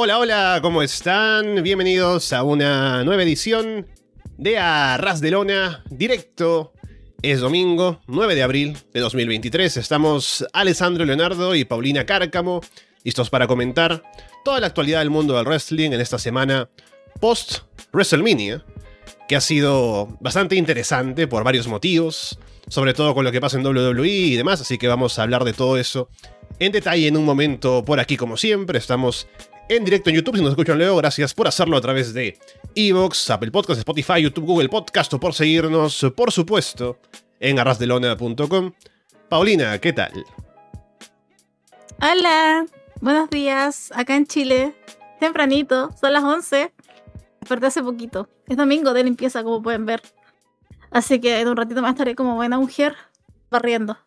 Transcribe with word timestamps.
Hola, 0.00 0.20
hola, 0.20 0.60
¿cómo 0.62 0.80
están? 0.80 1.60
Bienvenidos 1.64 2.32
a 2.32 2.44
una 2.44 3.02
nueva 3.02 3.24
edición 3.24 3.88
de 4.36 4.56
Arras 4.56 5.20
de 5.20 5.32
Lona, 5.32 5.82
directo. 5.90 6.72
Es 7.20 7.40
domingo, 7.40 8.00
9 8.06 8.36
de 8.36 8.44
abril 8.44 8.76
de 8.94 9.00
2023. 9.00 9.76
Estamos 9.76 10.46
Alessandro 10.52 11.04
Leonardo 11.04 11.56
y 11.56 11.64
Paulina 11.64 12.06
Cárcamo, 12.06 12.60
listos 13.02 13.28
para 13.28 13.48
comentar 13.48 14.04
toda 14.44 14.60
la 14.60 14.68
actualidad 14.68 15.00
del 15.00 15.10
mundo 15.10 15.34
del 15.34 15.46
wrestling 15.46 15.90
en 15.90 16.00
esta 16.00 16.20
semana 16.20 16.70
post 17.20 17.62
WrestleMania, 17.92 18.64
que 19.28 19.34
ha 19.34 19.40
sido 19.40 20.16
bastante 20.20 20.54
interesante 20.54 21.26
por 21.26 21.42
varios 21.42 21.66
motivos, 21.66 22.38
sobre 22.68 22.94
todo 22.94 23.16
con 23.16 23.24
lo 23.24 23.32
que 23.32 23.40
pasa 23.40 23.58
en 23.58 23.66
WWE 23.66 24.08
y 24.08 24.36
demás, 24.36 24.60
así 24.60 24.78
que 24.78 24.86
vamos 24.86 25.18
a 25.18 25.24
hablar 25.24 25.42
de 25.42 25.54
todo 25.54 25.76
eso 25.76 26.08
en 26.60 26.70
detalle 26.70 27.08
en 27.08 27.16
un 27.16 27.24
momento 27.24 27.84
por 27.84 27.98
aquí 27.98 28.16
como 28.16 28.36
siempre. 28.36 28.78
Estamos 28.78 29.26
en 29.68 29.84
directo 29.84 30.10
en 30.10 30.16
YouTube. 30.16 30.36
Si 30.36 30.42
nos 30.42 30.50
escuchan 30.50 30.78
luego, 30.78 30.96
gracias 30.96 31.34
por 31.34 31.46
hacerlo 31.46 31.76
a 31.76 31.80
través 31.80 32.14
de 32.14 32.38
Evox, 32.74 33.30
Apple 33.30 33.50
Podcasts, 33.50 33.78
Spotify, 33.78 34.22
YouTube, 34.22 34.46
Google 34.46 34.68
Podcast 34.68 35.12
o 35.14 35.20
por 35.20 35.34
seguirnos, 35.34 36.06
por 36.16 36.32
supuesto, 36.32 36.98
en 37.40 37.58
arrasdelona.com. 37.58 38.72
Paulina, 39.28 39.78
¿qué 39.78 39.92
tal? 39.92 40.24
Hola, 42.00 42.66
buenos 43.00 43.28
días, 43.28 43.92
acá 43.94 44.16
en 44.16 44.26
Chile, 44.26 44.74
tempranito, 45.20 45.90
son 46.00 46.12
las 46.12 46.22
11, 46.22 46.72
desperté 47.40 47.66
hace 47.66 47.82
poquito, 47.82 48.28
es 48.46 48.56
domingo 48.56 48.94
de 48.94 49.04
limpieza 49.04 49.42
como 49.42 49.60
pueden 49.60 49.84
ver, 49.84 50.00
así 50.92 51.20
que 51.20 51.40
en 51.40 51.48
un 51.48 51.56
ratito 51.56 51.82
más 51.82 51.92
estaré 51.92 52.14
como 52.14 52.36
buena 52.36 52.56
mujer 52.56 52.94
barriendo. 53.50 53.98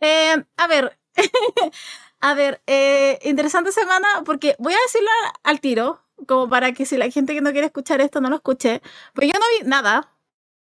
Eh, 0.00 0.44
a 0.56 0.66
ver, 0.66 0.98
A 2.24 2.32
ver, 2.32 2.62
eh, 2.66 3.18
interesante 3.24 3.70
semana 3.70 4.08
porque 4.24 4.56
voy 4.58 4.72
a 4.72 4.78
decirlo 4.86 5.10
al 5.42 5.60
tiro, 5.60 6.00
como 6.26 6.48
para 6.48 6.72
que 6.72 6.86
si 6.86 6.96
la 6.96 7.10
gente 7.10 7.34
que 7.34 7.42
no 7.42 7.52
quiere 7.52 7.66
escuchar 7.66 8.00
esto 8.00 8.22
no 8.22 8.30
lo 8.30 8.36
escuche. 8.36 8.80
Pues 9.12 9.28
yo 9.30 9.38
no 9.38 9.44
vi 9.58 9.68
nada, 9.68 10.10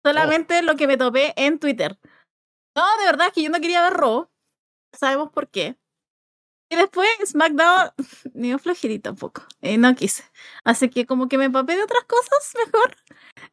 solamente 0.04 0.60
lo 0.60 0.76
que 0.76 0.86
me 0.86 0.98
topé 0.98 1.32
en 1.36 1.58
Twitter. 1.58 1.98
No, 2.76 2.84
de 2.98 3.06
verdad 3.06 3.32
que 3.34 3.42
yo 3.42 3.48
no 3.48 3.62
quería 3.62 3.80
ver 3.80 3.94
Raw. 3.94 4.28
Sabemos 4.92 5.30
por 5.32 5.48
qué. 5.48 5.78
Y 6.70 6.76
después 6.76 7.08
SmackDown, 7.24 7.92
ni 8.34 8.52
un 8.52 8.58
flojerito 8.58 9.08
tampoco. 9.08 9.42
Y 9.62 9.78
no 9.78 9.94
quise. 9.94 10.24
Así 10.64 10.90
que 10.90 11.06
como 11.06 11.28
que 11.28 11.38
me 11.38 11.46
empapé 11.46 11.76
de 11.76 11.82
otras 11.84 12.04
cosas 12.04 12.52
mejor. 12.66 12.94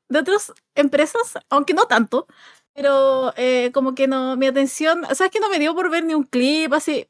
De 0.09 0.19
otras 0.19 0.51
empresas, 0.75 1.35
aunque 1.49 1.73
no 1.73 1.85
tanto. 1.85 2.27
Pero 2.73 3.33
eh, 3.37 3.71
como 3.73 3.95
que 3.95 4.09
no, 4.09 4.35
mi 4.35 4.47
atención, 4.47 5.05
o 5.05 5.15
sea, 5.15 5.27
es 5.27 5.31
que 5.31 5.39
no 5.39 5.49
me 5.49 5.59
dio 5.59 5.73
por 5.73 5.89
ver 5.89 6.03
ni 6.03 6.13
un 6.13 6.23
clip 6.23 6.73
así. 6.73 7.07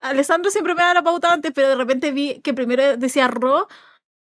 Alessandro 0.00 0.50
siempre 0.50 0.74
me 0.74 0.82
da 0.82 0.94
la 0.94 1.02
pauta 1.02 1.32
antes, 1.32 1.52
pero 1.54 1.68
de 1.68 1.76
repente 1.76 2.12
vi 2.12 2.40
que 2.42 2.54
primero 2.54 2.96
decía 2.96 3.28
Ro, 3.28 3.68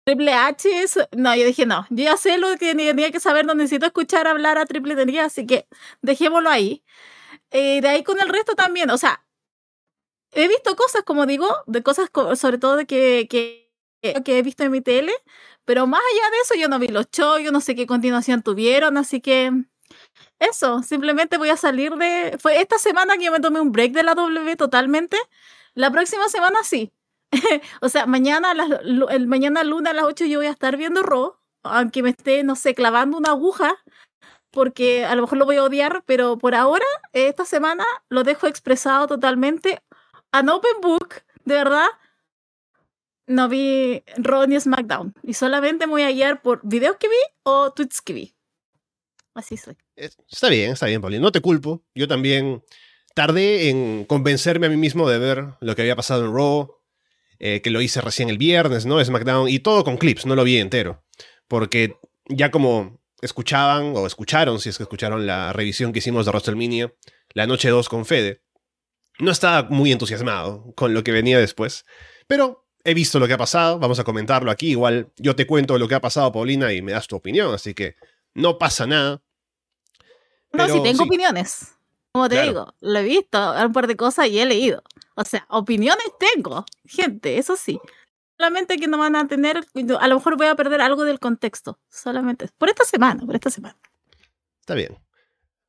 Triple 0.06 0.34
H, 0.34 0.70
no, 1.14 1.36
yo 1.36 1.46
dije 1.46 1.66
no, 1.66 1.86
yo 1.90 2.04
ya 2.06 2.18
sé 2.18 2.38
lo 2.38 2.50
que 2.58 2.76
tenía 2.76 3.12
que 3.12 3.20
saber, 3.20 3.46
no 3.46 3.54
necesito 3.56 3.86
escuchar 3.86 4.28
hablar 4.28 4.58
a 4.58 4.66
Triple 4.66 4.94
H, 5.02 5.20
así 5.22 5.46
que 5.46 5.68
dejémoslo 6.02 6.50
ahí. 6.50 6.84
Eh, 7.52 7.82
de 7.82 7.88
ahí 7.90 8.04
con 8.04 8.20
el 8.22 8.30
resto 8.30 8.56
también, 8.56 8.90
o 8.92 8.98
sea, 8.98 9.26
he 10.34 10.48
visto 10.48 10.76
cosas, 10.76 11.04
como 11.04 11.26
digo, 11.26 11.48
de 11.68 11.84
cosas 11.84 12.10
sobre 12.36 12.58
todo 12.58 12.78
de 12.78 12.86
que, 12.86 13.28
que, 13.30 13.72
que 14.24 14.38
he 14.40 14.42
visto 14.44 14.64
en 14.64 14.72
mi 14.72 14.82
tele, 14.82 15.14
pero 15.66 15.88
más 15.88 16.02
allá 16.02 16.30
de 16.32 16.38
eso 16.44 16.56
yo 16.56 16.68
no 16.70 16.80
vi 16.80 16.88
los 16.88 17.10
shows, 17.12 17.42
yo 17.44 17.52
no 17.52 17.62
sé 17.62 17.76
qué 17.76 17.86
continuación 17.88 18.42
tuvieron, 18.44 18.98
así 18.98 19.22
que 19.22 19.52
eso, 20.40 20.84
simplemente 20.84 21.38
voy 21.38 21.50
a 21.50 21.58
salir 21.58 21.94
de... 21.96 22.38
Fue 22.40 22.60
esta 22.62 22.80
semana 22.80 23.18
que 23.18 23.26
yo 23.26 23.32
me 23.32 23.40
tomé 23.40 23.62
un 23.62 23.72
break 23.72 23.94
de 23.94 24.04
la 24.04 24.16
W 24.16 24.56
totalmente 24.56 25.18
la 25.74 25.92
próxima 25.92 26.28
semana 26.30 26.64
sí. 26.64 26.92
o 27.82 27.90
sea, 27.90 28.06
mañana, 28.06 28.54
el 29.10 29.28
mañana 29.28 29.64
luna 29.64 29.92
a 29.92 29.94
las 29.94 30.06
8 30.06 30.26
yo 30.26 30.40
voy 30.40 30.48
a 30.48 30.52
estar 30.52 30.78
viendo 30.78 31.02
Raw, 31.02 31.36
aunque 31.64 32.04
me 32.04 32.10
esté, 32.10 32.44
no 32.44 32.56
sé, 32.56 32.76
clavando 32.76 33.18
una 33.18 33.30
aguja, 33.30 33.74
porque 34.52 35.06
a 35.06 35.16
lo 35.16 35.22
mejor 35.24 35.38
lo 35.38 35.46
voy 35.46 35.58
a 35.58 35.64
odiar, 35.64 36.04
pero 36.06 36.38
por 36.38 36.56
ahora, 36.56 36.86
esta 37.14 37.46
semana, 37.46 37.86
lo 38.10 38.24
dejo 38.24 38.48
expresado 38.48 39.08
totalmente. 39.08 39.82
An 40.34 40.50
open 40.50 40.82
book, 40.82 41.24
de 41.46 41.56
verdad, 41.56 41.88
no 43.28 43.48
vi 43.48 44.04
Raw 44.18 44.46
ni 44.48 44.60
SmackDown. 44.60 45.14
Y 45.24 45.34
solamente 45.34 45.88
me 45.88 45.94
voy 45.94 46.04
a 46.04 46.12
guiar 46.12 46.42
por 46.42 46.60
videos 46.64 46.98
que 46.98 47.08
vi 47.08 47.16
o 47.44 47.72
tweets 47.72 48.02
que 48.02 48.14
vi. 48.14 48.36
Así 49.34 49.56
soy. 49.56 49.78
Está 49.96 50.50
bien, 50.50 50.72
está 50.72 50.88
bien, 50.88 51.02
Paulina. 51.02 51.22
No 51.22 51.32
te 51.32 51.42
culpo. 51.42 51.82
Yo 51.96 52.08
también 52.08 52.62
tardé 53.16 53.70
en 53.70 54.06
convencerme 54.06 54.68
a 54.68 54.70
mí 54.70 54.78
mismo 54.78 55.10
de 55.10 55.20
ver 55.20 55.46
lo 55.60 55.76
que 55.76 55.82
había 55.82 55.96
pasado 55.96 56.26
en 56.26 56.34
Raw, 56.34 56.76
eh, 57.40 57.62
que 57.62 57.70
lo 57.70 57.82
hice 57.82 58.02
recién 58.02 58.30
el 58.30 58.38
viernes, 58.38 58.86
¿no? 58.86 59.04
SmackDown, 59.04 59.50
y 59.50 59.60
todo 59.60 59.84
con 59.84 59.98
clips, 59.98 60.26
no 60.26 60.36
lo 60.36 60.44
vi 60.44 60.58
entero. 60.58 61.04
Porque 61.48 61.98
ya 62.28 62.52
como 62.52 63.02
escuchaban, 63.22 63.94
o 63.96 64.06
escucharon, 64.08 64.60
si 64.60 64.70
es 64.70 64.78
que 64.78 64.84
escucharon 64.84 65.26
la 65.26 65.54
revisión 65.54 65.92
que 65.92 66.00
hicimos 66.00 66.26
de 66.26 66.32
WrestleMania, 66.32 66.94
la 67.34 67.48
noche 67.48 67.70
2 67.70 67.90
con 67.90 68.06
Fede, 68.06 68.42
no 69.20 69.32
estaba 69.32 69.70
muy 69.70 69.92
entusiasmado 69.92 70.74
con 70.76 70.94
lo 70.94 71.04
que 71.04 71.12
venía 71.12 71.40
después. 71.40 71.86
Pero 72.28 72.68
he 72.84 72.94
visto 72.94 73.20
lo 73.20 73.28
que 73.28 73.34
ha 73.34 73.38
pasado, 73.38 73.80
vamos 73.80 74.00
a 74.00 74.04
comentarlo 74.04 74.52
aquí. 74.52 74.72
Igual 74.72 75.12
yo 75.18 75.36
te 75.36 75.46
cuento 75.46 75.78
lo 75.78 75.88
que 75.88 75.96
ha 75.96 76.02
pasado, 76.02 76.32
Paulina, 76.32 76.74
y 76.74 76.82
me 76.82 76.92
das 76.92 77.08
tu 77.08 77.16
opinión, 77.16 77.54
así 77.54 77.74
que 77.74 77.96
no 78.34 78.58
pasa 78.58 78.88
nada. 78.88 79.22
No, 80.52 80.68
si 80.68 80.82
tengo 80.84 81.04
opiniones. 81.04 81.76
Como 82.14 82.28
te 82.28 82.42
digo, 82.42 82.74
lo 82.82 83.00
he 83.00 83.04
visto, 83.04 83.54
un 83.54 83.72
par 83.72 83.88
de 83.88 83.96
cosas 83.96 84.28
y 84.28 84.40
he 84.40 84.46
leído. 84.46 84.84
O 85.16 85.24
sea, 85.24 85.46
opiniones 85.50 86.06
tengo, 86.20 86.66
gente, 86.86 87.38
eso 87.38 87.56
sí. 87.56 87.80
Solamente 88.38 88.78
que 88.78 88.88
no 88.88 88.98
van 88.98 89.16
a 89.16 89.28
tener, 89.28 89.66
a 90.00 90.08
lo 90.08 90.16
mejor 90.16 90.36
voy 90.36 90.48
a 90.48 90.56
perder 90.56 90.82
algo 90.82 91.06
del 91.06 91.20
contexto. 91.20 91.80
Solamente 91.90 92.50
por 92.58 92.70
esta 92.70 92.84
semana, 92.84 93.26
por 93.26 93.36
esta 93.36 93.50
semana. 93.50 93.78
Está 94.60 94.74
bien. 94.74 94.98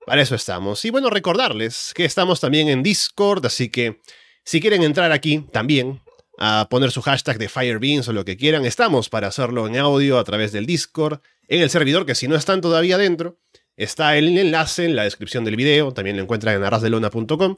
Para 0.06 0.22
eso 0.22 0.34
estamos. 0.34 0.84
Y 0.84 0.91
bueno, 0.91 1.10
recordarles 1.10 1.92
que 1.94 2.04
estamos 2.04 2.41
también 2.41 2.69
en 2.69 2.82
Discord, 2.82 3.47
así 3.47 3.69
que 3.69 4.00
si 4.44 4.60
quieren 4.60 4.82
entrar 4.82 5.12
aquí 5.12 5.47
también 5.52 6.00
a 6.38 6.66
poner 6.69 6.91
su 6.91 7.02
hashtag 7.02 7.38
de 7.38 7.48
Firebeans 7.48 8.08
o 8.08 8.12
lo 8.12 8.25
que 8.25 8.36
quieran, 8.36 8.64
estamos 8.64 9.08
para 9.08 9.28
hacerlo 9.28 9.66
en 9.69 9.76
audio 9.76 10.19
a 10.19 10.25
través 10.25 10.50
del 10.50 10.66
Discord, 10.66 11.20
en 11.47 11.62
el 11.62 11.70
servidor 11.70 12.04
que 12.04 12.16
si 12.16 12.26
no 12.26 12.34
están 12.34 12.60
todavía 12.60 12.98
dentro, 12.98 13.38
Está 13.76 14.16
el 14.16 14.36
enlace 14.36 14.84
en 14.84 14.96
la 14.96 15.04
descripción 15.04 15.44
del 15.44 15.56
video, 15.56 15.92
también 15.92 16.16
lo 16.16 16.22
encuentran 16.22 16.56
en 16.56 16.64
arrasdelona.com. 16.64 17.56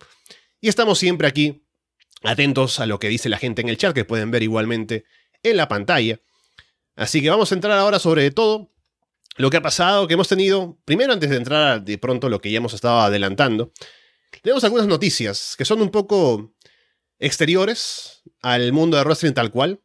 Y 0.60 0.69
estamos 0.69 0.98
siempre 0.98 1.26
aquí, 1.26 1.64
atentos 2.22 2.80
a 2.80 2.86
lo 2.86 2.98
que 2.98 3.08
dice 3.08 3.28
la 3.28 3.38
gente 3.38 3.62
en 3.62 3.69
el 3.69 3.76
chat, 3.76 3.94
que 3.94 4.04
pueden 4.04 4.30
ver 4.30 4.42
igualmente 4.42 5.04
en 5.42 5.56
la 5.56 5.69
pantalla. 5.69 6.20
Así 6.97 7.20
que 7.20 7.30
vamos 7.30 7.50
a 7.50 7.54
entrar 7.54 7.78
ahora 7.78 7.98
sobre 7.98 8.30
todo 8.30 8.70
lo 9.36 9.50
que 9.50 9.56
ha 9.56 9.62
pasado, 9.62 10.06
que 10.06 10.14
hemos 10.14 10.28
tenido, 10.28 10.78
primero 10.84 11.12
antes 11.12 11.28
de 11.30 11.36
entrar 11.36 11.84
de 11.84 11.98
pronto 11.98 12.28
lo 12.28 12.41
que 12.41 12.50
ya 12.50 12.58
hemos 12.58 12.72
estado 12.72 13.00
adelantando, 13.00 13.72
tenemos 14.42 14.62
algunas 14.64 14.86
noticias 14.86 15.54
que 15.58 15.64
son 15.64 15.82
un 15.82 15.91
poco 15.91 16.54
exteriores 17.19 18.22
al 18.42 18.72
mundo 18.72 18.96
de 18.96 19.04
wrestling 19.04 19.32
tal 19.32 19.50
cual. 19.50 19.81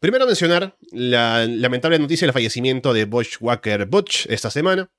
Primero 0.00 0.26
mencionar 0.26 0.76
la 0.92 1.46
lamentable 1.46 1.98
noticia 1.98 2.26
del 2.26 2.32
fallecimiento 2.32 2.92
de 2.92 3.04
Bush 3.04 3.36
Walker 3.40 3.86
Butch 3.86 4.26
esta 4.28 4.50
semana 4.50 4.90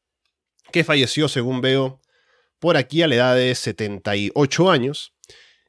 que 0.72 0.84
falleció, 0.84 1.28
según 1.28 1.62
veo, 1.62 2.02
por 2.60 2.78
aquí 2.78 3.02
a 3.02 3.08
la 3.08 3.16
edad 3.16 3.36
de 3.36 3.54
78 3.56 4.70
años. 4.70 5.14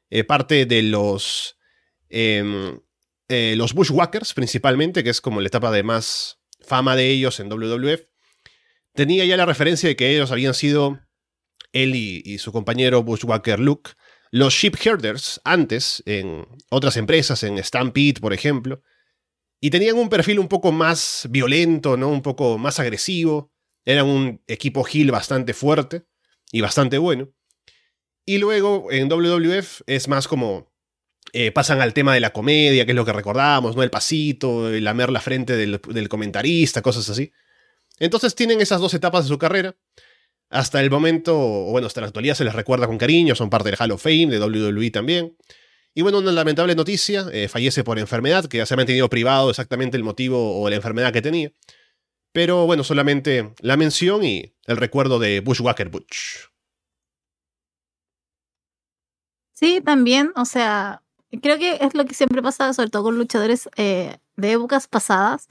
Eh, 0.09 0.23
parte 0.25 0.65
de 0.65 0.83
los, 0.83 1.57
eh, 2.09 2.77
eh, 3.29 3.57
Bushwhackers, 3.73 4.33
principalmente, 4.33 5.03
que 5.03 5.09
es 5.09 5.21
como 5.21 5.39
la 5.39 5.47
etapa 5.47 5.71
de 5.71 5.83
más 5.83 6.39
fama 6.59 6.95
de 6.95 7.09
ellos 7.09 7.39
en 7.39 7.49
WWF. 7.49 8.01
Tenía 8.93 9.23
ya 9.23 9.37
la 9.37 9.45
referencia 9.45 9.87
de 9.87 9.95
que 9.95 10.13
ellos 10.13 10.31
habían 10.31 10.53
sido, 10.53 10.99
él 11.71 11.95
y, 11.95 12.37
su 12.39 12.51
compañero 12.51 13.03
Bushwhacker 13.03 13.59
Luke, 13.59 13.91
los 14.31 14.53
Sheep 14.53 14.75
Herders 14.85 15.39
antes 15.45 16.03
en 16.05 16.45
otras 16.69 16.97
empresas, 16.97 17.43
en 17.43 17.57
Stampede, 17.63 18.19
por 18.19 18.33
ejemplo. 18.33 18.81
Y 19.61 19.69
tenían 19.69 19.97
un 19.97 20.09
perfil 20.09 20.39
un 20.39 20.47
poco 20.47 20.71
más 20.71 21.27
violento, 21.29 21.95
¿no? 21.95 22.09
Un 22.09 22.21
poco 22.21 22.57
más 22.57 22.79
agresivo. 22.79 23.50
Era 23.85 24.03
un 24.03 24.41
equipo 24.47 24.85
heel 24.85 25.11
bastante 25.11 25.53
fuerte 25.53 26.03
y 26.51 26.61
bastante 26.61 26.97
bueno. 26.97 27.29
Y 28.25 28.37
luego 28.37 28.87
en 28.91 29.09
WWF 29.09 29.81
es 29.87 30.07
más 30.07 30.27
como 30.27 30.71
eh, 31.33 31.51
pasan 31.51 31.81
al 31.81 31.93
tema 31.93 32.13
de 32.13 32.19
la 32.19 32.33
comedia, 32.33 32.85
que 32.85 32.91
es 32.91 32.95
lo 32.95 33.05
que 33.05 33.13
recordamos, 33.13 33.75
¿no? 33.75 33.83
El 33.83 33.89
pasito, 33.89 34.69
el 34.69 34.83
lamer 34.83 35.11
la 35.11 35.21
frente 35.21 35.55
del, 35.55 35.79
del, 35.87 36.09
comentarista, 36.09 36.81
cosas 36.81 37.09
así. 37.09 37.31
Entonces 37.99 38.35
tienen 38.35 38.61
esas 38.61 38.81
dos 38.81 38.93
etapas 38.93 39.23
de 39.23 39.29
su 39.29 39.37
carrera. 39.37 39.75
Hasta 40.49 40.81
el 40.81 40.89
momento, 40.91 41.37
o 41.39 41.71
bueno, 41.71 41.87
hasta 41.87 42.01
la 42.01 42.07
actualidad 42.07 42.35
se 42.35 42.43
les 42.43 42.53
recuerda 42.53 42.85
con 42.85 42.97
cariño, 42.97 43.35
son 43.35 43.49
parte 43.49 43.69
del 43.69 43.77
Hall 43.79 43.91
of 43.91 44.03
Fame, 44.03 44.27
de 44.27 44.39
WWE 44.39 44.91
también. 44.91 45.37
Y 45.93 46.01
bueno, 46.01 46.19
una 46.19 46.31
lamentable 46.31 46.75
noticia, 46.75 47.25
eh, 47.31 47.47
fallece 47.47 47.83
por 47.83 47.99
enfermedad, 47.99 48.45
que 48.45 48.57
ya 48.57 48.65
se 48.65 48.73
ha 48.73 48.77
mantenido 48.77 49.09
privado 49.09 49.49
exactamente 49.49 49.95
el 49.95 50.03
motivo 50.03 50.61
o 50.61 50.69
la 50.69 50.75
enfermedad 50.75 51.13
que 51.13 51.21
tenía. 51.21 51.51
Pero 52.33 52.65
bueno, 52.65 52.83
solamente 52.83 53.53
la 53.59 53.77
mención 53.77 54.23
y 54.23 54.55
el 54.65 54.77
recuerdo 54.77 55.19
de 55.19 55.41
Bushwhacker 55.41 55.89
Butch. 55.89 56.51
Sí, 59.53 59.81
también, 59.81 60.31
o 60.35 60.45
sea, 60.45 61.03
creo 61.41 61.59
que 61.59 61.77
es 61.81 61.93
lo 61.93 62.05
que 62.05 62.15
siempre 62.15 62.41
pasa, 62.41 62.73
sobre 62.73 62.89
todo 62.89 63.03
con 63.03 63.17
luchadores 63.17 63.69
eh, 63.75 64.17
de 64.35 64.51
épocas 64.53 64.87
pasadas, 64.87 65.47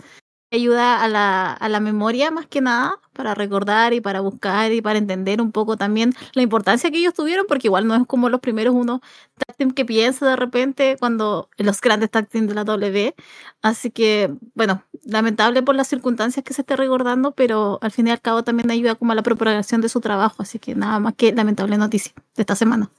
ayuda 0.51 1.03
a 1.03 1.09
la, 1.09 1.53
a 1.53 1.69
la 1.69 1.81
memoria 1.81 2.31
más 2.31 2.47
que 2.47 2.61
nada 2.61 2.99
para 3.13 3.35
recordar 3.35 3.93
y 3.93 4.01
para 4.01 4.21
buscar 4.21 4.73
y 4.73 4.81
para 4.81 4.99
entender 4.99 5.41
un 5.41 5.53
poco 5.53 5.77
también 5.77 6.15
la 6.33 6.43
importancia 6.43 6.91
que 6.91 6.99
ellos 6.99 7.15
tuvieron, 7.15 7.47
porque 7.47 7.69
igual 7.69 7.87
no 7.87 7.95
es 7.95 8.07
como 8.07 8.29
los 8.29 8.41
primeros 8.41 8.75
unos 8.75 9.01
tag 9.37 9.75
que 9.75 9.85
piensa 9.85 10.29
de 10.29 10.37
repente 10.37 10.97
cuando 10.99 11.49
los 11.59 11.81
grandes 11.81 12.11
tag 12.11 12.29
de 12.31 12.55
la 12.55 12.65
W. 12.65 13.15
Así 13.63 13.91
que, 13.91 14.31
bueno, 14.55 14.83
lamentable 15.05 15.63
por 15.63 15.75
las 15.75 15.89
circunstancias 15.89 16.45
que 16.45 16.55
se 16.55 16.63
esté 16.63 16.77
recordando, 16.77 17.33
pero 17.33 17.79
al 17.83 17.91
fin 17.91 18.09
y 18.09 18.11
al 18.11 18.21
cabo 18.21 18.43
también 18.43 18.71
ayuda 18.71 18.95
como 18.95 19.13
a 19.13 19.15
la 19.15 19.23
propagación 19.23 19.81
de 19.81 19.89
su 19.89 20.01
trabajo. 20.01 20.43
Así 20.43 20.59
que 20.59 20.75
nada 20.75 20.99
más 20.99 21.15
que 21.15 21.33
lamentable 21.33 21.77
noticia 21.77 22.13
de 22.37 22.43
esta 22.43 22.57
semana. 22.57 22.91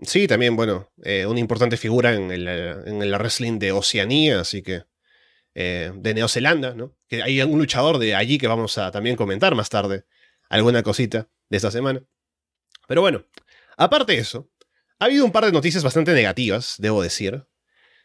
Sí, 0.00 0.28
también, 0.28 0.54
bueno, 0.54 0.88
eh, 1.02 1.26
una 1.26 1.40
importante 1.40 1.76
figura 1.76 2.14
en 2.14 2.30
el, 2.30 2.46
en 2.46 3.02
el 3.02 3.12
wrestling 3.14 3.58
de 3.58 3.72
Oceanía, 3.72 4.40
así 4.40 4.62
que 4.62 4.84
eh, 5.60 5.90
de 5.92 6.14
Neozelanda, 6.14 6.72
¿no? 6.72 6.94
Que 7.08 7.20
hay 7.20 7.42
un 7.42 7.58
luchador 7.58 7.98
de 7.98 8.14
allí 8.14 8.38
que 8.38 8.46
vamos 8.46 8.78
a 8.78 8.92
también 8.92 9.16
comentar 9.16 9.56
más 9.56 9.68
tarde, 9.68 10.04
alguna 10.48 10.84
cosita 10.84 11.28
de 11.48 11.56
esta 11.56 11.72
semana. 11.72 12.00
Pero 12.86 13.00
bueno, 13.00 13.24
aparte 13.76 14.12
de 14.12 14.18
eso, 14.18 14.48
ha 15.00 15.06
habido 15.06 15.24
un 15.24 15.32
par 15.32 15.46
de 15.46 15.50
noticias 15.50 15.82
bastante 15.82 16.12
negativas, 16.12 16.76
debo 16.78 17.02
decir. 17.02 17.44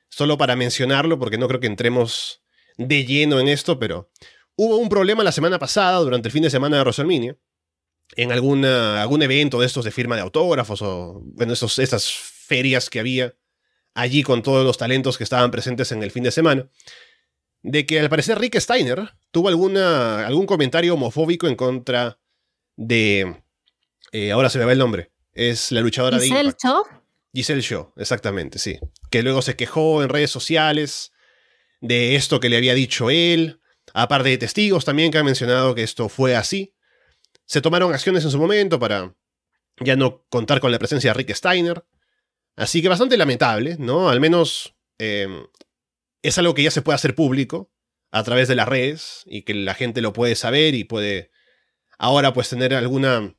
Solo 0.09 0.35
para 0.35 0.55
mencionarlo, 0.55 1.19
porque 1.19 1.37
no 1.37 1.47
creo 1.47 1.59
que 1.59 1.67
entremos 1.67 2.41
de 2.77 3.05
lleno 3.05 3.39
en 3.39 3.47
esto, 3.47 3.77
pero 3.77 4.09
hubo 4.55 4.77
un 4.77 4.89
problema 4.89 5.23
la 5.23 5.31
semana 5.31 5.59
pasada, 5.59 5.99
durante 5.99 6.29
el 6.29 6.31
fin 6.31 6.41
de 6.41 6.49
semana 6.49 6.77
de 6.77 6.81
WrestleMania, 6.81 7.37
en 8.15 8.31
alguna, 8.31 8.99
algún 8.99 9.21
evento 9.21 9.59
de 9.59 9.67
estos 9.67 9.85
de 9.85 9.91
firma 9.91 10.15
de 10.15 10.23
autógrafos 10.23 10.81
o, 10.81 11.21
bueno, 11.23 11.53
estas 11.53 12.11
ferias 12.11 12.89
que 12.89 12.99
había 12.99 13.35
allí 13.93 14.23
con 14.23 14.41
todos 14.41 14.65
los 14.65 14.79
talentos 14.79 15.19
que 15.19 15.23
estaban 15.23 15.51
presentes 15.51 15.91
en 15.91 16.01
el 16.01 16.09
fin 16.09 16.23
de 16.23 16.31
semana 16.31 16.67
de 17.63 17.85
que 17.85 17.99
al 17.99 18.09
parecer 18.09 18.37
Rick 18.37 18.59
Steiner 18.59 19.13
tuvo 19.31 19.47
alguna, 19.47 20.27
algún 20.27 20.45
comentario 20.45 20.93
homofóbico 20.93 21.47
en 21.47 21.55
contra 21.55 22.19
de... 22.75 23.41
Eh, 24.11 24.31
ahora 24.31 24.49
se 24.49 24.59
me 24.59 24.65
va 24.65 24.73
el 24.73 24.77
nombre. 24.77 25.11
Es 25.31 25.71
la 25.71 25.81
luchadora 25.81 26.19
de 26.19 26.27
Giselle 26.27 26.53
Shaw. 26.61 26.83
Giselle 27.33 27.61
Shaw, 27.61 27.93
exactamente, 27.95 28.59
sí. 28.59 28.77
Que 29.09 29.23
luego 29.23 29.41
se 29.41 29.55
quejó 29.55 30.03
en 30.03 30.09
redes 30.09 30.29
sociales 30.29 31.13
de 31.81 32.15
esto 32.15 32.39
que 32.39 32.49
le 32.49 32.57
había 32.57 32.75
dicho 32.75 33.09
él. 33.09 33.59
Aparte 33.93 34.29
de 34.29 34.37
testigos 34.37 34.85
también 34.85 35.11
que 35.11 35.17
han 35.17 35.25
mencionado 35.25 35.73
que 35.73 35.83
esto 35.83 36.09
fue 36.09 36.35
así. 36.35 36.75
Se 37.45 37.61
tomaron 37.61 37.93
acciones 37.93 38.23
en 38.23 38.31
su 38.31 38.37
momento 38.37 38.79
para 38.79 39.15
ya 39.79 39.95
no 39.95 40.25
contar 40.29 40.59
con 40.59 40.71
la 40.71 40.79
presencia 40.79 41.09
de 41.11 41.13
Rick 41.15 41.33
Steiner. 41.33 41.83
Así 42.55 42.81
que 42.81 42.89
bastante 42.89 43.17
lamentable, 43.17 43.77
¿no? 43.79 44.09
Al 44.09 44.19
menos 44.19 44.75
eh, 44.99 45.27
es 46.23 46.37
algo 46.37 46.55
que 46.55 46.63
ya 46.63 46.71
se 46.71 46.81
puede 46.81 46.95
hacer 46.95 47.13
público 47.13 47.71
a 48.11 48.23
través 48.23 48.47
de 48.47 48.55
las 48.55 48.67
redes 48.67 49.23
y 49.25 49.43
que 49.43 49.53
la 49.53 49.75
gente 49.75 50.01
lo 50.01 50.13
puede 50.13 50.35
saber 50.35 50.73
y 50.73 50.85
puede 50.85 51.31
ahora 51.99 52.33
pues 52.33 52.49
tener 52.49 52.73
alguna 52.73 53.35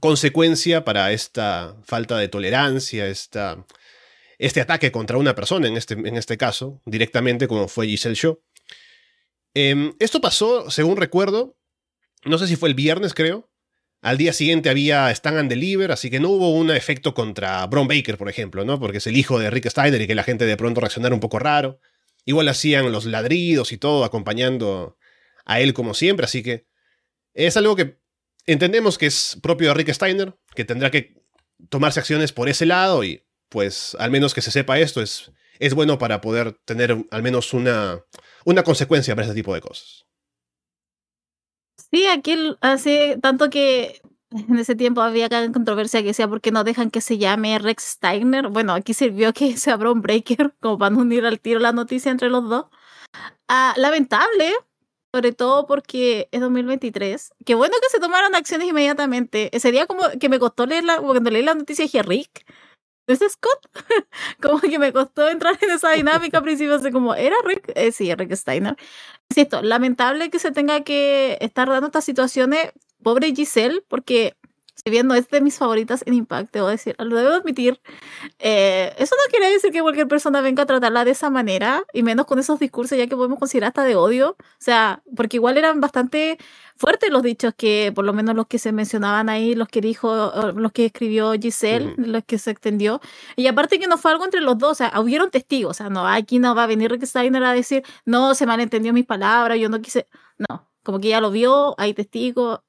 consecuencia 0.00 0.84
para 0.84 1.12
esta 1.12 1.76
falta 1.84 2.16
de 2.16 2.28
tolerancia, 2.28 3.06
esta, 3.06 3.66
este 4.38 4.60
ataque 4.60 4.92
contra 4.92 5.18
una 5.18 5.34
persona, 5.34 5.68
en 5.68 5.76
este, 5.76 5.94
en 5.94 6.16
este 6.16 6.38
caso, 6.38 6.80
directamente 6.86 7.48
como 7.48 7.68
fue 7.68 7.86
Giselle 7.86 8.14
Shaw. 8.14 8.40
Em, 9.54 9.92
esto 9.98 10.20
pasó, 10.20 10.70
según 10.70 10.96
recuerdo, 10.96 11.56
no 12.24 12.38
sé 12.38 12.46
si 12.46 12.56
fue 12.56 12.68
el 12.68 12.74
viernes, 12.74 13.14
creo. 13.14 13.50
Al 14.00 14.18
día 14.18 14.32
siguiente 14.32 14.70
había 14.70 15.10
Stand 15.10 15.38
and 15.38 15.50
Deliver, 15.50 15.92
así 15.92 16.10
que 16.10 16.20
no 16.20 16.30
hubo 16.30 16.56
un 16.56 16.70
efecto 16.70 17.14
contra 17.14 17.64
Bron 17.66 17.86
Baker, 17.86 18.16
por 18.18 18.28
ejemplo, 18.28 18.64
¿no? 18.64 18.80
Porque 18.80 18.98
es 18.98 19.06
el 19.06 19.16
hijo 19.16 19.38
de 19.38 19.50
Rick 19.50 19.68
Steiner 19.68 20.00
y 20.00 20.06
que 20.06 20.14
la 20.14 20.24
gente 20.24 20.44
de 20.44 20.56
pronto 20.56 20.80
reaccionara 20.80 21.14
un 21.14 21.20
poco 21.20 21.38
raro. 21.38 21.78
Igual 22.24 22.48
hacían 22.48 22.90
los 22.92 23.04
ladridos 23.04 23.72
y 23.72 23.78
todo 23.78 24.04
acompañando 24.04 24.96
a 25.44 25.60
él 25.60 25.74
como 25.74 25.94
siempre, 25.94 26.24
así 26.24 26.42
que 26.42 26.66
es 27.34 27.56
algo 27.56 27.74
que 27.76 27.98
entendemos 28.46 28.98
que 28.98 29.06
es 29.06 29.38
propio 29.42 29.68
de 29.68 29.74
Rick 29.74 29.92
Steiner, 29.92 30.36
que 30.54 30.64
tendrá 30.64 30.90
que 30.90 31.22
tomarse 31.68 32.00
acciones 32.00 32.32
por 32.32 32.48
ese 32.48 32.66
lado 32.66 33.04
y 33.04 33.24
pues 33.48 33.96
al 33.98 34.10
menos 34.10 34.34
que 34.34 34.42
se 34.42 34.50
sepa 34.50 34.78
esto 34.78 35.02
es, 35.02 35.32
es 35.58 35.74
bueno 35.74 35.98
para 35.98 36.20
poder 36.20 36.52
tener 36.64 36.96
al 37.10 37.22
menos 37.22 37.52
una, 37.52 38.04
una 38.44 38.62
consecuencia 38.62 39.14
para 39.14 39.26
ese 39.26 39.34
tipo 39.34 39.54
de 39.54 39.60
cosas. 39.60 40.06
Sí, 41.90 42.06
aquí 42.06 42.34
hace 42.60 43.18
tanto 43.20 43.50
que 43.50 44.00
en 44.32 44.58
ese 44.58 44.74
tiempo 44.74 45.00
había 45.00 45.28
controversia 45.52 46.00
que 46.00 46.08
decía, 46.08 46.28
¿por 46.28 46.40
qué 46.40 46.50
no 46.50 46.64
dejan 46.64 46.90
que 46.90 47.00
se 47.00 47.18
llame 47.18 47.58
Rex 47.58 47.84
Steiner? 47.84 48.48
Bueno, 48.48 48.74
aquí 48.74 48.94
sirvió 48.94 49.32
que 49.32 49.56
se 49.56 49.70
abra 49.70 49.92
un 49.92 50.02
breaker, 50.02 50.54
como 50.60 50.78
para 50.78 50.90
no 50.90 51.00
unir 51.02 51.26
al 51.26 51.40
tiro 51.40 51.60
la 51.60 51.72
noticia 51.72 52.10
entre 52.10 52.30
los 52.30 52.48
dos. 52.48 52.66
Ah, 53.48 53.74
lamentable, 53.76 54.52
sobre 55.14 55.32
todo 55.32 55.66
porque 55.66 56.28
es 56.32 56.40
2023. 56.40 57.32
Qué 57.44 57.54
bueno 57.54 57.74
que 57.82 57.90
se 57.90 58.00
tomaron 58.00 58.34
acciones 58.34 58.68
inmediatamente. 58.68 59.50
Sería 59.58 59.86
como 59.86 60.02
que 60.18 60.28
me 60.28 60.38
costó 60.38 60.66
leerla, 60.66 60.98
cuando 60.98 61.30
leí 61.30 61.42
la 61.42 61.54
noticia 61.54 61.84
dije, 61.84 62.02
Rick, 62.02 62.46
¿es 63.06 63.20
Scott? 63.32 63.68
como 64.42 64.60
que 64.60 64.78
me 64.78 64.92
costó 64.92 65.28
entrar 65.28 65.58
en 65.60 65.70
esa 65.70 65.90
dinámica 65.92 66.38
al 66.38 66.44
principio, 66.44 66.74
así 66.76 66.90
como, 66.90 67.14
¿era 67.14 67.36
Rick? 67.44 67.72
Eh, 67.74 67.92
sí, 67.92 68.14
Rick 68.14 68.34
Steiner. 68.34 68.76
Insisto, 69.30 69.62
lamentable 69.62 70.30
que 70.30 70.38
se 70.38 70.52
tenga 70.52 70.82
que 70.82 71.38
estar 71.40 71.68
dando 71.68 71.86
estas 71.86 72.04
situaciones 72.04 72.72
pobre 73.02 73.34
Giselle, 73.34 73.82
porque 73.88 74.36
si 74.84 74.90
bien 74.90 75.06
no 75.06 75.14
es 75.14 75.28
de 75.28 75.40
mis 75.40 75.56
favoritas 75.58 76.02
en 76.06 76.14
Impact, 76.14 76.52
debo 76.52 76.66
decir, 76.68 76.96
lo 76.98 77.16
debo 77.16 77.34
admitir, 77.34 77.80
eh, 78.38 78.92
eso 78.98 79.14
no 79.14 79.30
quiere 79.30 79.52
decir 79.52 79.70
que 79.70 79.80
cualquier 79.80 80.08
persona 80.08 80.40
venga 80.40 80.64
a 80.64 80.66
tratarla 80.66 81.04
de 81.04 81.12
esa 81.12 81.30
manera, 81.30 81.84
y 81.92 82.02
menos 82.02 82.26
con 82.26 82.38
esos 82.38 82.58
discursos 82.58 82.98
ya 82.98 83.06
que 83.06 83.14
podemos 83.14 83.38
considerar 83.38 83.68
hasta 83.68 83.84
de 83.84 83.94
odio, 83.94 84.30
o 84.30 84.44
sea, 84.58 85.02
porque 85.14 85.36
igual 85.36 85.56
eran 85.56 85.80
bastante 85.80 86.38
fuertes 86.76 87.10
los 87.10 87.22
dichos 87.22 87.54
que, 87.56 87.92
por 87.94 88.04
lo 88.04 88.12
menos 88.12 88.34
los 88.34 88.46
que 88.48 88.58
se 88.58 88.72
mencionaban 88.72 89.28
ahí, 89.28 89.54
los 89.54 89.68
que 89.68 89.80
dijo, 89.80 90.32
los 90.56 90.72
que 90.72 90.86
escribió 90.86 91.32
Giselle, 91.34 91.94
los 91.98 92.24
que 92.24 92.38
se 92.38 92.50
extendió, 92.50 93.00
y 93.36 93.46
aparte 93.46 93.78
que 93.78 93.86
no 93.86 93.98
fue 93.98 94.10
algo 94.10 94.24
entre 94.24 94.40
los 94.40 94.58
dos, 94.58 94.72
o 94.72 94.74
sea, 94.74 95.00
hubieron 95.00 95.30
testigos, 95.30 95.70
o 95.72 95.74
sea, 95.74 95.90
no, 95.90 96.06
aquí 96.08 96.40
no 96.40 96.54
va 96.56 96.64
a 96.64 96.66
venir 96.66 96.90
Rick 96.90 97.04
Steiner 97.04 97.44
a 97.44 97.52
decir, 97.52 97.84
no, 98.04 98.34
se 98.34 98.46
malentendió 98.46 98.92
mis 98.92 99.06
palabras, 99.06 99.58
yo 99.60 99.68
no 99.68 99.80
quise, 99.80 100.08
no, 100.38 100.68
como 100.82 100.98
que 100.98 101.08
ya 101.08 101.20
lo 101.20 101.30
vio, 101.30 101.74
hay 101.78 101.94
testigos, 101.94 102.60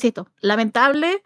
insisto, 0.00 0.26
lamentable. 0.40 1.22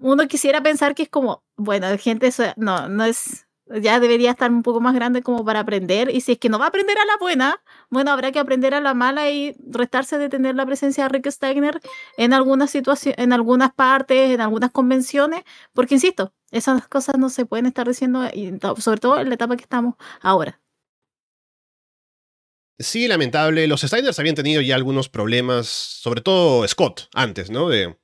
Uno 0.00 0.26
quisiera 0.28 0.62
pensar 0.62 0.94
que 0.94 1.04
es 1.04 1.08
como, 1.08 1.42
bueno, 1.56 1.86
gente, 1.98 2.30
no, 2.56 2.88
no 2.88 3.04
es, 3.04 3.46
ya 3.66 4.00
debería 4.00 4.30
estar 4.32 4.50
un 4.50 4.62
poco 4.62 4.80
más 4.80 4.94
grande 4.94 5.22
como 5.22 5.44
para 5.44 5.60
aprender. 5.60 6.10
Y 6.14 6.20
si 6.20 6.32
es 6.32 6.38
que 6.38 6.48
no 6.48 6.58
va 6.58 6.66
a 6.66 6.68
aprender 6.68 6.98
a 6.98 7.04
la 7.04 7.16
buena, 7.18 7.62
bueno, 7.90 8.10
habrá 8.12 8.32
que 8.32 8.38
aprender 8.38 8.74
a 8.74 8.80
la 8.80 8.94
mala 8.94 9.30
y 9.30 9.56
restarse 9.66 10.18
de 10.18 10.28
tener 10.28 10.54
la 10.56 10.66
presencia 10.66 11.04
de 11.04 11.08
Rick 11.10 11.30
Steiner 11.30 11.80
en 12.16 12.32
algunas 12.32 12.70
situaciones, 12.70 13.18
en 13.18 13.32
algunas 13.32 13.72
partes, 13.72 14.30
en 14.30 14.40
algunas 14.40 14.70
convenciones, 14.70 15.44
porque 15.72 15.94
insisto, 15.94 16.32
esas 16.50 16.86
cosas 16.88 17.18
no 17.18 17.28
se 17.30 17.46
pueden 17.46 17.66
estar 17.66 17.86
diciendo, 17.86 18.22
sobre 18.78 19.00
todo 19.00 19.20
en 19.20 19.28
la 19.28 19.34
etapa 19.34 19.56
que 19.56 19.62
estamos 19.62 19.94
ahora. 20.20 20.59
Sí, 22.80 23.08
lamentable. 23.08 23.66
Los 23.66 23.82
Steiners 23.82 24.18
habían 24.18 24.34
tenido 24.34 24.62
ya 24.62 24.74
algunos 24.74 25.10
problemas, 25.10 25.66
sobre 25.66 26.22
todo 26.22 26.66
Scott, 26.66 27.10
antes, 27.12 27.50
¿no? 27.50 27.68
De 27.68 27.94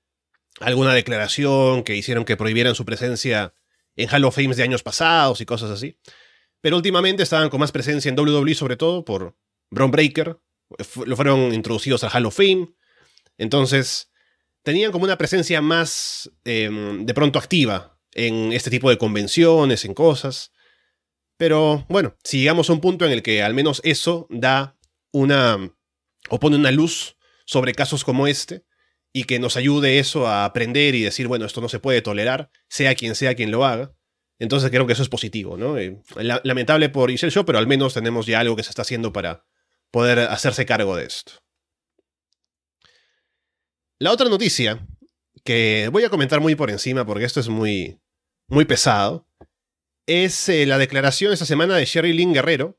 alguna 0.61 0.92
declaración 0.92 1.83
que 1.83 1.97
hicieron 1.97 2.26
que 2.26 2.37
prohibieran 2.37 2.75
su 2.75 2.85
presencia 2.85 3.54
en 3.97 4.11
Hall 4.11 4.26
of 4.26 4.35
Fame 4.35 4.54
de 4.54 4.62
años 4.62 4.83
pasados 4.83 5.40
y 5.40 5.47
cosas 5.47 5.71
así. 5.71 5.99
Pero 6.61 6.76
últimamente 6.76 7.23
estaban 7.23 7.49
con 7.49 7.59
más 7.59 7.73
presencia 7.73 8.11
en 8.11 8.18
WWE, 8.18 8.54
sobre 8.54 8.76
todo 8.76 9.02
por 9.02 9.35
Braun 9.71 9.90
Breaker. 9.90 10.38
Lo 11.06 11.16
fueron 11.16 11.54
introducidos 11.54 12.04
al 12.04 12.11
Hall 12.11 12.26
of 12.26 12.37
Fame. 12.37 12.68
Entonces, 13.38 14.11
tenían 14.62 14.92
como 14.92 15.06
una 15.06 15.16
presencia 15.16 15.62
más 15.62 16.30
em, 16.45 17.06
de 17.06 17.14
pronto 17.14 17.38
activa 17.38 17.99
en 18.12 18.52
este 18.52 18.68
tipo 18.68 18.90
de 18.90 18.99
convenciones, 18.99 19.87
en 19.87 19.95
cosas. 19.95 20.52
Pero 21.36 21.84
bueno, 21.88 22.16
si 22.24 22.40
llegamos 22.40 22.70
a 22.70 22.72
un 22.72 22.80
punto 22.80 23.04
en 23.04 23.12
el 23.12 23.22
que 23.22 23.42
al 23.42 23.54
menos 23.54 23.80
eso 23.84 24.26
da 24.30 24.76
una 25.12 25.74
o 26.28 26.40
pone 26.40 26.56
una 26.56 26.70
luz 26.70 27.16
sobre 27.44 27.74
casos 27.74 28.04
como 28.04 28.26
este 28.26 28.64
y 29.12 29.24
que 29.24 29.38
nos 29.38 29.56
ayude 29.56 29.98
eso 29.98 30.26
a 30.26 30.44
aprender 30.44 30.94
y 30.94 31.02
decir, 31.02 31.28
bueno, 31.28 31.46
esto 31.46 31.60
no 31.60 31.68
se 31.68 31.78
puede 31.78 32.02
tolerar, 32.02 32.50
sea 32.68 32.94
quien 32.94 33.14
sea 33.14 33.34
quien 33.34 33.50
lo 33.50 33.64
haga. 33.64 33.94
Entonces 34.38 34.70
creo 34.70 34.86
que 34.86 34.92
eso 34.92 35.02
es 35.02 35.08
positivo, 35.08 35.56
¿no? 35.56 35.78
Eh, 35.78 36.02
lamentable 36.16 36.90
por 36.90 37.10
Isel 37.10 37.30
Show, 37.30 37.46
pero 37.46 37.58
al 37.58 37.66
menos 37.66 37.94
tenemos 37.94 38.26
ya 38.26 38.40
algo 38.40 38.56
que 38.56 38.62
se 38.62 38.70
está 38.70 38.82
haciendo 38.82 39.12
para 39.12 39.46
poder 39.90 40.18
hacerse 40.18 40.66
cargo 40.66 40.96
de 40.96 41.06
esto. 41.06 41.32
La 43.98 44.12
otra 44.12 44.28
noticia, 44.28 44.86
que 45.42 45.88
voy 45.90 46.04
a 46.04 46.10
comentar 46.10 46.40
muy 46.40 46.54
por 46.54 46.70
encima 46.70 47.06
porque 47.06 47.24
esto 47.24 47.40
es 47.40 47.48
muy, 47.48 47.98
muy 48.48 48.66
pesado, 48.66 49.25
es 50.06 50.48
eh, 50.48 50.66
la 50.66 50.78
declaración 50.78 51.32
esta 51.32 51.46
semana 51.46 51.76
de 51.76 51.84
Sherry 51.84 52.12
Lynn 52.12 52.32
Guerrero, 52.32 52.78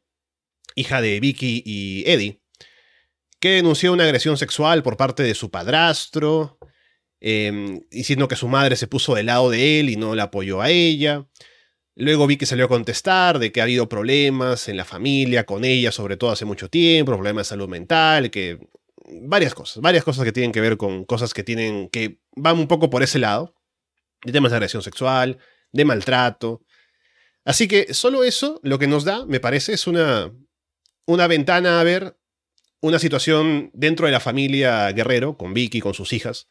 hija 0.75 1.01
de 1.01 1.19
Vicky 1.19 1.61
y 1.65 2.03
Eddie, 2.07 2.41
que 3.39 3.49
denunció 3.49 3.93
una 3.93 4.05
agresión 4.05 4.37
sexual 4.37 4.83
por 4.83 4.97
parte 4.97 5.23
de 5.23 5.35
su 5.35 5.51
padrastro, 5.51 6.57
em, 7.19 7.81
diciendo 7.91 8.27
que 8.27 8.35
su 8.35 8.47
madre 8.47 8.75
se 8.75 8.87
puso 8.87 9.15
del 9.15 9.27
lado 9.27 9.49
de 9.49 9.79
él 9.79 9.89
y 9.89 9.95
no 9.95 10.15
la 10.15 10.23
apoyó 10.23 10.61
a 10.61 10.69
ella. 10.69 11.27
Luego 11.95 12.27
vi 12.27 12.37
que 12.37 12.45
salió 12.45 12.65
a 12.65 12.69
contestar 12.69 13.39
de 13.39 13.51
que 13.51 13.59
ha 13.59 13.63
habido 13.63 13.89
problemas 13.89 14.69
en 14.69 14.77
la 14.77 14.85
familia, 14.85 15.45
con 15.45 15.65
ella, 15.65 15.91
sobre 15.91 16.15
todo 16.15 16.31
hace 16.31 16.45
mucho 16.45 16.69
tiempo, 16.69 17.11
problemas 17.11 17.47
de 17.47 17.49
salud 17.49 17.67
mental, 17.67 18.29
que 18.31 18.59
varias 19.23 19.55
cosas, 19.55 19.81
varias 19.81 20.03
cosas 20.03 20.23
que 20.23 20.31
tienen 20.31 20.51
que 20.51 20.61
ver 20.61 20.77
con 20.77 21.05
cosas 21.05 21.33
que 21.33 21.43
tienen 21.43 21.89
que 21.89 22.19
van 22.35 22.59
un 22.59 22.67
poco 22.67 22.89
por 22.89 23.03
ese 23.03 23.19
lado, 23.19 23.55
de 24.23 24.31
temas 24.31 24.51
de 24.51 24.57
agresión 24.57 24.83
sexual, 24.83 25.39
de 25.71 25.85
maltrato. 25.85 26.61
Así 27.47 27.67
que 27.67 27.95
solo 27.95 28.23
eso 28.23 28.59
lo 28.61 28.77
que 28.77 28.87
nos 28.87 29.05
da, 29.05 29.25
me 29.25 29.39
parece, 29.39 29.73
es 29.73 29.87
una 29.87 30.31
una 31.07 31.27
ventana 31.27 31.79
a 31.79 31.83
ver 31.83 32.17
una 32.81 32.99
situación 32.99 33.71
dentro 33.73 34.05
de 34.05 34.11
la 34.11 34.19
familia 34.19 34.91
Guerrero, 34.91 35.35
con 35.37 35.53
Vicky, 35.53 35.79
con 35.79 35.95
sus 35.95 36.13
hijas, 36.13 36.47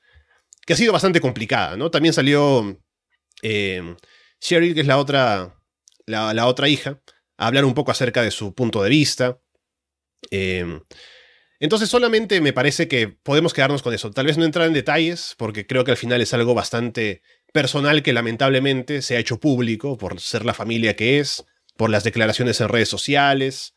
que 0.67 0.73
ha 0.73 0.77
sido 0.77 0.93
bastante 0.93 1.21
complicada, 1.21 1.77
¿no? 1.77 1.91
También 1.91 2.13
salió 2.13 2.77
eh, 3.43 3.95
Cheryl, 4.41 4.75
que 4.75 4.81
es 4.81 4.87
la 4.87 4.99
otra, 4.99 5.63
la, 6.07 6.47
otra 6.47 6.69
hija, 6.69 7.01
a 7.37 7.47
hablar 7.47 7.65
un 7.65 7.75
poco 7.75 7.93
acerca 7.93 8.23
de 8.23 8.33
su 8.33 8.55
punto 8.55 8.83
de 8.83 8.91
vista. 8.91 9.39
Eh, 10.31 10.81
entonces 11.61 11.89
solamente 11.89 12.41
me 12.41 12.53
parece 12.53 12.89
que 12.89 13.09
podemos 13.09 13.55
quedarnos 13.55 13.83
con 13.83 13.95
eso. 13.95 14.11
Tal 14.11 14.27
vez 14.27 14.37
no 14.37 14.45
entrar 14.45 14.67
en 14.67 14.73
detalles, 14.73 15.35
porque 15.39 15.67
creo 15.67 15.85
que 15.85 15.93
al 15.93 15.97
final 15.97 16.21
es 16.21 16.35
algo 16.35 16.55
bastante 16.55 17.23
personal 17.57 18.03
que 18.03 18.13
lamentablemente 18.13 19.01
se 19.01 19.17
ha 19.17 19.19
hecho 19.19 19.41
público 19.41 19.97
por 19.97 20.21
ser 20.21 20.45
la 20.45 20.53
familia 20.53 20.95
que 20.95 21.21
es, 21.21 21.47
por 21.79 21.89
las 21.89 22.05
declaraciones 22.05 22.61
en 22.61 22.69
redes 22.69 22.91
sociales, 22.91 23.73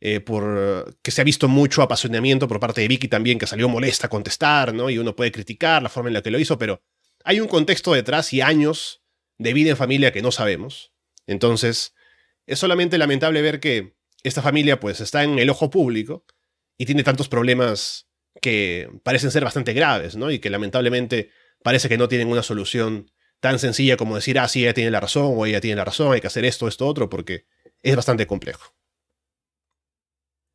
eh, 0.00 0.20
por 0.20 0.96
que 1.02 1.10
se 1.10 1.20
ha 1.20 1.24
visto 1.24 1.48
mucho 1.48 1.82
apasionamiento 1.82 2.46
por 2.46 2.60
parte 2.60 2.80
de 2.80 2.86
Vicky 2.86 3.08
también, 3.08 3.40
que 3.40 3.48
salió 3.48 3.68
molesta 3.68 4.06
a 4.06 4.10
contestar, 4.10 4.72
¿no? 4.72 4.88
Y 4.88 4.98
uno 4.98 5.16
puede 5.16 5.32
criticar 5.32 5.82
la 5.82 5.88
forma 5.88 6.10
en 6.10 6.14
la 6.14 6.22
que 6.22 6.30
lo 6.30 6.38
hizo, 6.38 6.58
pero 6.58 6.80
hay 7.24 7.40
un 7.40 7.48
contexto 7.48 7.92
detrás 7.92 8.32
y 8.32 8.40
años 8.40 9.02
de 9.36 9.52
vida 9.52 9.70
en 9.70 9.76
familia 9.76 10.12
que 10.12 10.22
no 10.22 10.30
sabemos. 10.30 10.92
Entonces, 11.26 11.96
es 12.46 12.60
solamente 12.60 12.98
lamentable 12.98 13.42
ver 13.42 13.58
que 13.58 13.96
esta 14.22 14.42
familia 14.42 14.78
pues 14.78 15.00
está 15.00 15.24
en 15.24 15.40
el 15.40 15.50
ojo 15.50 15.70
público 15.70 16.24
y 16.76 16.86
tiene 16.86 17.02
tantos 17.02 17.28
problemas 17.28 18.06
que 18.40 18.88
parecen 19.02 19.32
ser 19.32 19.42
bastante 19.42 19.72
graves, 19.72 20.14
¿no? 20.14 20.30
Y 20.30 20.38
que 20.38 20.50
lamentablemente 20.50 21.30
parece 21.62 21.88
que 21.88 21.98
no 21.98 22.08
tienen 22.08 22.28
una 22.28 22.42
solución 22.42 23.10
tan 23.40 23.58
sencilla 23.58 23.96
como 23.96 24.16
decir, 24.16 24.38
ah, 24.38 24.48
sí, 24.48 24.62
ella 24.62 24.74
tiene 24.74 24.90
la 24.90 25.00
razón 25.00 25.32
o 25.36 25.46
ella 25.46 25.60
tiene 25.60 25.76
la 25.76 25.84
razón, 25.84 26.12
hay 26.12 26.20
que 26.20 26.26
hacer 26.26 26.44
esto, 26.44 26.66
esto, 26.68 26.86
otro, 26.86 27.08
porque 27.08 27.46
es 27.82 27.96
bastante 27.96 28.26
complejo. 28.26 28.74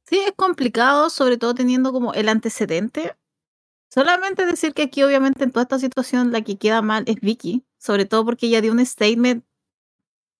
Sí, 0.06 0.20
es 0.20 0.34
complicado, 0.36 1.10
sobre 1.10 1.38
todo 1.38 1.56
teniendo 1.56 1.92
como 1.94 2.14
el 2.14 2.28
antecedente. 2.30 3.16
Solamente 3.90 4.46
decir 4.46 4.74
que 4.74 4.84
aquí 4.84 5.04
obviamente 5.04 5.44
en 5.44 5.52
toda 5.52 5.64
esta 5.64 5.80
situación 5.80 6.32
la 6.32 6.42
que 6.42 6.58
queda 6.58 6.82
mal 6.82 7.04
es 7.08 7.20
Vicky, 7.22 7.66
sobre 7.78 8.06
todo 8.06 8.26
porque 8.26 8.48
ella 8.48 8.62
dio 8.62 8.72
un 8.72 8.86
statement 8.86 9.46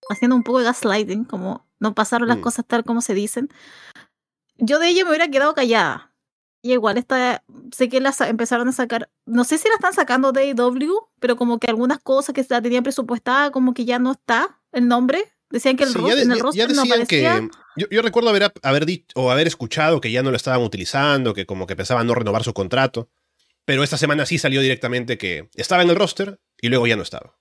haciendo 0.10 0.36
un 0.36 0.44
poco 0.44 0.60
de 0.60 0.66
gaslighting, 0.66 1.24
como 1.24 1.66
no 1.80 1.94
pasaron 1.94 2.28
las 2.28 2.38
mm. 2.38 2.42
cosas 2.42 2.66
tal 2.68 2.84
como 2.84 3.02
se 3.02 3.14
dicen. 3.14 3.50
Yo 4.58 4.80
de 4.80 4.90
ella 4.90 5.04
me 5.04 5.12
hubiera 5.12 5.30
quedado 5.30 5.54
callada. 5.54 6.13
Y 6.66 6.72
igual 6.72 6.98
está, 6.98 7.44
sé 7.76 7.90
que 7.90 8.00
las 8.00 8.22
empezaron 8.22 8.70
a 8.70 8.72
sacar, 8.72 9.10
no 9.26 9.44
sé 9.44 9.58
si 9.58 9.68
la 9.68 9.76
están 9.76 9.94
sacando 9.94 10.32
de 10.32 10.56
AW, 10.58 11.10
pero 11.20 11.36
como 11.36 11.60
que 11.60 11.68
algunas 11.68 12.00
cosas 12.00 12.34
que 12.34 12.46
la 12.50 12.62
tenían 12.62 12.84
presupuestada, 12.84 13.52
como 13.52 13.74
que 13.74 13.84
ya 13.84 14.00
no 14.00 14.14
está 14.14 14.62
el 14.72 14.88
nombre. 14.88 15.26
Decían 15.50 15.76
que 15.76 15.84
el, 15.84 15.96
en 15.96 16.32
el 16.32 16.40
roster 16.40 16.74
no 16.74 16.84
aparecía. 16.84 17.48
Yo, 17.76 18.02
recuerdo 18.02 18.30
haber, 18.30 18.54
haber 18.64 18.86
dicho 18.86 19.08
o 19.16 19.30
haber 19.30 19.46
escuchado 19.46 20.00
que 20.00 20.12
ya 20.12 20.24
no 20.24 20.32
lo 20.32 20.38
estaban 20.38 20.62
utilizando, 20.62 21.34
que 21.34 21.46
como 21.46 21.68
que 21.68 21.76
pensaban 21.76 22.08
no 22.08 22.16
renovar 22.16 22.44
su 22.44 22.54
contrato. 22.54 23.10
Pero 23.66 23.84
esta 23.84 23.98
semana 23.98 24.26
sí 24.26 24.38
salió 24.38 24.62
directamente 24.62 25.18
que 25.18 25.50
estaba 25.56 25.84
en 25.84 25.90
el 25.90 25.98
roster 25.98 26.40
y 26.62 26.70
luego 26.70 26.88
ya 26.88 26.96
no 26.96 27.04
estaba. 27.04 27.38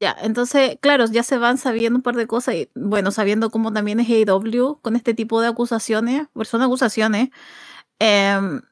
Ya, 0.00 0.16
entonces, 0.22 0.78
claro, 0.80 1.04
ya 1.06 1.22
se 1.22 1.36
van 1.36 1.58
sabiendo 1.58 1.98
un 1.98 2.02
par 2.02 2.16
de 2.16 2.26
cosas 2.26 2.54
y, 2.54 2.70
bueno, 2.74 3.10
sabiendo 3.10 3.50
cómo 3.50 3.72
también 3.72 4.00
es 4.00 4.08
AEW 4.08 4.78
con 4.80 4.96
este 4.96 5.12
tipo 5.12 5.42
de 5.42 5.48
acusaciones, 5.48 6.28
pues 6.32 6.48
son 6.48 6.62
acusaciones, 6.62 7.28
em, 8.00 8.62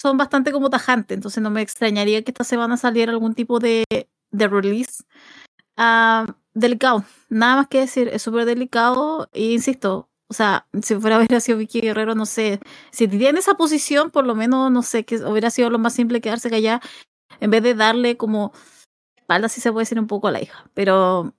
son 0.00 0.16
bastante 0.16 0.52
como 0.52 0.70
tajantes, 0.70 1.16
entonces 1.16 1.42
no 1.42 1.50
me 1.50 1.62
extrañaría 1.62 2.22
que 2.22 2.30
esta 2.30 2.44
semana 2.44 2.76
saliera 2.76 3.12
algún 3.12 3.34
tipo 3.34 3.58
de, 3.60 3.84
de 4.30 4.48
release. 4.48 5.04
Delicado, 6.54 7.04
nada 7.28 7.56
más 7.56 7.68
que 7.68 7.80
decir, 7.80 8.08
es 8.08 8.22
súper 8.22 8.44
delicado 8.44 9.28
e 9.32 9.52
insisto, 9.52 10.08
o 10.28 10.34
sea, 10.34 10.66
si 10.82 10.96
fuera 10.96 11.16
haber 11.30 11.40
sido 11.40 11.58
Vicky 11.58 11.80
Guerrero, 11.80 12.14
no 12.14 12.26
sé, 12.26 12.60
si 12.90 13.06
tiene 13.08 13.38
esa 13.38 13.54
posición, 13.54 14.10
por 14.10 14.26
lo 14.26 14.34
menos, 14.34 14.70
no 14.70 14.82
sé, 14.82 15.04
que 15.04 15.16
hubiera 15.24 15.50
sido 15.50 15.70
lo 15.70 15.78
más 15.78 15.94
simple 15.94 16.20
quedarse 16.20 16.50
callada 16.50 16.80
en 17.40 17.50
vez 17.50 17.62
de 17.62 17.74
darle 17.74 18.16
como 18.16 18.52
espalda, 19.16 19.48
si 19.48 19.60
se 19.60 19.72
puede 19.72 19.82
decir 19.82 20.00
un 20.00 20.08
poco 20.08 20.28
a 20.28 20.32
la 20.32 20.42
hija, 20.42 20.68
pero 20.74 21.34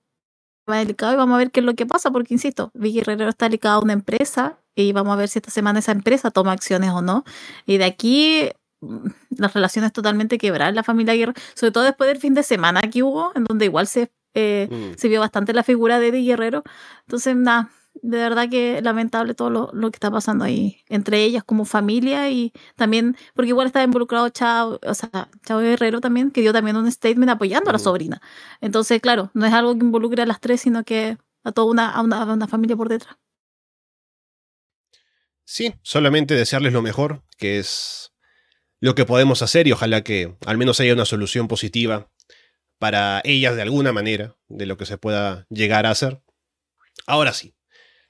delicado 0.67 1.11
y 1.13 1.17
vamos 1.17 1.35
a 1.35 1.39
ver 1.39 1.51
qué 1.51 1.59
es 1.59 1.65
lo 1.65 1.75
que 1.75 1.85
pasa, 1.85 2.11
porque 2.11 2.33
insisto, 2.33 2.71
Vicky 2.73 2.99
Guerrero 2.99 3.29
está 3.29 3.45
delicada 3.45 3.75
a 3.75 3.79
una 3.81 3.93
empresa 3.93 4.60
y 4.81 4.91
vamos 4.91 5.13
a 5.13 5.17
ver 5.17 5.29
si 5.29 5.39
esta 5.39 5.51
semana 5.51 5.79
esa 5.79 5.91
empresa 5.91 6.31
toma 6.31 6.51
acciones 6.51 6.91
o 6.91 7.01
no. 7.01 7.23
Y 7.65 7.77
de 7.77 7.85
aquí 7.85 8.49
mm, 8.81 9.07
las 9.37 9.53
relaciones 9.53 9.93
totalmente 9.93 10.37
quebradas 10.37 10.75
la 10.75 10.83
familia 10.83 11.13
Guerrero, 11.13 11.39
sobre 11.55 11.71
todo 11.71 11.83
después 11.83 12.07
del 12.09 12.17
fin 12.19 12.33
de 12.33 12.43
semana 12.43 12.81
que 12.89 13.03
hubo, 13.03 13.31
en 13.35 13.43
donde 13.45 13.65
igual 13.65 13.87
se 13.87 14.11
eh, 14.33 14.67
mm. 14.71 14.97
Se 14.97 15.07
vio 15.07 15.19
bastante 15.19 15.53
la 15.53 15.63
figura 15.63 15.99
de 15.99 16.09
Eddie 16.09 16.25
Guerrero. 16.25 16.63
Entonces, 17.01 17.35
nada, 17.35 17.69
de 17.95 18.17
verdad 18.17 18.49
que 18.49 18.81
lamentable 18.81 19.33
todo 19.33 19.49
lo, 19.49 19.69
lo, 19.73 19.91
que 19.91 19.97
está 19.97 20.09
pasando 20.09 20.45
ahí 20.45 20.77
entre 20.87 21.23
ellas 21.23 21.43
como 21.43 21.65
familia 21.65 22.29
y 22.29 22.53
también, 22.75 23.17
porque 23.33 23.49
igual 23.49 23.67
está 23.67 23.83
involucrado 23.83 24.29
Chao, 24.29 24.79
o 24.85 24.93
sea, 24.93 25.29
Chao 25.45 25.59
Guerrero 25.59 26.01
también, 26.01 26.31
que 26.31 26.41
dio 26.41 26.53
también 26.53 26.77
un 26.77 26.89
statement 26.91 27.31
apoyando 27.31 27.69
a 27.69 27.73
la 27.73 27.79
mm. 27.79 27.81
sobrina. 27.81 28.21
Entonces, 28.61 29.01
claro, 29.01 29.31
no 29.33 29.45
es 29.45 29.53
algo 29.53 29.77
que 29.77 29.85
involucre 29.85 30.21
a 30.23 30.25
las 30.25 30.39
tres, 30.39 30.61
sino 30.61 30.83
que 30.83 31.17
a 31.43 31.51
toda 31.51 31.71
una, 31.71 31.89
a 31.89 32.01
una, 32.01 32.23
a 32.23 32.33
una 32.33 32.47
familia 32.47 32.77
por 32.77 32.89
detrás. 32.89 33.17
Sí, 35.53 35.73
solamente 35.81 36.33
desearles 36.33 36.71
lo 36.71 36.81
mejor, 36.81 37.23
que 37.37 37.59
es 37.59 38.13
lo 38.79 38.95
que 38.95 39.03
podemos 39.03 39.41
hacer 39.41 39.67
y 39.67 39.73
ojalá 39.73 40.01
que 40.01 40.37
al 40.45 40.57
menos 40.57 40.79
haya 40.79 40.93
una 40.93 41.03
solución 41.03 41.49
positiva 41.49 42.09
para 42.79 43.21
ellas 43.25 43.57
de 43.57 43.61
alguna 43.61 43.91
manera, 43.91 44.37
de 44.47 44.65
lo 44.65 44.77
que 44.77 44.85
se 44.85 44.97
pueda 44.97 45.47
llegar 45.49 45.85
a 45.85 45.89
hacer. 45.89 46.21
Ahora 47.05 47.33
sí, 47.33 47.53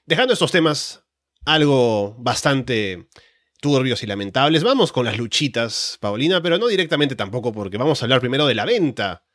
dejando 0.06 0.34
estos 0.34 0.52
temas 0.52 1.02
algo 1.44 2.14
bastante 2.16 3.08
turbios 3.60 4.04
y 4.04 4.06
lamentables, 4.06 4.62
vamos 4.62 4.92
con 4.92 5.04
las 5.04 5.18
luchitas, 5.18 5.98
Paulina, 6.00 6.40
pero 6.44 6.58
no 6.58 6.68
directamente 6.68 7.16
tampoco 7.16 7.52
porque 7.52 7.76
vamos 7.76 8.00
a 8.00 8.04
hablar 8.04 8.20
primero 8.20 8.46
de 8.46 8.54
la 8.54 8.66
venta. 8.66 9.26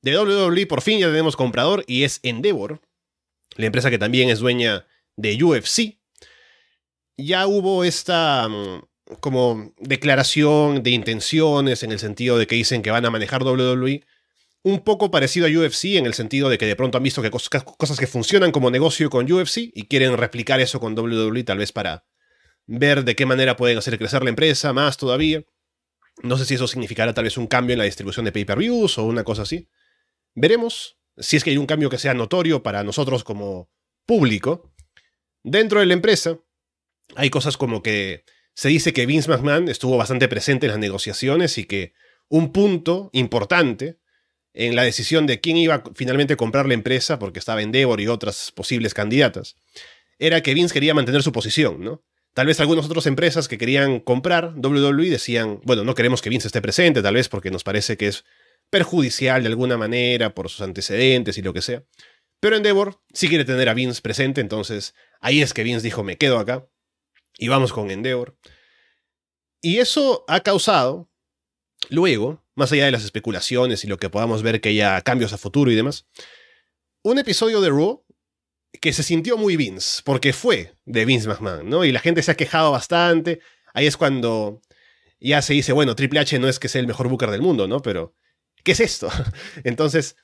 De 0.00 0.18
WWE 0.18 0.66
por 0.66 0.80
fin 0.80 0.98
ya 0.98 1.08
tenemos 1.08 1.36
comprador 1.36 1.84
y 1.86 2.04
es 2.04 2.20
Endeavor, 2.22 2.80
la 3.56 3.66
empresa 3.66 3.90
que 3.90 3.98
también 3.98 4.30
es 4.30 4.38
dueña 4.38 4.86
de 5.16 5.44
UFC. 5.44 5.99
Ya 7.22 7.46
hubo 7.46 7.84
esta 7.84 8.48
mm, 8.48 8.82
como 9.20 9.74
declaración 9.78 10.82
de 10.82 10.90
intenciones 10.90 11.82
en 11.82 11.92
el 11.92 11.98
sentido 11.98 12.38
de 12.38 12.46
que 12.46 12.54
dicen 12.54 12.82
que 12.82 12.90
van 12.90 13.04
a 13.04 13.10
manejar 13.10 13.42
WWE 13.42 14.04
un 14.62 14.80
poco 14.80 15.10
parecido 15.10 15.46
a 15.46 15.50
UFC 15.50 15.96
en 15.96 16.06
el 16.06 16.14
sentido 16.14 16.48
de 16.48 16.58
que 16.58 16.66
de 16.66 16.76
pronto 16.76 16.98
han 16.98 17.04
visto 17.04 17.22
que 17.22 17.30
cosas 17.30 17.98
que 17.98 18.06
funcionan 18.06 18.52
como 18.52 18.70
negocio 18.70 19.08
con 19.10 19.30
UFC 19.30 19.70
y 19.74 19.86
quieren 19.86 20.16
replicar 20.16 20.60
eso 20.60 20.80
con 20.80 20.98
WWE 20.98 21.44
tal 21.44 21.58
vez 21.58 21.72
para 21.72 22.04
ver 22.66 23.04
de 23.04 23.16
qué 23.16 23.26
manera 23.26 23.56
pueden 23.56 23.78
hacer 23.78 23.98
crecer 23.98 24.22
la 24.22 24.30
empresa 24.30 24.72
más 24.72 24.96
todavía. 24.96 25.42
No 26.22 26.36
sé 26.36 26.44
si 26.44 26.54
eso 26.54 26.68
significará 26.68 27.14
tal 27.14 27.24
vez 27.24 27.38
un 27.38 27.46
cambio 27.46 27.72
en 27.72 27.78
la 27.78 27.84
distribución 27.84 28.26
de 28.26 28.32
pay-per-views 28.32 28.98
o 28.98 29.04
una 29.04 29.24
cosa 29.24 29.42
así. 29.42 29.68
Veremos 30.34 30.98
si 31.16 31.36
es 31.36 31.44
que 31.44 31.50
hay 31.50 31.56
un 31.56 31.66
cambio 31.66 31.90
que 31.90 31.98
sea 31.98 32.14
notorio 32.14 32.62
para 32.62 32.84
nosotros 32.84 33.24
como 33.24 33.70
público. 34.06 34.72
Dentro 35.42 35.80
de 35.80 35.86
la 35.86 35.94
empresa 35.94 36.38
hay 37.16 37.30
cosas 37.30 37.56
como 37.56 37.82
que 37.82 38.24
se 38.54 38.68
dice 38.68 38.92
que 38.92 39.06
Vince 39.06 39.30
McMahon 39.30 39.68
estuvo 39.68 39.96
bastante 39.96 40.28
presente 40.28 40.66
en 40.66 40.72
las 40.72 40.78
negociaciones 40.78 41.58
y 41.58 41.64
que 41.64 41.92
un 42.28 42.52
punto 42.52 43.10
importante 43.12 43.98
en 44.52 44.74
la 44.74 44.82
decisión 44.82 45.26
de 45.26 45.40
quién 45.40 45.56
iba 45.56 45.82
finalmente 45.94 46.34
a 46.34 46.36
comprar 46.36 46.66
la 46.66 46.74
empresa, 46.74 47.18
porque 47.18 47.38
estaba 47.38 47.62
Endeavor 47.62 48.00
y 48.00 48.08
otras 48.08 48.52
posibles 48.52 48.94
candidatas, 48.94 49.56
era 50.18 50.42
que 50.42 50.54
Vince 50.54 50.74
quería 50.74 50.94
mantener 50.94 51.22
su 51.22 51.32
posición, 51.32 51.82
¿no? 51.82 52.04
Tal 52.34 52.46
vez 52.46 52.60
algunas 52.60 52.86
otras 52.86 53.06
empresas 53.06 53.48
que 53.48 53.58
querían 53.58 53.98
comprar 53.98 54.54
WWE 54.56 55.10
decían, 55.10 55.60
bueno, 55.64 55.82
no 55.82 55.94
queremos 55.94 56.22
que 56.22 56.30
Vince 56.30 56.46
esté 56.46 56.60
presente, 56.60 57.02
tal 57.02 57.14
vez 57.14 57.28
porque 57.28 57.50
nos 57.50 57.64
parece 57.64 57.96
que 57.96 58.06
es 58.06 58.24
perjudicial 58.70 59.42
de 59.42 59.48
alguna 59.48 59.76
manera 59.76 60.34
por 60.34 60.48
sus 60.48 60.60
antecedentes 60.60 61.38
y 61.38 61.42
lo 61.42 61.52
que 61.52 61.62
sea. 61.62 61.82
Pero 62.38 62.56
Endeavor 62.56 63.00
sí 63.12 63.28
quiere 63.28 63.44
tener 63.44 63.68
a 63.68 63.74
Vince 63.74 64.00
presente, 64.00 64.40
entonces 64.40 64.94
ahí 65.20 65.42
es 65.42 65.52
que 65.52 65.64
Vince 65.64 65.82
dijo, 65.82 66.04
me 66.04 66.16
quedo 66.16 66.38
acá 66.38 66.66
y 67.40 67.48
vamos 67.48 67.72
con 67.72 67.90
Endeavor. 67.90 68.36
Y 69.62 69.78
eso 69.78 70.24
ha 70.28 70.40
causado, 70.40 71.10
luego, 71.88 72.44
más 72.54 72.70
allá 72.70 72.84
de 72.84 72.90
las 72.90 73.02
especulaciones 73.02 73.82
y 73.82 73.88
lo 73.88 73.96
que 73.96 74.10
podamos 74.10 74.42
ver 74.42 74.60
que 74.60 74.68
haya 74.68 75.00
cambios 75.00 75.32
a 75.32 75.38
futuro 75.38 75.72
y 75.72 75.74
demás, 75.74 76.06
un 77.02 77.18
episodio 77.18 77.62
de 77.62 77.70
Raw 77.70 78.04
que 78.80 78.92
se 78.92 79.02
sintió 79.02 79.38
muy 79.38 79.56
Vince, 79.56 80.02
porque 80.04 80.34
fue 80.34 80.76
de 80.84 81.06
Vince 81.06 81.28
McMahon, 81.28 81.68
¿no? 81.68 81.84
Y 81.84 81.92
la 81.92 82.00
gente 82.00 82.22
se 82.22 82.30
ha 82.30 82.36
quejado 82.36 82.72
bastante. 82.72 83.40
Ahí 83.72 83.86
es 83.86 83.96
cuando 83.96 84.60
ya 85.18 85.40
se 85.40 85.54
dice, 85.54 85.72
bueno, 85.72 85.96
Triple 85.96 86.20
H 86.20 86.38
no 86.38 86.46
es 86.46 86.58
que 86.58 86.68
sea 86.68 86.82
el 86.82 86.86
mejor 86.86 87.08
booker 87.08 87.30
del 87.30 87.42
mundo, 87.42 87.66
¿no? 87.66 87.80
Pero, 87.80 88.14
¿qué 88.62 88.72
es 88.72 88.80
esto? 88.80 89.08
Entonces, 89.64 90.16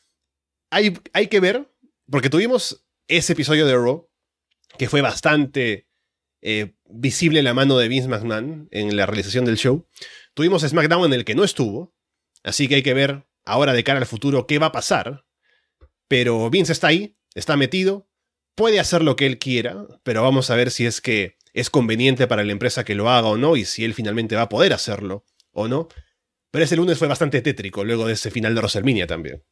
hay, 0.70 0.98
hay 1.14 1.28
que 1.28 1.40
ver 1.40 1.72
porque 2.10 2.28
tuvimos 2.28 2.84
ese 3.08 3.32
episodio 3.32 3.66
de 3.66 3.74
Raw, 3.74 4.06
que 4.76 4.88
fue 4.88 5.00
bastante 5.00 5.86
eh, 6.42 6.74
visible 6.84 7.42
la 7.42 7.54
mano 7.54 7.78
de 7.78 7.88
Vince 7.88 8.08
McMahon 8.08 8.68
en 8.70 8.96
la 8.96 9.06
realización 9.06 9.44
del 9.44 9.56
show. 9.56 9.88
Tuvimos 10.34 10.62
SmackDown 10.62 11.06
en 11.06 11.12
el 11.12 11.24
que 11.24 11.34
no 11.34 11.44
estuvo, 11.44 11.94
así 12.42 12.68
que 12.68 12.76
hay 12.76 12.82
que 12.82 12.94
ver 12.94 13.26
ahora 13.44 13.72
de 13.72 13.84
cara 13.84 13.98
al 13.98 14.06
futuro 14.06 14.46
qué 14.46 14.58
va 14.58 14.66
a 14.66 14.72
pasar. 14.72 15.24
Pero 16.08 16.50
Vince 16.50 16.72
está 16.72 16.88
ahí, 16.88 17.16
está 17.34 17.56
metido, 17.56 18.08
puede 18.54 18.80
hacer 18.80 19.02
lo 19.02 19.16
que 19.16 19.26
él 19.26 19.38
quiera, 19.38 19.86
pero 20.02 20.22
vamos 20.22 20.50
a 20.50 20.56
ver 20.56 20.70
si 20.70 20.86
es 20.86 21.00
que 21.00 21.36
es 21.52 21.70
conveniente 21.70 22.26
para 22.26 22.44
la 22.44 22.52
empresa 22.52 22.84
que 22.84 22.94
lo 22.94 23.08
haga 23.08 23.28
o 23.28 23.36
no 23.36 23.56
y 23.56 23.64
si 23.64 23.84
él 23.84 23.94
finalmente 23.94 24.36
va 24.36 24.42
a 24.42 24.48
poder 24.48 24.72
hacerlo 24.72 25.24
o 25.52 25.68
no. 25.68 25.88
Pero 26.50 26.64
ese 26.64 26.76
lunes 26.76 26.98
fue 26.98 27.08
bastante 27.08 27.42
tétrico 27.42 27.84
luego 27.84 28.06
de 28.06 28.12
ese 28.12 28.30
final 28.30 28.54
de 28.54 28.60
WrestleMania 28.60 29.06
también. 29.06 29.42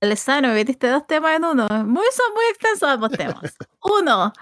Alessandro, 0.00 0.50
me 0.50 0.56
metiste 0.56 0.88
dos 0.88 1.06
temas 1.06 1.36
en 1.36 1.44
uno. 1.44 1.66
Muy, 1.68 2.04
son 2.12 2.34
muy 2.34 2.44
extensos 2.50 2.88
ambos 2.88 3.10
temas. 3.12 3.56
uno, 3.82 4.32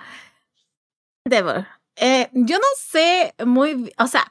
Endeavor. 1.25 1.67
Eh, 1.97 2.29
yo 2.33 2.57
no 2.59 2.67
sé 2.77 3.35
muy. 3.47 3.93
O 3.99 4.07
sea, 4.07 4.31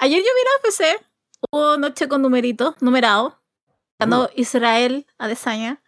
ayer 0.00 0.18
yo 0.18 0.24
vi 0.24 0.28
la 0.44 0.62
PC, 0.62 1.06
hubo 1.50 1.76
noche 1.76 2.08
con 2.08 2.22
numeritos, 2.22 2.80
numerado, 2.80 3.42
ganó 3.98 4.28
Israel 4.34 5.06
a 5.18 5.28
Desaña. 5.28 5.82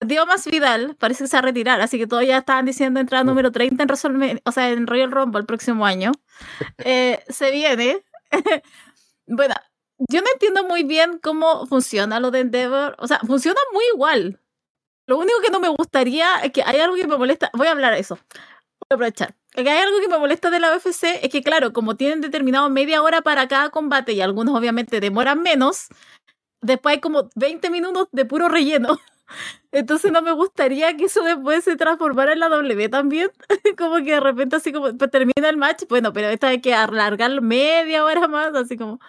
Dio 0.00 0.26
más 0.26 0.46
Vidal, 0.46 0.94
parece 0.96 1.24
que 1.24 1.28
se 1.28 1.36
va 1.36 1.38
a 1.38 1.42
retirar, 1.42 1.80
así 1.80 1.98
que 1.98 2.06
todos 2.06 2.24
ya 2.26 2.38
estaban 2.38 2.66
diciendo 2.66 3.00
entrada 3.00 3.24
número 3.24 3.50
30 3.50 3.82
en, 3.82 4.40
o 4.44 4.52
sea, 4.52 4.68
en 4.68 4.86
Royal 4.86 5.10
Rumble 5.10 5.40
el 5.40 5.46
próximo 5.46 5.86
año. 5.86 6.12
Eh, 6.78 7.24
se 7.28 7.50
viene. 7.50 8.04
bueno, 9.26 9.54
yo 9.98 10.20
no 10.20 10.26
entiendo 10.32 10.64
muy 10.64 10.82
bien 10.82 11.18
cómo 11.22 11.66
funciona 11.66 12.20
lo 12.20 12.30
de 12.30 12.40
Endeavor. 12.40 12.96
O 12.98 13.06
sea, 13.06 13.18
funciona 13.20 13.60
muy 13.72 13.84
igual. 13.94 14.40
Lo 15.06 15.18
único 15.18 15.40
que 15.40 15.50
no 15.50 15.60
me 15.60 15.68
gustaría 15.68 16.40
es 16.40 16.52
que 16.52 16.62
hay 16.62 16.78
algo 16.80 16.96
que 16.96 17.06
me 17.06 17.16
molesta. 17.16 17.50
Voy 17.54 17.68
a 17.68 17.72
hablar 17.72 17.94
de 17.94 18.00
eso. 18.00 18.16
Voy 18.16 18.88
a 18.90 18.94
aprovechar. 18.94 19.34
Que 19.52 19.68
hay 19.70 19.78
algo 19.78 20.00
que 20.00 20.08
me 20.08 20.18
molesta 20.18 20.50
de 20.50 20.60
la 20.60 20.76
UFC 20.76 21.04
es 21.22 21.30
que, 21.30 21.42
claro, 21.42 21.72
como 21.72 21.96
tienen 21.96 22.20
determinado 22.20 22.68
media 22.68 23.02
hora 23.02 23.22
para 23.22 23.48
cada 23.48 23.70
combate 23.70 24.12
y 24.12 24.20
algunos 24.20 24.54
obviamente 24.54 25.00
demoran 25.00 25.42
menos, 25.42 25.88
después 26.60 26.94
hay 26.96 27.00
como 27.00 27.30
20 27.36 27.70
minutos 27.70 28.08
de 28.12 28.24
puro 28.26 28.48
relleno. 28.48 28.98
Entonces 29.72 30.12
no 30.12 30.22
me 30.22 30.32
gustaría 30.32 30.96
que 30.96 31.04
eso 31.06 31.22
después 31.22 31.64
se 31.64 31.76
transformara 31.76 32.32
en 32.32 32.40
la 32.40 32.48
W 32.48 32.88
también. 32.90 33.30
como 33.78 33.96
que 33.96 34.12
de 34.12 34.20
repente 34.20 34.56
así 34.56 34.72
como 34.72 34.94
pues, 34.96 35.10
termina 35.10 35.48
el 35.48 35.56
match, 35.56 35.84
bueno, 35.88 36.12
pero 36.12 36.28
esta 36.28 36.48
hay 36.48 36.60
que 36.60 36.74
alargar 36.74 37.40
media 37.40 38.04
hora 38.04 38.28
más, 38.28 38.54
así 38.54 38.76
como 38.76 39.00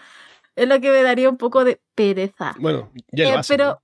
es 0.57 0.67
lo 0.67 0.81
que 0.81 0.91
me 0.91 1.03
daría 1.03 1.29
un 1.29 1.37
poco 1.37 1.63
de 1.63 1.79
pereza. 1.93 2.55
Bueno, 2.59 2.91
ya 3.11 3.31
lo 3.31 3.39
eh, 3.39 3.43
Pero 3.47 3.81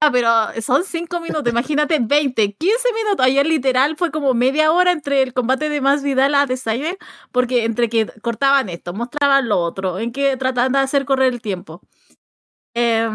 ya, 0.00 0.10
pero 0.10 0.30
son 0.60 0.84
cinco 0.84 1.20
minutos, 1.20 1.48
imagínate 1.48 1.98
20, 2.02 2.54
15 2.54 2.92
minutos. 2.94 3.24
Ayer 3.24 3.46
literal 3.46 3.96
fue 3.96 4.10
como 4.10 4.34
media 4.34 4.72
hora 4.72 4.90
entre 4.90 5.22
el 5.22 5.32
combate 5.32 5.68
de 5.68 5.80
Más 5.80 6.02
Vidal 6.02 6.34
a 6.34 6.46
Desaire, 6.46 6.98
porque 7.30 7.64
entre 7.64 7.88
que 7.88 8.06
cortaban 8.22 8.68
esto, 8.68 8.92
mostraban 8.92 9.48
lo 9.48 9.60
otro, 9.60 10.00
en 10.00 10.10
que 10.10 10.36
trataban 10.36 10.72
de 10.72 10.78
hacer 10.80 11.04
correr 11.04 11.32
el 11.32 11.40
tiempo. 11.40 11.80
Eh, 12.74 13.08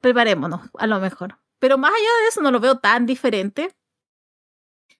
preparémonos, 0.00 0.62
a 0.76 0.86
lo 0.88 0.98
mejor. 0.98 1.38
Pero 1.60 1.78
más 1.78 1.92
allá 1.92 2.22
de 2.22 2.28
eso, 2.28 2.40
no 2.40 2.50
lo 2.50 2.58
veo 2.60 2.78
tan 2.78 3.06
diferente. 3.06 3.74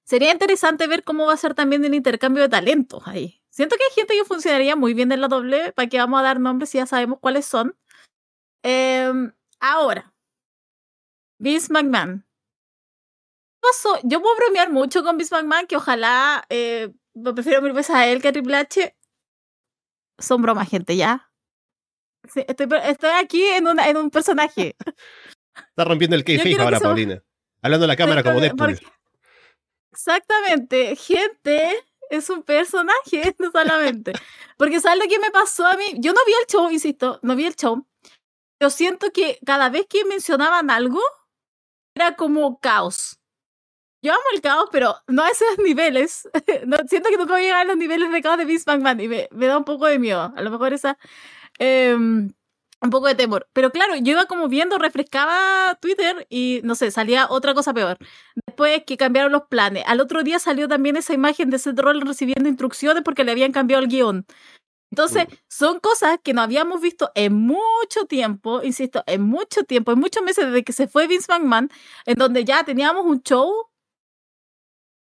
Sería 0.04 0.32
interesante 0.32 0.86
ver 0.86 1.04
cómo 1.04 1.26
va 1.26 1.34
a 1.34 1.36
ser 1.36 1.54
también 1.54 1.84
el 1.84 1.94
intercambio 1.94 2.44
de 2.44 2.48
talentos 2.48 3.06
ahí. 3.06 3.37
Siento 3.58 3.74
que 3.74 3.82
hay 3.82 3.94
gente 3.96 4.14
que 4.14 4.24
funcionaría 4.24 4.76
muy 4.76 4.94
bien 4.94 5.10
en 5.10 5.20
la 5.20 5.26
doble, 5.26 5.72
para 5.72 5.88
que 5.88 5.98
vamos 5.98 6.20
a 6.20 6.22
dar 6.22 6.38
nombres 6.38 6.70
si 6.70 6.78
ya 6.78 6.86
sabemos 6.86 7.18
cuáles 7.18 7.44
son. 7.44 7.76
Em, 8.62 9.32
ahora, 9.58 10.14
Vince 11.40 11.72
McMahon. 11.72 12.24
Pasó? 13.60 13.98
Yo 14.04 14.22
puedo 14.22 14.36
bromear 14.36 14.70
mucho 14.70 15.02
con 15.02 15.16
Vince 15.16 15.34
McMahon, 15.34 15.66
que 15.66 15.74
ojalá, 15.74 16.46
eh, 16.50 16.92
prefiero 17.34 17.60
mil 17.60 17.72
veces 17.72 17.96
a 17.96 18.06
él 18.06 18.22
que 18.22 18.28
a 18.28 18.32
Triple 18.32 18.58
H. 18.58 18.96
Son 20.20 20.40
bromas, 20.40 20.70
gente, 20.70 20.94
ya 20.96 21.28
estoy, 22.36 23.10
aquí 23.20 23.42
en, 23.42 23.66
en 23.66 23.96
un 23.96 24.10
personaje. 24.10 24.76
Está 25.56 25.84
rompiendo 25.84 26.14
el 26.14 26.22
kayfabe 26.22 26.62
ahora, 26.62 26.78
Paulina. 26.78 27.24
Hablando 27.60 27.86
a 27.86 27.88
la 27.88 27.96
cámara 27.96 28.22
como 28.22 28.38
Deadpool. 28.38 28.78
Exactamente. 29.90 30.94
Gente, 30.94 31.84
es 32.10 32.30
un 32.30 32.42
personaje, 32.42 33.34
no 33.38 33.50
solamente. 33.50 34.12
Porque 34.56 34.80
¿sabes 34.80 35.02
lo 35.02 35.08
que 35.08 35.18
me 35.18 35.30
pasó 35.30 35.66
a 35.66 35.76
mí? 35.76 35.94
Yo 35.98 36.12
no 36.12 36.20
vi 36.26 36.32
el 36.32 36.46
show, 36.46 36.70
insisto, 36.70 37.18
no 37.22 37.36
vi 37.36 37.46
el 37.46 37.56
show. 37.56 37.86
Yo 38.60 38.70
siento 38.70 39.12
que 39.12 39.38
cada 39.46 39.68
vez 39.68 39.86
que 39.88 40.04
mencionaban 40.04 40.70
algo, 40.70 41.00
era 41.94 42.16
como 42.16 42.58
caos. 42.60 43.20
Yo 44.02 44.12
amo 44.12 44.22
el 44.34 44.40
caos, 44.40 44.68
pero 44.70 44.94
no 45.08 45.22
a 45.22 45.28
esos 45.28 45.58
niveles. 45.58 46.28
no, 46.66 46.76
siento 46.88 47.10
que 47.10 47.16
nunca 47.16 47.32
voy 47.34 47.42
a 47.42 47.44
llegar 47.44 47.60
a 47.62 47.64
los 47.64 47.76
niveles 47.76 48.10
de 48.12 48.22
caos 48.22 48.38
de 48.38 48.44
Vince 48.44 48.64
McMahon 48.66 49.00
y 49.00 49.08
me, 49.08 49.28
da 49.30 49.58
un 49.58 49.64
poco 49.64 49.86
de 49.86 49.98
miedo. 49.98 50.32
A 50.36 50.42
lo 50.42 50.50
mejor 50.50 50.72
esa 50.72 50.98
Em, 51.58 52.32
un 52.80 52.90
poco 52.90 53.06
de 53.08 53.14
temor. 53.14 53.48
Pero 53.52 53.70
claro, 53.70 53.96
yo 53.96 54.12
iba 54.12 54.26
como 54.26 54.48
viendo, 54.48 54.78
refrescaba 54.78 55.76
Twitter 55.80 56.26
y 56.30 56.60
no 56.64 56.74
sé, 56.74 56.90
salía 56.90 57.26
otra 57.28 57.54
cosa 57.54 57.74
peor. 57.74 57.98
Después 58.46 58.84
que 58.86 58.96
cambiaron 58.96 59.32
los 59.32 59.42
planes. 59.44 59.84
Al 59.86 60.00
otro 60.00 60.22
día 60.22 60.38
salió 60.38 60.68
también 60.68 60.96
esa 60.96 61.14
imagen 61.14 61.50
de 61.50 61.58
Seth 61.58 61.78
Rollins 61.78 62.06
recibiendo 62.06 62.48
instrucciones 62.48 63.02
porque 63.02 63.24
le 63.24 63.32
habían 63.32 63.52
cambiado 63.52 63.82
el 63.82 63.88
guion. 63.88 64.26
Entonces, 64.90 65.26
son 65.48 65.80
cosas 65.80 66.18
que 66.22 66.32
no 66.32 66.40
habíamos 66.42 66.80
visto 66.80 67.10
en 67.14 67.34
mucho 67.34 68.06
tiempo, 68.08 68.62
insisto, 68.62 69.04
en 69.06 69.22
mucho 69.22 69.64
tiempo, 69.64 69.92
en 69.92 69.98
muchos 70.00 70.22
meses 70.22 70.46
desde 70.46 70.64
que 70.64 70.72
se 70.72 70.88
fue 70.88 71.06
Vince 71.06 71.26
McMahon, 71.30 71.70
en 72.06 72.16
donde 72.16 72.44
ya 72.44 72.64
teníamos 72.64 73.04
un 73.04 73.22
show. 73.22 73.52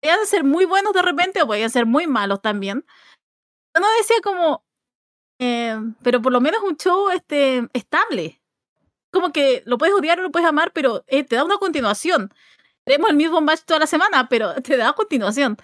Podían 0.01 0.25
ser 0.25 0.43
muy 0.43 0.65
buenos 0.65 0.93
de 0.93 1.01
repente 1.01 1.41
o 1.41 1.47
podían 1.47 1.69
ser 1.69 1.85
muy 1.85 2.07
malos 2.07 2.41
también. 2.41 2.85
Uno 3.75 3.87
decía 3.99 4.17
como, 4.23 4.65
eh, 5.39 5.77
pero 6.01 6.21
por 6.21 6.31
lo 6.31 6.41
menos 6.41 6.61
un 6.63 6.77
show 6.77 7.09
este, 7.09 7.67
estable. 7.73 8.41
Como 9.11 9.31
que 9.31 9.63
lo 9.65 9.77
puedes 9.77 9.95
odiar 9.95 10.19
o 10.19 10.23
lo 10.23 10.31
puedes 10.31 10.47
amar, 10.47 10.71
pero 10.73 11.03
eh, 11.07 11.23
te 11.23 11.35
da 11.35 11.43
una 11.43 11.57
continuación. 11.57 12.33
Tenemos 12.83 13.09
el 13.09 13.15
mismo 13.17 13.41
match 13.41 13.61
toda 13.65 13.81
la 13.81 13.87
semana, 13.87 14.29
pero 14.29 14.53
te 14.63 14.77
da 14.77 14.93
continuación. 14.93 15.57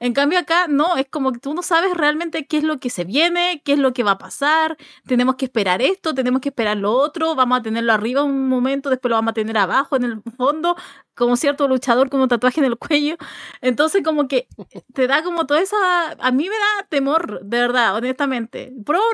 En 0.00 0.14
cambio 0.14 0.38
acá 0.38 0.66
no, 0.66 0.96
es 0.96 1.06
como 1.08 1.30
que 1.32 1.38
tú 1.38 1.54
no 1.54 1.62
sabes 1.62 1.94
realmente 1.94 2.46
qué 2.46 2.56
es 2.58 2.64
lo 2.64 2.78
que 2.80 2.88
se 2.90 3.04
viene, 3.04 3.60
qué 3.64 3.74
es 3.74 3.78
lo 3.78 3.92
que 3.92 4.02
va 4.02 4.12
a 4.12 4.18
pasar, 4.18 4.78
tenemos 5.06 5.36
que 5.36 5.44
esperar 5.44 5.82
esto, 5.82 6.14
tenemos 6.14 6.40
que 6.40 6.48
esperar 6.48 6.78
lo 6.78 6.92
otro, 6.92 7.34
vamos 7.34 7.58
a 7.60 7.62
tenerlo 7.62 7.92
arriba 7.92 8.22
un 8.22 8.48
momento, 8.48 8.88
después 8.90 9.10
lo 9.10 9.16
vamos 9.16 9.32
a 9.32 9.34
tener 9.34 9.58
abajo 9.58 9.96
en 9.96 10.04
el 10.04 10.22
fondo, 10.38 10.74
como 11.14 11.36
cierto 11.36 11.68
luchador 11.68 12.08
como 12.08 12.28
tatuaje 12.28 12.60
en 12.60 12.66
el 12.66 12.78
cuello. 12.78 13.16
Entonces 13.60 14.02
como 14.02 14.26
que 14.26 14.48
te 14.94 15.06
da 15.06 15.22
como 15.22 15.46
toda 15.46 15.60
esa... 15.60 15.76
A 16.18 16.32
mí 16.32 16.48
me 16.48 16.54
da 16.56 16.86
temor, 16.88 17.40
de 17.44 17.58
verdad, 17.60 17.94
honestamente. 17.94 18.72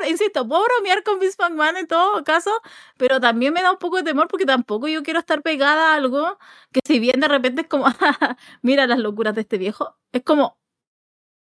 insisto, 0.09 0.47
puedo 0.47 0.63
bromear 0.65 1.03
con 1.03 1.19
Vince 1.19 1.37
McMahon 1.41 1.77
en 1.79 1.87
todo 1.89 2.23
caso, 2.25 2.51
pero 2.97 3.21
también 3.21 3.53
me 3.53 3.63
da 3.63 3.73
un 3.73 3.79
poco 3.79 3.97
de 3.97 4.05
temor 4.05 4.29
porque 4.29 4.47
tampoco 4.47 4.87
yo 4.89 5.03
quiero 5.03 5.19
estar 5.21 5.43
pegada 5.43 5.93
a 5.93 5.95
algo 5.97 6.39
que 6.73 6.81
si 6.87 7.01
bien 7.01 7.21
de 7.21 7.29
repente 7.29 7.63
es 7.63 7.69
como, 7.69 7.87
mira 8.63 8.87
las 8.87 8.99
locuras 8.99 9.35
de 9.35 9.41
este 9.43 9.59
viejo, 9.59 9.97
es 10.13 10.23
como, 10.23 10.59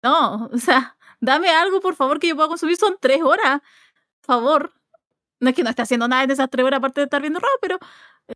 no, 0.05 0.49
o 0.53 0.57
sea, 0.57 0.97
dame 1.19 1.49
algo, 1.49 1.81
por 1.81 1.95
favor, 1.95 2.19
que 2.19 2.29
yo 2.29 2.35
pueda 2.35 2.49
consumir. 2.49 2.77
Son 2.77 2.97
tres 2.99 3.21
horas. 3.21 3.61
Por 4.21 4.35
favor. 4.35 4.73
No 5.41 5.49
es 5.49 5.55
que 5.55 5.63
no 5.63 5.69
esté 5.69 5.81
haciendo 5.83 6.07
nada 6.07 6.23
en 6.23 6.31
esas 6.31 6.49
tres 6.49 6.65
horas 6.65 6.79
aparte 6.79 7.01
de 7.01 7.05
estar 7.05 7.21
viendo 7.21 7.39
rock, 7.39 7.57
pero 7.61 7.77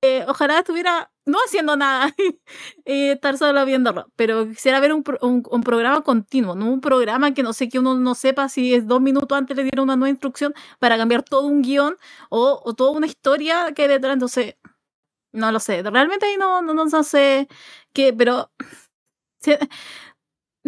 eh, 0.02 0.26
ojalá 0.28 0.60
estuviera 0.60 1.12
no 1.26 1.40
haciendo 1.46 1.76
nada 1.78 2.14
y 2.86 3.10
estar 3.10 3.38
solo 3.38 3.66
viendo 3.66 3.92
rock. 3.94 4.10
Pero 4.16 4.48
quisiera 4.50 4.80
ver 4.82 4.94
un, 4.94 5.04
un, 5.22 5.64
programa 5.64 6.02
continuo, 6.02 6.56
no 6.56 6.66
un 6.72 6.82
programa 6.82 7.34
que 7.34 7.44
no 7.44 7.54
sé 7.54 7.70
que 7.70 7.80
uno 7.80 7.96
no 7.96 8.16
sepa 8.16 8.50
si 8.50 8.74
es 8.76 8.88
dos 8.88 9.02
minutos 9.02 9.38
antes 9.38 9.56
le 9.58 9.64
dieron 9.64 9.86
una 9.86 9.96
nueva 9.96 10.10
instrucción 10.12 10.54
para 10.80 10.98
cambiar 10.98 11.24
todo 11.24 11.48
un 11.48 11.62
guion 11.62 11.98
o, 12.30 12.62
o 12.66 12.74
toda 12.76 12.92
una 12.92 13.08
historia 13.08 13.74
que 13.74 13.84
hay 13.84 13.88
detrás. 13.90 14.14
Entonces, 14.14 14.56
no 15.32 15.52
lo 15.52 15.60
sé. 15.60 15.84
Realmente 15.84 16.26
ahí 16.26 16.38
no, 16.38 16.62
no, 16.62 16.74
no 16.74 17.04
sé 17.04 17.48
qué, 17.94 18.14
pero 18.14 18.52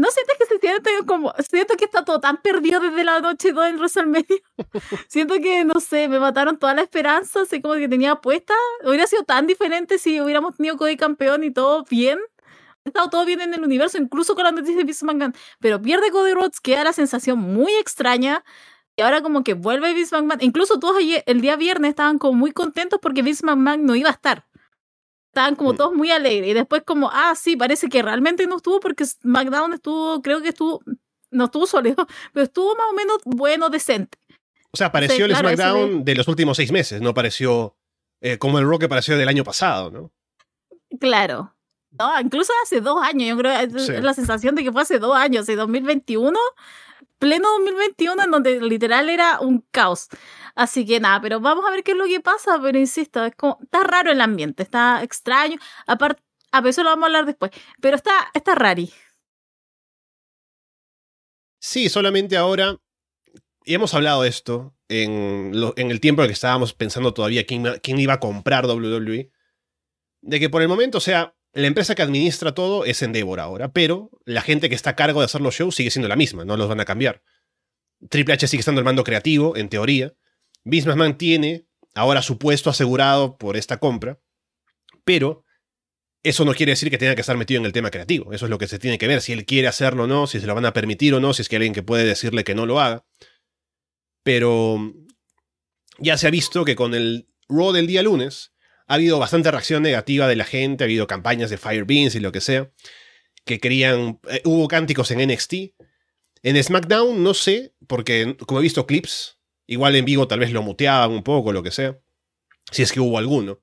¿No 0.01 0.09
sientes 0.09 0.35
que 0.39 0.45
se 0.47 0.57
siente 0.57 0.89
como, 1.05 1.31
siento 1.47 1.75
que 1.77 1.85
está 1.85 2.03
todo 2.03 2.19
tan 2.19 2.37
perdido 2.37 2.79
desde 2.79 3.03
la 3.03 3.19
noche 3.19 3.51
2 3.51 3.67
en 3.67 3.75
WrestleMania? 3.75 4.25
siento 5.07 5.35
que, 5.35 5.63
no 5.63 5.79
sé, 5.79 6.07
me 6.07 6.17
mataron 6.17 6.57
toda 6.57 6.73
la 6.73 6.81
esperanza, 6.81 7.41
así 7.41 7.61
como 7.61 7.75
que 7.75 7.87
tenía 7.87 8.15
puesta. 8.15 8.55
Hubiera 8.83 9.05
sido 9.05 9.21
tan 9.25 9.45
diferente 9.45 9.99
si 9.99 10.19
hubiéramos 10.19 10.57
tenido 10.57 10.75
Cody 10.75 10.97
campeón 10.97 11.43
y 11.43 11.51
todo 11.51 11.85
bien. 11.87 12.17
Ha 12.83 12.89
estado 12.89 13.11
todo 13.11 13.25
bien 13.25 13.41
en 13.41 13.53
el 13.53 13.63
universo, 13.63 13.99
incluso 13.99 14.33
con 14.33 14.43
la 14.43 14.51
noticia 14.51 14.77
de 14.77 14.85
Vince 14.85 15.05
McMahon. 15.05 15.35
Pero 15.59 15.79
pierde 15.79 16.09
Cody 16.09 16.33
Rhodes, 16.33 16.59
queda 16.61 16.83
la 16.83 16.93
sensación 16.93 17.37
muy 17.37 17.71
extraña. 17.73 18.43
Y 18.95 19.03
ahora 19.03 19.21
como 19.21 19.43
que 19.43 19.53
vuelve 19.53 19.93
Vince 19.93 20.15
McMahon. 20.15 20.39
Incluso 20.41 20.79
todos 20.79 20.97
ayer, 20.97 21.23
el 21.27 21.41
día 21.41 21.57
viernes 21.57 21.89
estaban 21.89 22.17
como 22.17 22.33
muy 22.33 22.53
contentos 22.53 22.97
porque 22.99 23.21
Vince 23.21 23.45
McMahon 23.45 23.85
no 23.85 23.95
iba 23.95 24.09
a 24.09 24.13
estar. 24.13 24.47
Estaban 25.31 25.55
como 25.55 25.73
todos 25.75 25.93
muy 25.93 26.11
alegres. 26.11 26.49
Y 26.49 26.53
después 26.53 26.83
como, 26.85 27.09
ah, 27.09 27.33
sí, 27.35 27.55
parece 27.55 27.87
que 27.87 28.01
realmente 28.01 28.45
no 28.47 28.57
estuvo 28.57 28.81
porque 28.81 29.05
SmackDown 29.05 29.73
estuvo, 29.73 30.21
creo 30.21 30.41
que 30.41 30.49
estuvo, 30.49 30.81
no 31.29 31.45
estuvo 31.45 31.65
sólido, 31.65 32.05
pero 32.33 32.43
estuvo 32.43 32.75
más 32.75 32.87
o 32.91 32.93
menos 32.93 33.17
bueno, 33.23 33.69
decente. 33.69 34.17
O 34.71 34.77
sea, 34.77 34.87
apareció 34.87 35.25
el 35.25 35.35
SmackDown 35.35 36.03
de 36.03 36.15
los 36.15 36.27
últimos 36.27 36.57
seis 36.57 36.73
meses, 36.73 37.01
no 37.01 37.13
pareció 37.13 37.77
eh, 38.19 38.37
como 38.37 38.59
el 38.59 38.67
Raw 38.67 38.77
que 38.77 38.89
pareció 38.89 39.17
del 39.17 39.29
año 39.29 39.45
pasado, 39.45 39.89
¿no? 39.89 40.11
Claro. 40.99 41.55
No, 41.97 42.19
incluso 42.19 42.51
hace 42.63 42.81
dos 42.81 43.01
años, 43.01 43.29
yo 43.29 43.37
creo, 43.37 43.53
Sí. 43.79 43.93
es 43.93 44.03
la 44.03 44.13
sensación 44.13 44.55
de 44.55 44.63
que 44.63 44.71
fue 44.71 44.81
hace 44.81 44.99
dos 44.99 45.15
años, 45.15 45.47
en 45.47 45.55
2021, 45.57 46.37
pleno 47.21 47.47
2021, 47.59 48.23
en 48.23 48.31
donde 48.31 48.59
literal 48.59 49.07
era 49.09 49.39
un 49.39 49.63
caos. 49.71 50.07
Así 50.55 50.85
que 50.85 50.99
nada, 50.99 51.21
pero 51.21 51.39
vamos 51.39 51.63
a 51.65 51.71
ver 51.71 51.83
qué 51.83 51.91
es 51.91 51.97
lo 51.97 52.05
que 52.05 52.19
pasa, 52.19 52.59
pero 52.61 52.77
insisto, 52.77 53.23
es 53.23 53.35
como, 53.35 53.59
está 53.61 53.83
raro 53.83 54.11
el 54.11 54.19
ambiente, 54.19 54.63
está 54.63 55.01
extraño, 55.03 55.57
aparte, 55.85 56.21
a 56.51 56.59
eso 56.67 56.83
lo 56.83 56.89
vamos 56.89 57.03
a 57.03 57.07
hablar 57.07 57.25
después, 57.25 57.51
pero 57.79 57.95
está, 57.95 58.11
está 58.33 58.55
rari. 58.55 58.91
Sí, 61.59 61.89
solamente 61.89 62.35
ahora, 62.37 62.77
y 63.65 63.75
hemos 63.75 63.93
hablado 63.93 64.25
esto 64.25 64.75
en, 64.89 65.51
lo- 65.53 65.73
en 65.77 65.91
el 65.91 65.99
tiempo 65.99 66.21
en 66.21 66.25
el 66.25 66.29
que 66.29 66.33
estábamos 66.33 66.73
pensando 66.73 67.13
todavía 67.13 67.45
quién, 67.45 67.63
quién 67.83 67.99
iba 67.99 68.13
a 68.13 68.19
comprar 68.19 68.65
WWE, 68.65 69.31
de 70.23 70.39
que 70.39 70.49
por 70.49 70.61
el 70.63 70.67
momento, 70.67 70.97
o 70.97 71.01
sea, 71.01 71.35
la 71.53 71.67
empresa 71.67 71.95
que 71.95 72.01
administra 72.01 72.53
todo 72.53 72.85
es 72.85 73.01
Endeavor 73.01 73.39
ahora, 73.39 73.73
pero 73.73 74.09
la 74.25 74.41
gente 74.41 74.69
que 74.69 74.75
está 74.75 74.91
a 74.91 74.95
cargo 74.95 75.19
de 75.19 75.25
hacer 75.25 75.41
los 75.41 75.55
shows 75.55 75.75
sigue 75.75 75.91
siendo 75.91 76.07
la 76.07 76.15
misma, 76.15 76.45
no 76.45 76.55
los 76.57 76.69
van 76.69 76.79
a 76.79 76.85
cambiar. 76.85 77.23
Triple 78.09 78.33
H 78.33 78.47
sigue 78.47 78.61
estando 78.61 78.79
el 78.79 78.85
mando 78.85 79.03
creativo, 79.03 79.55
en 79.57 79.69
teoría. 79.69 80.13
Vince 80.63 80.87
McMahon 80.87 81.17
tiene 81.17 81.67
ahora 81.93 82.21
su 82.21 82.37
puesto 82.37 82.69
asegurado 82.69 83.37
por 83.37 83.57
esta 83.57 83.77
compra, 83.77 84.19
pero 85.03 85.43
eso 86.23 86.45
no 86.45 86.53
quiere 86.53 86.71
decir 86.71 86.89
que 86.89 86.97
tenga 86.97 87.15
que 87.15 87.21
estar 87.21 87.37
metido 87.37 87.59
en 87.59 87.65
el 87.65 87.73
tema 87.73 87.91
creativo. 87.91 88.31
Eso 88.31 88.45
es 88.45 88.49
lo 88.49 88.57
que 88.57 88.67
se 88.67 88.79
tiene 88.79 88.97
que 88.97 89.07
ver, 89.07 89.21
si 89.21 89.33
él 89.33 89.45
quiere 89.45 89.67
hacerlo 89.67 90.03
o 90.03 90.07
no, 90.07 90.27
si 90.27 90.39
se 90.39 90.47
lo 90.47 90.55
van 90.55 90.65
a 90.65 90.73
permitir 90.73 91.13
o 91.13 91.19
no, 91.19 91.33
si 91.33 91.41
es 91.41 91.49
que 91.49 91.55
hay 91.55 91.61
alguien 91.61 91.73
que 91.73 91.83
puede 91.83 92.05
decirle 92.05 92.43
que 92.43 92.55
no 92.55 92.65
lo 92.65 92.79
haga. 92.79 93.05
Pero 94.23 94.93
ya 95.97 96.17
se 96.17 96.27
ha 96.27 96.31
visto 96.31 96.63
que 96.63 96.75
con 96.75 96.93
el 96.93 97.27
Raw 97.49 97.73
del 97.73 97.87
día 97.87 98.03
lunes 98.03 98.50
ha 98.91 98.95
habido 98.95 99.19
bastante 99.19 99.49
reacción 99.49 99.83
negativa 99.83 100.27
de 100.27 100.35
la 100.35 100.43
gente, 100.43 100.83
ha 100.83 100.85
habido 100.85 101.07
campañas 101.07 101.49
de 101.49 101.57
Firebeans 101.57 102.13
y 102.15 102.19
lo 102.19 102.33
que 102.33 102.41
sea, 102.41 102.73
que 103.45 103.61
querían... 103.61 104.19
eh, 104.29 104.41
hubo 104.43 104.67
cánticos 104.67 105.11
en 105.11 105.25
NXT. 105.25 105.53
En 106.43 106.61
SmackDown 106.61 107.23
no 107.23 107.33
sé, 107.33 107.73
porque 107.87 108.35
como 108.45 108.59
he 108.59 108.63
visto 108.63 108.85
clips, 108.85 109.39
igual 109.65 109.95
en 109.95 110.03
vivo 110.03 110.27
tal 110.27 110.39
vez 110.39 110.51
lo 110.51 110.61
muteaban 110.61 111.11
un 111.11 111.23
poco, 111.23 111.53
lo 111.53 111.63
que 111.63 111.71
sea, 111.71 112.01
si 112.69 112.81
es 112.81 112.91
que 112.91 112.99
hubo 112.99 113.17
alguno. 113.17 113.61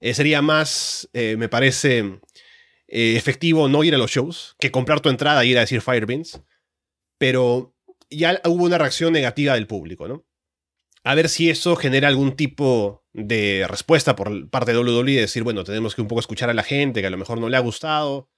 Eh, 0.00 0.14
sería 0.14 0.40
más, 0.40 1.10
eh, 1.12 1.36
me 1.36 1.50
parece, 1.50 2.18
efectivo 2.86 3.68
no 3.68 3.84
ir 3.84 3.94
a 3.94 3.98
los 3.98 4.10
shows 4.10 4.56
que 4.58 4.70
comprar 4.70 5.00
tu 5.00 5.10
entrada 5.10 5.42
e 5.42 5.48
ir 5.48 5.58
a 5.58 5.60
decir 5.60 5.82
Firebeans. 5.82 6.40
Pero 7.18 7.76
ya 8.08 8.40
hubo 8.46 8.64
una 8.64 8.78
reacción 8.78 9.12
negativa 9.12 9.52
del 9.56 9.66
público, 9.66 10.08
¿no? 10.08 10.24
A 11.08 11.14
ver 11.14 11.30
si 11.30 11.48
eso 11.48 11.74
genera 11.74 12.06
algún 12.08 12.36
tipo 12.36 13.02
de 13.14 13.64
respuesta 13.66 14.14
por 14.14 14.50
parte 14.50 14.74
de 14.74 14.78
WWE 14.78 15.12
de 15.12 15.20
decir, 15.22 15.42
bueno, 15.42 15.64
tenemos 15.64 15.94
que 15.94 16.02
un 16.02 16.06
poco 16.06 16.20
escuchar 16.20 16.50
a 16.50 16.52
la 16.52 16.62
gente 16.62 17.00
que 17.00 17.06
a 17.06 17.10
lo 17.10 17.16
mejor 17.16 17.40
no 17.40 17.48
le 17.48 17.56
ha 17.56 17.60
gustado. 17.60 18.28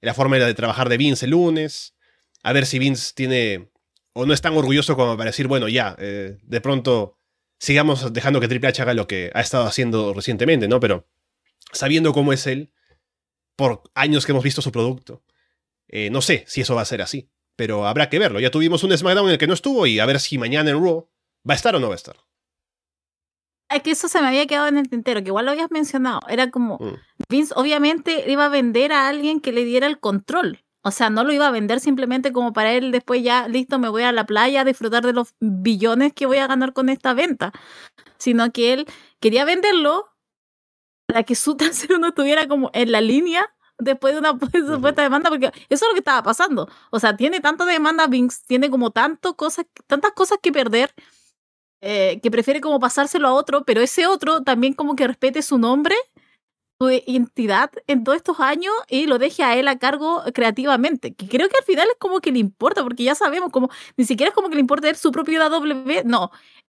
La 0.00 0.14
forma 0.14 0.36
de 0.36 0.54
trabajar 0.54 0.88
de 0.88 0.98
Vince 0.98 1.24
el 1.24 1.32
lunes. 1.32 1.96
A 2.44 2.52
ver 2.52 2.64
si 2.64 2.78
Vince 2.78 3.12
tiene 3.12 3.72
o 4.12 4.24
no 4.24 4.32
es 4.32 4.40
tan 4.40 4.56
orgulloso 4.56 4.94
como 4.94 5.16
para 5.16 5.30
decir, 5.30 5.48
bueno, 5.48 5.66
ya, 5.66 5.96
eh, 5.98 6.38
de 6.40 6.60
pronto 6.60 7.18
sigamos 7.58 8.12
dejando 8.12 8.38
que 8.38 8.46
Triple 8.46 8.68
H 8.68 8.82
haga 8.82 8.94
lo 8.94 9.08
que 9.08 9.32
ha 9.34 9.40
estado 9.40 9.64
haciendo 9.64 10.14
recientemente, 10.14 10.68
¿no? 10.68 10.78
Pero 10.78 11.08
sabiendo 11.72 12.12
cómo 12.12 12.32
es 12.32 12.46
él, 12.46 12.70
por 13.56 13.82
años 13.96 14.26
que 14.26 14.30
hemos 14.30 14.44
visto 14.44 14.62
su 14.62 14.70
producto, 14.70 15.24
eh, 15.88 16.10
no 16.10 16.22
sé 16.22 16.44
si 16.46 16.60
eso 16.60 16.76
va 16.76 16.82
a 16.82 16.84
ser 16.84 17.02
así, 17.02 17.30
pero 17.56 17.84
habrá 17.84 18.08
que 18.08 18.20
verlo. 18.20 18.38
Ya 18.38 18.52
tuvimos 18.52 18.84
un 18.84 18.96
SmackDown 18.96 19.26
en 19.26 19.32
el 19.32 19.38
que 19.38 19.48
no 19.48 19.54
estuvo 19.54 19.88
y 19.88 19.98
a 19.98 20.06
ver 20.06 20.20
si 20.20 20.38
mañana 20.38 20.70
en 20.70 20.80
Raw 20.80 21.08
va 21.48 21.54
a 21.54 21.56
estar 21.56 21.74
o 21.74 21.80
no 21.80 21.88
va 21.88 21.94
a 21.94 21.96
estar. 21.96 22.16
Es 23.68 23.82
que 23.82 23.90
eso 23.90 24.08
se 24.08 24.20
me 24.20 24.28
había 24.28 24.46
quedado 24.46 24.68
en 24.68 24.78
el 24.78 24.88
tintero, 24.88 25.22
que 25.22 25.28
igual 25.28 25.44
lo 25.46 25.50
habías 25.50 25.70
mencionado. 25.70 26.20
Era 26.28 26.50
como, 26.50 26.78
Mm. 26.78 26.94
Vince 27.28 27.52
obviamente 27.56 28.30
iba 28.30 28.44
a 28.44 28.48
vender 28.48 28.92
a 28.92 29.08
alguien 29.08 29.40
que 29.40 29.52
le 29.52 29.64
diera 29.64 29.86
el 29.86 29.98
control. 29.98 30.62
O 30.82 30.92
sea, 30.92 31.10
no 31.10 31.24
lo 31.24 31.32
iba 31.32 31.48
a 31.48 31.50
vender 31.50 31.80
simplemente 31.80 32.30
como 32.32 32.52
para 32.52 32.72
él 32.72 32.92
después 32.92 33.20
ya, 33.22 33.48
listo, 33.48 33.80
me 33.80 33.88
voy 33.88 34.04
a 34.04 34.12
la 34.12 34.24
playa 34.24 34.60
a 34.60 34.64
disfrutar 34.64 35.04
de 35.04 35.12
los 35.12 35.34
billones 35.40 36.12
que 36.12 36.26
voy 36.26 36.38
a 36.38 36.46
ganar 36.46 36.72
con 36.72 36.88
esta 36.88 37.12
venta. 37.12 37.52
Sino 38.18 38.52
que 38.52 38.72
él 38.72 38.86
quería 39.18 39.44
venderlo 39.44 40.06
para 41.06 41.24
que 41.24 41.34
su 41.34 41.56
tercero 41.56 41.98
no 41.98 42.08
estuviera 42.08 42.46
como 42.46 42.70
en 42.72 42.92
la 42.92 43.00
línea 43.00 43.52
después 43.78 44.14
de 44.14 44.20
una 44.20 44.38
supuesta 44.66 45.02
demanda, 45.02 45.28
porque 45.28 45.46
eso 45.46 45.54
es 45.68 45.82
lo 45.82 45.92
que 45.94 45.98
estaba 45.98 46.22
pasando. 46.22 46.68
O 46.90 47.00
sea, 47.00 47.16
tiene 47.16 47.40
tanta 47.40 47.64
demanda 47.64 48.06
Vince, 48.06 48.42
tiene 48.46 48.70
como 48.70 48.92
tanto 48.92 49.36
cosas, 49.36 49.66
tantas 49.88 50.12
cosas 50.12 50.38
que 50.40 50.52
perder, 50.52 50.94
eh, 51.80 52.20
que 52.22 52.30
prefiere 52.30 52.60
como 52.60 52.80
pasárselo 52.80 53.28
a 53.28 53.34
otro, 53.34 53.64
pero 53.64 53.80
ese 53.80 54.06
otro 54.06 54.42
también 54.42 54.72
como 54.74 54.96
que 54.96 55.06
respete 55.06 55.42
su 55.42 55.58
nombre 55.58 55.94
su 56.78 56.90
identidad 56.90 57.70
en 57.86 58.04
todos 58.04 58.16
estos 58.16 58.40
años 58.40 58.72
y 58.88 59.06
lo 59.06 59.18
deje 59.18 59.42
a 59.42 59.56
él 59.56 59.68
a 59.68 59.78
cargo 59.78 60.22
creativamente. 60.34 61.14
Que 61.14 61.28
creo 61.28 61.48
que 61.48 61.56
al 61.58 61.64
final 61.64 61.88
es 61.88 61.96
como 61.98 62.20
que 62.20 62.32
le 62.32 62.38
importa, 62.38 62.82
porque 62.82 63.04
ya 63.04 63.14
sabemos, 63.14 63.50
como 63.50 63.70
ni 63.96 64.04
siquiera 64.04 64.30
es 64.30 64.34
como 64.34 64.48
que 64.48 64.56
le 64.56 64.60
importa 64.60 64.92
su 64.94 65.10
propio 65.12 65.40
W, 65.40 66.02
no. 66.04 66.30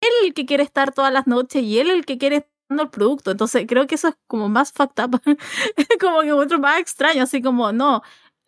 Él 0.01 0.09
el 0.25 0.33
que 0.33 0.45
quiere 0.45 0.63
estar 0.63 0.93
todas 0.93 1.11
las 1.11 1.27
noches 1.27 1.63
y 1.63 1.79
él 1.79 1.89
el 1.89 2.05
que 2.05 2.17
quiere 2.17 2.37
estar 2.37 2.79
el 2.79 2.89
producto. 2.89 3.31
Entonces 3.31 3.65
creo 3.67 3.87
que 3.87 3.95
eso 3.95 4.09
es 4.09 4.15
como 4.27 4.49
más 4.49 4.71
fucked 4.71 5.03
up, 5.03 5.21
como 6.01 6.21
que 6.21 6.31
otro 6.33 6.59
más 6.59 6.79
extraño, 6.79 7.23
así 7.23 7.41
como, 7.41 7.71
no. 7.71 8.03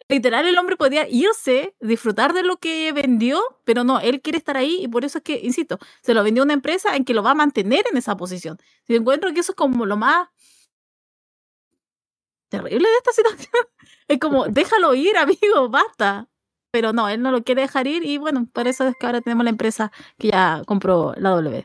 Literal, 0.10 0.48
el 0.48 0.58
hombre 0.58 0.76
podría 0.76 1.08
irse, 1.08 1.76
disfrutar 1.80 2.34
de 2.34 2.42
lo 2.42 2.58
que 2.58 2.92
vendió, 2.94 3.40
pero 3.64 3.84
no, 3.84 4.00
él 4.00 4.22
quiere 4.22 4.40
estar 4.40 4.58
ahí 4.58 4.80
y 4.82 4.88
por 4.88 5.06
eso 5.06 5.20
es 5.20 5.24
que, 5.24 5.40
insisto, 5.44 5.78
se 6.02 6.16
lo 6.16 6.24
vendió 6.24 6.42
a 6.42 6.46
una 6.46 6.56
empresa 6.56 6.96
en 6.96 7.06
que 7.06 7.14
lo 7.14 7.22
va 7.22 7.32
a 7.32 7.36
mantener 7.36 7.86
en 7.92 7.96
esa 7.96 8.18
posición. 8.18 8.58
Si 8.88 8.96
encuentro 8.96 9.32
que 9.34 9.42
eso 9.42 9.52
es 9.52 9.56
como 9.56 9.86
lo 9.86 9.98
más 9.98 10.30
terrible 12.50 12.90
de 12.90 12.96
esta 12.98 13.12
situación. 13.14 13.68
Es 14.08 14.20
como, 14.20 14.48
déjalo 14.48 14.96
ir, 14.96 15.16
amigo, 15.16 15.70
basta. 15.70 16.28
Pero 16.72 16.92
no, 16.94 17.08
él 17.10 17.22
no 17.22 17.32
lo 17.32 17.44
quiere 17.44 17.62
dejar 17.62 17.88
ir 17.88 18.04
y 18.04 18.18
bueno, 18.18 18.48
por 18.52 18.68
eso 18.68 18.88
es 18.88 18.96
que 19.00 19.06
ahora 19.06 19.22
tenemos 19.22 19.44
la 19.44 19.50
empresa 19.50 19.92
que 20.18 20.30
ya 20.30 20.64
compró 20.66 21.14
la 21.18 21.30
W. 21.32 21.64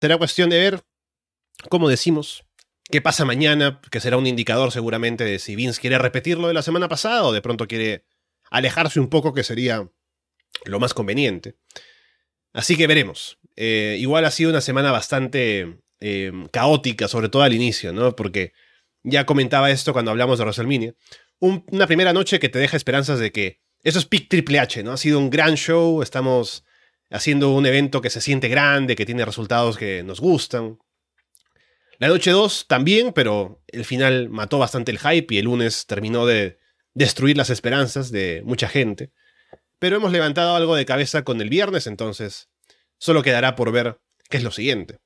Será 0.00 0.18
cuestión 0.18 0.50
de 0.50 0.58
ver, 0.58 0.82
como 1.68 1.88
decimos, 1.88 2.45
qué 2.90 3.00
pasa 3.00 3.24
mañana, 3.24 3.80
que 3.90 4.00
será 4.00 4.16
un 4.16 4.26
indicador 4.26 4.72
seguramente 4.72 5.24
de 5.24 5.38
si 5.38 5.56
Vince 5.56 5.80
quiere 5.80 5.98
repetir 5.98 6.38
lo 6.38 6.48
de 6.48 6.54
la 6.54 6.62
semana 6.62 6.88
pasada 6.88 7.24
o 7.24 7.32
de 7.32 7.42
pronto 7.42 7.66
quiere 7.66 8.04
alejarse 8.50 9.00
un 9.00 9.08
poco, 9.08 9.34
que 9.34 9.42
sería 9.44 9.88
lo 10.64 10.80
más 10.80 10.94
conveniente. 10.94 11.56
Así 12.52 12.76
que 12.76 12.86
veremos. 12.86 13.38
Eh, 13.56 13.96
igual 13.98 14.24
ha 14.24 14.30
sido 14.30 14.50
una 14.50 14.60
semana 14.60 14.92
bastante 14.92 15.78
eh, 16.00 16.32
caótica, 16.52 17.08
sobre 17.08 17.28
todo 17.28 17.42
al 17.42 17.54
inicio, 17.54 17.92
¿no? 17.92 18.14
Porque 18.14 18.52
ya 19.02 19.26
comentaba 19.26 19.70
esto 19.70 19.92
cuando 19.92 20.10
hablamos 20.10 20.38
de 20.38 20.44
WrestleMania. 20.44 20.94
Un- 21.38 21.64
una 21.70 21.86
primera 21.86 22.12
noche 22.12 22.38
que 22.38 22.48
te 22.48 22.58
deja 22.58 22.76
esperanzas 22.76 23.18
de 23.18 23.32
que 23.32 23.60
eso 23.82 23.98
es 23.98 24.06
Pick 24.06 24.28
Triple 24.28 24.58
H, 24.58 24.82
¿no? 24.82 24.92
Ha 24.92 24.96
sido 24.96 25.18
un 25.18 25.30
gran 25.30 25.56
show, 25.56 26.02
estamos 26.02 26.64
haciendo 27.10 27.50
un 27.50 27.66
evento 27.66 28.00
que 28.00 28.10
se 28.10 28.20
siente 28.20 28.48
grande, 28.48 28.96
que 28.96 29.06
tiene 29.06 29.24
resultados 29.24 29.76
que 29.76 30.02
nos 30.02 30.20
gustan. 30.20 30.78
La 31.98 32.08
noche 32.08 32.30
2 32.30 32.66
también, 32.68 33.12
pero 33.12 33.62
el 33.68 33.84
final 33.84 34.28
mató 34.28 34.58
bastante 34.58 34.92
el 34.92 34.98
hype 34.98 35.34
y 35.34 35.38
el 35.38 35.46
lunes 35.46 35.86
terminó 35.86 36.26
de 36.26 36.58
destruir 36.94 37.36
las 37.36 37.50
esperanzas 37.50 38.10
de 38.10 38.42
mucha 38.44 38.68
gente. 38.68 39.12
Pero 39.78 39.96
hemos 39.96 40.12
levantado 40.12 40.56
algo 40.56 40.76
de 40.76 40.86
cabeza 40.86 41.24
con 41.24 41.40
el 41.40 41.48
viernes, 41.48 41.86
entonces 41.86 42.50
solo 42.98 43.22
quedará 43.22 43.56
por 43.56 43.72
ver 43.72 44.00
qué 44.28 44.36
es 44.38 44.42
lo 44.42 44.50
siguiente. 44.50 44.98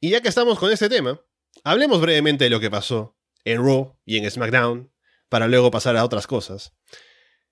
Y 0.00 0.10
ya 0.10 0.20
que 0.20 0.28
estamos 0.28 0.58
con 0.58 0.72
este 0.72 0.88
tema, 0.88 1.20
hablemos 1.64 2.00
brevemente 2.00 2.44
de 2.44 2.50
lo 2.50 2.60
que 2.60 2.70
pasó 2.70 3.16
en 3.44 3.62
Raw 3.62 3.96
y 4.04 4.16
en 4.18 4.30
SmackDown, 4.30 4.92
para 5.28 5.48
luego 5.48 5.70
pasar 5.70 5.96
a 5.96 6.04
otras 6.04 6.26
cosas. 6.26 6.72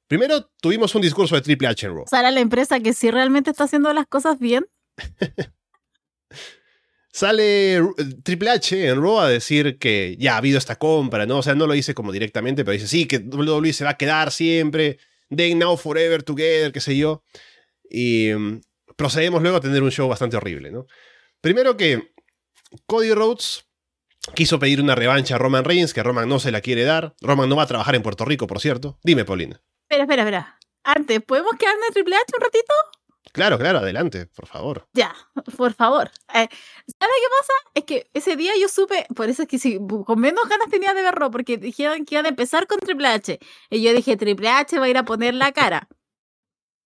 Primero 0.07 0.51
tuvimos 0.61 0.95
un 0.95 1.03
discurso 1.03 1.35
de 1.35 1.43
Triple 1.43 1.69
H 1.69 1.87
en 1.87 1.95
Raw. 1.95 2.05
Sara, 2.09 2.31
la 2.31 2.41
empresa 2.41 2.81
que 2.81 2.93
sí 2.93 3.11
realmente 3.11 3.51
está 3.51 3.65
haciendo 3.65 3.93
las 3.93 4.07
cosas 4.07 4.39
bien. 4.39 4.67
Sale 7.17 7.77
eh, 7.77 7.83
Triple 8.23 8.51
H 8.51 8.89
en 8.89 9.01
Raw 9.01 9.21
a 9.21 9.29
decir 9.31 9.79
que 9.79 10.19
ya 10.19 10.35
ha 10.35 10.37
habido 10.37 10.59
esta 10.59 10.77
compra, 10.77 11.25
¿no? 11.25 11.39
O 11.39 11.43
sea, 11.43 11.55
no 11.55 11.67
lo 11.67 11.73
dice 11.73 11.95
como 11.95 12.13
directamente, 12.13 12.63
pero 12.63 12.75
dice, 12.75 12.87
sí, 12.87 13.07
que 13.07 13.17
WWE 13.17 13.73
se 13.73 13.85
va 13.85 13.93
a 13.93 13.97
quedar 13.97 14.31
siempre, 14.31 14.99
they 15.35 15.55
now 15.55 15.79
forever 15.79 16.23
together, 16.23 16.73
qué 16.73 16.81
sé 16.81 16.95
yo. 16.95 17.25
Y 17.89 18.33
mm, 18.35 18.61
procedemos 18.97 19.41
luego 19.41 19.57
a 19.57 19.61
tener 19.63 19.83
un 19.83 19.91
show 19.91 20.07
bastante 20.07 20.37
horrible, 20.37 20.71
¿no? 20.71 20.85
Primero 21.41 21.79
que 21.79 22.13
Cody 22.85 23.15
Rhodes 23.15 23.65
quiso 24.35 24.59
pedir 24.59 24.83
una 24.83 24.95
revancha 24.95 25.37
a 25.37 25.39
Roman 25.39 25.65
Reigns, 25.65 25.95
que 25.95 26.03
Roman 26.03 26.29
no 26.29 26.39
se 26.39 26.51
la 26.51 26.61
quiere 26.61 26.85
dar. 26.85 27.15
Roman 27.23 27.49
no 27.49 27.57
va 27.57 27.63
a 27.63 27.67
trabajar 27.67 27.95
en 27.95 28.03
Puerto 28.03 28.27
Rico, 28.27 28.47
por 28.47 28.61
cierto. 28.61 28.99
Dime, 29.03 29.25
Paulina. 29.25 29.63
Espera, 29.89 30.03
espera, 30.03 30.23
espera. 30.23 30.59
Antes, 30.85 31.23
¿podemos 31.23 31.53
quedarnos 31.59 31.87
en 31.89 31.95
Triple 31.95 32.17
H 32.17 32.25
un 32.37 32.45
ratito? 32.45 32.75
Claro, 33.37 33.59
claro, 33.59 33.79
adelante, 33.81 34.27
por 34.27 34.47
favor. 34.47 34.89
Ya, 34.95 35.15
por 35.59 35.75
favor. 35.75 36.11
Eh, 36.33 36.49
¿Sabes 36.49 37.17
qué 37.21 37.29
pasa? 37.39 37.53
Es 37.75 37.85
que 37.85 38.11
ese 38.15 38.35
día 38.35 38.53
yo 38.59 38.67
supe, 38.69 39.07
por 39.15 39.29
eso 39.29 39.43
es 39.43 39.49
que 39.49 39.59
sí, 39.59 39.79
con 40.07 40.19
menos 40.21 40.49
ganas 40.49 40.69
tenía 40.71 40.95
de 40.95 41.03
verlo, 41.03 41.31
porque 41.31 41.59
dijeron 41.59 42.07
que 42.07 42.15
iban 42.15 42.25
a 42.25 42.31
empezar 42.31 42.67
con 42.67 42.79
Triple 42.81 43.09
H. 43.09 43.39
Y 43.69 43.83
yo 43.83 43.93
dije, 43.93 44.17
Triple 44.17 44.49
H 44.49 44.79
va 44.79 44.87
a 44.87 44.89
ir 44.89 44.97
a 44.99 45.05
poner 45.05 45.35
la 45.35 45.53
cara. 45.53 45.87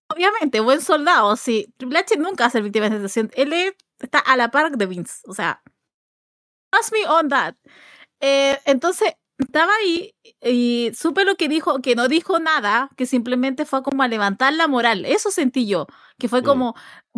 obviamente, 0.09 0.59
buen 0.61 0.81
soldado. 0.81 1.37
Sí, 1.37 1.73
Triple 1.77 2.01
H 2.01 2.17
nunca 2.17 2.47
hace 2.47 2.61
víctima 2.61 2.87
de 2.87 2.97
tentación. 2.97 3.31
Él 3.35 3.53
es- 3.53 3.75
está 4.01 4.19
a 4.19 4.37
la 4.37 4.51
par 4.51 4.73
de 4.77 4.87
Vince. 4.87 5.21
O 5.29 5.35
sea, 5.35 5.63
trust 6.73 6.93
me 6.93 7.07
on 7.07 7.29
that. 7.29 7.55
Eh, 8.21 8.59
entonces, 8.65 9.15
estaba 9.41 9.73
ahí 9.83 10.15
y 10.43 10.91
supe 10.95 11.25
lo 11.25 11.37
que 11.37 11.49
dijo, 11.49 11.81
que 11.81 11.95
no 11.95 12.09
dijo 12.09 12.39
nada, 12.39 12.91
que 12.97 13.07
simplemente 13.07 13.65
fue 13.65 13.83
como 13.83 14.03
a 14.03 14.09
levantar 14.09 14.53
la 14.55 14.69
moral. 14.69 15.05
Eso 15.05 15.31
sentí 15.31 15.67
yo, 15.67 15.87
que 16.19 16.29
fue 16.29 16.43
Mm. 16.43 16.45
como, 16.45 16.75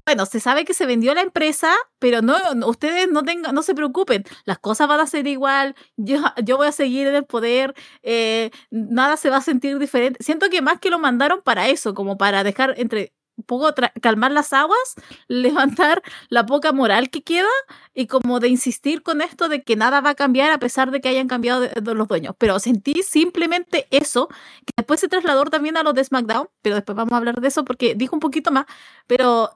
bueno, 0.06 0.26
se 0.26 0.40
sabe 0.40 0.64
que 0.64 0.74
se 0.74 0.86
vendió 0.86 1.14
la 1.14 1.20
empresa, 1.22 1.74
pero 1.98 2.22
no, 2.22 2.38
no- 2.54 2.68
ustedes 2.68 3.08
no 3.10 3.22
tengan, 3.22 3.54
no 3.54 3.62
se 3.62 3.74
preocupen, 3.74 4.24
las 4.44 4.58
cosas 4.58 4.88
van 4.88 5.00
a 5.00 5.06
ser 5.06 5.26
igual, 5.26 5.74
yo, 5.96 6.20
yo 6.44 6.56
voy 6.56 6.68
a 6.68 6.72
seguir 6.72 7.06
en 7.08 7.14
el 7.16 7.24
poder, 7.26 7.74
eh, 8.02 8.50
nada 8.70 9.16
se 9.16 9.30
va 9.30 9.38
a 9.38 9.40
sentir 9.42 9.78
diferente. 9.78 10.22
Siento 10.22 10.48
que 10.50 10.62
más 10.62 10.78
que 10.80 10.90
lo 10.90 10.98
mandaron 10.98 11.42
para 11.42 11.68
eso, 11.68 11.94
como 11.94 12.16
para 12.18 12.44
dejar 12.44 12.74
entre 12.78 13.12
un 13.42 13.46
poco 13.46 13.72
calmar 14.00 14.32
las 14.32 14.52
aguas, 14.52 14.78
levantar 15.28 16.02
la 16.28 16.46
poca 16.46 16.72
moral 16.72 17.10
que 17.10 17.22
queda 17.22 17.48
y 17.94 18.06
como 18.06 18.40
de 18.40 18.48
insistir 18.48 19.02
con 19.02 19.20
esto 19.20 19.48
de 19.48 19.62
que 19.62 19.76
nada 19.76 20.00
va 20.00 20.10
a 20.10 20.14
cambiar 20.14 20.50
a 20.50 20.58
pesar 20.58 20.90
de 20.90 21.00
que 21.00 21.08
hayan 21.08 21.28
cambiado 21.28 21.68
los 21.94 22.08
dueños. 22.08 22.34
Pero 22.38 22.58
sentí 22.58 23.02
simplemente 23.02 23.86
eso, 23.90 24.28
que 24.28 24.72
después 24.76 25.00
se 25.00 25.08
trasladó 25.08 25.44
también 25.46 25.76
a 25.76 25.82
los 25.82 25.94
de 25.94 26.04
SmackDown, 26.04 26.48
pero 26.62 26.76
después 26.76 26.96
vamos 26.96 27.12
a 27.12 27.16
hablar 27.18 27.40
de 27.40 27.48
eso 27.48 27.64
porque 27.64 27.94
dijo 27.94 28.16
un 28.16 28.20
poquito 28.20 28.50
más, 28.52 28.66
pero 29.06 29.50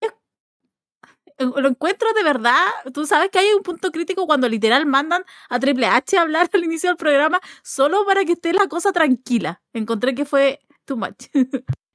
es- 0.00 0.12
lo 1.38 1.68
encuentro 1.68 2.12
de 2.14 2.22
verdad, 2.24 2.56
tú 2.92 3.06
sabes 3.06 3.30
que 3.30 3.38
hay 3.38 3.52
un 3.52 3.62
punto 3.62 3.90
crítico 3.92 4.26
cuando 4.26 4.48
literal 4.48 4.86
mandan 4.86 5.24
a 5.48 5.60
Triple 5.60 5.86
H 5.86 6.18
a 6.18 6.22
hablar 6.22 6.48
al 6.52 6.64
inicio 6.64 6.90
del 6.90 6.96
programa 6.96 7.40
solo 7.62 8.04
para 8.06 8.24
que 8.24 8.32
esté 8.32 8.52
la 8.52 8.66
cosa 8.68 8.92
tranquila. 8.92 9.62
Encontré 9.72 10.14
que 10.14 10.24
fue 10.24 10.60
too 10.84 10.96
much. 10.96 11.26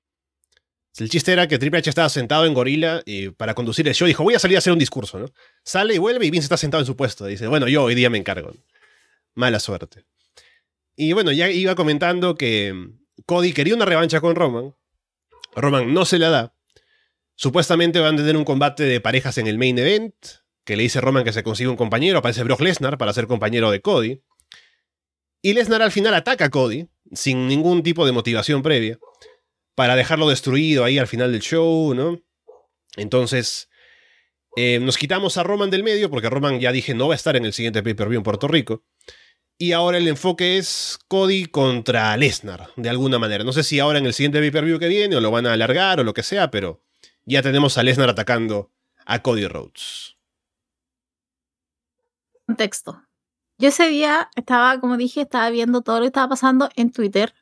El 0.98 1.10
chiste 1.10 1.34
era 1.34 1.48
que 1.48 1.58
Triple 1.58 1.80
H 1.80 1.90
estaba 1.90 2.10
sentado 2.10 2.46
en 2.46 2.54
Gorila 2.54 3.02
y 3.06 3.30
para 3.30 3.56
conducir 3.56 3.88
el 3.88 3.96
show 3.96 4.08
dijo, 4.08 4.24
voy 4.24 4.36
a 4.36 4.40
salir 4.40 4.58
a 4.58 4.60
hacer 4.60 4.72
un 4.72 4.78
discurso, 4.80 5.18
¿no? 5.18 5.26
Sale 5.64 5.96
y 5.96 5.98
vuelve 5.98 6.26
y 6.26 6.30
Vince 6.30 6.46
está 6.46 6.58
sentado 6.58 6.82
en 6.82 6.86
su 6.86 6.96
puesto. 6.96 7.26
Dice, 7.26 7.48
bueno, 7.48 7.68
yo 7.68 7.84
hoy 7.84 7.96
día 7.96 8.12
me 8.12 8.20
encargo. 8.20 8.54
Mala 9.34 9.60
suerte. 9.60 10.06
Y 10.96 11.14
bueno, 11.14 11.32
ya 11.32 11.50
iba 11.50 11.74
comentando 11.74 12.36
que 12.36 12.74
mm, 12.74 13.24
Cody 13.26 13.54
quería 13.54 13.74
una 13.74 13.86
revancha 13.86 14.22
con 14.22 14.36
Roman. 14.36 14.76
Roman 15.56 15.94
no 15.94 16.06
se 16.06 16.20
la 16.20 16.30
da. 16.30 16.54
Supuestamente 17.36 18.00
van 18.00 18.14
a 18.14 18.18
tener 18.18 18.38
un 18.38 18.46
combate 18.46 18.84
de 18.84 19.02
parejas 19.02 19.40
en 19.40 19.48
el 19.48 19.58
main 19.58 19.80
event, 19.80 20.14
que 20.64 20.78
le 20.78 20.84
dice 20.84 21.02
Roman 21.02 21.24
que 21.24 21.34
se 21.34 21.42
consigue 21.44 21.70
un 21.70 21.76
compañero, 21.76 22.20
aparece 22.20 22.44
Brock 22.44 22.62
Lesnar 22.62 23.00
para 23.00 23.14
ser 23.14 23.26
compañero 23.26 23.72
de 23.72 23.82
Cody. 23.82 24.22
Y 25.42 25.54
Lesnar 25.54 25.82
al 25.82 25.92
final 25.92 26.14
ataca 26.14 26.46
a 26.46 26.50
Cody, 26.52 26.88
sin 27.12 27.48
ningún 27.48 27.82
tipo 27.82 28.06
de 28.06 28.12
motivación 28.12 28.62
previa 28.62 29.00
para 29.76 29.96
dejarlo 29.96 30.30
destruido 30.30 30.84
ahí 30.84 30.98
al 30.98 31.08
final 31.08 31.32
del 31.32 31.42
show, 31.42 31.94
¿no? 31.94 32.22
Entonces, 32.96 33.70
eh, 34.56 34.80
nos 34.80 34.98
quitamos 34.98 35.38
a 35.38 35.44
Roman 35.44 35.70
del 35.70 35.84
medio, 35.84 36.10
porque 36.10 36.30
Roman 36.30 36.60
ya 36.60 36.72
dije 36.72 36.94
no 36.94 37.08
va 37.08 37.14
a 37.14 37.16
estar 37.16 37.36
en 37.36 37.46
el 37.46 37.54
siguiente 37.54 37.82
pay-per-view 37.82 38.20
en 38.20 38.24
Puerto 38.24 38.48
Rico. 38.48 38.84
Y 39.58 39.72
ahora 39.72 39.98
el 39.98 40.08
enfoque 40.08 40.58
es 40.58 41.00
Cody 41.08 41.46
contra 41.46 42.16
Lesnar, 42.18 42.70
de 42.76 42.90
alguna 42.90 43.20
manera. 43.20 43.44
No 43.44 43.54
sé 43.54 43.64
si 43.64 43.80
ahora 43.80 44.00
en 44.00 44.06
el 44.06 44.14
siguiente 44.14 44.40
pay-per-view 44.40 44.80
que 44.80 44.88
viene 44.88 45.16
o 45.16 45.22
lo 45.22 45.32
van 45.32 45.46
a 45.46 45.54
alargar 45.54 46.00
o 46.00 46.04
lo 46.04 46.14
que 46.14 46.24
sea, 46.24 46.52
pero 46.52 46.82
ya 47.26 47.42
tenemos 47.42 47.78
a 47.78 47.84
Lesnar 47.84 48.10
atacando 48.10 48.72
a 49.06 49.22
Cody 49.22 49.48
Rhodes. 49.48 50.18
Contexto. 52.46 53.02
Yo 53.58 53.70
ese 53.70 53.88
día 53.88 54.30
estaba, 54.36 54.80
como 54.80 54.98
dije, 54.98 55.22
estaba 55.22 55.50
viendo 55.50 55.82
todo 55.82 55.98
lo 55.98 56.02
que 56.02 56.08
estaba 56.08 56.30
pasando 56.30 56.70
en 56.76 56.92
Twitter. 56.92 57.34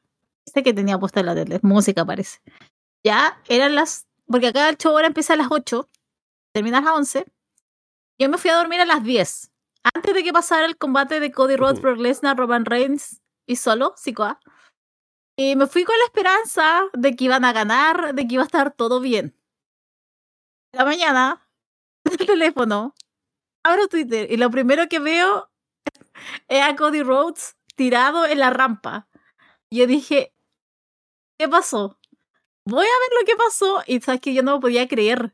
Este 0.45 0.63
que 0.63 0.73
tenía 0.73 0.99
puesta 0.99 1.19
en 1.19 1.27
la 1.27 1.35
tele, 1.35 1.59
música 1.61 2.05
parece. 2.05 2.39
Ya 3.03 3.41
eran 3.47 3.75
las. 3.75 4.07
Porque 4.27 4.47
acá 4.47 4.69
el 4.69 4.77
show 4.77 4.93
ahora 4.93 5.07
empieza 5.07 5.33
a 5.33 5.37
las 5.37 5.47
8, 5.51 5.89
termina 6.53 6.79
a 6.79 6.81
las 6.81 6.93
11. 6.93 7.25
Yo 8.19 8.29
me 8.29 8.37
fui 8.37 8.49
a 8.49 8.55
dormir 8.55 8.79
a 8.79 8.85
las 8.85 9.03
10. 9.03 9.51
Antes 9.95 10.13
de 10.13 10.23
que 10.23 10.31
pasara 10.31 10.65
el 10.65 10.77
combate 10.77 11.19
de 11.19 11.31
Cody 11.31 11.55
Rhodes. 11.55 11.81
Brock 11.81 11.97
Lesnar, 11.97 12.37
Roman 12.37 12.65
Reigns 12.65 13.21
y 13.47 13.55
solo, 13.55 13.93
Sikoa. 13.97 14.39
Y 15.37 15.55
me 15.55 15.67
fui 15.67 15.83
con 15.83 15.97
la 15.97 16.05
esperanza 16.05 16.83
de 16.93 17.15
que 17.15 17.25
iban 17.25 17.45
a 17.45 17.53
ganar, 17.53 18.13
de 18.13 18.27
que 18.27 18.35
iba 18.35 18.43
a 18.43 18.45
estar 18.45 18.73
todo 18.73 18.99
bien. 18.99 19.35
En 20.73 20.77
la 20.79 20.85
mañana, 20.85 21.49
el 22.03 22.17
teléfono, 22.17 22.93
abro 23.63 23.87
Twitter 23.87 24.31
y 24.31 24.37
lo 24.37 24.49
primero 24.51 24.87
que 24.87 24.99
veo 24.99 25.49
es 26.47 26.61
a 26.61 26.75
Cody 26.75 27.01
Rhodes 27.01 27.57
tirado 27.75 28.25
en 28.25 28.39
la 28.39 28.51
rampa. 28.51 29.07
Yo 29.71 29.87
dije, 29.87 30.31
¿qué 31.37 31.47
pasó? 31.49 31.97
Voy 32.65 32.85
a 32.85 32.89
ver 32.89 33.19
lo 33.21 33.25
que 33.27 33.35
pasó 33.37 33.83
y 33.87 34.01
sabes 34.01 34.21
que 34.21 34.33
yo 34.33 34.43
no 34.43 34.59
podía 34.59 34.87
creer. 34.89 35.33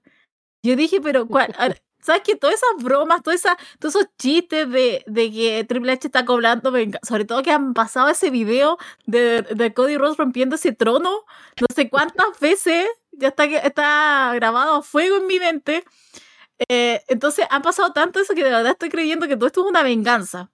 Yo 0.63 0.75
dije, 0.75 1.01
pero 1.01 1.27
¿cuál? 1.27 1.55
¿Sabes 2.01 2.23
que 2.23 2.35
Todas 2.37 2.55
esas 2.57 2.83
bromas, 2.83 3.23
todas 3.23 3.41
esas, 3.41 3.57
todos 3.79 3.95
esos 3.95 4.09
chistes 4.17 4.69
de, 4.71 5.03
de 5.07 5.31
que 5.31 5.65
Triple 5.65 5.93
H 5.93 6.07
está 6.07 6.25
cobrando, 6.25 6.71
venga- 6.71 6.99
sobre 7.07 7.25
todo 7.25 7.43
que 7.43 7.51
han 7.51 7.73
pasado 7.75 8.09
ese 8.09 8.29
video 8.31 8.77
de, 9.05 9.41
de 9.43 9.73
Cody 9.73 9.97
Rhodes 9.97 10.17
rompiendo 10.17 10.55
ese 10.55 10.73
trono, 10.73 11.25
no 11.59 11.67
sé 11.75 11.89
cuántas 11.89 12.27
veces, 12.41 12.87
ya 13.13 13.29
está, 13.29 13.45
está 13.45 14.33
grabado 14.35 14.75
a 14.77 14.83
fuego 14.83 15.17
en 15.17 15.27
mi 15.27 15.39
mente. 15.39 15.83
Eh, 16.69 17.03
entonces 17.09 17.47
han 17.51 17.61
pasado 17.63 17.93
tanto 17.93 18.19
eso 18.21 18.35
que 18.35 18.43
de 18.43 18.51
verdad 18.51 18.73
estoy 18.73 18.89
creyendo 18.89 19.27
que 19.27 19.37
todo 19.37 19.47
esto 19.47 19.61
es 19.63 19.67
una 19.71 19.83
venganza. 19.83 20.51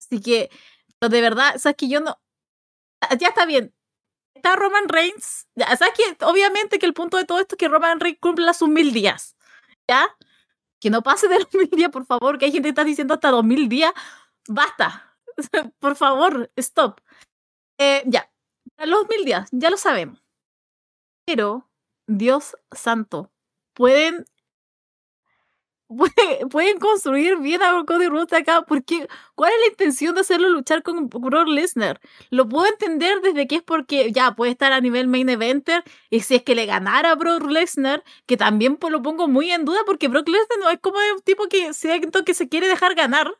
Así 0.00 0.20
que, 0.20 0.50
pero 0.98 1.10
de 1.10 1.20
verdad, 1.20 1.56
sabes 1.58 1.76
que 1.76 1.88
yo 1.88 2.00
no. 2.00 2.18
Ya 3.20 3.28
está 3.28 3.46
bien. 3.46 3.74
Está 4.34 4.56
Roman 4.56 4.88
Reigns. 4.88 5.46
Ya, 5.54 5.74
sabes 5.76 5.94
que 5.94 6.24
obviamente 6.24 6.78
que 6.78 6.86
el 6.86 6.94
punto 6.94 7.16
de 7.16 7.24
todo 7.24 7.40
esto 7.40 7.54
es 7.54 7.58
que 7.58 7.68
Roman 7.68 8.00
Reigns 8.00 8.20
cumpla 8.20 8.52
sus 8.54 8.68
mil 8.68 8.92
días. 8.92 9.36
¿Ya? 9.88 10.06
Que 10.80 10.90
no 10.90 11.02
pase 11.02 11.28
de 11.28 11.40
los 11.40 11.54
mil 11.54 11.70
días, 11.70 11.90
por 11.90 12.06
favor, 12.06 12.38
que 12.38 12.46
hay 12.46 12.52
gente 12.52 12.66
que 12.66 12.70
está 12.70 12.84
diciendo 12.84 13.14
hasta 13.14 13.30
dos 13.30 13.44
mil 13.44 13.68
días. 13.68 13.92
Basta. 14.48 15.16
por 15.78 15.96
favor, 15.96 16.50
stop. 16.56 17.00
Eh, 17.78 18.02
ya. 18.06 18.30
Los 18.78 19.08
mil 19.08 19.24
días, 19.24 19.48
ya 19.52 19.70
lo 19.70 19.76
sabemos. 19.76 20.22
Pero, 21.26 21.70
Dios 22.06 22.56
santo, 22.72 23.32
pueden 23.72 24.26
puede- 25.96 26.46
pueden 26.50 26.78
construir 26.78 27.36
bien 27.38 27.62
a 27.62 27.84
Cody 27.86 28.08
Rhodes 28.08 28.32
acá, 28.32 28.62
porque 28.66 29.06
¿cuál 29.34 29.52
es 29.52 29.58
la 29.60 29.66
intención 29.72 30.14
de 30.14 30.22
hacerlo 30.22 30.48
luchar 30.48 30.82
con 30.82 31.08
Brock 31.08 31.48
Lesnar? 31.48 32.00
Lo 32.30 32.48
puedo 32.48 32.66
entender 32.66 33.20
desde 33.22 33.46
que 33.46 33.56
es 33.56 33.62
porque 33.62 34.12
ya 34.12 34.32
puede 34.34 34.52
estar 34.52 34.72
a 34.72 34.80
nivel 34.80 35.08
main 35.08 35.28
eventer 35.28 35.82
y 36.10 36.20
si 36.20 36.36
es 36.36 36.42
que 36.42 36.54
le 36.54 36.66
ganara 36.66 37.12
a 37.12 37.14
Brock 37.16 37.44
Lesnar, 37.50 38.04
que 38.26 38.36
también 38.36 38.76
pues, 38.76 38.92
lo 38.92 39.02
pongo 39.02 39.28
muy 39.28 39.50
en 39.50 39.64
duda 39.64 39.80
porque 39.86 40.08
Brock 40.08 40.28
Lesnar 40.28 40.58
no 40.60 40.70
es 40.70 40.78
como 40.80 40.98
un 41.14 41.22
tipo 41.22 41.46
que 41.48 41.72
siento 41.74 42.24
que 42.24 42.34
se 42.34 42.48
quiere 42.48 42.68
dejar 42.68 42.94
ganar. 42.94 43.34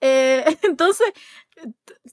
Eh, 0.00 0.44
entonces, 0.62 1.12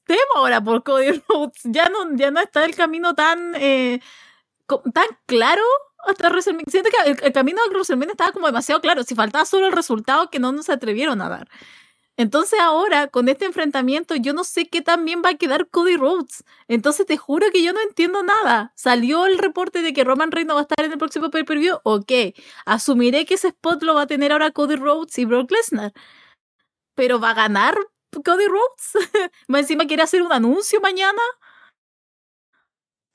temo 0.05 0.19
ahora 0.35 0.61
por 0.63 0.83
Cody 0.83 1.11
Rhodes. 1.27 1.61
Ya 1.65 1.89
no, 1.89 2.15
ya 2.15 2.31
no 2.31 2.39
está 2.41 2.65
el 2.65 2.75
camino 2.75 3.15
tan, 3.15 3.55
eh, 3.55 3.99
tan 4.93 5.07
claro 5.25 5.63
hasta 6.07 6.29
WrestleMania. 6.29 6.65
Siento 6.69 6.89
que 6.89 7.11
el, 7.25 7.33
camino 7.33 7.59
a 7.65 7.69
WrestleMania 7.69 8.11
estaba 8.13 8.31
como 8.31 8.47
demasiado 8.47 8.81
claro. 8.81 9.03
Si 9.03 9.15
faltaba 9.15 9.45
solo 9.45 9.67
el 9.67 9.73
resultado 9.73 10.29
que 10.29 10.39
no 10.39 10.51
nos 10.51 10.69
atrevieron 10.69 11.21
a 11.21 11.29
dar. 11.29 11.47
Entonces 12.17 12.59
ahora, 12.61 13.07
con 13.07 13.27
este 13.27 13.45
enfrentamiento, 13.45 14.15
yo 14.15 14.33
no 14.33 14.45
sé 14.45 14.67
qué 14.67 14.81
tan 14.81 15.03
bien 15.03 15.21
va 15.23 15.31
a 15.31 15.33
quedar 15.35 15.67
Cody 15.69 15.97
Rhodes. 15.97 16.45
Entonces 16.69 17.05
te 17.05 17.17
juro 17.17 17.47
que 17.51 17.61
yo 17.61 17.73
no 17.73 17.81
entiendo 17.81 18.23
nada. 18.23 18.71
Salió 18.75 19.25
el 19.25 19.37
reporte 19.37 19.81
de 19.81 19.93
que 19.93 20.05
Roman 20.05 20.31
Reigns 20.31 20.47
no 20.47 20.53
va 20.55 20.61
a 20.61 20.63
estar 20.63 20.85
en 20.85 20.93
el 20.93 20.97
próximo 20.97 21.29
pay-per-view. 21.29 21.79
Ok, 21.83 22.11
asumiré 22.65 23.25
que 23.25 23.33
ese 23.33 23.49
spot 23.49 23.83
lo 23.83 23.95
va 23.95 24.03
a 24.03 24.07
tener 24.07 24.31
ahora 24.31 24.51
Cody 24.51 24.75
Rhodes 24.77 25.17
y 25.17 25.25
Brock 25.25 25.51
Lesnar. 25.51 25.93
Pero 26.95 27.19
¿va 27.19 27.31
a 27.31 27.33
ganar 27.33 27.75
Cody 28.23 28.47
Rhodes? 28.47 28.93
Encima 29.49 29.85
quiere 29.85 30.03
hacer 30.03 30.21
un 30.21 30.31
anuncio 30.31 30.79
mañana. 30.79 31.21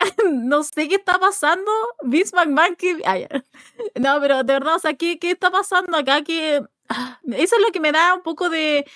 no 0.32 0.62
sé 0.62 0.88
qué 0.88 0.96
está 0.96 1.18
pasando. 1.18 1.70
Vince 2.02 2.34
McMahon 2.34 2.76
que... 2.76 3.00
ay, 3.04 3.26
no, 4.00 4.20
pero 4.20 4.42
de 4.44 4.52
verdad, 4.54 4.76
o 4.76 4.78
sea, 4.78 4.94
¿qué, 4.94 5.18
qué 5.18 5.30
está 5.32 5.50
pasando 5.50 5.96
acá? 5.96 6.22
Que 6.22 6.62
ah, 6.88 7.20
eso 7.32 7.56
es 7.56 7.62
lo 7.62 7.72
que 7.72 7.80
me 7.80 7.92
da 7.92 8.14
un 8.14 8.22
poco 8.22 8.48
de, 8.50 8.86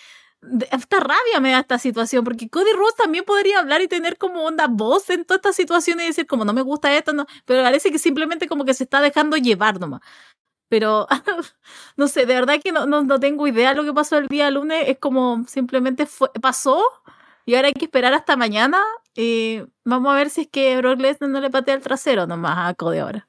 de- 0.42 0.68
Esta 0.72 1.00
rabia 1.00 1.40
me 1.40 1.52
da 1.52 1.60
esta 1.60 1.78
situación, 1.78 2.24
porque 2.24 2.48
Cody 2.48 2.72
Rhodes 2.74 2.96
también 2.96 3.24
podría 3.24 3.58
hablar 3.60 3.82
y 3.82 3.88
tener 3.88 4.18
como 4.18 4.44
onda 4.44 4.66
voz 4.68 5.10
en 5.10 5.24
toda 5.24 5.36
esta 5.36 5.52
situación 5.52 6.00
y 6.00 6.06
decir 6.06 6.26
como 6.26 6.44
no 6.44 6.52
me 6.52 6.62
gusta 6.62 6.94
esto, 6.96 7.12
no, 7.12 7.26
pero 7.44 7.62
parece 7.62 7.90
que 7.92 7.98
simplemente 7.98 8.48
como 8.48 8.64
que 8.64 8.74
se 8.74 8.84
está 8.84 9.00
dejando 9.00 9.36
llevar 9.36 9.80
nomás. 9.80 10.00
Pero 10.68 11.06
no 11.96 12.08
sé, 12.08 12.26
de 12.26 12.34
verdad 12.34 12.60
que 12.64 12.72
no, 12.72 12.86
no, 12.86 13.02
no 13.04 13.20
tengo 13.20 13.46
idea 13.48 13.70
de 13.70 13.76
lo 13.76 13.84
que 13.84 13.92
pasó 13.94 14.18
el 14.18 14.28
día 14.28 14.50
lunes, 14.50 14.84
es 14.88 14.98
como 14.98 15.44
simplemente 15.48 16.06
fue, 16.06 16.30
pasó 16.42 16.82
y 17.46 17.54
ahora 17.56 17.68
hay 17.68 17.74
que 17.74 17.84
esperar 17.86 18.14
hasta 18.14 18.36
mañana 18.36 18.80
y 19.14 19.62
vamos 19.84 20.12
a 20.12 20.16
ver 20.16 20.30
si 20.30 20.42
es 20.42 20.48
que 20.48 20.76
Brock 20.76 21.00
Lesnar 21.00 21.30
no 21.30 21.40
le 21.40 21.50
patea 21.50 21.74
el 21.74 21.82
trasero 21.82 22.26
nomás 22.26 22.70
a 22.70 22.74
Cody 22.74 22.98
ahora. 22.98 23.28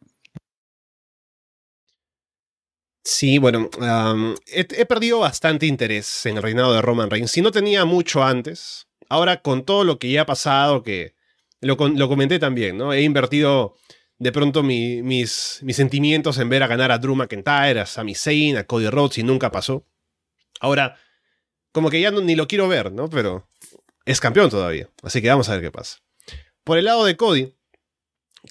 Sí, 3.07 3.37
bueno, 3.37 3.69
he, 4.47 4.85
perdido 4.87 5.19
bastante 5.19 5.67
interés 5.67 6.25
en 6.25 6.37
el 6.37 6.43
reinado 6.43 6.73
de 6.73 6.81
Roman 6.81 7.11
Reigns. 7.11 7.29
Si 7.29 7.41
no 7.41 7.51
tenía 7.51 7.85
mucho 7.85 8.23
antes, 8.23 8.87
ahora 9.09 9.43
con 9.43 9.63
todo 9.63 9.83
lo 9.83 9.99
que 9.99 10.09
ya 10.09 10.21
ha 10.23 10.25
pasado, 10.25 10.81
que 10.81 11.13
lo, 11.61 11.77
comenté 11.77 12.39
también, 12.39 12.77
¿no? 12.77 12.93
He 12.93 13.03
invertido 13.03 13.75
de 14.17 14.31
pronto 14.31 14.63
mis, 14.63 15.61
sentimientos 15.69 16.39
en 16.39 16.49
ver 16.49 16.63
a 16.63 16.67
ganar 16.67 16.91
a 16.91 16.97
Drew 16.97 17.15
McIntyre, 17.15 17.79
a 17.79 17.85
Sami 17.85 18.15
Zayn, 18.15 18.57
a 18.57 18.63
Cody 18.63 18.89
Rhodes 18.89 19.19
y 19.19 19.23
nunca 19.23 19.51
pasó. 19.51 19.85
Ahora, 20.59 20.97
como 21.71 21.91
que 21.91 22.01
ya 22.01 22.09
ni 22.09 22.35
lo 22.35 22.47
quiero 22.47 22.67
ver, 22.67 22.91
¿no? 22.91 23.07
Pero 23.07 23.47
es 24.05 24.19
campeón 24.19 24.49
todavía, 24.49 24.89
así 25.03 25.21
que 25.21 25.29
vamos 25.29 25.49
a 25.49 25.53
ver 25.53 25.61
qué 25.61 25.71
pasa. 25.71 25.99
Por 26.63 26.77
el 26.77 26.85
lado 26.85 27.05
de 27.05 27.17
Cody, 27.17 27.53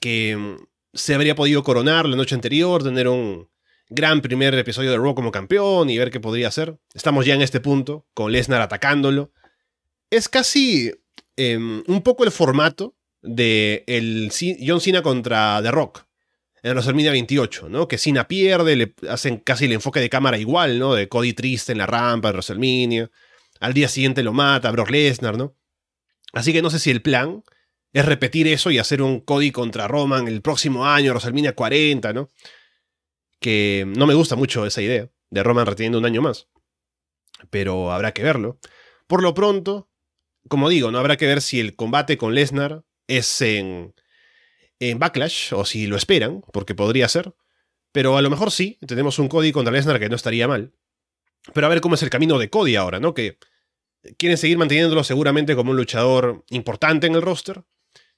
que 0.01 0.37
mm, 0.37 0.57
se 0.93 1.15
habría 1.15 1.35
podido 1.35 1.63
coronar 1.63 2.07
la 2.07 2.17
noche 2.17 2.35
anterior, 2.35 2.83
tener 2.83 3.09
un 3.09 3.49
gran 3.89 4.21
primer 4.21 4.55
episodio 4.55 4.91
de 4.91 4.99
Raw 4.99 5.15
como 5.15 5.31
campeón 5.31 5.91
y 5.91 5.99
ver 5.99 6.11
qué 6.11 6.21
podría 6.21 6.49
hacer. 6.49 6.79
Estamos 6.95 7.27
ya 7.27 7.35
en 7.35 7.43
este 7.43 7.61
punto, 7.61 8.07
con 8.15 8.33
Lesnar 8.33 8.61
atacándolo. 8.61 9.33
Es 10.11 10.29
casi 10.29 10.93
em, 11.37 11.83
un 11.87 12.03
poco 12.03 12.25
el 12.25 12.31
formato 12.31 12.95
de 13.23 13.85
el 13.87 14.31
John 14.65 14.81
Cena 14.81 15.03
contra 15.03 15.61
The 15.63 15.71
Rock 15.71 16.05
en 16.63 16.73
WrestleMania 16.73 17.13
28, 17.13 17.69
¿no? 17.69 17.89
Que 17.89 17.99
Cena 17.99 18.27
pierde, 18.27 18.77
le 18.77 18.95
hacen 19.09 19.39
casi 19.39 19.67
el 19.67 19.73
enfoque 19.73 20.01
de 20.01 20.09
cámara 20.09 20.39
igual, 20.39 20.79
¿no? 20.79 20.95
De 20.95 21.09
Cody 21.09 21.35
triste 21.35 21.73
en 21.73 21.79
la 21.79 21.87
rampa 21.87 22.29
de 22.29 22.33
WrestleMania. 22.33 23.11
Al 23.61 23.75
día 23.75 23.89
siguiente 23.89 24.23
lo 24.23 24.33
mata 24.33 24.71
Brock 24.71 24.91
Lesnar, 24.91 25.37
¿no? 25.37 25.57
Así 26.33 26.53
que 26.53 26.63
no 26.63 26.71
sé 26.71 26.79
si 26.79 26.91
el 26.91 27.03
plan 27.03 27.43
es 27.93 28.05
repetir 28.05 28.49
eso 28.49 28.71
y 28.71 28.79
hacer 28.79 29.01
un 29.01 29.21
Cody 29.21 29.53
contra 29.53 29.87
Roman 29.87 30.27
el 30.27 30.43
próximo 30.43 30.85
año, 30.85 31.13
WrestleMania 31.13 31.55
40, 31.55 32.13
¿no? 32.13 32.29
Que 33.41 33.85
no 33.87 34.07
me 34.07 34.15
gusta 34.15 34.35
mucho 34.35 34.67
esa 34.67 34.83
idea 34.83 35.09
de 35.31 35.43
Roman 35.43 35.67
reteniendo 35.67 35.99
un 35.99 36.05
año 36.05 36.21
más. 36.21 36.49
Pero 37.51 37.93
habrá 37.93 38.13
que 38.13 38.25
verlo. 38.25 38.59
Por 39.07 39.23
lo 39.23 39.33
pronto, 39.33 39.91
como 40.49 40.69
digo, 40.69 40.91
no 40.91 40.99
habrá 40.99 41.17
que 41.17 41.27
ver 41.27 41.41
si 41.41 41.61
el 41.61 41.77
combate 41.77 42.19
con 42.19 42.35
Lesnar 42.35 42.85
es 43.07 43.41
en, 43.41 43.95
en 44.81 44.99
Backlash 44.99 45.55
o 45.55 45.65
si 45.65 45.87
lo 45.87 45.97
esperan, 45.97 46.43
porque 46.53 46.75
podría 46.75 47.09
ser. 47.09 47.35
Pero 47.93 48.17
a 48.17 48.23
lo 48.23 48.31
mejor 48.31 48.51
sí, 48.51 48.79
tenemos 48.87 49.21
un 49.21 49.29
Cody 49.29 49.53
contra 49.53 49.73
Lesnar 49.73 50.01
que 50.01 50.09
no 50.09 50.17
estaría 50.17 50.49
mal. 50.49 50.73
Pero 51.53 51.67
a 51.67 51.71
ver 51.71 51.81
cómo 51.81 51.95
es 51.95 52.03
el 52.03 52.11
camino 52.11 52.39
de 52.39 52.49
Cody 52.51 52.77
ahora, 52.77 53.01
¿no? 53.01 53.15
Que 53.15 53.39
quieren 54.17 54.39
seguir 54.39 54.59
manteniéndolo 54.59 55.05
seguramente 55.05 55.55
como 55.55 55.71
un 55.71 55.77
luchador 55.77 56.45
importante 56.51 57.07
en 57.07 57.15
el 57.15 57.23
roster. 57.23 57.65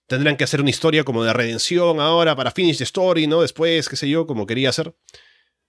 Tendrán 0.07 0.37
que 0.37 0.45
hacer 0.45 0.61
una 0.61 0.71
historia 0.71 1.03
como 1.03 1.25
de 1.25 1.33
redención 1.33 2.01
ahora 2.01 2.37
para 2.37 2.53
finish 2.53 2.79
the 2.79 2.85
story, 2.85 3.27
¿no? 3.27 3.43
Después, 3.43 3.89
qué 3.89 3.97
sé 3.97 4.09
yo, 4.09 4.27
como 4.27 4.47
quería 4.47 4.69
hacer. 4.69 4.95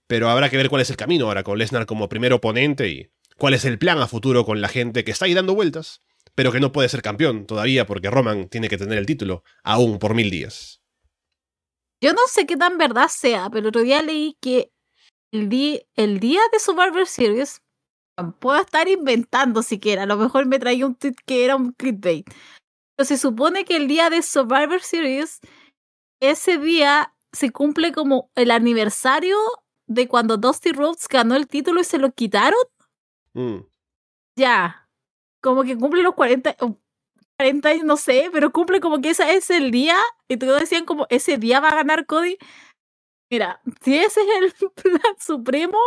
Pero 0.05 0.29
habrá 0.29 0.49
que 0.49 0.57
ver 0.57 0.69
cuál 0.69 0.81
es 0.81 0.89
el 0.89 0.97
camino 0.97 1.25
ahora 1.25 1.43
con 1.43 1.57
Lesnar 1.57 1.85
como 1.85 2.07
primer 2.07 2.33
oponente 2.33 2.87
y 2.87 3.11
cuál 3.37 3.55
es 3.55 3.65
el 3.65 3.79
plan 3.79 3.99
a 3.99 4.07
futuro 4.07 4.45
con 4.45 4.61
la 4.61 4.67
gente 4.67 5.03
que 5.03 5.11
está 5.11 5.25
ahí 5.25 5.33
dando 5.33 5.55
vueltas 5.55 6.01
pero 6.37 6.51
que 6.51 6.59
no 6.59 6.71
puede 6.71 6.87
ser 6.87 7.01
campeón 7.01 7.47
todavía 7.47 7.87
porque 7.87 8.11
Roman 8.11 8.47
tiene 8.47 8.69
que 8.69 8.77
tener 8.77 8.99
el 8.99 9.07
título, 9.07 9.43
aún 9.63 9.97
por 9.97 10.13
mil 10.13 10.29
días. 10.29 10.83
Yo 11.99 12.13
no 12.13 12.19
sé 12.27 12.45
qué 12.45 12.55
tan 12.55 12.77
verdad 12.77 13.07
sea, 13.09 13.49
pero 13.49 13.69
otro 13.69 13.81
día 13.81 14.03
leí 14.03 14.37
que 14.39 14.71
el, 15.31 15.85
el 15.95 16.19
día 16.19 16.41
de 16.51 16.59
Survivor 16.59 17.07
Series, 17.07 17.61
puedo 18.39 18.59
estar 18.59 18.87
inventando 18.87 19.61
siquiera, 19.63 20.03
a 20.03 20.07
lo 20.07 20.17
mejor 20.17 20.45
me 20.45 20.59
traía 20.59 20.85
un 20.85 20.95
tweet 20.95 21.15
que 21.25 21.45
era 21.45 21.55
un 21.55 21.71
clickbait, 21.73 22.27
pero 22.95 23.05
se 23.05 23.17
supone 23.17 23.63
que 23.63 23.75
el 23.75 23.87
día 23.87 24.09
de 24.09 24.21
Survivor 24.21 24.81
Series, 24.81 25.39
ese 26.19 26.57
día 26.57 27.13
se 27.31 27.51
cumple 27.51 27.91
como 27.91 28.31
el 28.35 28.51
aniversario 28.51 29.37
de 29.85 30.07
cuando 30.07 30.37
Dusty 30.37 30.71
Rhodes 30.71 31.07
ganó 31.07 31.35
el 31.35 31.47
título 31.47 31.81
y 31.81 31.83
se 31.83 31.99
lo 31.99 32.11
quitaron. 32.11 32.59
Mm. 33.33 33.59
Ya, 34.35 34.89
como 35.41 35.63
que 35.63 35.77
cumple 35.77 36.01
los 36.01 36.15
40, 36.15 36.55
40 37.37 37.83
no 37.83 37.97
sé, 37.97 38.29
pero 38.33 38.51
cumple 38.51 38.79
como 38.79 38.99
que 38.99 39.11
ese 39.11 39.35
es 39.35 39.49
el 39.49 39.71
día, 39.71 39.97
y 40.27 40.37
todos 40.37 40.59
decían 40.59 40.85
como, 40.85 41.05
ese 41.09 41.37
día 41.37 41.59
va 41.59 41.69
a 41.69 41.75
ganar 41.75 42.05
Cody. 42.05 42.37
Mira, 43.29 43.61
si 43.81 43.97
ese 43.97 44.21
es 44.21 44.27
el 44.61 44.69
plan 44.75 45.15
supremo, 45.19 45.77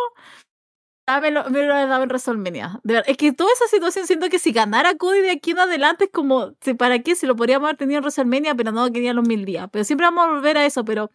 dámelo, 1.06 1.48
me 1.50 1.62
lo 1.62 1.74
dado 1.74 2.02
en 2.02 2.08
WrestleMania. 2.08 2.80
De 2.84 2.94
verdad, 2.94 3.10
es 3.10 3.16
que 3.16 3.32
toda 3.32 3.50
esa 3.52 3.66
situación 3.66 4.06
siento 4.06 4.28
que 4.28 4.38
si 4.38 4.52
ganara 4.52 4.94
Cody 4.96 5.20
de 5.20 5.30
aquí 5.30 5.52
en 5.52 5.58
adelante 5.58 6.04
es 6.04 6.10
como, 6.12 6.54
¿para 6.78 7.00
qué? 7.00 7.14
Si 7.16 7.26
lo 7.26 7.36
podríamos 7.36 7.66
haber 7.66 7.76
tenido 7.78 7.98
en 7.98 8.04
WrestleMania, 8.04 8.54
pero 8.54 8.72
no 8.72 8.90
quería 8.92 9.14
los 9.14 9.26
mil 9.26 9.44
días. 9.44 9.68
Pero 9.72 9.84
siempre 9.84 10.06
vamos 10.06 10.24
a 10.24 10.28
volver 10.28 10.58
a 10.58 10.66
eso, 10.66 10.84
pero 10.84 11.10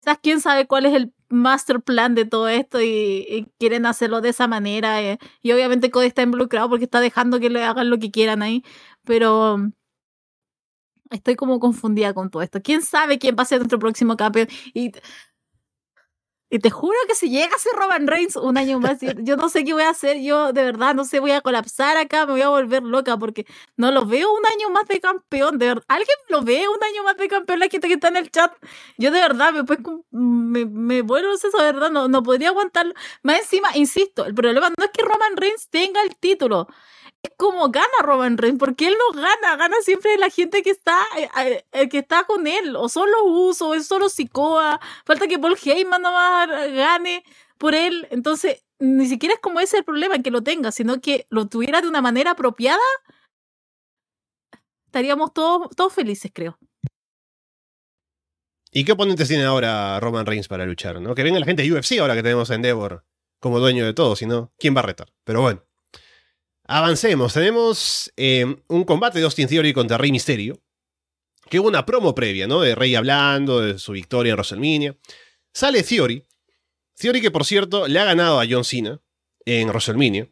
quizás 0.00 0.18
quién 0.22 0.40
sabe 0.40 0.66
cuál 0.66 0.86
es 0.86 0.94
el 0.94 1.12
master 1.28 1.80
plan 1.80 2.14
de 2.14 2.24
todo 2.24 2.48
esto 2.48 2.80
y, 2.82 3.48
quieren 3.58 3.86
hacerlo 3.86 4.20
de 4.20 4.30
esa 4.30 4.46
manera. 4.48 5.02
Eh, 5.02 5.18
y 5.42 5.52
obviamente 5.52 5.90
Cody 5.90 6.06
está 6.06 6.22
involucrado 6.22 6.68
porque 6.68 6.84
está 6.84 7.00
dejando 7.00 7.40
que 7.40 7.50
le 7.50 7.62
hagan 7.64 7.90
lo 7.90 7.98
que 7.98 8.10
quieran 8.10 8.42
ahí. 8.42 8.62
Pero 9.04 9.58
estoy 11.10 11.36
como 11.36 11.60
confundida 11.60 12.14
con 12.14 12.30
todo 12.30 12.42
esto. 12.42 12.60
¿Quién 12.62 12.82
sabe 12.82 13.18
quién 13.18 13.36
va 13.38 13.42
a 13.42 13.46
ser 13.46 13.58
nuestro 13.58 13.78
próximo 13.78 14.16
campeón? 14.16 14.48
Y 14.74 14.92
y 16.48 16.60
te 16.60 16.70
juro 16.70 16.96
que 17.08 17.16
si 17.16 17.28
llega 17.28 17.54
a 17.56 17.58
ser 17.58 17.72
Roman 17.74 18.06
Reigns 18.06 18.36
un 18.36 18.56
año 18.56 18.78
más, 18.78 18.98
yo 19.00 19.36
no 19.36 19.48
sé 19.48 19.64
qué 19.64 19.72
voy 19.72 19.82
a 19.82 19.88
hacer, 19.90 20.20
yo 20.22 20.52
de 20.52 20.62
verdad 20.62 20.94
no 20.94 21.04
sé, 21.04 21.18
voy 21.18 21.32
a 21.32 21.40
colapsar 21.40 21.96
acá, 21.96 22.24
me 22.24 22.32
voy 22.32 22.42
a 22.42 22.48
volver 22.48 22.84
loca 22.84 23.18
porque 23.18 23.46
no 23.76 23.90
lo 23.90 24.06
veo 24.06 24.32
un 24.32 24.46
año 24.46 24.70
más 24.70 24.86
de 24.86 25.00
campeón, 25.00 25.58
de 25.58 25.66
verdad. 25.66 25.84
¿Alguien 25.88 26.16
lo 26.28 26.42
ve 26.42 26.68
un 26.68 26.82
año 26.84 27.02
más 27.02 27.16
de 27.16 27.26
campeón? 27.26 27.58
La 27.58 27.68
gente 27.68 27.88
que 27.88 27.94
está 27.94 28.08
en 28.08 28.16
el 28.18 28.30
chat, 28.30 28.52
yo 28.96 29.10
de 29.10 29.20
verdad 29.20 29.52
me, 29.52 29.64
pues, 29.64 29.80
me, 30.12 30.66
me 30.66 31.02
vuelvo 31.02 31.32
eso, 31.32 31.48
de 31.50 31.64
verdad, 31.64 31.90
no, 31.90 32.06
no 32.06 32.22
podría 32.22 32.50
aguantarlo. 32.50 32.94
Más 33.24 33.40
encima, 33.40 33.70
insisto, 33.74 34.24
el 34.24 34.34
problema 34.34 34.68
no 34.78 34.84
es 34.84 34.90
que 34.92 35.02
Roman 35.02 35.36
Reigns 35.36 35.68
tenga 35.68 36.00
el 36.02 36.16
título, 36.16 36.68
como 37.36 37.70
gana 37.70 37.86
Roman 38.02 38.38
Reigns, 38.38 38.58
porque 38.58 38.88
él 38.88 38.94
no 38.98 39.20
gana, 39.20 39.56
gana 39.56 39.76
siempre 39.82 40.16
la 40.18 40.30
gente 40.30 40.62
que 40.62 40.70
está, 40.70 40.98
eh, 41.18 41.28
eh, 41.38 41.64
el 41.72 41.88
que 41.88 41.98
está 41.98 42.24
con 42.24 42.46
él, 42.46 42.76
o 42.76 42.88
solo 42.88 43.24
Uso, 43.24 43.68
o 43.68 43.74
es 43.74 43.86
solo 43.86 44.08
Sikoa, 44.08 44.80
falta 45.04 45.26
que 45.26 45.38
Paul 45.38 45.56
Heyman 45.62 46.02
nomás 46.02 46.48
gane 46.48 47.24
por 47.58 47.74
él, 47.74 48.06
entonces 48.10 48.64
ni 48.78 49.06
siquiera 49.06 49.34
es 49.34 49.40
como 49.40 49.60
ese 49.60 49.78
el 49.78 49.84
problema 49.84 50.22
que 50.22 50.30
lo 50.30 50.42
tenga, 50.42 50.72
sino 50.72 51.00
que 51.00 51.26
lo 51.30 51.46
tuviera 51.46 51.80
de 51.80 51.88
una 51.88 52.02
manera 52.02 52.32
apropiada, 52.32 52.80
estaríamos 54.86 55.32
todos, 55.32 55.68
todos 55.76 55.92
felices, 55.92 56.30
creo. 56.32 56.58
¿Y 58.70 58.84
qué 58.84 58.92
oponentes 58.92 59.28
tiene 59.28 59.44
ahora 59.44 59.98
Roman 60.00 60.26
Reigns 60.26 60.48
para 60.48 60.66
luchar? 60.66 61.00
¿no? 61.00 61.14
Que 61.14 61.22
venga 61.22 61.40
la 61.40 61.46
gente 61.46 61.62
de 61.62 61.72
UFC 61.72 61.98
ahora 61.98 62.14
que 62.14 62.22
tenemos 62.22 62.50
a 62.50 62.54
Endeavor 62.54 63.04
como 63.40 63.58
dueño 63.58 63.86
de 63.86 63.94
todo, 63.94 64.16
si 64.16 64.26
no, 64.26 64.52
¿quién 64.58 64.74
va 64.76 64.80
a 64.80 64.84
retar? 64.84 65.12
Pero 65.24 65.40
bueno. 65.40 65.62
Avancemos, 66.68 67.32
tenemos 67.32 68.12
eh, 68.16 68.56
un 68.66 68.84
combate 68.84 69.18
de 69.18 69.24
Austin 69.24 69.46
Theory 69.46 69.72
contra 69.72 69.98
Rey 69.98 70.10
Mysterio, 70.10 70.60
que 71.48 71.60
hubo 71.60 71.68
una 71.68 71.86
promo 71.86 72.14
previa, 72.14 72.48
¿no? 72.48 72.60
De 72.60 72.74
Rey 72.74 72.96
hablando 72.96 73.60
de 73.60 73.78
su 73.78 73.92
victoria 73.92 74.30
en 74.30 74.36
WrestleMania. 74.36 74.96
Sale 75.52 75.84
Theory, 75.84 76.26
Theory 76.98 77.20
que 77.20 77.30
por 77.30 77.44
cierto 77.44 77.86
le 77.86 78.00
ha 78.00 78.04
ganado 78.04 78.40
a 78.40 78.46
John 78.48 78.64
Cena 78.64 79.00
en 79.44 79.68
WrestleMania. 79.68 80.28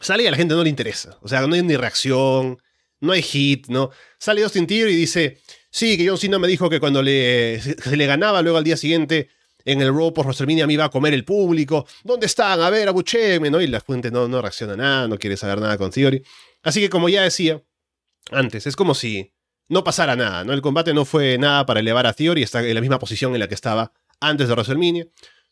Sale 0.00 0.22
y 0.22 0.26
a 0.28 0.30
la 0.30 0.36
gente 0.36 0.54
no 0.54 0.62
le 0.62 0.70
interesa, 0.70 1.18
o 1.20 1.28
sea, 1.28 1.44
no 1.46 1.54
hay 1.54 1.62
ni 1.62 1.76
reacción, 1.76 2.62
no 3.00 3.12
hay 3.12 3.22
hit, 3.22 3.66
¿no? 3.66 3.90
Sale 4.18 4.44
Austin 4.44 4.68
Theory 4.68 4.92
y 4.92 4.96
dice, 4.96 5.40
sí, 5.70 5.96
que 5.96 6.08
John 6.08 6.16
Cena 6.16 6.38
me 6.38 6.46
dijo 6.46 6.70
que 6.70 6.78
cuando 6.78 7.02
le, 7.02 7.60
le 7.90 8.06
ganaba 8.06 8.40
luego 8.40 8.56
al 8.56 8.64
día 8.64 8.76
siguiente 8.76 9.28
en 9.72 9.80
el 9.80 9.88
Raw 9.94 10.12
por 10.12 10.26
WrestleMania 10.26 10.66
me 10.66 10.74
iba 10.74 10.84
a 10.84 10.90
comer 10.90 11.14
el 11.14 11.24
público. 11.24 11.86
¿Dónde 12.04 12.26
están? 12.26 12.60
A 12.60 12.70
ver, 12.70 12.88
abucheme, 12.88 13.50
¿no? 13.50 13.60
Y 13.60 13.66
la 13.66 13.80
fuente 13.80 14.10
no, 14.10 14.28
no 14.28 14.40
reacciona 14.40 14.76
nada, 14.76 15.08
no 15.08 15.18
quiere 15.18 15.36
saber 15.36 15.60
nada 15.60 15.76
con 15.78 15.90
Theory. 15.90 16.22
Así 16.62 16.80
que 16.80 16.90
como 16.90 17.08
ya 17.08 17.22
decía 17.22 17.62
antes, 18.30 18.66
es 18.66 18.76
como 18.76 18.94
si 18.94 19.32
no 19.68 19.84
pasara 19.84 20.16
nada, 20.16 20.44
¿no? 20.44 20.52
El 20.52 20.62
combate 20.62 20.92
no 20.92 21.04
fue 21.04 21.38
nada 21.38 21.64
para 21.66 21.80
elevar 21.80 22.06
a 22.06 22.12
Theory, 22.12 22.42
está 22.42 22.66
en 22.66 22.74
la 22.74 22.80
misma 22.80 22.98
posición 22.98 23.32
en 23.34 23.40
la 23.40 23.48
que 23.48 23.54
estaba 23.54 23.92
antes 24.20 24.48
de 24.48 24.54
WrestleMania. 24.54 25.06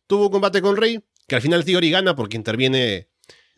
Tuvo 0.06 0.26
un 0.26 0.32
combate 0.32 0.60
con 0.60 0.76
Rey, 0.76 1.00
que 1.26 1.36
al 1.36 1.42
final 1.42 1.64
Theory 1.64 1.90
gana 1.90 2.16
porque 2.16 2.36
interviene 2.36 3.08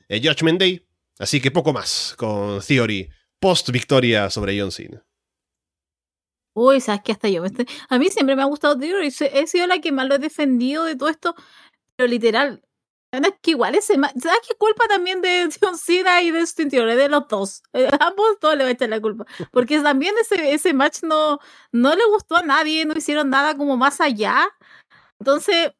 el 0.09 0.27
Judgment 0.27 0.61
Day. 0.61 0.87
Así 1.19 1.41
que 1.41 1.51
poco 1.51 1.73
más 1.73 2.15
con 2.17 2.61
Theory 2.61 3.09
post 3.39 3.71
victoria 3.71 4.31
sobre 4.31 4.59
John 4.59 4.71
Cena. 4.71 5.05
Uy, 6.55 6.81
sabes 6.81 7.03
que 7.03 7.13
hasta 7.13 7.29
yo 7.29 7.45
estoy... 7.45 7.67
A 7.89 7.99
mí 7.99 8.09
siempre 8.09 8.37
me 8.37 8.43
ha 8.43 8.47
gustado 8.47 8.79
Theory, 8.79 9.13
he 9.33 9.47
sido 9.47 9.67
la 9.67 9.81
que 9.81 9.93
más 9.93 10.07
lo 10.09 10.17
he 10.17 10.19
defendido 10.19 10.85
de 10.85 10.97
todo 10.97 11.09
esto, 11.09 11.35
pero 11.97 12.09
literal, 12.09 12.63
es 13.13 13.35
que 13.43 13.53
igual 13.53 13.75
ese 13.75 13.95
¿sabes 13.95 14.41
qué 14.49 14.55
culpa 14.57 14.87
también 14.89 15.21
de 15.21 15.49
John 15.61 15.77
Cena 15.77 16.23
y 16.23 16.31
de 16.31 16.41
Austin 16.41 16.71
Theory? 16.71 16.95
De 16.95 17.09
los 17.09 17.27
dos. 17.29 17.63
Eh, 17.73 17.89
ambos 18.01 18.39
todos 18.41 18.57
le 18.57 18.65
va 18.65 18.71
a 18.71 18.73
echar 18.73 18.89
la 18.89 19.01
culpa. 19.01 19.27
Porque 19.53 19.81
también 19.81 20.15
ese, 20.21 20.53
ese 20.53 20.73
match 20.75 21.03
no, 21.03 21.39
no 21.73 21.95
le 21.95 22.05
gustó 22.07 22.37
a 22.37 22.43
nadie, 22.43 22.85
no 22.85 22.95
hicieron 22.97 23.31
nada 23.31 23.57
como 23.57 23.77
más 23.77 24.01
allá. 24.01 24.49
Entonces, 25.21 25.73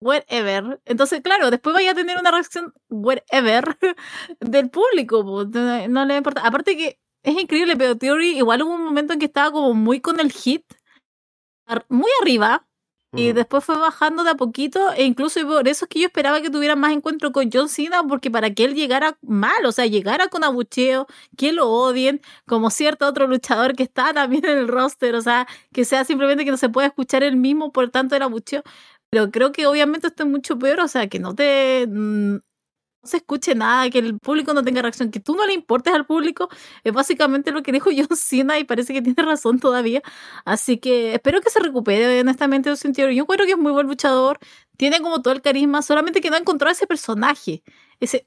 whatever. 0.00 0.80
Entonces, 0.86 1.22
claro, 1.22 1.50
después 1.50 1.74
vaya 1.74 1.92
a 1.92 1.94
tener 1.96 2.18
una 2.18 2.32
reacción 2.32 2.74
whatever 2.90 3.78
del 4.40 4.70
público. 4.70 5.24
No, 5.52 5.88
no 5.88 6.06
le 6.06 6.16
importa. 6.18 6.42
Aparte 6.46 6.76
que 6.76 7.00
es 7.22 7.40
increíble, 7.40 7.76
pero 7.76 7.96
Theory 7.96 8.36
igual 8.38 8.62
hubo 8.62 8.74
un 8.74 8.84
momento 8.84 9.12
en 9.12 9.18
que 9.18 9.26
estaba 9.26 9.50
como 9.52 9.74
muy 9.74 10.00
con 10.00 10.20
el 10.20 10.32
hit, 10.32 10.64
muy 11.88 12.10
arriba, 12.20 12.66
Y 13.16 13.32
después 13.34 13.64
fue 13.64 13.78
bajando 13.78 14.24
de 14.24 14.32
a 14.32 14.36
poquito, 14.36 14.92
e 14.94 15.04
incluso 15.04 15.40
por 15.48 15.68
eso 15.68 15.86
es 15.86 15.90
que 15.90 16.00
yo 16.00 16.06
esperaba 16.08 16.42
que 16.42 16.50
tuviera 16.50 16.76
más 16.76 16.92
encuentro 16.94 17.32
con 17.32 17.50
John 17.52 17.68
Cena, 17.70 18.02
porque 18.08 18.30
para 18.32 18.54
que 18.54 18.64
él 18.66 18.74
llegara 18.74 19.18
mal, 19.22 19.66
o 19.66 19.72
sea, 19.72 19.86
llegara 19.86 20.28
con 20.30 20.44
abucheo, 20.44 21.06
que 21.38 21.52
lo 21.52 21.70
odien, 21.70 22.22
como 22.48 22.70
cierto 22.70 23.06
otro 23.08 23.28
luchador 23.28 23.76
que 23.76 23.84
está 23.84 24.14
también 24.14 24.46
en 24.46 24.58
el 24.58 24.68
roster, 24.68 25.14
o 25.16 25.22
sea, 25.22 25.46
que 25.74 25.86
sea 25.86 26.04
simplemente 26.06 26.44
que 26.46 26.52
no 26.52 26.58
se 26.58 26.70
pueda 26.70 26.88
escuchar 26.88 27.22
el 27.24 27.36
mismo 27.38 27.72
por 27.72 27.90
tanto 27.90 28.16
el 28.16 28.22
abucheo. 28.22 28.64
Pero 29.10 29.30
creo 29.30 29.52
que 29.52 29.66
obviamente 29.68 30.08
esto 30.08 30.24
es 30.24 30.30
mucho 30.30 30.58
peor, 30.58 30.80
o 30.80 30.88
sea, 30.88 31.08
que 31.08 31.20
no 31.20 31.34
te 31.34 31.86
mm, 31.88 32.38
se 33.04 33.18
escuche 33.18 33.54
nada, 33.54 33.90
que 33.90 33.98
el 33.98 34.18
público 34.18 34.54
no 34.54 34.62
tenga 34.62 34.82
reacción, 34.82 35.10
que 35.10 35.20
tú 35.20 35.34
no 35.34 35.46
le 35.46 35.54
importes 35.54 35.92
al 35.94 36.06
público, 36.06 36.48
es 36.84 36.92
básicamente 36.92 37.50
lo 37.52 37.62
que 37.62 37.72
dijo 37.72 37.90
John 37.96 38.16
Cena 38.16 38.58
y 38.58 38.64
parece 38.64 38.92
que 38.92 39.02
tiene 39.02 39.22
razón 39.22 39.58
todavía. 39.58 40.02
Así 40.44 40.78
que 40.78 41.14
espero 41.14 41.40
que 41.40 41.50
se 41.50 41.60
recupere 41.60 42.20
honestamente 42.20 42.70
de 42.70 42.76
sentido. 42.76 43.10
Yo 43.10 43.26
creo 43.26 43.46
que 43.46 43.52
es 43.52 43.58
muy 43.58 43.72
buen 43.72 43.86
luchador, 43.86 44.38
tiene 44.76 45.00
como 45.00 45.22
todo 45.22 45.34
el 45.34 45.42
carisma, 45.42 45.82
solamente 45.82 46.20
que 46.20 46.30
no 46.30 46.36
encontró 46.36 46.70
ese 46.70 46.86
personaje, 46.86 47.62
ese 48.00 48.26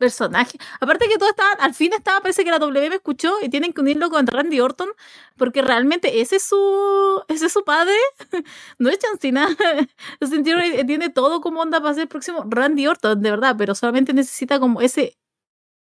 personaje. 0.00 0.58
Aparte 0.80 1.08
que 1.08 1.18
todo 1.18 1.28
está, 1.28 1.44
al 1.60 1.74
fin 1.74 1.92
estaba, 1.92 2.20
parece 2.20 2.42
que 2.42 2.50
la 2.50 2.58
W 2.58 2.88
me 2.88 2.96
escuchó 2.96 3.34
y 3.42 3.50
tienen 3.50 3.72
que 3.72 3.82
unirlo 3.82 4.10
con 4.10 4.26
Randy 4.26 4.58
Orton, 4.60 4.88
porque 5.36 5.62
realmente 5.62 6.20
ese 6.20 6.36
es 6.36 6.42
su, 6.42 7.22
ese 7.28 7.46
es 7.46 7.52
su 7.52 7.62
padre, 7.64 7.94
no 8.78 8.88
es 8.88 8.98
Chancina. 8.98 9.48
tiene 10.86 11.10
todo 11.10 11.40
como 11.40 11.60
onda 11.60 11.80
para 11.80 11.94
ser 11.94 12.04
el 12.04 12.08
próximo 12.08 12.44
Randy 12.48 12.86
Orton, 12.88 13.20
de 13.22 13.30
verdad, 13.30 13.54
pero 13.58 13.74
solamente 13.74 14.12
necesita 14.14 14.58
como 14.58 14.80
ese 14.80 15.18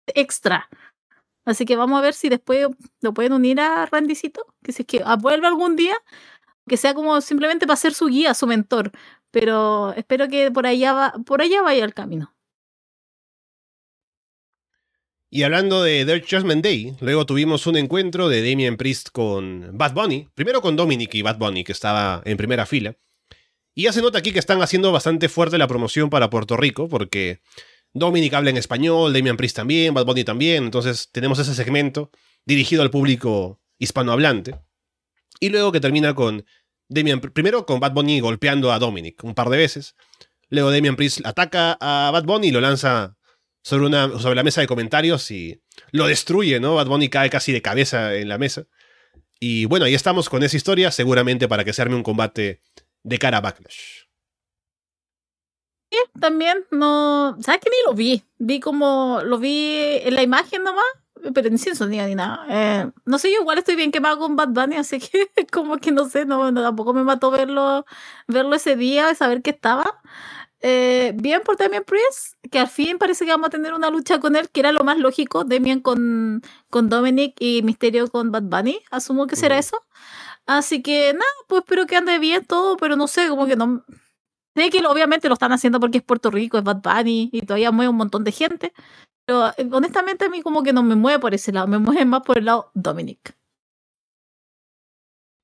extra. 0.06 0.68
Así 1.44 1.64
que 1.66 1.76
vamos 1.76 1.98
a 1.98 2.02
ver 2.02 2.14
si 2.14 2.28
después 2.28 2.68
lo 3.02 3.14
pueden 3.14 3.32
unir 3.34 3.60
a 3.60 3.86
Randycito, 3.86 4.46
que 4.64 4.72
si 4.72 4.82
es 4.82 4.86
que 4.88 5.04
vuelve 5.20 5.46
algún 5.46 5.76
día, 5.76 5.94
que 6.66 6.76
sea 6.76 6.94
como 6.94 7.20
simplemente 7.20 7.66
para 7.66 7.76
ser 7.76 7.94
su 7.94 8.06
guía, 8.06 8.34
su 8.34 8.46
mentor. 8.46 8.92
Pero 9.30 9.92
espero 9.94 10.28
que 10.28 10.50
por 10.50 10.66
allá 10.66 10.92
va, 10.94 11.12
por 11.26 11.42
allá 11.42 11.62
vaya 11.62 11.84
el 11.84 11.94
camino. 11.94 12.35
Y 15.28 15.42
hablando 15.42 15.82
de 15.82 16.04
Dirt 16.04 16.24
Judgment 16.30 16.62
Day, 16.62 16.94
luego 17.00 17.26
tuvimos 17.26 17.66
un 17.66 17.76
encuentro 17.76 18.28
de 18.28 18.48
Damien 18.48 18.76
Priest 18.76 19.08
con 19.10 19.76
Bad 19.76 19.92
Bunny, 19.92 20.28
primero 20.34 20.62
con 20.62 20.76
Dominic 20.76 21.14
y 21.16 21.22
Bad 21.22 21.38
Bunny, 21.38 21.64
que 21.64 21.72
estaba 21.72 22.22
en 22.24 22.36
primera 22.36 22.64
fila. 22.64 22.96
Y 23.74 23.82
ya 23.82 23.92
se 23.92 24.02
nota 24.02 24.18
aquí 24.18 24.32
que 24.32 24.38
están 24.38 24.62
haciendo 24.62 24.92
bastante 24.92 25.28
fuerte 25.28 25.58
la 25.58 25.66
promoción 25.66 26.10
para 26.10 26.30
Puerto 26.30 26.56
Rico, 26.56 26.88
porque 26.88 27.40
Dominic 27.92 28.34
habla 28.34 28.50
en 28.50 28.56
español, 28.56 29.12
Damien 29.12 29.36
Priest 29.36 29.56
también, 29.56 29.94
Bad 29.94 30.06
Bunny 30.06 30.22
también, 30.22 30.64
entonces 30.64 31.10
tenemos 31.10 31.40
ese 31.40 31.54
segmento 31.56 32.10
dirigido 32.44 32.82
al 32.82 32.90
público 32.90 33.60
hispanohablante. 33.78 34.54
Y 35.40 35.48
luego 35.48 35.72
que 35.72 35.80
termina 35.80 36.14
con 36.14 36.46
Damien, 36.88 37.20
primero 37.20 37.66
con 37.66 37.80
Bad 37.80 37.92
Bunny 37.92 38.20
golpeando 38.20 38.72
a 38.72 38.78
Dominic 38.78 39.24
un 39.24 39.34
par 39.34 39.50
de 39.50 39.56
veces. 39.56 39.96
Luego 40.50 40.70
Damien 40.70 40.94
Priest 40.94 41.26
ataca 41.26 41.76
a 41.80 42.10
Bad 42.12 42.24
Bunny 42.24 42.48
y 42.48 42.52
lo 42.52 42.60
lanza 42.60 43.15
sobre, 43.66 43.84
una, 43.84 44.16
sobre 44.20 44.36
la 44.36 44.44
mesa 44.44 44.60
de 44.60 44.68
comentarios 44.68 45.28
y 45.32 45.60
lo 45.90 46.06
destruye, 46.06 46.60
¿no? 46.60 46.76
Bad 46.76 46.86
Bunny 46.86 47.08
cae 47.08 47.28
casi 47.28 47.50
de 47.50 47.62
cabeza 47.62 48.14
en 48.14 48.28
la 48.28 48.38
mesa. 48.38 48.66
Y 49.40 49.64
bueno, 49.64 49.86
ahí 49.86 49.94
estamos 49.96 50.28
con 50.28 50.44
esa 50.44 50.56
historia, 50.56 50.92
seguramente 50.92 51.48
para 51.48 51.64
que 51.64 51.72
se 51.72 51.82
arme 51.82 51.96
un 51.96 52.04
combate 52.04 52.62
de 53.02 53.18
cara 53.18 53.38
a 53.38 53.40
Backlash. 53.40 54.04
Sí, 55.90 55.98
también 56.20 56.64
no. 56.70 57.36
¿Sabes 57.40 57.60
que 57.60 57.70
ni 57.70 57.76
lo 57.86 57.94
vi? 57.94 58.22
Vi 58.38 58.60
como. 58.60 59.20
Lo 59.24 59.36
vi 59.38 59.98
en 60.04 60.14
la 60.14 60.22
imagen 60.22 60.62
nomás, 60.62 60.84
pero 61.34 61.50
ni 61.50 61.58
sin 61.58 61.74
sonido 61.74 62.06
ni 62.06 62.14
nada. 62.14 62.46
Eh, 62.48 62.90
no 63.04 63.18
sé, 63.18 63.32
yo 63.32 63.40
igual 63.40 63.58
estoy 63.58 63.74
bien 63.74 63.90
quemado 63.90 64.18
con 64.18 64.36
Bad 64.36 64.50
Bunny, 64.50 64.76
así 64.76 65.00
que 65.00 65.28
como 65.52 65.78
que 65.78 65.90
no 65.90 66.08
sé, 66.08 66.24
no, 66.24 66.54
tampoco 66.54 66.92
me 66.92 67.02
mató 67.02 67.32
verlo, 67.32 67.84
verlo 68.28 68.54
ese 68.54 68.76
día, 68.76 69.12
saber 69.16 69.42
que 69.42 69.50
estaba. 69.50 70.00
Eh, 70.60 71.12
bien 71.16 71.42
por 71.44 71.56
Damien 71.56 71.84
Priest, 71.84 72.34
que 72.50 72.58
al 72.58 72.68
fin 72.68 72.98
parece 72.98 73.24
que 73.24 73.30
vamos 73.30 73.48
a 73.48 73.50
tener 73.50 73.74
una 73.74 73.90
lucha 73.90 74.20
con 74.20 74.36
él, 74.36 74.48
que 74.48 74.60
era 74.60 74.72
lo 74.72 74.84
más 74.84 74.98
lógico, 74.98 75.44
Damien 75.44 75.80
con, 75.80 76.42
con 76.70 76.88
Dominic 76.88 77.34
y 77.38 77.62
Misterio 77.62 78.08
con 78.08 78.32
Bad 78.32 78.44
Bunny, 78.44 78.80
asumo 78.90 79.26
que 79.26 79.36
será 79.36 79.58
eso. 79.58 79.84
Así 80.46 80.82
que 80.82 81.12
nada, 81.12 81.24
pues 81.48 81.62
espero 81.62 81.86
que 81.86 81.96
ande 81.96 82.18
bien 82.18 82.44
todo, 82.44 82.76
pero 82.76 82.96
no 82.96 83.08
sé, 83.08 83.28
como 83.28 83.46
que 83.46 83.56
no... 83.56 83.84
Sé 84.54 84.70
que 84.70 84.78
obviamente 84.86 85.28
lo 85.28 85.34
están 85.34 85.52
haciendo 85.52 85.78
porque 85.80 85.98
es 85.98 86.04
Puerto 86.04 86.30
Rico, 86.30 86.56
es 86.56 86.64
Bad 86.64 86.80
Bunny 86.82 87.28
y 87.30 87.42
todavía 87.42 87.72
mueve 87.72 87.90
un 87.90 87.96
montón 87.96 88.24
de 88.24 88.32
gente, 88.32 88.72
pero 89.26 89.48
eh, 89.58 89.68
honestamente 89.70 90.24
a 90.24 90.28
mí 90.30 90.40
como 90.40 90.62
que 90.62 90.72
no 90.72 90.82
me 90.82 90.94
mueve 90.94 91.18
por 91.18 91.34
ese 91.34 91.52
lado, 91.52 91.66
me 91.66 91.78
mueve 91.78 92.06
más 92.06 92.22
por 92.22 92.38
el 92.38 92.46
lado 92.46 92.70
Dominic. 92.72 93.36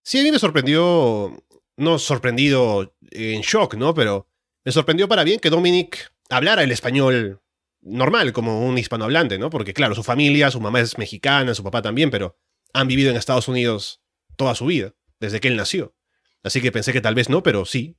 Sí, 0.03 0.19
a 0.19 0.23
mí 0.23 0.33
me 0.33 0.39
sorprendió, 0.39 1.33
no 1.77 1.99
sorprendido 1.99 2.95
en 3.11 3.43
shock, 3.43 3.75
¿no? 3.75 3.93
Pero 3.93 4.27
me 4.65 4.73
sorprendió 4.73 5.09
para 5.09 5.25
bien 5.25 5.41
que 5.41 5.51
Dominic 5.51 6.13
hablara 6.31 6.63
el 6.63 6.71
español 6.71 7.41
normal, 7.81 8.33
como 8.33 8.67
un 8.67 8.79
hispanohablante, 8.79 9.39
¿no? 9.39 9.51
Porque 9.51 9.75
claro, 9.75 9.95
su 9.95 10.03
familia, 10.03 10.51
su 10.51 10.61
mamá 10.61 10.81
es 10.81 10.99
mexicana, 10.99 11.55
su 11.55 11.65
papá 11.65 11.83
también, 11.83 12.11
pero 12.11 12.39
han 12.73 12.89
vivido 12.89 13.11
en 13.11 13.17
Estados 13.17 13.49
Unidos 13.49 14.01
toda 14.37 14.55
su 14.55 14.67
vida, 14.67 14.95
desde 15.21 15.41
que 15.41 15.49
él 15.49 15.57
nació. 15.57 15.95
Así 16.43 16.61
que 16.61 16.73
pensé 16.73 16.93
que 16.93 17.01
tal 17.01 17.15
vez 17.15 17.29
no, 17.29 17.43
pero 17.43 17.65
sí, 17.65 17.97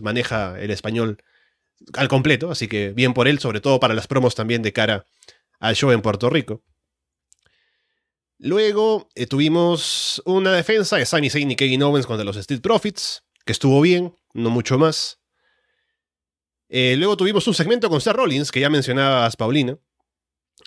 maneja 0.00 0.58
el 0.60 0.70
español 0.70 1.22
al 1.94 2.08
completo, 2.08 2.50
así 2.50 2.68
que 2.68 2.92
bien 2.92 3.14
por 3.14 3.28
él, 3.28 3.38
sobre 3.38 3.60
todo 3.60 3.80
para 3.80 3.94
las 3.94 4.06
promos 4.06 4.34
también 4.34 4.62
de 4.62 4.72
cara 4.72 5.06
al 5.60 5.76
show 5.76 5.90
en 5.90 6.02
Puerto 6.02 6.30
Rico. 6.30 6.62
Luego 8.38 9.08
eh, 9.14 9.26
tuvimos 9.26 10.20
una 10.24 10.52
defensa 10.52 10.96
de 10.96 11.06
Sami 11.06 11.30
Zayn 11.30 11.50
y 11.50 11.56
Kevin 11.56 11.82
Owens 11.84 12.06
contra 12.06 12.24
los 12.24 12.36
Street 12.36 12.60
Profits, 12.60 13.24
que 13.44 13.52
estuvo 13.52 13.80
bien, 13.80 14.16
no 14.34 14.50
mucho 14.50 14.78
más. 14.78 15.21
Eh, 16.74 16.96
luego 16.96 17.18
tuvimos 17.18 17.46
un 17.46 17.52
segmento 17.52 17.90
con 17.90 18.00
Seth 18.00 18.14
Rollins, 18.16 18.50
que 18.50 18.58
ya 18.58 18.70
mencionabas, 18.70 19.36
Paulina, 19.36 19.76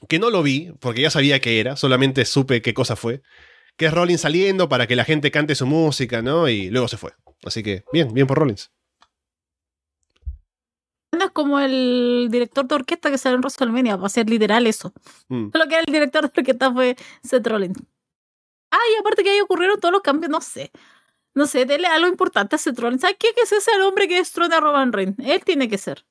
que 0.07 0.19
no 0.19 0.29
lo 0.29 0.43
vi, 0.43 0.71
porque 0.79 1.01
ya 1.01 1.09
sabía 1.09 1.41
qué 1.41 1.59
era, 1.59 1.75
solamente 1.77 2.25
supe 2.25 2.61
qué 2.61 2.75
cosa 2.75 2.95
fue, 2.95 3.23
que 3.75 3.87
es 3.87 3.93
Rollins 3.93 4.21
saliendo 4.21 4.69
para 4.69 4.85
que 4.85 4.95
la 4.95 5.03
gente 5.03 5.31
cante 5.31 5.55
su 5.55 5.65
música, 5.65 6.21
¿no? 6.21 6.47
Y 6.47 6.69
luego 6.69 6.87
se 6.87 6.97
fue. 6.97 7.13
Así 7.43 7.63
que, 7.63 7.85
bien, 7.91 8.13
bien 8.13 8.27
por 8.27 8.37
Rollins. 8.37 8.71
No 11.11 11.25
es 11.25 11.31
como 11.31 11.59
el 11.59 12.27
director 12.29 12.67
de 12.67 12.75
orquesta 12.75 13.09
que 13.09 13.17
sale 13.17 13.37
en 13.37 13.41
WrestleMania, 13.41 13.95
va 13.95 14.05
a 14.05 14.09
ser 14.09 14.29
literal 14.29 14.67
eso. 14.67 14.93
Mm. 15.29 15.47
Lo 15.53 15.67
que 15.67 15.73
era 15.73 15.83
el 15.87 15.91
director 15.91 16.29
de 16.29 16.39
orquesta 16.39 16.71
fue 16.71 16.95
Seth 17.23 17.47
Rollins. 17.47 17.79
Ah, 18.69 18.77
y 18.93 18.99
aparte 18.99 19.23
que 19.23 19.31
ahí 19.31 19.41
ocurrieron 19.41 19.79
todos 19.79 19.91
los 19.91 20.03
cambios, 20.03 20.29
no 20.29 20.39
sé. 20.39 20.71
No 21.35 21.45
sé, 21.47 21.65
dele 21.65 21.87
algo 21.87 22.07
importante 22.07 22.55
a 22.55 22.57
ese 22.57 22.71
troll. 22.71 22.97
¿Sabes 22.97 23.17
qué? 23.19 23.27
Que 23.35 23.41
ese 23.41 23.57
es 23.57 23.67
el 23.67 23.81
hombre 23.81 24.07
que 24.07 24.15
destruye 24.15 24.55
a 24.55 24.61
Roman 24.61 24.93
Reigns. 24.93 25.17
Él 25.19 25.43
tiene 25.43 25.67
que 25.67 25.77
ser. 25.77 26.05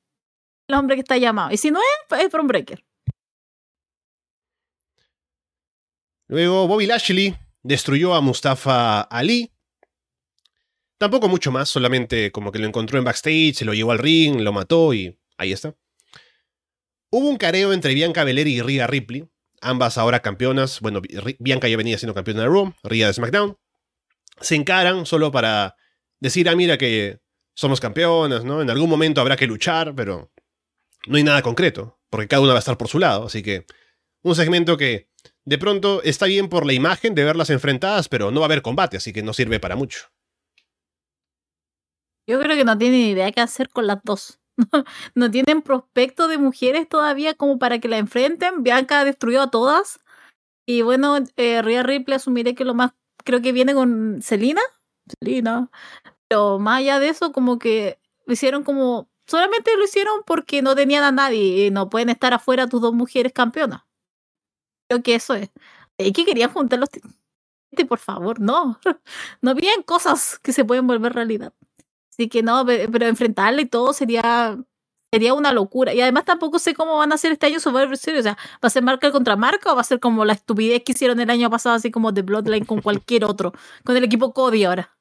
El 0.67 0.75
hombre 0.75 0.95
que 0.95 1.01
está 1.01 1.17
llamado. 1.17 1.51
Y 1.51 1.57
si 1.57 1.71
no 1.71 1.79
es, 1.79 2.19
es 2.19 2.31
From 2.31 2.47
Breaker. 2.47 2.85
Luego 6.27 6.67
Bobby 6.67 6.85
Lashley 6.85 7.35
destruyó 7.63 8.13
a 8.13 8.21
Mustafa 8.21 9.01
Ali. 9.01 9.51
Tampoco 10.99 11.27
mucho 11.27 11.51
más, 11.51 11.69
solamente 11.69 12.31
como 12.31 12.51
que 12.51 12.59
lo 12.59 12.67
encontró 12.67 12.99
en 12.99 13.03
backstage, 13.03 13.55
se 13.55 13.65
lo 13.65 13.73
llevó 13.73 13.91
al 13.91 13.99
ring, 13.99 14.41
lo 14.41 14.53
mató 14.53 14.93
y 14.93 15.19
ahí 15.37 15.51
está. 15.51 15.75
Hubo 17.09 17.27
un 17.27 17.37
careo 17.37 17.73
entre 17.73 17.93
Bianca 17.93 18.23
Belair 18.23 18.47
y 18.47 18.61
Rhea 18.61 18.87
Ripley, 18.87 19.27
ambas 19.61 19.97
ahora 19.97 20.21
campeonas. 20.21 20.79
Bueno, 20.81 21.01
Bianca 21.39 21.67
ya 21.67 21.77
venía 21.77 21.97
siendo 21.97 22.13
campeona 22.13 22.41
de 22.41 22.47
Raw, 22.47 22.73
Rhea 22.83 23.07
de 23.07 23.13
SmackDown 23.13 23.57
se 24.39 24.55
encaran 24.55 25.05
solo 25.05 25.31
para 25.31 25.75
decir, 26.19 26.49
ah, 26.49 26.55
mira 26.55 26.77
que 26.77 27.19
somos 27.55 27.79
campeonas, 27.79 28.43
¿no? 28.43 28.61
En 28.61 28.69
algún 28.69 28.89
momento 28.89 29.21
habrá 29.21 29.35
que 29.35 29.47
luchar, 29.47 29.95
pero 29.95 30.31
no 31.07 31.17
hay 31.17 31.23
nada 31.23 31.41
concreto, 31.41 31.99
porque 32.09 32.27
cada 32.27 32.41
una 32.41 32.53
va 32.53 32.57
a 32.57 32.59
estar 32.59 32.77
por 32.77 32.87
su 32.87 32.99
lado, 32.99 33.25
así 33.25 33.41
que 33.41 33.65
un 34.23 34.35
segmento 34.35 34.77
que 34.77 35.09
de 35.45 35.57
pronto 35.57 36.01
está 36.03 36.25
bien 36.25 36.49
por 36.49 36.65
la 36.65 36.73
imagen 36.73 37.15
de 37.15 37.23
verlas 37.23 37.49
enfrentadas, 37.49 38.09
pero 38.09 38.31
no 38.31 38.39
va 38.41 38.45
a 38.45 38.49
haber 38.49 38.61
combate, 38.61 38.97
así 38.97 39.13
que 39.13 39.23
no 39.23 39.33
sirve 39.33 39.59
para 39.59 39.75
mucho. 39.75 40.07
Yo 42.27 42.39
creo 42.39 42.57
que 42.57 42.65
no 42.65 42.77
tienen 42.77 43.01
idea 43.01 43.31
qué 43.31 43.41
hacer 43.41 43.69
con 43.69 43.85
las 43.85 43.99
dos. 44.03 44.39
no 45.15 45.29
tienen 45.29 45.61
prospecto 45.61 46.27
de 46.27 46.39
mujeres 46.39 46.89
todavía 46.89 47.35
como 47.35 47.59
para 47.59 47.79
que 47.79 47.87
la 47.87 47.99
enfrenten. 47.99 48.63
Bianca 48.63 49.01
ha 49.01 49.05
destruido 49.05 49.43
a 49.43 49.51
todas. 49.51 49.99
Y 50.65 50.81
bueno, 50.81 51.17
eh, 51.37 51.61
Rhea 51.61 51.83
Ripley 51.83 52.15
asumiré 52.15 52.55
que 52.55 52.65
lo 52.65 52.73
más 52.73 52.93
creo 53.25 53.41
que 53.41 53.51
viene 53.51 53.73
con 53.73 54.21
Selina. 54.21 54.61
Selina. 55.19 55.69
Pero 56.29 56.59
más 56.59 56.79
allá 56.79 56.99
de 56.99 57.09
eso, 57.09 57.31
como 57.33 57.59
que 57.59 57.99
lo 58.25 58.33
hicieron 58.33 58.63
como. 58.63 59.09
Solamente 59.27 59.75
lo 59.77 59.85
hicieron 59.85 60.21
porque 60.25 60.61
no 60.61 60.75
tenían 60.75 61.03
a 61.03 61.11
nadie 61.11 61.67
y 61.67 61.71
no 61.71 61.89
pueden 61.89 62.09
estar 62.09 62.33
afuera 62.33 62.67
tus 62.67 62.81
dos 62.81 62.93
mujeres 62.93 63.33
campeonas. 63.33 63.83
Creo 64.89 65.01
que 65.03 65.15
eso 65.15 65.33
es. 65.33 65.49
¿Y 65.97 66.11
que 66.13 66.25
querían 66.25 66.51
juntar 66.51 66.79
los 66.79 66.89
por 67.89 67.99
favor, 67.99 68.39
no. 68.39 68.79
No 69.41 69.51
habían 69.51 69.83
cosas 69.83 70.39
que 70.39 70.53
se 70.53 70.63
pueden 70.63 70.87
volver 70.87 71.13
realidad. 71.13 71.53
Así 72.11 72.29
que 72.29 72.43
no, 72.43 72.65
pero 72.65 73.07
enfrentarle 73.07 73.63
y 73.63 73.65
todo 73.65 73.91
sería 73.93 74.57
sería 75.15 75.33
una 75.33 75.53
locura. 75.53 75.93
Y 75.93 76.01
además 76.01 76.25
tampoco 76.25 76.59
sé 76.59 76.73
cómo 76.73 76.97
van 76.97 77.11
a 77.13 77.15
hacer 77.15 77.31
este 77.31 77.45
año 77.45 77.61
Survivor 77.61 77.95
Series. 77.97 78.19
O 78.19 78.23
sea, 78.23 78.37
¿va 78.55 78.67
a 78.67 78.69
ser 78.69 78.83
marca 78.83 79.11
contra 79.11 79.37
marca 79.37 79.71
o 79.71 79.75
va 79.75 79.81
a 79.81 79.85
ser 79.85 80.01
como 80.01 80.25
la 80.25 80.33
estupidez 80.33 80.83
que 80.83 80.91
hicieron 80.91 81.19
el 81.21 81.29
año 81.29 81.49
pasado, 81.49 81.75
así 81.75 81.89
como 81.89 82.11
de 82.11 82.21
Bloodline 82.21 82.65
con 82.65 82.81
cualquier 82.81 83.23
otro? 83.23 83.53
Con 83.85 83.95
el 83.95 84.03
equipo 84.03 84.33
Cody 84.33 84.65
ahora. 84.65 84.97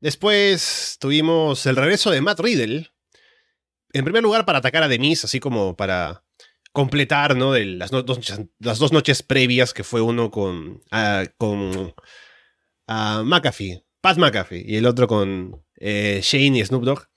Después 0.00 0.98
tuvimos 1.00 1.64
el 1.64 1.76
regreso 1.76 2.10
de 2.10 2.20
Matt 2.20 2.40
Riddle. 2.40 2.92
En 3.94 4.04
primer 4.04 4.22
lugar, 4.22 4.44
para 4.44 4.58
atacar 4.58 4.82
a 4.82 4.88
Denise, 4.88 5.26
así 5.26 5.40
como 5.40 5.74
para 5.74 6.22
completar, 6.72 7.34
¿no? 7.34 7.52
De 7.52 7.64
las, 7.64 7.90
dos, 7.90 8.20
las 8.58 8.78
dos 8.78 8.92
noches 8.92 9.22
previas, 9.22 9.72
que 9.72 9.84
fue 9.84 10.02
uno 10.02 10.30
con, 10.30 10.82
uh, 10.92 11.26
con 11.38 11.94
uh, 12.88 13.24
McAfee, 13.24 13.86
Pat 14.02 14.18
McAfee, 14.18 14.64
y 14.66 14.76
el 14.76 14.84
otro 14.84 15.08
con 15.08 15.65
eh, 15.78 16.20
Shane 16.22 16.58
y 16.58 16.64
Snoop 16.64 16.84
Dogg. 16.84 17.08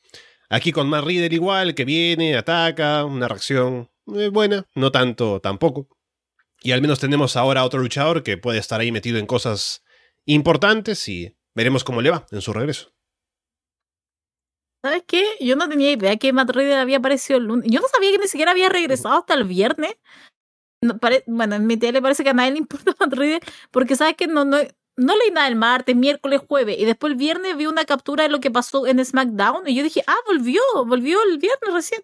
Aquí 0.49 0.71
con 0.71 0.89
Matt 0.89 1.05
Riddle 1.05 1.33
igual, 1.33 1.75
que 1.75 1.85
viene, 1.85 2.35
ataca, 2.35 3.05
una 3.05 3.27
reacción 3.27 3.89
eh, 4.15 4.29
buena, 4.29 4.65
no 4.75 4.91
tanto 4.91 5.39
tampoco. 5.39 5.87
Y 6.61 6.71
al 6.71 6.81
menos 6.81 6.99
tenemos 6.99 7.35
ahora 7.35 7.63
otro 7.63 7.79
luchador 7.79 8.23
que 8.23 8.37
puede 8.37 8.59
estar 8.59 8.81
ahí 8.81 8.91
metido 8.91 9.17
en 9.19 9.27
cosas 9.27 9.83
importantes 10.25 11.07
y 11.07 11.35
veremos 11.55 11.83
cómo 11.83 12.01
le 12.01 12.09
va 12.09 12.25
en 12.31 12.41
su 12.41 12.51
regreso. 12.51 12.93
¿Sabes 14.81 15.03
qué? 15.05 15.25
Yo 15.41 15.55
no 15.55 15.67
tenía 15.67 15.91
idea 15.91 16.15
que 16.17 16.31
Matt 16.31 16.51
Riddle 16.51 16.75
había 16.75 16.97
aparecido 16.97 17.37
el 17.37 17.45
lunes. 17.45 17.69
Yo 17.69 17.81
no 17.81 17.87
sabía 17.87 18.11
que 18.11 18.17
ni 18.17 18.27
siquiera 18.27 18.51
había 18.51 18.69
regresado 18.69 19.19
hasta 19.19 19.33
el 19.33 19.43
viernes. 19.43 19.95
bueno, 21.27 21.55
en 21.55 21.67
mi 21.67 21.75
tele 21.75 22.01
parece 22.01 22.23
que 22.23 22.29
a 22.29 22.33
nadie 22.33 22.51
le 22.51 22.57
importa 22.59 22.95
Matt 22.99 23.13
Riddle 23.13 23.41
porque 23.71 23.95
sabes 23.95 24.15
que 24.15 24.27
no, 24.27 24.45
no, 24.45 24.57
no 24.99 25.15
leí 25.15 25.31
nada 25.31 25.47
el 25.47 25.55
martes, 25.55 25.95
miércoles, 25.95 26.41
jueves, 26.47 26.77
y 26.79 26.85
después 26.85 27.11
el 27.11 27.17
viernes 27.17 27.57
vi 27.57 27.65
una 27.65 27.85
captura 27.85 28.23
de 28.23 28.29
lo 28.29 28.39
que 28.39 28.51
pasó 28.51 28.87
en 28.87 29.03
SmackDown, 29.03 29.67
y 29.67 29.75
yo 29.75 29.83
dije, 29.83 30.03
ah, 30.07 30.17
volvió, 30.27 30.61
volvió 30.85 31.19
el 31.23 31.37
viernes 31.37 31.73
recién. 31.73 32.01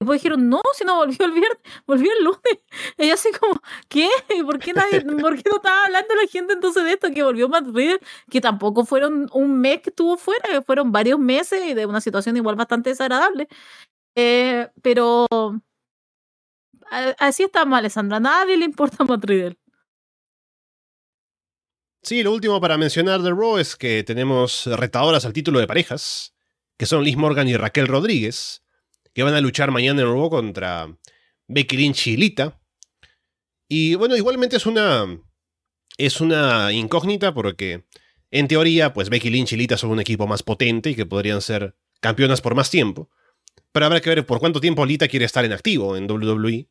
Después 0.00 0.20
dijeron, 0.20 0.48
no, 0.50 0.60
si 0.74 0.84
no 0.84 0.96
volvió 0.96 1.24
el 1.24 1.32
viernes, 1.32 1.58
volvió 1.86 2.12
el 2.12 2.24
lunes. 2.24 2.40
Y 2.98 3.08
yo 3.08 3.14
así 3.14 3.30
como, 3.32 3.60
¿qué? 3.88 4.08
¿Por 4.44 4.58
qué, 4.58 4.72
nadie, 4.72 5.00
¿por 5.20 5.36
qué 5.36 5.48
no 5.48 5.56
estaba 5.56 5.84
hablando 5.84 6.14
la 6.14 6.28
gente 6.28 6.52
entonces 6.52 6.84
de 6.84 6.92
esto? 6.92 7.10
Que 7.10 7.22
volvió 7.22 7.48
Matt 7.48 7.66
Riddle, 7.68 8.00
que 8.30 8.40
tampoco 8.40 8.84
fueron 8.84 9.28
un 9.32 9.60
mes 9.60 9.80
que 9.82 9.90
estuvo 9.90 10.16
fuera, 10.16 10.48
que 10.50 10.62
fueron 10.62 10.92
varios 10.92 11.18
meses 11.18 11.64
y 11.64 11.74
de 11.74 11.86
una 11.86 12.00
situación 12.00 12.36
igual 12.36 12.56
bastante 12.56 12.90
desagradable. 12.90 13.48
Eh, 14.16 14.68
pero 14.82 15.26
así 17.18 17.44
estamos, 17.44 17.78
Alessandra. 17.78 18.18
A 18.18 18.20
nadie 18.20 18.56
le 18.56 18.64
importa 18.64 19.04
Matt 19.04 19.24
Riddle. 19.24 19.56
Sí, 22.04 22.22
lo 22.22 22.32
último 22.32 22.60
para 22.60 22.76
mencionar 22.76 23.22
de 23.22 23.30
Raw 23.30 23.56
es 23.56 23.76
que 23.76 24.04
tenemos 24.04 24.66
retadoras 24.66 25.24
al 25.24 25.32
título 25.32 25.58
de 25.58 25.66
parejas, 25.66 26.34
que 26.76 26.84
son 26.84 27.02
Liz 27.02 27.16
Morgan 27.16 27.48
y 27.48 27.56
Raquel 27.56 27.86
Rodríguez, 27.86 28.62
que 29.14 29.22
van 29.22 29.32
a 29.32 29.40
luchar 29.40 29.70
mañana 29.70 30.02
en 30.02 30.08
Raw 30.08 30.28
contra 30.28 30.94
Becky 31.48 31.78
Lynch 31.78 32.08
y 32.08 32.18
Lita. 32.18 32.60
Y 33.68 33.94
bueno, 33.94 34.18
igualmente 34.18 34.56
es 34.56 34.66
una 34.66 35.18
es 35.96 36.20
una 36.20 36.72
incógnita 36.74 37.32
porque 37.32 37.86
en 38.30 38.48
teoría, 38.48 38.92
pues 38.92 39.08
Becky 39.08 39.30
Lynch 39.30 39.54
y 39.54 39.56
Lita 39.56 39.78
son 39.78 39.90
un 39.90 40.00
equipo 40.00 40.26
más 40.26 40.42
potente 40.42 40.90
y 40.90 40.94
que 40.94 41.06
podrían 41.06 41.40
ser 41.40 41.74
campeonas 42.00 42.42
por 42.42 42.54
más 42.54 42.68
tiempo. 42.68 43.08
Pero 43.72 43.86
habrá 43.86 44.02
que 44.02 44.10
ver 44.10 44.26
por 44.26 44.40
cuánto 44.40 44.60
tiempo 44.60 44.84
Lita 44.84 45.08
quiere 45.08 45.24
estar 45.24 45.46
en 45.46 45.54
activo 45.54 45.96
en 45.96 46.10
WWE 46.10 46.68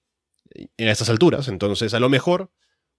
en 0.77 0.87
estas 0.87 1.09
alturas. 1.09 1.47
Entonces, 1.47 1.95
a 1.95 1.99
lo 1.99 2.09
mejor 2.09 2.51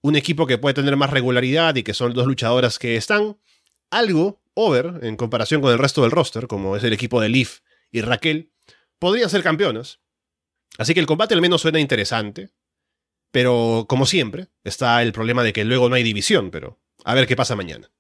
un 0.05 0.17
equipo 0.17 0.47
que 0.47 0.59
puede 0.59 0.75
tener 0.75 0.99
más 0.99 1.09
regularidad 1.09 1.75
y 1.77 1.83
que 1.83 1.95
son 1.95 2.13
dos 2.13 2.27
luchadoras 2.27 2.79
que 2.79 2.97
están 2.97 3.39
algo 3.91 4.43
over 4.53 5.01
en 5.03 5.17
comparación 5.17 5.63
con 5.63 5.73
el 5.73 5.79
resto 5.79 6.03
del 6.03 6.11
roster, 6.11 6.47
como 6.47 6.77
es 6.77 6.85
el 6.85 6.93
equipo 6.93 7.23
de 7.23 7.31
Leaf 7.31 7.61
y 7.91 8.03
Raquel, 8.03 8.53
podrían 8.99 9.31
ser 9.31 9.43
campeonas. 9.43 10.01
Así 10.77 10.93
que 10.93 11.01
el 11.01 11.07
combate 11.07 11.33
al 11.33 11.41
menos 11.41 11.63
suena 11.63 11.81
interesante. 11.81 12.51
Pero, 13.31 13.87
como 13.89 14.05
siempre, 14.05 14.49
está 14.63 15.01
el 15.01 15.13
problema 15.13 15.43
de 15.43 15.55
que 15.55 15.65
luego 15.65 15.89
no 15.89 15.95
hay 15.95 16.03
división, 16.03 16.51
pero 16.51 16.79
a 17.03 17.15
ver 17.15 17.27
qué 17.27 17.35
pasa 17.35 17.57
mañana. 17.57 17.91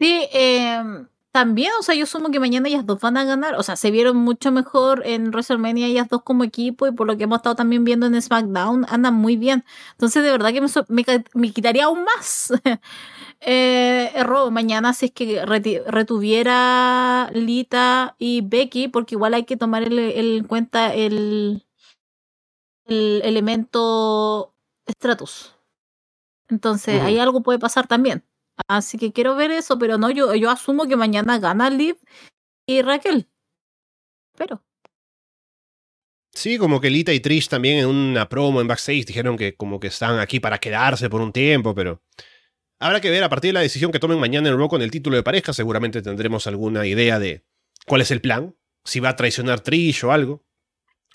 Sí, 0.00 0.28
eh, 0.32 0.82
también, 1.38 1.70
o 1.78 1.84
sea, 1.84 1.94
yo 1.94 2.04
sumo 2.04 2.32
que 2.32 2.40
mañana 2.40 2.66
ellas 2.66 2.84
dos 2.84 3.00
van 3.00 3.16
a 3.16 3.22
ganar. 3.22 3.54
O 3.54 3.62
sea, 3.62 3.76
se 3.76 3.92
vieron 3.92 4.16
mucho 4.16 4.50
mejor 4.50 5.02
en 5.06 5.28
WrestleMania 5.28 5.86
ellas 5.86 6.08
dos 6.08 6.22
como 6.24 6.42
equipo 6.42 6.88
y 6.88 6.90
por 6.90 7.06
lo 7.06 7.16
que 7.16 7.24
hemos 7.24 7.36
estado 7.36 7.54
también 7.54 7.84
viendo 7.84 8.06
en 8.06 8.20
SmackDown, 8.20 8.84
andan 8.88 9.14
muy 9.14 9.36
bien. 9.36 9.64
Entonces, 9.92 10.24
de 10.24 10.32
verdad 10.32 10.52
que 10.52 10.60
me, 10.60 11.04
me, 11.34 11.52
quitaría 11.52 11.84
aún 11.84 12.02
más. 12.02 12.52
eh, 13.40 14.10
error, 14.16 14.50
mañana 14.50 14.92
si 14.94 15.06
es 15.06 15.12
que 15.12 15.46
retuviera 15.46 17.30
Lita 17.32 18.16
y 18.18 18.40
Becky, 18.40 18.88
porque 18.88 19.14
igual 19.14 19.34
hay 19.34 19.44
que 19.44 19.56
tomar 19.56 19.84
en 19.92 20.42
cuenta 20.42 20.92
el, 20.92 21.64
el 22.86 23.20
elemento 23.22 24.54
Stratus. 24.90 25.54
Entonces, 26.48 27.00
ahí 27.00 27.20
algo 27.20 27.44
puede 27.44 27.60
pasar 27.60 27.86
también. 27.86 28.24
Así 28.66 28.98
que 28.98 29.12
quiero 29.12 29.36
ver 29.36 29.50
eso, 29.50 29.78
pero 29.78 29.98
no, 29.98 30.10
yo, 30.10 30.50
asumo 30.50 30.86
que 30.86 30.96
mañana 30.96 31.38
gana 31.38 31.70
Liv 31.70 31.96
y 32.66 32.82
Raquel. 32.82 33.28
Pero. 34.36 34.64
Sí, 36.32 36.58
como 36.58 36.80
que 36.80 36.90
Lita 36.90 37.12
y 37.12 37.20
Trish 37.20 37.48
también 37.48 37.78
en 37.78 37.86
una 37.86 38.28
promo 38.28 38.60
en 38.60 38.68
backstage 38.68 39.06
dijeron 39.06 39.36
que 39.36 39.56
como 39.56 39.80
que 39.80 39.88
están 39.88 40.18
aquí 40.20 40.38
para 40.38 40.58
quedarse 40.58 41.10
por 41.10 41.20
un 41.20 41.32
tiempo, 41.32 41.74
pero 41.74 42.02
habrá 42.78 43.00
que 43.00 43.10
ver 43.10 43.24
a 43.24 43.28
partir 43.28 43.48
de 43.48 43.54
la 43.54 43.60
decisión 43.60 43.90
que 43.90 43.98
tomen 43.98 44.20
mañana 44.20 44.48
en 44.48 44.56
Raw 44.56 44.68
con 44.68 44.82
el 44.82 44.90
título 44.90 45.16
de 45.16 45.24
pareja, 45.24 45.52
seguramente 45.52 46.00
tendremos 46.00 46.46
alguna 46.46 46.86
idea 46.86 47.18
de 47.18 47.44
cuál 47.86 48.02
es 48.02 48.12
el 48.12 48.20
plan, 48.20 48.54
si 48.84 49.00
va 49.00 49.10
a 49.10 49.16
traicionar 49.16 49.60
Trish 49.60 50.04
o 50.04 50.12
algo. 50.12 50.44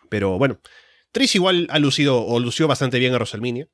Pero 0.10 0.38
bueno, 0.38 0.60
Trish 1.14 1.36
igual 1.36 1.68
ha 1.70 1.80
lucido 1.80 2.26
o 2.26 2.40
lució 2.40 2.68
bastante 2.68 3.00
bien 3.00 3.14
a 3.14 3.18
WrestleMania 3.18 3.70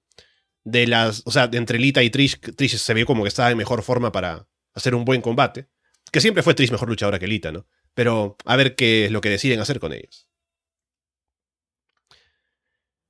de 0.70 0.88
las, 0.88 1.24
o 1.26 1.32
sea, 1.32 1.50
entre 1.54 1.80
Lita 1.80 2.04
y 2.04 2.10
Trish, 2.10 2.40
Trish 2.40 2.78
se 2.78 2.94
vio 2.94 3.06
como 3.06 3.24
que 3.24 3.30
estaba 3.30 3.52
en 3.52 3.58
mejor 3.58 3.84
forma 3.84 4.12
para 4.12 4.48
hacer 4.74 4.96
un 4.96 5.06
buen 5.06 5.22
combate. 5.22 5.68
Que 6.12 6.22
siempre 6.22 6.44
fue 6.44 6.54
Trish 6.54 6.72
mejor 6.72 6.90
luchadora 6.90 7.20
que 7.20 7.28
Lita, 7.28 7.52
¿no? 7.52 7.68
Pero 7.94 8.38
a 8.46 8.56
ver 8.56 8.76
qué 8.76 9.06
es 9.06 9.12
lo 9.12 9.22
que 9.22 9.30
deciden 9.30 9.60
hacer 9.60 9.80
con 9.80 9.94
ellos. 9.94 10.28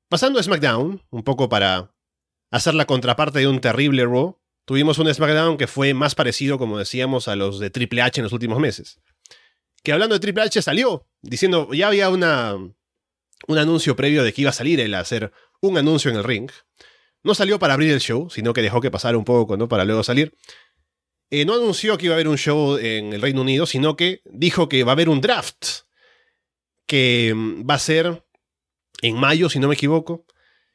Pasando 0.09 0.39
a 0.39 0.43
SmackDown, 0.43 1.03
un 1.11 1.23
poco 1.23 1.49
para 1.49 1.93
hacer 2.51 2.73
la 2.73 2.85
contraparte 2.85 3.39
de 3.39 3.47
un 3.47 3.61
terrible 3.61 4.03
Raw, 4.05 4.39
tuvimos 4.65 4.97
un 4.97 5.13
SmackDown 5.13 5.57
que 5.57 5.67
fue 5.67 5.93
más 5.93 6.15
parecido, 6.15 6.57
como 6.57 6.79
decíamos, 6.79 7.27
a 7.27 7.35
los 7.35 7.59
de 7.59 7.69
Triple 7.69 8.01
H 8.01 8.19
en 8.19 8.23
los 8.23 8.33
últimos 8.33 8.59
meses. 8.59 8.99
Que 9.83 9.93
hablando 9.93 10.15
de 10.15 10.19
Triple 10.19 10.43
H 10.43 10.61
salió, 10.61 11.07
diciendo, 11.21 11.69
ya 11.73 11.87
había 11.87 12.09
una, 12.09 12.55
un 12.55 13.57
anuncio 13.57 13.95
previo 13.95 14.23
de 14.23 14.33
que 14.33 14.41
iba 14.41 14.49
a 14.49 14.53
salir 14.53 14.79
él 14.79 14.95
a 14.95 14.99
hacer 14.99 15.31
un 15.61 15.77
anuncio 15.77 16.09
en 16.09 16.17
el 16.17 16.23
ring. 16.23 16.51
No 17.23 17.35
salió 17.35 17.59
para 17.59 17.73
abrir 17.73 17.91
el 17.91 17.99
show, 17.99 18.29
sino 18.29 18.53
que 18.53 18.61
dejó 18.61 18.81
que 18.81 18.91
pasara 18.91 19.17
un 19.17 19.25
poco 19.25 19.57
¿no? 19.57 19.67
para 19.67 19.85
luego 19.85 20.03
salir. 20.03 20.33
Eh, 21.31 21.45
no 21.45 21.53
anunció 21.53 21.97
que 21.97 22.05
iba 22.05 22.13
a 22.13 22.17
haber 22.17 22.27
un 22.27 22.37
show 22.37 22.77
en 22.77 23.13
el 23.13 23.21
Reino 23.21 23.41
Unido, 23.41 23.65
sino 23.65 23.95
que 23.95 24.21
dijo 24.25 24.69
que 24.69 24.83
va 24.83 24.91
a 24.91 24.93
haber 24.93 25.09
un 25.09 25.21
draft. 25.21 25.83
Que 26.87 27.33
mm, 27.35 27.69
va 27.69 27.75
a 27.75 27.79
ser 27.79 28.25
en 29.01 29.15
mayo, 29.15 29.49
si 29.49 29.59
no 29.59 29.67
me 29.67 29.75
equivoco. 29.75 30.25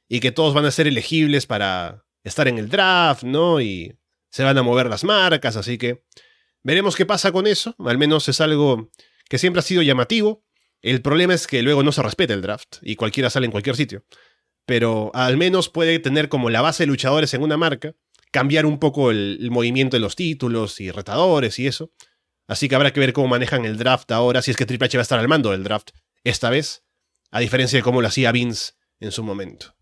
Y 0.08 0.20
que 0.20 0.32
todos 0.32 0.54
van 0.54 0.66
a 0.66 0.70
ser 0.70 0.86
elegibles 0.86 1.46
para 1.46 2.04
estar 2.22 2.46
en 2.46 2.58
el 2.58 2.68
draft, 2.68 3.24
¿no? 3.24 3.60
Y 3.60 3.98
se 4.30 4.44
van 4.44 4.58
a 4.58 4.62
mover 4.62 4.88
las 4.88 5.04
marcas, 5.04 5.56
así 5.56 5.78
que 5.78 6.04
veremos 6.62 6.94
qué 6.94 7.06
pasa 7.06 7.32
con 7.32 7.46
eso. 7.46 7.74
Al 7.78 7.98
menos 7.98 8.28
es 8.28 8.40
algo 8.40 8.90
que 9.28 9.38
siempre 9.38 9.60
ha 9.60 9.62
sido 9.62 9.82
llamativo. 9.82 10.44
El 10.82 11.00
problema 11.00 11.32
es 11.32 11.46
que 11.46 11.62
luego 11.62 11.82
no 11.82 11.92
se 11.92 12.02
respeta 12.02 12.34
el 12.34 12.42
draft 12.42 12.76
y 12.82 12.96
cualquiera 12.96 13.30
sale 13.30 13.46
en 13.46 13.52
cualquier 13.52 13.76
sitio 13.76 14.04
pero 14.66 15.10
al 15.14 15.36
menos 15.36 15.68
puede 15.68 15.98
tener 15.98 16.28
como 16.28 16.50
la 16.50 16.62
base 16.62 16.84
de 16.84 16.88
luchadores 16.88 17.34
en 17.34 17.42
una 17.42 17.56
marca, 17.56 17.94
cambiar 18.30 18.66
un 18.66 18.78
poco 18.78 19.10
el, 19.10 19.48
movimiento 19.50 19.96
de 19.96 20.00
los 20.00 20.16
títulos 20.16 20.80
y 20.80 20.90
retadores 20.90 21.58
y 21.58 21.66
eso. 21.66 21.92
Así 22.46 22.68
que 22.68 22.74
habrá 22.74 22.92
que 22.92 23.00
ver 23.00 23.12
cómo 23.12 23.28
manejan 23.28 23.64
el 23.64 23.78
draft 23.78 24.10
ahora, 24.12 24.42
si 24.42 24.50
es 24.50 24.56
que 24.56 24.66
Triple 24.66 24.86
H 24.86 24.98
va 24.98 25.00
a 25.00 25.02
estar 25.02 25.18
al 25.18 25.28
mando 25.28 25.50
del 25.50 25.64
draft 25.64 25.90
esta 26.24 26.50
vez, 26.50 26.84
a 27.30 27.40
diferencia 27.40 27.78
de 27.78 27.82
cómo 27.82 28.02
lo 28.02 28.08
hacía 28.08 28.32
Vince 28.32 28.72
en 29.00 29.12
su 29.12 29.22
momento. 29.22 29.74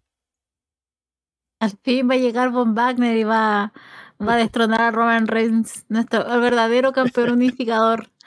Al 1.61 1.78
fin 1.83 2.09
va 2.11 2.14
a 2.14 2.18
llegar 2.18 2.51
Von 2.51 2.74
Wagner 2.74 3.16
y 3.16 3.24
va, 3.24 3.72
va 4.20 4.35
a 4.35 4.37
destronar 4.45 4.80
a 4.80 4.91
Roman 4.91 5.26
Reigns, 5.26 5.85
nuestro 5.89 6.26
el 6.33 6.41
verdadero 6.41 6.93
campeón 6.93 7.30
unificador. 7.30 8.09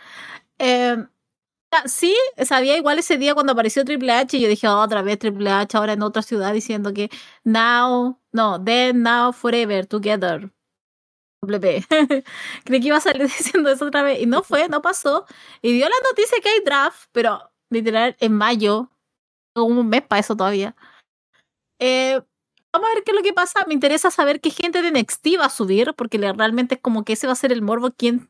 Eh, 0.57 0.95
sí, 1.85 2.15
sabía 2.43 2.77
igual 2.77 2.99
ese 2.99 3.17
día 3.17 3.33
cuando 3.33 3.53
apareció 3.53 3.85
Triple 3.85 4.11
H 4.11 4.37
y 4.37 4.41
yo 4.41 4.47
dije, 4.47 4.67
otra 4.67 5.01
vez 5.01 5.19
Triple 5.19 5.49
H 5.49 5.77
ahora 5.77 5.93
en 5.93 6.03
otra 6.03 6.21
ciudad 6.21 6.53
diciendo 6.53 6.93
que 6.93 7.09
now, 7.43 8.19
no, 8.31 8.63
then, 8.63 9.03
now, 9.03 9.31
forever, 9.33 9.85
together. 9.85 10.51
WP. 11.41 11.85
Creí 12.65 12.81
que 12.81 12.87
iba 12.87 12.97
a 12.97 13.01
salir 13.01 13.23
diciendo 13.37 13.69
eso 13.69 13.85
otra 13.85 14.03
vez 14.03 14.21
y 14.21 14.25
no 14.25 14.43
fue, 14.43 14.67
no 14.69 14.81
pasó. 14.81 15.25
Y 15.61 15.73
dio 15.73 15.85
la 15.85 15.95
noticia 16.09 16.39
que 16.41 16.49
hay 16.49 16.59
draft, 16.65 17.09
pero 17.11 17.51
literal 17.69 18.15
en 18.19 18.33
mayo, 18.33 18.89
como 19.53 19.81
un 19.81 19.89
mes 19.89 20.01
para 20.03 20.19
eso 20.21 20.35
todavía. 20.35 20.75
Eh, 21.79 22.21
vamos 22.73 22.89
a 22.89 22.93
ver 22.93 23.03
qué 23.03 23.11
es 23.11 23.17
lo 23.17 23.23
que 23.23 23.33
pasa. 23.33 23.65
Me 23.67 23.73
interesa 23.73 24.11
saber 24.11 24.41
qué 24.41 24.49
gente 24.49 24.81
de 24.81 24.91
NXT 24.91 25.39
va 25.39 25.45
a 25.45 25.49
subir, 25.49 25.93
porque 25.95 26.17
realmente 26.17 26.75
es 26.75 26.81
como 26.81 27.03
que 27.03 27.13
ese 27.13 27.27
va 27.27 27.33
a 27.33 27.37
ser 27.37 27.51
el 27.51 27.61
morbo, 27.61 27.91
quién 27.91 28.29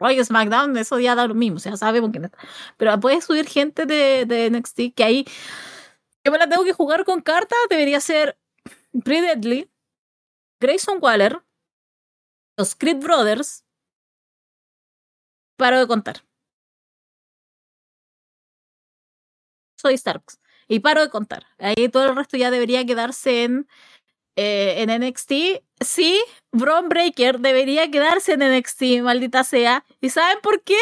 Oye, 0.00 0.24
SmackDown, 0.24 0.76
eso 0.76 0.98
ya 0.98 1.14
da 1.14 1.26
lo 1.26 1.34
mismo, 1.34 1.56
o 1.58 1.60
sea, 1.60 1.76
sabemos 1.76 2.10
que 2.12 2.18
no 2.18 2.30
Pero 2.76 2.98
puede 2.98 3.20
subir 3.20 3.46
gente 3.46 3.86
de, 3.86 4.24
de 4.26 4.50
NXT 4.50 4.94
que 4.96 5.04
ahí 5.04 5.26
yo 6.24 6.32
me 6.32 6.38
la 6.38 6.48
tengo 6.48 6.64
que 6.64 6.72
jugar 6.72 7.04
con 7.04 7.20
cartas, 7.20 7.58
debería 7.68 8.00
ser 8.00 8.38
Pre 9.04 9.20
Deadly, 9.22 9.70
Grayson 10.60 10.98
Waller, 11.00 11.42
los 12.56 12.74
Creed 12.76 12.98
Brothers, 12.98 13.64
Paro 15.56 15.78
de 15.78 15.86
contar. 15.86 16.24
Soy 19.76 19.96
Starks. 19.96 20.40
Y 20.68 20.80
paro 20.80 21.02
de 21.02 21.10
contar. 21.10 21.46
Ahí 21.58 21.88
todo 21.88 22.06
el 22.08 22.16
resto 22.16 22.36
ya 22.36 22.50
debería 22.50 22.84
quedarse 22.86 23.44
en, 23.44 23.68
eh, 24.36 24.82
en 24.82 24.90
NXT. 24.90 25.62
Sí, 25.80 26.22
Braun 26.52 26.88
Breaker 26.88 27.40
debería 27.40 27.90
quedarse 27.90 28.32
en 28.32 28.40
NXT, 28.40 29.02
maldita 29.02 29.44
sea. 29.44 29.84
¿Y 30.00 30.10
saben 30.10 30.38
por 30.42 30.62
qué? 30.62 30.78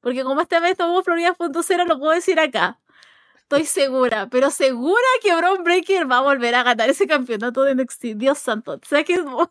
Porque 0.00 0.22
como 0.22 0.40
esta 0.40 0.60
vez 0.60 0.76
tomamos 0.76 1.04
Florida.0, 1.04 1.86
lo 1.86 1.98
puedo 1.98 2.12
decir 2.12 2.38
acá. 2.38 2.80
Estoy 3.42 3.66
segura, 3.66 4.28
pero 4.30 4.50
segura 4.50 5.02
que 5.22 5.34
Braun 5.34 5.64
Breaker 5.64 6.10
va 6.10 6.18
a 6.18 6.22
volver 6.22 6.54
a 6.54 6.62
ganar 6.62 6.88
ese 6.88 7.06
campeonato 7.06 7.62
de 7.62 7.74
NXT. 7.74 8.04
Dios 8.16 8.38
santo. 8.38 8.72
O 8.74 8.80
sea 8.86 9.04
que, 9.04 9.18
o 9.20 9.48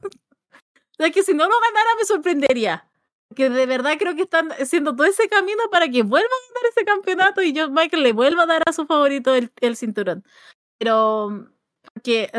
sea 0.97 1.11
que 1.11 1.24
si 1.24 1.34
no 1.34 1.45
lo 1.45 1.53
ganara 1.59 1.89
me 1.97 2.05
sorprendería. 2.05 2.89
Que 3.36 3.49
de 3.49 3.66
verdad 3.66 3.93
creo 3.97 4.16
que 4.16 4.24
están 4.24 4.51
haciendo 4.53 4.95
todo 4.95 5.07
ese 5.07 5.28
camino 5.28 5.64
para 5.72 5.89
que 5.89 6.03
vuelva 6.03 6.28
a 6.28 6.53
ganar 6.53 6.72
ese 6.72 6.86
campeonato 6.86 7.41
y 7.41 7.53
John 7.57 7.74
Michael 7.74 8.03
le 8.03 8.14
vuelva 8.14 8.43
a 8.43 8.45
dar 8.47 8.64
a 8.68 8.74
su 8.74 8.86
favorito 8.86 9.34
el, 9.36 9.51
el 9.61 9.76
cinturón. 9.76 10.24
Pero 10.78 11.49
que 12.03 12.32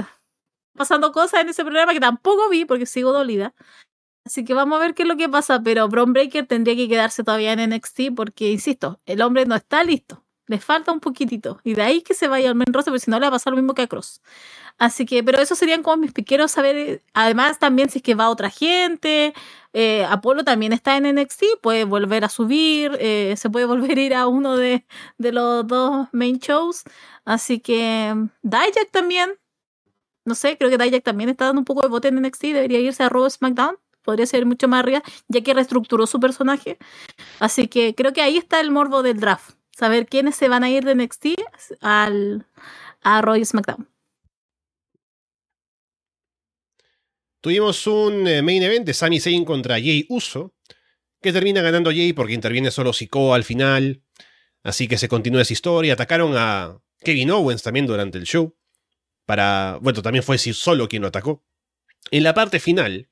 pasando 0.76 1.12
cosas 1.12 1.40
en 1.42 1.48
ese 1.48 1.64
programa 1.64 1.92
que 1.92 2.00
tampoco 2.00 2.48
vi 2.50 2.64
porque 2.64 2.86
sigo 2.86 3.12
dolida. 3.12 3.54
Así 4.24 4.44
que 4.44 4.54
vamos 4.54 4.78
a 4.78 4.80
ver 4.80 4.94
qué 4.94 5.02
es 5.02 5.08
lo 5.08 5.16
que 5.16 5.28
pasa, 5.28 5.62
pero 5.62 5.88
Braun 5.88 6.12
Breaker 6.14 6.46
tendría 6.46 6.74
que 6.76 6.88
quedarse 6.88 7.24
todavía 7.24 7.52
en 7.52 7.70
NXT 7.70 8.14
porque, 8.16 8.50
insisto, 8.50 8.98
el 9.04 9.20
hombre 9.20 9.44
no 9.44 9.54
está 9.54 9.84
listo. 9.84 10.24
Le 10.46 10.58
falta 10.60 10.92
un 10.92 11.00
poquitito. 11.00 11.60
Y 11.64 11.74
de 11.74 11.82
ahí 11.82 12.02
que 12.02 12.14
se 12.14 12.28
vaya 12.28 12.48
al 12.48 12.54
main 12.54 12.72
roster, 12.72 12.92
porque 12.92 13.04
si 13.04 13.10
no 13.10 13.18
le 13.18 13.24
va 13.24 13.28
a 13.28 13.30
pasar 13.32 13.52
lo 13.52 13.56
mismo 13.56 13.74
que 13.74 13.82
a 13.82 13.86
Cross. 13.86 14.20
Así 14.78 15.06
que, 15.06 15.22
pero 15.22 15.40
eso 15.40 15.54
serían 15.54 15.82
como 15.82 15.98
mis 15.98 16.12
piqueros 16.12 16.52
saber. 16.52 17.02
Además, 17.14 17.58
también 17.58 17.88
si 17.90 17.98
es 17.98 18.02
que 18.02 18.14
va 18.14 18.28
otra 18.30 18.50
gente. 18.50 19.34
Eh, 19.72 20.04
Apolo 20.08 20.44
también 20.44 20.72
está 20.72 20.96
en 20.96 21.14
NXT, 21.16 21.44
puede 21.62 21.84
volver 21.84 22.24
a 22.24 22.28
subir. 22.28 22.96
Eh, 23.00 23.34
se 23.36 23.50
puede 23.50 23.66
volver 23.66 23.98
a 23.98 24.00
ir 24.02 24.14
a 24.14 24.26
uno 24.26 24.56
de, 24.56 24.86
de 25.18 25.32
los 25.32 25.66
dos 25.66 26.08
main 26.12 26.38
shows. 26.38 26.84
Así 27.24 27.60
que, 27.60 28.14
Dijak 28.42 28.90
también. 28.90 29.30
No 30.24 30.34
sé, 30.34 30.56
creo 30.56 30.70
que 30.70 30.78
Dijak 30.78 31.04
también 31.04 31.28
está 31.28 31.46
dando 31.46 31.60
un 31.60 31.64
poco 31.64 31.82
de 31.82 31.88
bote 31.88 32.08
en 32.08 32.20
NXT. 32.20 32.42
Debería 32.44 32.80
irse 32.80 33.02
a 33.02 33.08
Raw 33.08 33.28
SmackDown 33.28 33.76
podría 34.04 34.26
ser 34.26 34.46
mucho 34.46 34.68
más 34.68 34.80
arriba, 34.80 35.02
ya 35.28 35.40
que 35.40 35.54
reestructuró 35.54 36.06
su 36.06 36.20
personaje. 36.20 36.78
Así 37.40 37.66
que 37.66 37.94
creo 37.94 38.12
que 38.12 38.22
ahí 38.22 38.36
está 38.36 38.60
el 38.60 38.70
morbo 38.70 39.02
del 39.02 39.18
draft. 39.18 39.56
Saber 39.76 40.06
quiénes 40.06 40.36
se 40.36 40.48
van 40.48 40.62
a 40.62 40.70
ir 40.70 40.84
de 40.84 40.94
NXT 40.94 41.26
al, 41.80 42.46
a 43.02 43.22
Roy 43.22 43.44
SmackDown. 43.44 43.88
Tuvimos 47.40 47.86
un 47.86 48.26
eh, 48.28 48.40
main 48.40 48.62
event 48.62 48.86
de 48.86 48.94
Sami 48.94 49.20
Zayn 49.20 49.44
contra 49.44 49.74
Jay 49.74 50.06
Uso, 50.08 50.54
que 51.20 51.32
termina 51.32 51.60
ganando 51.60 51.90
Jay 51.90 52.12
porque 52.12 52.32
interviene 52.32 52.70
solo 52.70 52.92
Sikoa 52.92 53.36
al 53.36 53.44
final. 53.44 54.02
Así 54.62 54.86
que 54.88 54.96
se 54.96 55.08
continúa 55.08 55.42
esa 55.42 55.52
historia. 55.52 55.92
Atacaron 55.92 56.34
a 56.36 56.80
Kevin 57.00 57.32
Owens 57.32 57.62
también 57.62 57.86
durante 57.86 58.16
el 58.16 58.24
show. 58.24 58.56
Para. 59.26 59.78
Bueno, 59.80 60.02
también 60.02 60.22
fue 60.22 60.38
solo 60.38 60.88
quien 60.88 61.02
lo 61.02 61.08
atacó. 61.08 61.44
En 62.10 62.22
la 62.22 62.34
parte 62.34 62.60
final, 62.60 63.08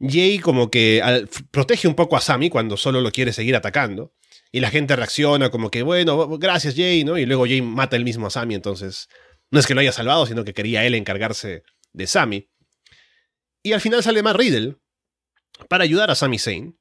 Jay 0.00 0.38
como 0.38 0.70
que 0.70 1.02
protege 1.50 1.88
un 1.88 1.94
poco 1.94 2.16
a 2.16 2.20
Sammy 2.20 2.50
cuando 2.50 2.76
solo 2.76 3.00
lo 3.00 3.10
quiere 3.10 3.32
seguir 3.32 3.56
atacando. 3.56 4.14
Y 4.52 4.60
la 4.60 4.70
gente 4.70 4.96
reacciona 4.96 5.50
como 5.50 5.70
que, 5.70 5.82
bueno, 5.82 6.38
gracias 6.38 6.74
Jay, 6.74 7.04
¿no? 7.04 7.18
Y 7.18 7.26
luego 7.26 7.44
Jay 7.44 7.62
mata 7.62 7.96
el 7.96 8.04
mismo 8.04 8.26
a 8.26 8.30
Sammy, 8.30 8.54
entonces 8.54 9.08
no 9.50 9.60
es 9.60 9.66
que 9.66 9.74
lo 9.74 9.80
haya 9.80 9.92
salvado, 9.92 10.26
sino 10.26 10.44
que 10.44 10.54
quería 10.54 10.84
él 10.84 10.94
encargarse 10.94 11.62
de 11.92 12.06
Sammy. 12.06 12.48
Y 13.62 13.72
al 13.72 13.80
final 13.80 14.02
sale 14.02 14.22
más 14.22 14.36
Riddle 14.36 14.76
para 15.68 15.84
ayudar 15.84 16.10
a 16.10 16.14
Sami 16.14 16.38
Zayn. 16.38 16.78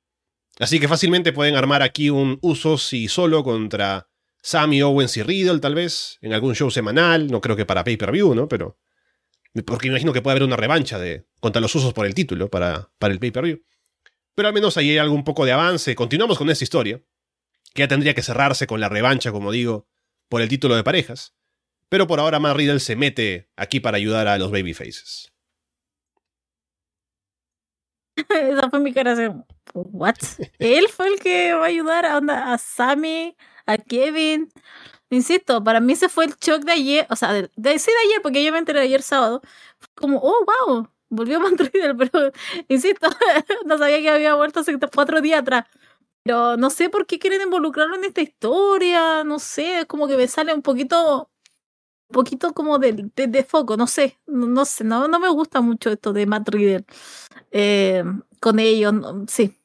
Así 0.60 0.80
que 0.80 0.88
fácilmente 0.88 1.34
pueden 1.34 1.56
armar 1.56 1.82
aquí 1.82 2.10
un 2.10 2.38
Usos 2.42 2.94
y 2.94 3.08
solo 3.08 3.44
contra 3.44 4.10
Sammy, 4.42 4.82
Owens 4.82 5.18
y 5.18 5.24
Riddle, 5.24 5.60
tal 5.60 5.76
vez, 5.76 6.18
en 6.22 6.34
algún 6.34 6.56
show 6.56 6.72
semanal. 6.72 7.28
No 7.28 7.42
creo 7.42 7.56
que 7.56 7.66
para 7.66 7.84
pay-per-view, 7.84 8.36
¿no? 8.36 8.48
Pero. 8.48 8.78
Porque 9.66 9.88
imagino 9.88 10.14
que 10.14 10.22
puede 10.22 10.34
haber 10.34 10.44
una 10.44 10.56
revancha 10.56 11.00
de, 11.00 11.26
contra 11.40 11.62
los 11.62 11.74
Usos 11.74 11.94
por 11.94 12.06
el 12.06 12.14
título 12.14 12.50
para, 12.50 12.92
para 13.00 13.14
el 13.14 13.20
pay-per-view. 13.20 13.64
Pero 14.36 14.48
al 14.48 14.54
menos 14.54 14.78
ahí 14.78 14.92
hay 14.92 14.98
algún 15.00 15.24
poco 15.24 15.46
de 15.46 15.52
avance. 15.52 15.96
Continuamos 15.96 16.38
con 16.38 16.50
esta 16.50 16.64
historia, 16.64 17.02
que 17.74 17.82
ya 17.82 17.88
tendría 17.88 18.14
que 18.14 18.22
cerrarse 18.22 18.68
con 18.68 18.80
la 18.80 18.90
revancha, 18.90 19.32
como 19.32 19.52
digo, 19.52 19.88
por 20.30 20.42
el 20.42 20.50
título 20.50 20.76
de 20.76 20.84
parejas. 20.84 21.36
Pero 21.90 22.06
por 22.06 22.20
ahora 22.20 22.40
Matt 22.40 22.56
Riddle 22.56 22.80
se 22.80 22.96
mete 22.96 23.50
aquí 23.58 23.80
para 23.80 23.98
ayudar 23.98 24.28
a 24.28 24.38
los 24.38 24.52
babyfaces. 24.52 25.34
Esa 28.30 28.70
fue 28.70 28.80
mi 28.80 28.94
cara 28.94 29.16
de, 29.16 29.34
¿what? 29.74 30.16
Él 30.60 30.88
fue 30.90 31.08
el 31.08 31.20
que 31.20 31.54
va 31.54 31.64
a 31.64 31.68
ayudar 31.68 32.06
a, 32.06 32.18
a 32.54 32.58
Sammy, 32.58 33.36
a 33.70 33.78
Kevin. 33.78 34.52
Insisto, 35.10 35.64
para 35.64 35.80
mí 35.82 35.94
ese 35.94 36.10
fue 36.10 36.26
el 36.26 36.36
shock 36.36 36.64
de 36.64 36.74
ayer, 36.74 37.08
o 37.10 37.16
sea, 37.16 37.34
de, 37.34 37.52
de, 37.56 37.80
sí 37.80 37.92
ayer, 38.06 38.22
porque 38.22 38.44
yo 38.44 38.52
me 38.52 38.60
enteré 38.60 38.82
ayer 38.82 39.02
sábado. 39.02 39.42
Como, 39.96 40.20
oh, 40.22 40.46
wow, 40.46 40.90
volvió 41.10 41.40
Matt 41.40 41.60
Riddle, 41.60 41.96
pero 42.12 42.32
insisto, 42.68 43.10
no 43.66 43.78
sabía 43.78 44.00
que 44.02 44.10
había 44.10 44.36
vuelto 44.36 44.62
hace 44.62 44.78
cuatro 44.94 45.22
días 45.22 45.42
atrás. 45.42 45.66
Pero 46.24 46.58
no 46.58 46.70
sé 46.70 46.90
por 46.90 47.08
qué 47.08 47.20
quieren 47.20 47.42
involucrarlo 47.42 47.96
en 47.96 48.06
esta 48.06 48.22
historia, 48.22 49.24
no 49.24 49.40
sé, 49.40 49.80
es 49.82 49.86
como 49.86 50.08
que 50.08 50.18
me 50.18 50.28
sale 50.28 50.54
un 50.54 50.62
poquito 50.62 51.30
un 52.10 52.14
poquito 52.14 52.54
como 52.54 52.80
de, 52.80 53.12
de, 53.16 53.44
foco, 53.44 53.78
no 53.78 53.88
sé, 53.88 54.20
no, 54.28 54.66
sé, 54.66 54.84
no, 54.84 55.08
no 55.08 55.20
me 55.20 55.30
gusta 55.30 55.62
mucho 55.62 55.92
esto 55.92 56.14
de 56.14 56.26
Matt 56.26 56.50
Riddle 56.50 56.86
eh, 57.52 58.04
con 58.42 58.60
ellos, 58.60 58.94
sí. 59.28 59.59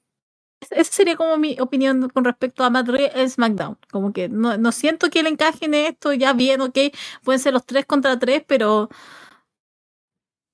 Esa 0.71 0.93
sería 0.93 1.17
como 1.17 1.37
mi 1.37 1.57
opinión 1.61 2.09
con 2.11 2.25
respecto 2.25 2.65
a 2.65 2.71
Matt 2.71 2.89
en 2.91 3.31
SmackDown. 3.31 3.79
Como 3.91 4.13
que 4.13 4.29
no, 4.29 4.57
no 4.57 4.73
siento 4.73 5.11
que 5.11 5.21
él 5.21 5.27
encaje 5.27 5.67
en 5.67 5.75
esto, 5.75 6.13
ya 6.13 6.33
bien, 6.33 6.61
ok, 6.61 6.79
pueden 7.23 7.41
ser 7.41 7.53
los 7.53 7.65
tres 7.65 7.87
contra 7.87 8.19
tres, 8.19 8.43
pero 8.47 8.89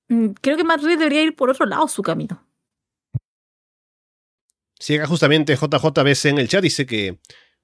mm, 0.09 0.29
creo 0.41 0.57
que 0.57 0.65
Matt 0.65 0.83
debería 0.83 1.23
ir 1.23 1.35
por 1.35 1.51
otro 1.51 1.67
lado 1.67 1.89
su 1.89 2.03
camino. 2.03 2.47
Sí, 4.79 4.97
acá 4.97 5.07
justamente 5.07 5.57
JJBC 5.57 6.25
en 6.27 6.39
el 6.39 6.49
chat 6.49 6.63
dice 6.63 6.87
que 6.87 7.19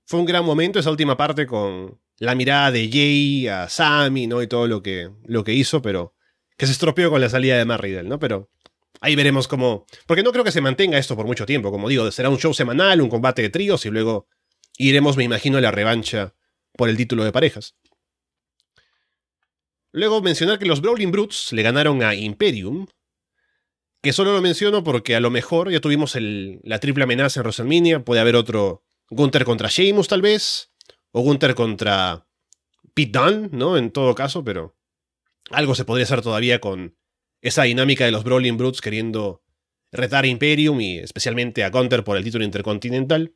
fue 0.05 0.21
un 0.21 0.27
gran 0.27 0.45
momento 0.45 0.79
esa 0.79 0.91
última 0.91 1.17
parte 1.17 1.47
con 1.47 1.99
la 2.19 2.35
mirada 2.35 2.71
de 2.71 2.89
Jay 2.91 3.49
a 3.49 3.69
Sammy, 3.69 4.27
¿no? 4.27 4.43
Y 4.43 4.47
todo 4.47 4.67
lo 4.67 4.83
que, 4.83 5.11
lo 5.25 5.43
que 5.45 5.55
hizo, 5.55 5.83
pero 5.83 6.15
que 6.57 6.67
se 6.67 6.73
estropeó 6.73 7.11
con 7.11 7.21
la 7.21 7.29
salida 7.29 7.57
de 7.57 7.65
Matt 7.65 7.85
¿no? 8.05 8.19
Pero 8.19 8.51
ahí 9.01 9.17
veremos 9.17 9.49
cómo... 9.49 9.87
Porque 10.07 10.23
no 10.23 10.33
creo 10.33 10.45
que 10.45 10.53
se 10.53 10.61
mantenga 10.61 10.99
esto 10.99 11.17
por 11.17 11.27
mucho 11.27 11.47
tiempo, 11.47 11.71
como 11.71 11.89
digo, 11.89 12.11
será 12.11 12.31
un 12.31 12.39
show 12.39 12.55
semanal, 12.55 13.01
un 13.01 13.09
combate 13.09 13.43
de 13.43 13.51
tríos 13.51 13.87
y 13.87 13.91
luego 13.91 14.29
iremos, 14.79 15.17
me 15.17 15.25
imagino, 15.25 15.59
a 15.59 15.61
la 15.61 15.71
revancha 15.71 16.35
por 16.73 16.89
el 16.89 16.97
título 16.97 17.25
de 17.25 17.33
parejas. 17.33 17.77
Luego 19.93 20.21
mencionar 20.21 20.59
que 20.59 20.67
los 20.67 20.83
Brawling 20.83 21.11
Brutes 21.11 21.53
le 21.53 21.63
ganaron 21.63 22.03
a 22.03 22.15
Imperium, 22.15 22.87
que 24.03 24.13
solo 24.13 24.33
lo 24.33 24.43
menciono 24.43 24.85
porque 24.85 25.17
a 25.17 25.21
lo 25.21 25.31
mejor 25.31 25.71
ya 25.71 25.81
tuvimos 25.81 26.17
la 26.21 26.79
triple 26.79 27.05
amenaza 27.05 27.41
en 27.41 27.45
WrestleMania, 27.45 28.05
puede 28.05 28.21
haber 28.21 28.37
otro 28.37 28.85
Gunther 29.09 29.45
contra 29.45 29.69
Sheamus 29.69 30.09
tal 30.09 30.21
vez, 30.21 30.71
o 31.13 31.23
Gunther 31.23 31.55
contra 31.55 32.27
Pete 32.93 33.19
Dunne, 33.19 33.49
¿no? 33.53 33.77
En 33.77 33.91
todo 33.91 34.15
caso, 34.15 34.45
pero 34.45 34.77
algo 35.51 35.75
se 35.75 35.85
podría 35.85 36.05
hacer 36.05 36.23
todavía 36.23 36.61
con 36.61 36.97
esa 37.47 37.63
dinámica 37.63 38.05
de 38.05 38.11
los 38.11 38.25
Brawling 38.25 38.57
Brutes 38.57 38.81
queriendo 38.81 39.43
retar 39.93 40.25
a 40.25 40.27
Imperium 40.27 40.81
y 40.81 40.99
especialmente 40.99 41.63
a 41.63 41.71
Gunther 41.71 42.03
por 42.03 42.17
el 42.17 42.25
título 42.25 42.45
intercontinental. 42.45 43.35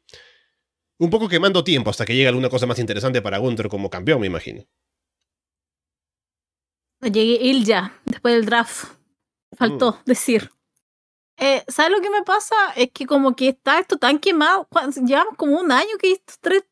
Un 0.99 1.11
poco 1.11 1.29
quemando 1.29 1.63
tiempo 1.63 1.91
hasta 1.91 2.05
que 2.05 2.15
llegue 2.15 2.29
alguna 2.29 2.51
cosa 2.51 2.67
más 2.67 2.79
interesante 2.81 3.23
para 3.23 3.39
Gunther 3.39 3.69
como 3.69 3.89
campeón, 3.89 4.21
me 4.21 4.27
imagino. 4.27 4.67
Llegué 7.03 7.51
él 7.51 7.65
ya, 7.65 7.99
después 8.05 8.35
del 8.35 8.47
draft. 8.47 8.97
Faltó 9.57 9.93
mm. 9.93 10.05
decir. 10.05 10.51
Eh, 11.39 11.65
¿Sabes 11.69 11.93
lo 11.93 12.03
que 12.03 12.11
me 12.11 12.23
pasa? 12.23 12.55
Es 12.77 12.91
que 12.93 13.07
como 13.07 13.35
que 13.35 13.49
está 13.49 13.79
esto 13.79 13.97
tan 13.97 14.19
quemado. 14.19 14.69
Llevamos 15.07 15.37
como 15.37 15.59
un 15.59 15.73
año 15.73 15.97
que 15.99 16.13
estos 16.13 16.39
tres 16.41 16.65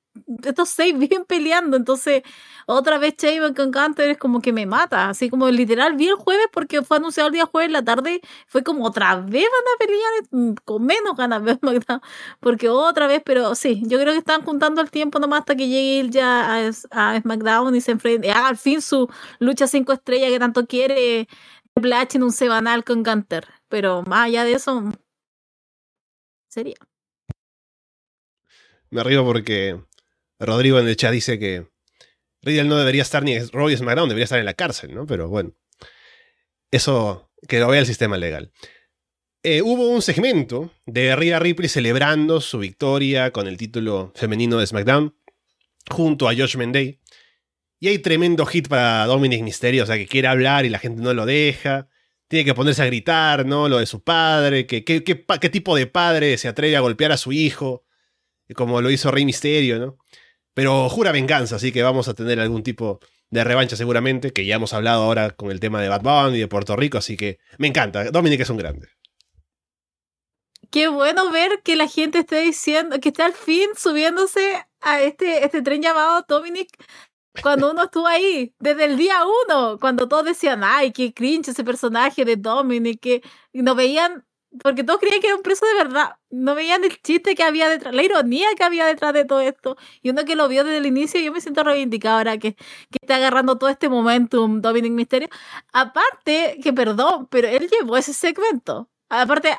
estos 0.45 0.69
seis 0.71 0.97
viven 0.99 1.25
peleando, 1.25 1.77
entonces 1.77 2.23
otra 2.67 2.99
vez 2.99 3.17
Chayman 3.17 3.55
con 3.55 3.71
Canter 3.71 4.11
es 4.11 4.19
como 4.19 4.41
que 4.41 4.53
me 4.53 4.67
mata, 4.67 5.09
así 5.09 5.31
como 5.31 5.49
literal 5.49 5.97
vi 5.97 6.09
el 6.09 6.17
jueves 6.17 6.47
porque 6.53 6.83
fue 6.83 6.99
anunciado 6.99 7.29
el 7.29 7.33
día 7.35 7.47
jueves 7.47 7.69
en 7.69 7.73
la 7.73 7.85
tarde, 7.85 8.21
fue 8.47 8.63
como 8.63 8.85
otra 8.85 9.17
vez 9.17 9.45
van 9.45 9.75
a 9.75 9.79
pelear 9.79 10.13
mm, 10.31 10.55
con 10.65 10.85
menos 10.85 11.17
ganas, 11.17 11.43
porque 12.41 12.69
otra 12.69 13.07
vez, 13.07 13.23
pero 13.25 13.55
sí, 13.55 13.83
yo 13.87 13.99
creo 13.99 14.13
que 14.13 14.19
están 14.19 14.43
juntando 14.43 14.81
el 14.81 14.91
tiempo 14.91 15.19
nomás 15.19 15.41
hasta 15.41 15.57
que 15.57 15.69
llegue 15.69 16.01
él 16.01 16.11
ya 16.11 16.69
a, 16.91 17.21
SmackDown 17.21 17.75
y 17.75 17.81
se 17.81 17.93
enfrente, 17.93 18.31
haga 18.31 18.49
al 18.49 18.57
fin 18.57 18.83
su 18.83 19.09
lucha 19.39 19.67
cinco 19.67 19.93
estrellas 19.93 20.31
que 20.31 20.39
tanto 20.39 20.67
quiere 20.67 21.29
Triple 21.75 21.95
H 21.95 22.19
en 22.19 22.25
un 22.25 22.33
semanal 22.33 22.85
con 22.85 23.03
Gunter, 23.03 23.47
pero 23.69 24.03
más 24.03 24.27
allá 24.27 24.45
de 24.45 24.53
eso, 24.53 24.93
sería. 26.49 26.77
Me 28.91 29.05
río 29.05 29.25
porque 29.25 29.81
Rodrigo 30.39 30.79
en 30.79 30.89
el 30.89 30.97
chat 30.97 31.13
dice 31.13 31.39
que 31.39 31.67
Riddle 32.43 32.65
no 32.69 32.77
debería 32.77 33.03
estar 33.03 33.23
ni 33.23 33.33
en 33.33 33.47
SmackDown, 33.47 34.09
debería 34.09 34.25
estar 34.25 34.39
en 34.39 34.45
la 34.45 34.55
cárcel, 34.55 34.95
¿no? 34.95 35.07
Pero 35.07 35.29
bueno, 35.29 35.55
eso 36.71 37.31
que 37.49 37.59
lo 37.59 37.69
vea 37.69 37.81
el 37.81 37.87
sistema 37.87 38.17
legal. 38.17 38.53
eh, 39.43 39.63
hubo 39.63 39.89
un 39.89 40.03
segmento 40.03 40.73
de 40.87 41.15
Rhea 41.17 41.39
Ripley 41.39 41.69
celebrando 41.69 42.41
su 42.41 42.59
victoria 42.59 43.31
con 43.33 43.47
el 43.47 43.57
título 43.57 44.13
femenino 44.15 44.59
de 44.59 44.67
SmackDown 44.67 45.15
junto 45.91 46.29
a 46.29 46.35
Josh 46.35 46.57
Mendey. 46.57 47.01
Y 47.81 47.89
hay 47.89 47.99
tremendo 48.01 48.45
hit 48.45 48.69
para 48.69 49.07
Dominic 49.07 49.43
Mysterio, 49.43 49.85
o 49.85 49.87
sea, 49.87 49.97
que 49.97 50.09
quiere 50.09 50.29
hablar 50.29 50.67
y 50.67 50.69
la 50.69 50.81
gente 50.81 51.01
no 51.01 51.15
lo 51.15 51.27
deja. 51.27 51.89
Tiene 52.27 52.45
que 52.45 52.55
ponerse 52.55 52.83
a 52.83 52.87
gritar, 52.87 53.47
¿no? 53.47 53.69
Lo 53.69 53.79
de 53.79 53.87
su 53.87 54.03
padre, 54.03 54.67
qué 54.67 55.51
tipo 55.51 55.77
de 55.77 55.87
padre 55.87 56.37
se 56.39 56.49
atreve 56.49 56.77
a 56.77 56.81
golpear 56.81 57.13
a 57.13 57.17
su 57.17 57.33
hijo, 57.33 57.85
como 58.55 58.81
lo 58.81 58.91
hizo 58.91 59.11
Rey 59.11 59.25
Mysterio, 59.25 59.79
¿no? 59.79 59.99
Pero 60.59 60.89
jura 60.89 61.13
venganza, 61.13 61.55
así 61.55 61.71
que 61.71 61.85
vamos 61.85 62.09
a 62.09 62.15
tener 62.15 62.41
algún 62.41 62.65
tipo 62.65 62.99
de 63.31 63.45
revancha 63.45 63.77
seguramente, 63.77 64.33
que 64.33 64.45
ya 64.45 64.57
hemos 64.57 64.73
hablado 64.73 65.05
ahora 65.05 65.31
con 65.31 65.53
el 65.53 65.61
tema 65.61 65.81
de 65.81 65.89
Bunny 65.89 66.37
y 66.37 66.41
de 66.41 66.49
Puerto 66.49 66.75
Rico, 66.75 66.99
así 66.99 67.17
que 67.17 67.39
me 67.59 67.69
encanta. 67.69 68.11
Dominic 68.11 68.41
es 68.41 68.51
un 68.51 68.57
grande. 68.57 68.89
Qué 70.73 70.89
bueno 70.89 71.31
ver 71.31 71.61
que 71.63 71.77
la 71.77 71.87
gente 71.87 72.19
esté 72.19 72.41
diciendo, 72.41 72.99
que 72.99 73.11
está 73.11 73.27
al 73.27 73.35
fin 73.35 73.69
subiéndose 73.77 74.67
a 74.81 75.01
este, 75.01 75.45
este 75.45 75.63
tren 75.63 75.81
llamado 75.81 76.25
Dominic 76.29 76.71
cuando 77.41 77.71
uno 77.71 77.85
estuvo 77.85 78.09
ahí, 78.09 78.53
desde 78.59 78.87
el 78.87 78.97
día 78.97 79.21
uno, 79.47 79.79
cuando 79.79 80.09
todos 80.09 80.25
decían, 80.25 80.63
ay, 80.65 80.91
qué 80.91 81.15
cringe 81.15 81.51
ese 81.51 81.63
personaje 81.63 82.25
de 82.25 82.35
Dominic, 82.35 82.99
que 82.99 83.23
no 83.53 83.77
veían, 83.77 84.27
porque 84.63 84.85
todos 84.85 85.01
creían 85.01 85.21
que 85.21 85.29
era 85.29 85.37
un 85.37 85.43
preso 85.43 85.67
de 85.67 85.75
verdad, 85.75 86.17
no 86.31 86.55
veían 86.55 86.85
el 86.85 87.01
chiste 87.03 87.35
que 87.35 87.43
había 87.43 87.69
detrás, 87.69 87.95
la 87.95 88.03
ironía 88.03 88.49
que 88.57 88.65
había 88.65 88.87
detrás 88.87 89.13
de 89.13 89.25
todo 89.25 89.41
esto, 89.41 89.77
y 90.03 90.11
uno 90.11 90.25
que 90.25 90.37
lo 90.37 90.49
vio 90.49 90.65
desde 90.65 90.79
el 90.79 90.87
inicio, 90.87 91.21
yo 91.21 91.33
me 91.33 91.41
siento 91.41 91.65
reivindicada 91.65 92.19
ahora 92.19 92.39
que, 92.39 92.55
que 92.55 92.99
está 93.01 93.17
agarrando 93.17 93.59
todo 93.59 93.71
este 93.71 93.89
momentum 93.89 94.61
Dominic 94.61 94.93
Misterio. 94.93 95.29
Aparte, 95.73 96.59
que 96.63 96.73
perdón, 96.73 97.27
pero 97.31 97.49
él 97.49 97.69
llevó 97.71 97.97
ese 97.97 98.13
segmento. 98.13 98.89
Aparte, 99.11 99.59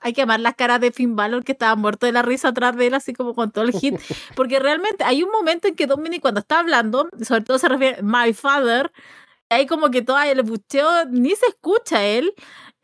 hay 0.00 0.12
que 0.12 0.22
amar 0.22 0.40
las 0.40 0.56
caras 0.56 0.80
de 0.80 0.90
Finn 0.90 1.14
Balor 1.14 1.44
que 1.44 1.52
estaba 1.52 1.76
muerto 1.76 2.06
de 2.06 2.12
la 2.12 2.22
risa 2.22 2.48
atrás 2.48 2.76
de 2.76 2.88
él, 2.88 2.94
así 2.94 3.12
como 3.12 3.34
con 3.34 3.52
todo 3.52 3.64
el 3.64 3.72
hit. 3.72 3.94
Porque 4.36 4.58
realmente 4.58 5.04
hay 5.04 5.22
un 5.22 5.30
momento 5.30 5.68
en 5.68 5.76
que 5.76 5.86
Dominic, 5.86 6.20
cuando 6.20 6.40
está 6.40 6.58
hablando, 6.58 7.08
sobre 7.22 7.42
todo 7.42 7.58
se 7.58 7.68
refiere 7.68 7.98
a 8.00 8.02
My 8.02 8.32
Father, 8.32 8.90
hay 9.48 9.66
como 9.66 9.90
que 9.90 10.02
todo 10.02 10.20
el 10.20 10.42
bucheo, 10.42 11.04
ni 11.06 11.30
se 11.36 11.46
escucha 11.46 12.04
él. 12.04 12.34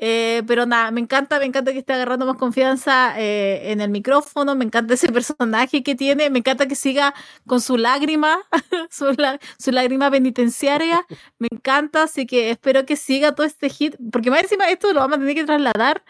Eh, 0.03 0.43
pero 0.47 0.65
nada, 0.65 0.91
me 0.93 1.01
encanta, 1.01 1.39
me 1.39 1.45
encanta 1.45 1.73
que 1.73 1.79
esté 1.81 1.93
agarrando 1.93 2.25
más 2.25 2.39
confianza 2.39 3.21
eh, 3.21 3.71
en 3.71 3.83
el 3.83 3.91
micrófono, 3.91 4.55
me 4.55 4.65
encanta 4.65 4.95
ese 4.95 5.09
personaje 5.13 5.83
que 5.83 5.95
tiene, 5.95 6.31
me 6.31 6.39
encanta 6.39 6.67
que 6.67 6.75
siga 6.75 7.15
con 7.47 7.61
su 7.61 7.77
lágrima, 7.77 8.39
su, 8.91 9.15
su, 9.59 9.71
lágrima 9.73 10.11
penitenciaria, 10.11 11.07
me 11.39 11.49
encanta, 11.53 12.05
así 12.05 12.25
que 12.25 12.51
espero 12.51 12.87
que 12.87 12.97
siga 12.97 13.35
todo 13.35 13.47
este 13.47 13.69
hit, 13.69 13.97
porque 14.11 14.31
más 14.31 14.41
encima 14.43 14.71
esto 14.71 14.91
lo 14.95 15.01
vamos 15.01 15.19
a 15.19 15.21
tener 15.21 15.35
que 15.35 15.45
trasladar. 15.45 16.03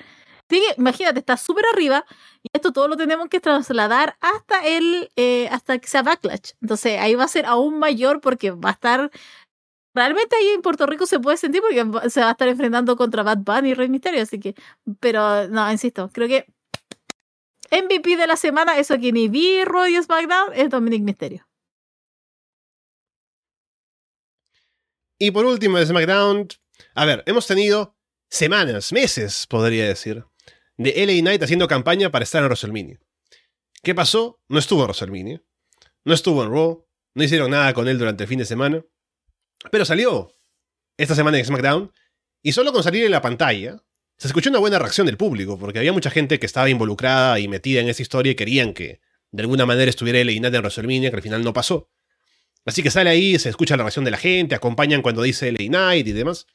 imagínate, 0.79 1.19
está 1.19 1.37
súper 1.37 1.65
arriba 1.73 2.05
y 2.45 2.49
esto 2.53 2.73
todo 2.73 2.87
lo 2.89 2.97
tenemos 2.97 3.29
que 3.29 3.41
trasladar 3.41 4.17
hasta 4.21 4.65
el, 4.67 5.11
eh, 5.17 5.49
hasta 5.51 5.79
que 5.79 5.89
sea 5.89 6.03
Backlash. 6.03 6.53
Entonces 6.63 7.01
ahí 7.01 7.15
va 7.17 7.25
a 7.25 7.29
ser 7.29 7.45
aún 7.47 7.79
mayor 7.79 8.21
porque 8.21 8.53
va 8.53 8.71
a 8.71 8.73
estar 8.73 9.11
realmente 9.95 10.37
ahí 10.37 10.49
en 10.49 10.63
Puerto 10.63 10.87
Rico 10.87 11.07
se 11.07 11.21
puede 11.21 11.37
sentir 11.37 11.61
porque 11.61 12.11
se 12.11 12.21
va 12.21 12.29
a 12.29 12.33
estar 12.33 12.49
enfrentando 12.49 12.97
contra 12.97 13.23
Bad 13.23 13.39
Bunny 13.39 13.71
y 13.71 13.75
Rey 13.75 13.89
Misterio, 13.89 14.23
así 14.23 14.39
que, 14.39 14.55
pero 15.01 15.49
no, 15.49 15.71
insisto, 15.71 16.11
creo 16.13 16.29
que 16.29 16.47
MVP 17.71 18.17
de 18.17 18.27
la 18.27 18.37
semana, 18.37 18.79
eso 18.79 18.99
que 18.99 19.13
ni 19.13 19.29
vi 19.29 19.65
Roy 19.65 20.01
SmackDown, 20.03 20.53
es 20.55 20.71
Dominic 20.71 21.03
Misterio. 21.03 21.47
Y 25.19 25.31
por 25.31 25.45
último 25.45 25.79
de 25.79 25.87
SmackDown, 25.87 26.49
a 26.95 27.05
ver, 27.05 27.23
hemos 27.27 27.47
tenido 27.47 27.95
semanas, 28.31 28.93
meses, 28.93 29.47
podría 29.47 29.87
decir, 29.87 30.25
de 30.79 31.07
LA 31.07 31.21
Knight 31.21 31.43
haciendo 31.43 31.69
campaña 31.69 32.11
para 32.11 32.23
estar 32.23 32.43
en 32.43 32.47
WrestleMania. 32.47 33.01
¿Qué 33.83 33.95
pasó? 33.95 34.41
No 34.49 34.59
estuvo 34.59 34.81
en 34.81 34.87
WrestleMania, 34.87 35.43
no 36.05 36.15
estuvo 36.15 36.43
en 36.43 36.51
Raw, 36.51 36.87
no 37.15 37.23
hicieron 37.23 37.51
nada 37.51 37.75
con 37.75 37.87
él 37.87 37.99
durante 37.99 38.25
el 38.25 38.29
fin 38.29 38.39
de 38.39 38.47
semana. 38.47 38.83
Pero 39.71 39.85
salió 39.85 40.35
esta 40.97 41.15
semana 41.15 41.39
en 41.39 41.45
SmackDown 41.45 41.93
y 42.43 42.53
solo 42.53 42.73
con 42.73 42.83
salir 42.83 43.05
en 43.05 43.11
la 43.11 43.21
pantalla 43.21 43.83
se 44.17 44.27
escuchó 44.27 44.51
una 44.51 44.59
buena 44.59 44.79
reacción 44.79 45.07
del 45.07 45.17
público, 45.17 45.59
porque 45.59 45.79
había 45.79 45.95
mucha 45.95 46.11
gente 46.11 46.39
que 46.39 46.45
estaba 46.45 46.69
involucrada 46.69 47.39
y 47.39 47.49
metida 47.49 47.81
en 47.81 47.89
esa 47.89 48.03
historia 48.03 48.33
y 48.33 48.35
querían 48.35 48.75
que 48.75 49.01
de 49.31 49.43
alguna 49.43 49.65
manera 49.65 49.89
estuviera 49.89 50.19
el 50.19 50.29
Knight 50.29 50.55
en 50.55 50.61
WrestleMania, 50.61 51.11
que 51.11 51.17
al 51.17 51.23
final 51.23 51.43
no 51.43 51.55
pasó. 51.55 51.91
Así 52.67 52.83
que 52.83 52.91
sale 52.91 53.09
ahí, 53.09 53.39
se 53.39 53.49
escucha 53.49 53.79
la 53.79 53.85
reacción 53.85 54.05
de 54.05 54.11
la 54.11 54.19
gente, 54.19 54.55
acompañan 54.55 55.01
cuando 55.01 55.23
dice 55.23 55.51
LA 55.51 55.69
Knight 55.69 56.07
y 56.07 56.13
demás. 56.13 56.47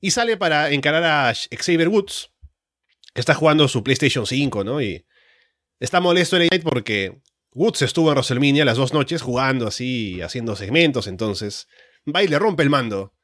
Y 0.00 0.10
sale 0.10 0.36
para 0.36 0.70
encarar 0.70 1.04
a 1.04 1.32
Xavier 1.32 1.88
Woods, 1.88 2.30
que 3.14 3.20
está 3.20 3.34
jugando 3.34 3.66
su 3.68 3.82
PlayStation 3.82 4.26
5, 4.26 4.62
¿no? 4.62 4.82
Y 4.82 5.06
está 5.80 6.00
molesto 6.00 6.38
LA 6.38 6.48
Knight 6.48 6.62
porque 6.62 7.22
Woods 7.54 7.80
estuvo 7.80 8.08
en 8.10 8.16
WrestleMania 8.16 8.66
las 8.66 8.76
dos 8.76 8.92
noches 8.92 9.22
jugando 9.22 9.66
así, 9.66 10.20
haciendo 10.20 10.56
segmentos, 10.56 11.06
entonces 11.06 11.68
va 12.06 12.22
y 12.22 12.28
le 12.28 12.38
rompe 12.38 12.62
el 12.62 12.70
mando 12.70 13.14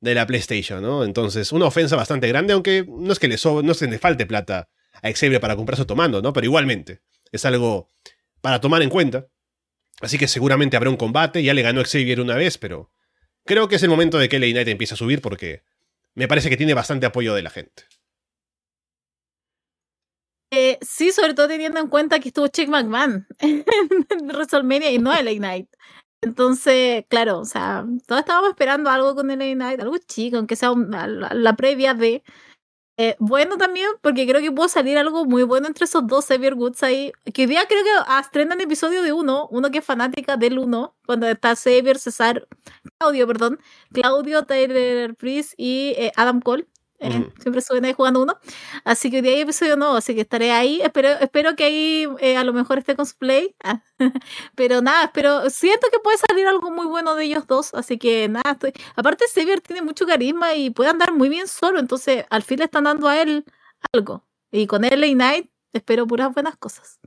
de 0.00 0.14
la 0.14 0.26
PlayStation, 0.26 0.82
¿no? 0.82 1.04
Entonces, 1.04 1.52
una 1.52 1.66
ofensa 1.66 1.96
bastante 1.96 2.28
grande, 2.28 2.52
aunque 2.52 2.84
no 2.86 3.12
es 3.12 3.18
que 3.18 3.28
le, 3.28 3.36
no 3.62 3.74
se 3.74 3.86
le 3.86 3.98
falte 3.98 4.26
plata 4.26 4.68
a 5.02 5.12
Xavier 5.12 5.40
para 5.40 5.56
comprar 5.56 5.76
su 5.76 5.86
tomando, 5.86 6.22
¿no? 6.22 6.32
Pero 6.32 6.46
igualmente, 6.46 7.00
es 7.32 7.44
algo 7.44 7.92
para 8.40 8.60
tomar 8.60 8.82
en 8.82 8.90
cuenta. 8.90 9.26
Así 10.00 10.18
que 10.18 10.28
seguramente 10.28 10.76
habrá 10.76 10.90
un 10.90 10.96
combate, 10.96 11.42
ya 11.42 11.54
le 11.54 11.62
ganó 11.62 11.82
Xavier 11.82 12.20
una 12.20 12.34
vez, 12.36 12.58
pero 12.58 12.92
creo 13.44 13.68
que 13.68 13.76
es 13.76 13.82
el 13.82 13.88
momento 13.88 14.18
de 14.18 14.28
que 14.28 14.38
LA 14.38 14.48
Knight 14.48 14.68
empiece 14.68 14.94
a 14.94 14.96
subir 14.98 15.22
porque 15.22 15.62
me 16.14 16.28
parece 16.28 16.50
que 16.50 16.56
tiene 16.56 16.74
bastante 16.74 17.06
apoyo 17.06 17.34
de 17.34 17.42
la 17.42 17.50
gente. 17.50 17.84
Eh, 20.50 20.78
sí, 20.80 21.12
sobre 21.12 21.34
todo 21.34 21.48
teniendo 21.48 21.80
en 21.80 21.88
cuenta 21.88 22.20
que 22.20 22.28
estuvo 22.28 22.46
Chick 22.48 22.68
McMahon 22.68 23.26
en 23.38 23.64
WrestleMania 24.28 24.90
y 24.90 24.98
no 24.98 25.12
LA 25.12 25.34
Knight. 25.36 25.68
Entonces, 26.22 27.04
claro, 27.08 27.38
o 27.40 27.44
sea, 27.44 27.84
todos 28.06 28.20
estábamos 28.20 28.50
esperando 28.50 28.90
algo 28.90 29.14
con 29.14 29.30
el 29.30 29.58
Night, 29.58 29.80
algo 29.80 29.96
chico, 29.98 30.38
aunque 30.38 30.56
sea 30.56 30.72
la, 30.74 31.56
previa 31.56 31.94
de. 31.94 32.22
Eh, 32.98 33.14
bueno 33.18 33.58
también, 33.58 33.88
porque 34.00 34.26
creo 34.26 34.40
que 34.40 34.50
pudo 34.50 34.68
salir 34.68 34.96
algo 34.96 35.26
muy 35.26 35.42
bueno 35.42 35.66
entre 35.66 35.84
esos 35.84 36.06
dos 36.06 36.26
Xavier 36.26 36.54
Woods 36.54 36.82
ahí. 36.82 37.12
Que 37.34 37.42
hoy 37.42 37.48
día 37.48 37.66
creo 37.68 37.84
que 37.84 37.90
estrenan 38.20 38.60
episodio 38.60 39.02
de 39.02 39.12
uno, 39.12 39.48
uno 39.50 39.70
que 39.70 39.78
es 39.78 39.84
fanática 39.84 40.36
del 40.38 40.58
uno, 40.58 40.96
cuando 41.06 41.28
está 41.28 41.54
Xavier, 41.54 41.98
César, 41.98 42.48
Claudio, 42.98 43.26
perdón, 43.26 43.60
Claudio, 43.92 44.44
Taylor 44.44 45.14
Priest 45.16 45.54
y 45.58 45.94
eh, 45.98 46.12
Adam 46.16 46.40
Cole. 46.40 46.66
Eh, 46.98 47.30
siempre 47.40 47.60
suben 47.60 47.84
ahí 47.84 47.92
jugando 47.92 48.22
uno. 48.22 48.38
Así 48.84 49.10
que 49.10 49.22
de 49.22 49.30
ahí 49.30 49.40
episodio 49.40 49.76
nuevo, 49.76 49.94
así 49.94 50.14
que 50.14 50.22
estaré 50.22 50.52
ahí. 50.52 50.80
Espero, 50.82 51.08
espero 51.08 51.56
que 51.56 51.64
ahí 51.64 52.08
eh, 52.20 52.36
a 52.36 52.44
lo 52.44 52.52
mejor 52.52 52.78
esté 52.78 52.96
con 52.96 53.06
su 53.06 53.16
play. 53.16 53.54
Ah, 53.62 53.82
pero 54.54 54.80
nada, 54.82 55.04
espero, 55.04 55.50
siento 55.50 55.88
que 55.92 55.98
puede 55.98 56.18
salir 56.18 56.46
algo 56.46 56.70
muy 56.70 56.86
bueno 56.86 57.14
de 57.14 57.24
ellos 57.24 57.46
dos. 57.46 57.74
Así 57.74 57.98
que 57.98 58.28
nada, 58.28 58.52
estoy. 58.52 58.72
Aparte, 58.94 59.24
Xavier 59.32 59.60
tiene 59.60 59.82
mucho 59.82 60.06
carisma 60.06 60.54
y 60.54 60.70
puede 60.70 60.90
andar 60.90 61.12
muy 61.12 61.28
bien 61.28 61.48
solo. 61.48 61.78
Entonces, 61.78 62.24
al 62.30 62.42
fin 62.42 62.58
le 62.58 62.64
están 62.64 62.84
dando 62.84 63.08
a 63.08 63.20
él 63.20 63.44
algo. 63.92 64.24
Y 64.50 64.66
con 64.66 64.84
él 64.84 65.04
y 65.04 65.14
Night 65.14 65.50
espero 65.72 66.06
puras 66.06 66.32
buenas 66.32 66.56
cosas. 66.56 66.98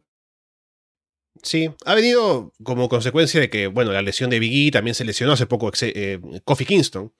Sí, 1.42 1.70
ha 1.86 1.96
venido 1.96 2.54
como 2.64 2.90
consecuencia 2.90 3.40
de 3.40 3.50
que, 3.50 3.68
bueno, 3.68 3.92
la 3.92 4.02
lesión 4.02 4.30
de 4.30 4.40
Biggie 4.40 4.72
también 4.72 4.94
se 4.94 5.06
lesionó 5.06 5.34
hace 5.34 5.46
poco 5.46 5.72
eh, 5.82 6.20
Kofi 6.44 6.66
Kingston. 6.66 7.14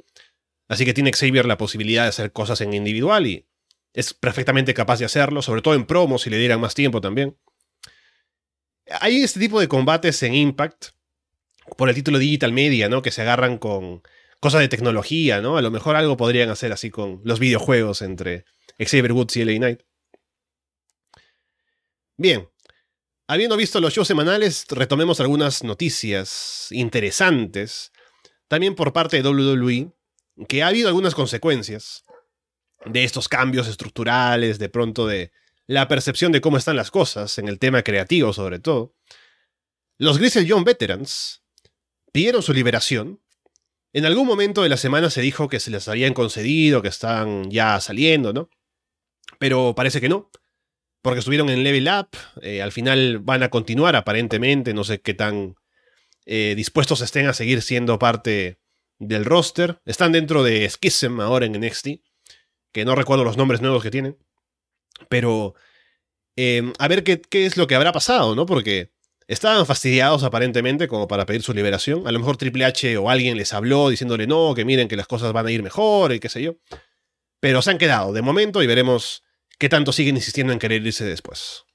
Así 0.70 0.86
que 0.86 0.94
tiene 0.94 1.12
Xavier 1.12 1.46
la 1.46 1.58
posibilidad 1.58 2.04
de 2.04 2.10
hacer 2.10 2.32
cosas 2.32 2.62
en 2.62 2.74
individual 2.74 3.28
y 3.28 3.48
es 3.92 4.14
perfectamente 4.14 4.74
capaz 4.74 5.00
de 5.00 5.06
hacerlo, 5.06 5.42
sobre 5.42 5.62
todo 5.62 5.74
en 5.74 5.86
promos 5.86 6.22
si 6.22 6.30
le 6.30 6.38
dieran 6.38 6.62
más 6.62 6.76
tiempo 6.76 7.02
también. 7.02 7.38
Hay 9.02 9.22
este 9.22 9.40
tipo 9.40 9.60
de 9.60 9.68
combates 9.68 10.22
en 10.24 10.36
Impact, 10.36 10.90
por 11.76 11.90
el 11.90 11.96
título 11.96 12.20
Digital 12.20 12.54
Media, 12.54 12.88
¿no? 12.88 13.02
Que 13.02 13.12
se 13.12 13.22
agarran 13.22 13.58
con 13.58 14.02
cosas 14.40 14.62
de 14.62 14.68
tecnología, 14.68 15.42
¿no? 15.42 15.58
A 15.58 15.62
lo 15.62 15.72
mejor 15.72 15.96
algo 15.96 16.18
podrían 16.18 16.50
hacer 16.50 16.72
así 16.72 16.90
con 16.90 17.22
los 17.24 17.40
videojuegos 17.40 18.02
entre 18.02 18.46
Xavier 18.78 19.12
Woods 19.12 19.38
y 19.38 19.46
LA 19.46 19.58
Knight. 19.58 19.82
Bien, 22.18 22.50
habiendo 23.28 23.58
visto 23.58 23.80
los 23.80 23.94
shows 23.94 24.08
semanales, 24.08 24.66
retomemos 24.70 25.20
algunas 25.20 25.64
noticias 25.64 26.68
interesantes, 26.72 27.92
también 28.48 28.76
por 28.76 28.94
parte 28.94 29.22
de 29.22 29.30
WWE, 29.30 29.94
que 30.48 30.64
ha 30.64 30.68
habido 30.68 30.88
algunas 30.88 31.16
consecuencias 31.16 32.04
de 32.86 33.04
estos 33.04 33.28
cambios 33.28 33.68
estructurales, 33.68 34.60
de 34.60 34.70
pronto 34.70 35.06
de 35.06 35.32
la 35.68 35.88
percepción 35.88 36.32
de 36.32 36.42
cómo 36.42 36.58
están 36.58 36.76
las 36.76 36.92
cosas, 36.92 37.38
en 37.38 37.48
el 37.48 37.60
tema 37.60 37.84
creativo 37.84 38.34
sobre 38.34 38.60
todo. 38.60 38.96
Los 39.98 40.18
Grisel 40.18 40.46
Young 40.46 40.64
Veterans 40.64 41.44
pidieron 42.12 42.42
su 42.42 42.54
liberación. 42.54 43.22
En 43.92 44.06
algún 44.06 44.28
momento 44.28 44.64
de 44.64 44.70
la 44.70 44.78
semana 44.78 45.10
se 45.10 45.22
dijo 45.22 45.50
que 45.50 45.60
se 45.60 45.72
les 45.72 45.88
habían 45.88 46.14
concedido, 46.14 46.82
que 46.82 46.88
están 46.88 47.50
ya 47.52 47.80
saliendo, 47.82 48.34
¿no? 48.34 48.50
Pero 49.40 49.74
parece 49.76 50.00
que 50.00 50.10
no, 50.10 50.32
porque 51.02 51.20
estuvieron 51.20 51.50
en 51.50 51.64
Level 51.64 51.88
Up, 51.88 52.10
eh, 52.42 52.62
al 52.62 52.72
final 52.72 53.20
van 53.20 53.44
a 53.44 53.50
continuar 53.50 53.96
aparentemente, 53.96 54.74
no 54.74 54.84
sé 54.84 55.02
qué 55.02 55.14
tan 55.14 55.56
eh, 56.26 56.54
dispuestos 56.56 57.02
estén 57.02 57.28
a 57.28 57.34
seguir 57.34 57.62
siendo 57.62 58.00
parte 58.00 58.60
del 59.00 59.26
roster. 59.26 59.80
Están 59.86 60.12
dentro 60.12 60.44
de 60.44 60.70
Schism 60.70 61.20
ahora 61.20 61.46
en 61.46 61.54
NXT, 61.54 61.88
que 62.72 62.86
no 62.86 62.96
recuerdo 62.96 63.24
los 63.24 63.38
nombres 63.38 63.62
nuevos 63.62 63.82
que 63.82 63.92
tienen. 63.92 64.18
Pero 65.10 65.56
em, 66.36 66.74
a 66.78 66.88
ver 66.88 67.04
qué, 67.04 67.22
qué, 67.22 67.46
es 67.46 67.58
lo 67.58 67.68
que 67.68 67.76
habrá 67.76 67.92
pasado, 67.92 68.36
¿no? 68.36 68.46
Porque 68.46 68.92
estaban 69.28 69.66
fastidiados 69.66 70.24
aparentemente 70.24 70.88
como 70.88 71.08
para 71.08 71.26
pedir 71.26 71.42
su 71.42 71.54
liberación. 71.54 72.08
A 72.08 72.12
lo 72.12 72.20
mejor 72.20 72.38
Triple 72.38 72.66
H 72.66 72.98
o 72.98 73.10
alguien 73.10 73.38
les 73.38 73.54
habló 73.54 73.90
diciéndole 73.90 74.28
no, 74.28 74.54
que 74.54 74.66
miren 74.66 74.88
que 74.88 74.96
las 74.96 75.08
cosas 75.08 75.32
van 75.34 75.48
a 75.48 75.52
ir 75.52 75.64
mejor 75.64 76.14
y 76.14 76.20
qué 76.20 76.30
sé 76.30 76.42
yo. 76.42 76.56
Pero 77.40 77.62
se 77.62 77.72
han 77.72 77.78
quedado 77.78 78.12
de 78.12 78.22
momento 78.22 78.62
y 78.62 78.68
veremos 78.68 79.24
qué 79.58 79.70
tanto 79.70 79.92
siguen 79.92 80.18
insistiendo 80.18 80.52
en 80.52 80.60
querer 80.60 80.86
irse 80.86 81.06
después. 81.06 81.66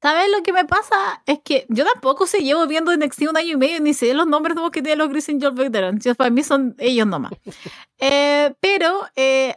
¿Sabes 0.00 0.30
lo 0.30 0.42
que 0.44 0.52
me 0.52 0.64
pasa? 0.64 1.22
Es 1.26 1.40
que 1.42 1.66
yo 1.68 1.84
tampoco 1.84 2.26
se 2.26 2.38
llevo 2.42 2.66
viendo 2.68 2.96
NXT 2.96 3.22
un 3.22 3.36
año 3.36 3.54
y 3.54 3.56
medio, 3.56 3.80
ni 3.80 3.94
sé 3.94 4.14
los 4.14 4.28
nombres 4.28 4.54
nuevos 4.54 4.70
que 4.70 4.80
tienen 4.80 4.98
los 4.98 5.08
Green 5.08 5.40
Job 5.40 5.54
Veterans. 5.54 6.06
Para 6.16 6.30
mí 6.30 6.44
son 6.44 6.76
ellos 6.78 7.06
nomás. 7.06 7.32
eh, 7.98 8.54
pero 8.60 9.06
eh, 9.16 9.56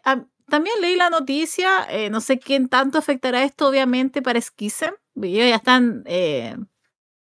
también 0.50 0.76
leí 0.82 0.96
la 0.96 1.12
noticia, 1.12 1.86
eh, 1.90 2.10
no 2.10 2.22
sé 2.22 2.40
quién 2.40 2.70
tanto 2.70 2.98
afectará 2.98 3.44
esto, 3.44 3.68
obviamente, 3.68 4.24
para 4.24 4.42
Skism. 4.42 4.94
Ellos 5.22 5.48
ya 5.48 5.58
están, 5.58 6.04
eh, 6.08 6.58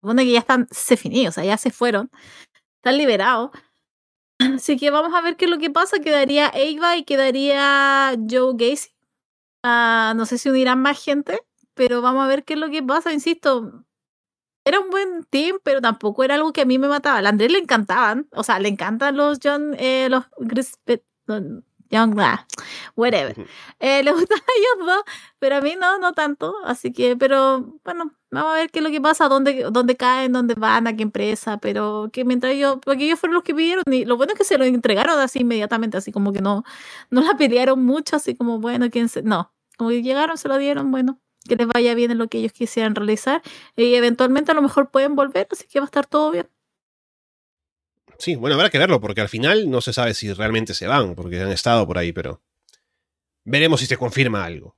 bueno, 0.01 0.21
que 0.21 0.31
ya 0.31 0.39
están 0.39 0.67
se 0.71 0.95
finí, 0.95 1.27
o 1.27 1.31
sea, 1.31 1.43
ya 1.43 1.57
se 1.57 1.71
fueron, 1.71 2.09
están 2.77 2.97
liberados. 2.97 3.51
Así 4.55 4.77
que 4.77 4.91
vamos 4.91 5.13
a 5.13 5.21
ver 5.21 5.35
qué 5.35 5.45
es 5.45 5.51
lo 5.51 5.59
que 5.59 5.69
pasa. 5.69 5.99
Quedaría 5.99 6.47
Ava 6.47 6.95
y 6.97 7.03
quedaría 7.03 8.15
Joe 8.29 8.53
Gacy. 8.55 8.91
Uh, 9.65 10.13
no 10.15 10.25
sé 10.25 10.37
si 10.37 10.49
unirán 10.49 10.81
más 10.81 11.01
gente 11.03 11.39
pero 11.75 12.01
vamos 12.01 12.23
a 12.23 12.27
ver 12.27 12.43
qué 12.43 12.53
es 12.53 12.59
lo 12.59 12.69
que 12.69 12.83
pasa, 12.83 13.13
insisto. 13.13 13.85
Era 14.65 14.79
un 14.79 14.89
buen 14.89 15.25
team, 15.25 15.57
pero 15.63 15.81
tampoco 15.81 16.23
era 16.23 16.35
algo 16.35 16.53
que 16.53 16.61
a 16.61 16.65
mí 16.65 16.79
me 16.79 16.87
mataba. 16.87 17.19
A 17.19 17.29
Andrés 17.29 17.51
le 17.51 17.59
encantaban, 17.59 18.27
o 18.31 18.43
sea, 18.43 18.59
le 18.59 18.69
encantan 18.69 19.17
los 19.17 19.39
John, 19.43 19.75
eh, 19.77 20.07
los 20.09 20.25
Young, 21.93 22.15
whatever. 22.95 23.35
Eh, 23.79 24.03
le 24.03 24.11
gustan 24.13 24.39
a 24.39 24.43
ellos 24.57 24.87
dos, 24.87 25.03
pero 25.39 25.57
a 25.57 25.61
mí 25.61 25.75
no, 25.79 25.99
no 25.99 26.13
tanto. 26.13 26.55
Así 26.65 26.91
que, 26.91 27.15
pero 27.15 27.79
bueno, 27.83 28.11
vamos 28.31 28.51
a 28.53 28.55
ver 28.55 28.71
qué 28.71 28.79
es 28.79 28.83
lo 28.83 28.91
que 28.91 28.99
pasa, 29.01 29.27
dónde, 29.29 29.67
dónde 29.71 29.95
caen, 29.95 30.33
dónde 30.33 30.55
van, 30.55 30.87
a 30.87 30.95
qué 30.95 31.03
empresa. 31.03 31.57
Pero 31.59 32.09
que 32.11 32.25
mientras 32.25 32.55
yo, 32.55 32.79
porque 32.81 33.05
ellos 33.05 33.19
fueron 33.19 33.35
los 33.35 33.43
que 33.43 33.53
pidieron, 33.53 33.83
y 33.91 34.05
lo 34.05 34.17
bueno 34.17 34.33
es 34.33 34.39
que 34.39 34.45
se 34.45 34.57
lo 34.57 34.65
entregaron 34.65 35.19
así 35.19 35.41
inmediatamente, 35.41 35.97
así 35.97 36.11
como 36.11 36.33
que 36.33 36.41
no, 36.41 36.63
no 37.11 37.21
la 37.21 37.37
pelearon 37.37 37.83
mucho, 37.85 38.15
así 38.15 38.35
como, 38.35 38.59
bueno, 38.59 38.89
quién 38.89 39.09
se. 39.09 39.21
No, 39.23 39.53
como 39.77 39.91
que 39.91 40.01
llegaron, 40.01 40.37
se 40.37 40.47
lo 40.47 40.57
dieron, 40.57 40.91
bueno 40.91 41.22
que 41.47 41.55
les 41.55 41.67
vaya 41.67 41.93
bien 41.95 42.11
en 42.11 42.17
lo 42.17 42.27
que 42.27 42.39
ellos 42.39 42.53
quisieran 42.53 42.95
realizar 42.95 43.41
y 43.75 43.95
eventualmente 43.95 44.51
a 44.51 44.55
lo 44.55 44.61
mejor 44.61 44.89
pueden 44.89 45.15
volver, 45.15 45.47
así 45.51 45.65
que 45.67 45.79
va 45.79 45.85
a 45.85 45.87
estar 45.87 46.05
todo 46.05 46.31
bien. 46.31 46.47
Sí, 48.17 48.35
bueno, 48.35 48.55
habrá 48.55 48.69
que 48.69 48.77
verlo 48.77 49.01
porque 49.01 49.21
al 49.21 49.29
final 49.29 49.69
no 49.69 49.81
se 49.81 49.93
sabe 49.93 50.13
si 50.13 50.31
realmente 50.33 50.73
se 50.73 50.87
van, 50.87 51.15
porque 51.15 51.41
han 51.41 51.51
estado 51.51 51.85
por 51.85 51.97
ahí, 51.97 52.13
pero 52.13 52.41
veremos 53.43 53.79
si 53.79 53.85
se 53.85 53.97
confirma 53.97 54.45
algo. 54.45 54.77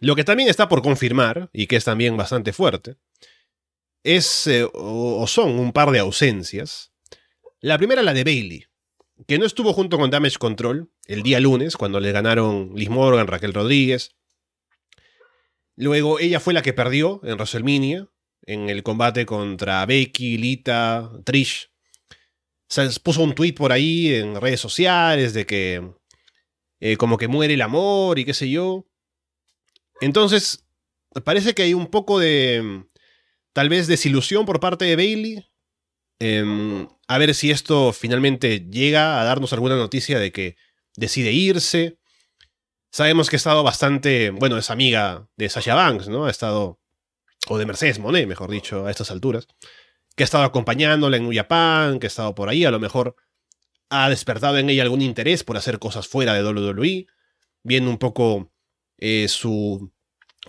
Lo 0.00 0.14
que 0.14 0.24
también 0.24 0.48
está 0.48 0.68
por 0.68 0.82
confirmar, 0.82 1.50
y 1.52 1.66
que 1.66 1.76
es 1.76 1.84
también 1.84 2.16
bastante 2.16 2.52
fuerte, 2.52 2.96
es 4.04 4.46
eh, 4.46 4.68
o 4.72 5.26
son 5.26 5.58
un 5.58 5.72
par 5.72 5.90
de 5.90 6.00
ausencias. 6.00 6.92
La 7.60 7.78
primera, 7.78 8.02
la 8.02 8.14
de 8.14 8.24
Bailey, 8.24 8.66
que 9.26 9.38
no 9.38 9.44
estuvo 9.44 9.72
junto 9.72 9.98
con 9.98 10.10
Damage 10.10 10.38
Control 10.38 10.90
el 11.06 11.22
día 11.22 11.40
lunes, 11.40 11.76
cuando 11.76 12.00
le 12.00 12.12
ganaron 12.12 12.72
Liz 12.74 12.90
Morgan, 12.90 13.26
Raquel 13.26 13.54
Rodríguez, 13.54 14.14
Luego 15.76 16.18
ella 16.18 16.40
fue 16.40 16.54
la 16.54 16.62
que 16.62 16.72
perdió 16.72 17.20
en 17.24 17.34
WrestleMania, 17.34 18.08
en 18.44 18.68
el 18.68 18.82
combate 18.82 19.24
contra 19.26 19.86
Becky, 19.86 20.36
Lita, 20.36 21.10
Trish. 21.24 21.70
Se 22.68 22.88
puso 23.00 23.22
un 23.22 23.34
tweet 23.34 23.54
por 23.54 23.72
ahí 23.72 24.14
en 24.14 24.40
redes 24.40 24.60
sociales 24.60 25.34
de 25.34 25.46
que 25.46 25.92
eh, 26.80 26.96
como 26.96 27.16
que 27.16 27.28
muere 27.28 27.54
el 27.54 27.62
amor 27.62 28.18
y 28.18 28.24
qué 28.24 28.34
sé 28.34 28.50
yo. 28.50 28.86
Entonces, 30.00 30.66
parece 31.24 31.54
que 31.54 31.62
hay 31.62 31.74
un 31.74 31.86
poco 31.86 32.18
de 32.18 32.84
tal 33.52 33.68
vez 33.68 33.86
desilusión 33.86 34.46
por 34.46 34.60
parte 34.60 34.84
de 34.84 34.96
Bailey. 34.96 35.46
Em, 36.18 36.88
a 37.08 37.18
ver 37.18 37.34
si 37.34 37.50
esto 37.50 37.92
finalmente 37.92 38.66
llega 38.70 39.20
a 39.20 39.24
darnos 39.24 39.52
alguna 39.52 39.76
noticia 39.76 40.18
de 40.18 40.32
que 40.32 40.56
decide 40.96 41.32
irse. 41.32 41.98
Sabemos 42.92 43.30
que 43.30 43.36
ha 43.36 43.38
estado 43.38 43.62
bastante, 43.62 44.28
bueno, 44.28 44.58
es 44.58 44.68
amiga 44.68 45.26
de 45.38 45.48
Sasha 45.48 45.74
Banks, 45.74 46.08
¿no? 46.08 46.26
Ha 46.26 46.30
estado, 46.30 46.78
o 47.48 47.56
de 47.56 47.64
Mercedes 47.64 47.98
Monet, 47.98 48.28
mejor 48.28 48.50
dicho, 48.50 48.84
a 48.84 48.90
estas 48.90 49.10
alturas, 49.10 49.48
que 50.14 50.22
ha 50.22 50.26
estado 50.26 50.44
acompañándola 50.44 51.16
en 51.16 51.32
Japan, 51.32 51.98
que 51.98 52.06
ha 52.06 52.08
estado 52.08 52.34
por 52.34 52.50
ahí, 52.50 52.66
a 52.66 52.70
lo 52.70 52.78
mejor 52.78 53.16
ha 53.88 54.10
despertado 54.10 54.58
en 54.58 54.68
ella 54.68 54.82
algún 54.82 55.00
interés 55.00 55.42
por 55.42 55.56
hacer 55.56 55.78
cosas 55.78 56.06
fuera 56.06 56.34
de 56.34 56.44
WWE, 56.44 57.06
viendo 57.62 57.90
un 57.90 57.96
poco 57.96 58.52
eh, 58.98 59.26
su 59.28 59.90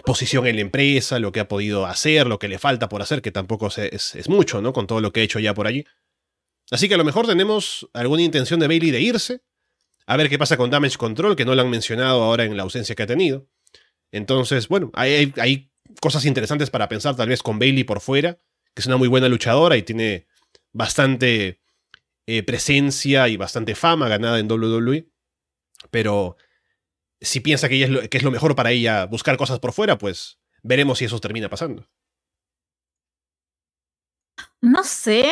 posición 0.04 0.46
en 0.46 0.58
la 0.58 0.64
empresa, 0.64 1.20
lo 1.20 1.32
que 1.32 1.40
ha 1.40 1.48
podido 1.48 1.86
hacer, 1.86 2.28
lo 2.28 2.40
que 2.40 2.50
le 2.50 2.60
falta 2.60 2.90
por 2.90 3.02
hacer, 3.02 3.22
que 3.22 3.32
tampoco 3.32 3.68
es, 3.68 4.16
es, 4.16 4.28
mucho, 4.28 4.62
¿no? 4.62 4.74
Con 4.74 4.86
todo 4.86 5.00
lo 5.00 5.14
que 5.14 5.22
ha 5.22 5.24
hecho 5.24 5.40
ya 5.40 5.54
por 5.54 5.66
allí. 5.66 5.86
Así 6.72 6.90
que 6.90 6.96
a 6.96 6.98
lo 6.98 7.06
mejor 7.06 7.26
tenemos 7.26 7.90
alguna 7.94 8.22
intención 8.22 8.60
de 8.60 8.68
Bailey 8.68 8.92
de 8.92 9.00
irse, 9.00 9.44
a 10.06 10.18
ver 10.18 10.30
qué 10.30 10.38
pasa 10.38 10.58
con 10.58 10.70
Damage 10.70 10.98
Control, 10.98 11.36
que 11.36 11.46
no 11.46 11.56
lo 11.56 11.62
han 11.62 11.70
mencionado 11.70 12.24
ahora 12.24 12.44
en 12.44 12.58
la 12.58 12.64
ausencia 12.64 12.96
que 12.96 13.04
ha 13.04 13.08
tenido. 13.08 13.48
Entonces, 14.12 14.68
bueno, 14.68 14.92
hay, 14.94 15.34
hay 15.38 15.72
cosas 16.02 16.26
interesantes 16.26 16.70
para 16.70 16.90
pensar, 16.90 17.16
tal 17.16 17.30
vez 17.30 17.42
con 17.42 17.60
Bailey 17.60 17.84
por 17.84 18.02
fuera, 18.02 18.38
que 18.74 18.82
es 18.82 18.86
una 18.86 18.98
muy 18.98 19.08
buena 19.08 19.30
luchadora 19.30 19.78
y 19.78 19.84
tiene 19.84 20.28
bastante 20.72 21.62
eh, 22.26 22.44
presencia 22.44 23.28
y 23.28 23.38
bastante 23.38 23.76
fama 23.76 24.10
ganada 24.10 24.40
en 24.40 24.52
WWE. 24.52 25.10
Pero 25.92 26.38
si 27.22 27.40
piensa 27.40 27.70
que, 27.70 27.84
es 27.84 27.90
lo, 27.90 28.10
que 28.10 28.18
es 28.18 28.24
lo 28.24 28.32
mejor 28.32 28.56
para 28.56 28.72
ella 28.72 29.06
buscar 29.06 29.38
cosas 29.38 29.60
por 29.60 29.74
fuera, 29.74 29.98
pues 29.98 30.40
veremos 30.62 30.98
si 30.98 31.06
eso 31.06 31.20
termina 31.20 31.50
pasando. 31.50 31.88
No 34.62 34.84
sé. 34.84 35.26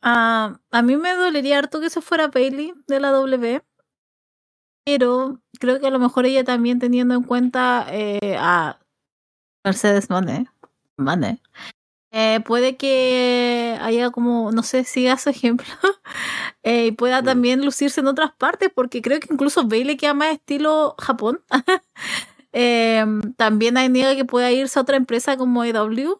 Ah, 0.00 0.60
a 0.70 0.82
mí 0.82 0.96
me 0.96 1.14
dolería 1.14 1.58
harto 1.58 1.80
que 1.80 1.86
eso 1.86 2.00
fuera 2.00 2.28
Bailey 2.28 2.72
de 2.86 3.00
la 3.00 3.10
W 3.10 3.62
pero 4.88 5.38
creo 5.60 5.78
que 5.80 5.86
a 5.86 5.90
lo 5.90 5.98
mejor 5.98 6.24
ella 6.24 6.44
también 6.44 6.78
teniendo 6.78 7.14
en 7.14 7.22
cuenta 7.22 7.86
eh, 7.90 8.38
a 8.38 8.78
Mercedes 9.62 10.08
Mane, 10.08 10.46
Mane 10.96 11.42
eh, 12.10 12.40
puede 12.46 12.78
que 12.78 13.76
haya 13.82 14.10
como, 14.10 14.50
no 14.50 14.62
sé, 14.62 14.84
siga 14.84 15.18
su 15.18 15.28
ejemplo 15.28 15.66
eh, 16.62 16.86
y 16.86 16.92
pueda 16.92 17.22
también 17.22 17.62
lucirse 17.62 18.00
en 18.00 18.06
otras 18.06 18.32
partes, 18.32 18.70
porque 18.74 19.02
creo 19.02 19.20
que 19.20 19.28
incluso 19.30 19.68
Bailey 19.68 19.98
queda 19.98 20.14
más 20.14 20.32
estilo 20.32 20.94
Japón. 20.98 21.42
también 23.36 23.76
hay 23.76 23.90
niega 23.90 24.16
que 24.16 24.24
pueda 24.24 24.50
irse 24.50 24.78
a 24.78 24.82
otra 24.82 24.96
empresa 24.96 25.36
como 25.36 25.64
EW. 25.64 26.18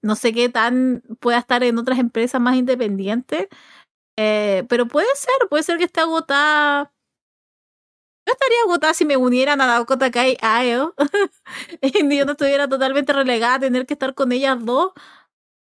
no 0.00 0.16
sé 0.16 0.32
qué 0.32 0.48
tan 0.48 1.02
pueda 1.20 1.36
estar 1.36 1.62
en 1.64 1.78
otras 1.78 1.98
empresas 1.98 2.40
más 2.40 2.56
independientes, 2.56 3.48
pero 4.16 4.88
puede 4.88 5.06
ser, 5.16 5.48
puede 5.50 5.64
ser 5.64 5.76
que 5.76 5.84
esté 5.84 6.00
agotada 6.00 6.92
yo 8.26 8.32
estaría 8.32 8.58
agotada 8.64 8.94
si 8.94 9.04
me 9.04 9.16
unieran 9.16 9.60
a 9.60 9.66
Dakota 9.66 10.10
Kai 10.10 10.36
a 10.40 10.64
Io 10.64 10.94
y 11.82 12.16
yo 12.16 12.24
no 12.24 12.32
estuviera 12.32 12.68
totalmente 12.68 13.12
relegada 13.12 13.54
a 13.56 13.60
tener 13.60 13.86
que 13.86 13.94
estar 13.94 14.14
con 14.14 14.32
ellas 14.32 14.64
dos 14.64 14.92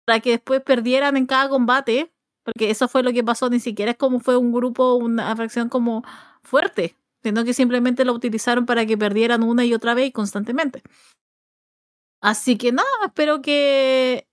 para 0.05 0.19
que 0.19 0.31
después 0.31 0.61
perdieran 0.61 1.17
en 1.17 1.25
cada 1.25 1.49
combate. 1.49 2.11
Porque 2.43 2.71
eso 2.71 2.87
fue 2.87 3.03
lo 3.03 3.13
que 3.13 3.23
pasó, 3.23 3.49
ni 3.49 3.59
siquiera 3.59 3.91
es 3.91 3.97
como 3.97 4.19
fue 4.19 4.35
un 4.35 4.51
grupo, 4.51 4.95
una 4.95 5.35
fracción 5.35 5.69
como 5.69 6.03
fuerte, 6.43 6.95
sino 7.23 7.43
que 7.45 7.53
simplemente 7.53 8.03
lo 8.03 8.13
utilizaron 8.13 8.65
para 8.65 8.85
que 8.85 8.97
perdieran 8.97 9.43
una 9.43 9.63
y 9.63 9.73
otra 9.75 9.93
vez 9.93 10.07
y 10.07 10.11
constantemente. 10.11 10.81
Así 12.21 12.57
que 12.57 12.71
nada, 12.71 12.87
espero 13.05 13.41
que 13.41 14.27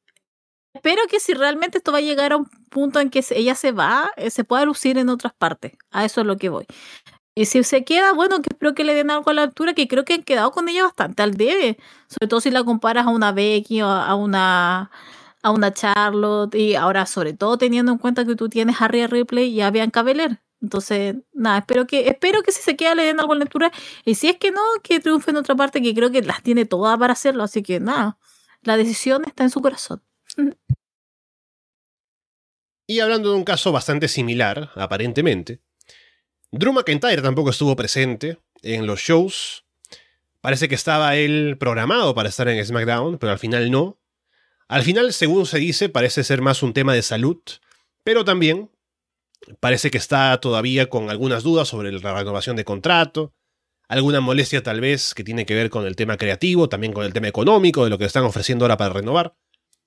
espero 0.74 1.02
que 1.10 1.20
si 1.20 1.34
realmente 1.34 1.78
esto 1.78 1.92
va 1.92 1.98
a 1.98 2.02
llegar 2.02 2.32
a 2.32 2.36
un 2.38 2.46
punto 2.70 3.00
en 3.00 3.10
que 3.10 3.24
ella 3.30 3.54
se 3.54 3.72
va, 3.72 4.10
eh, 4.16 4.30
se 4.30 4.44
pueda 4.44 4.64
lucir 4.64 4.98
en 4.98 5.08
otras 5.08 5.34
partes. 5.34 5.72
A 5.90 6.04
eso 6.04 6.20
es 6.22 6.26
lo 6.26 6.36
que 6.36 6.50
voy. 6.50 6.66
Y 7.38 7.44
si 7.44 7.62
se 7.62 7.84
queda, 7.84 8.12
bueno, 8.14 8.42
que 8.42 8.48
espero 8.50 8.74
que 8.74 8.82
le 8.82 8.94
den 8.94 9.12
algo 9.12 9.30
a 9.30 9.32
la 9.32 9.44
altura, 9.44 9.72
que 9.72 9.86
creo 9.86 10.04
que 10.04 10.14
han 10.14 10.24
quedado 10.24 10.50
con 10.50 10.68
ella 10.68 10.82
bastante 10.82 11.22
al 11.22 11.34
debe. 11.34 11.78
Sobre 12.08 12.26
todo 12.26 12.40
si 12.40 12.50
la 12.50 12.64
comparas 12.64 13.06
a 13.06 13.10
una 13.10 13.30
Becky 13.30 13.80
o 13.80 13.86
a 13.86 14.12
una, 14.16 14.90
a 15.44 15.50
una 15.52 15.72
Charlotte. 15.72 16.56
Y 16.56 16.74
ahora, 16.74 17.06
sobre 17.06 17.34
todo 17.34 17.56
teniendo 17.56 17.92
en 17.92 17.98
cuenta 17.98 18.24
que 18.24 18.34
tú 18.34 18.48
tienes 18.48 18.82
a 18.82 18.88
Rhea 18.88 19.06
Ripley 19.06 19.50
y 19.50 19.60
a 19.60 19.70
Bianca 19.70 20.02
Belair. 20.02 20.40
Entonces, 20.60 21.14
nada, 21.32 21.58
espero 21.58 21.86
que, 21.86 22.08
espero 22.08 22.42
que 22.42 22.50
si 22.50 22.60
se 22.60 22.74
queda 22.74 22.96
le 22.96 23.04
den 23.04 23.20
algo 23.20 23.34
a 23.34 23.36
la 23.36 23.44
altura. 23.44 23.70
Y 24.04 24.16
si 24.16 24.28
es 24.28 24.36
que 24.36 24.50
no, 24.50 24.60
que 24.82 24.98
triunfe 24.98 25.30
en 25.30 25.36
otra 25.36 25.54
parte, 25.54 25.80
que 25.80 25.94
creo 25.94 26.10
que 26.10 26.22
las 26.22 26.42
tiene 26.42 26.64
todas 26.64 26.98
para 26.98 27.12
hacerlo. 27.12 27.44
Así 27.44 27.62
que 27.62 27.78
nada, 27.78 28.18
la 28.62 28.76
decisión 28.76 29.22
está 29.24 29.44
en 29.44 29.50
su 29.50 29.62
corazón. 29.62 30.02
Y 32.90 33.00
hablando 33.00 33.32
de 33.32 33.36
un 33.36 33.44
caso 33.44 33.70
bastante 33.70 34.08
similar, 34.08 34.70
aparentemente, 34.74 35.60
Drew 36.50 36.72
McIntyre 36.72 37.20
tampoco 37.20 37.50
estuvo 37.50 37.76
presente 37.76 38.38
en 38.62 38.86
los 38.86 39.00
shows. 39.00 39.64
Parece 40.40 40.68
que 40.68 40.74
estaba 40.74 41.14
él 41.16 41.56
programado 41.58 42.14
para 42.14 42.30
estar 42.30 42.48
en 42.48 42.64
SmackDown, 42.64 43.18
pero 43.18 43.32
al 43.32 43.38
final 43.38 43.70
no. 43.70 44.00
Al 44.66 44.82
final, 44.82 45.12
según 45.12 45.46
se 45.46 45.58
dice, 45.58 45.88
parece 45.88 46.24
ser 46.24 46.40
más 46.40 46.62
un 46.62 46.72
tema 46.72 46.94
de 46.94 47.02
salud, 47.02 47.38
pero 48.02 48.24
también 48.24 48.70
parece 49.60 49.90
que 49.90 49.98
está 49.98 50.38
todavía 50.40 50.88
con 50.88 51.10
algunas 51.10 51.42
dudas 51.42 51.68
sobre 51.68 51.92
la 51.92 52.14
renovación 52.14 52.56
de 52.56 52.64
contrato. 52.64 53.34
alguna 53.88 54.20
molestia 54.20 54.62
tal 54.62 54.80
vez 54.80 55.14
que 55.14 55.24
tiene 55.24 55.46
que 55.46 55.54
ver 55.54 55.70
con 55.70 55.86
el 55.86 55.96
tema 55.96 56.18
creativo, 56.18 56.68
también 56.68 56.92
con 56.92 57.04
el 57.04 57.12
tema 57.12 57.28
económico, 57.28 57.84
de 57.84 57.90
lo 57.90 57.98
que 57.98 58.04
están 58.04 58.24
ofreciendo 58.24 58.64
ahora 58.64 58.76
para 58.76 58.92
renovar. 58.92 59.34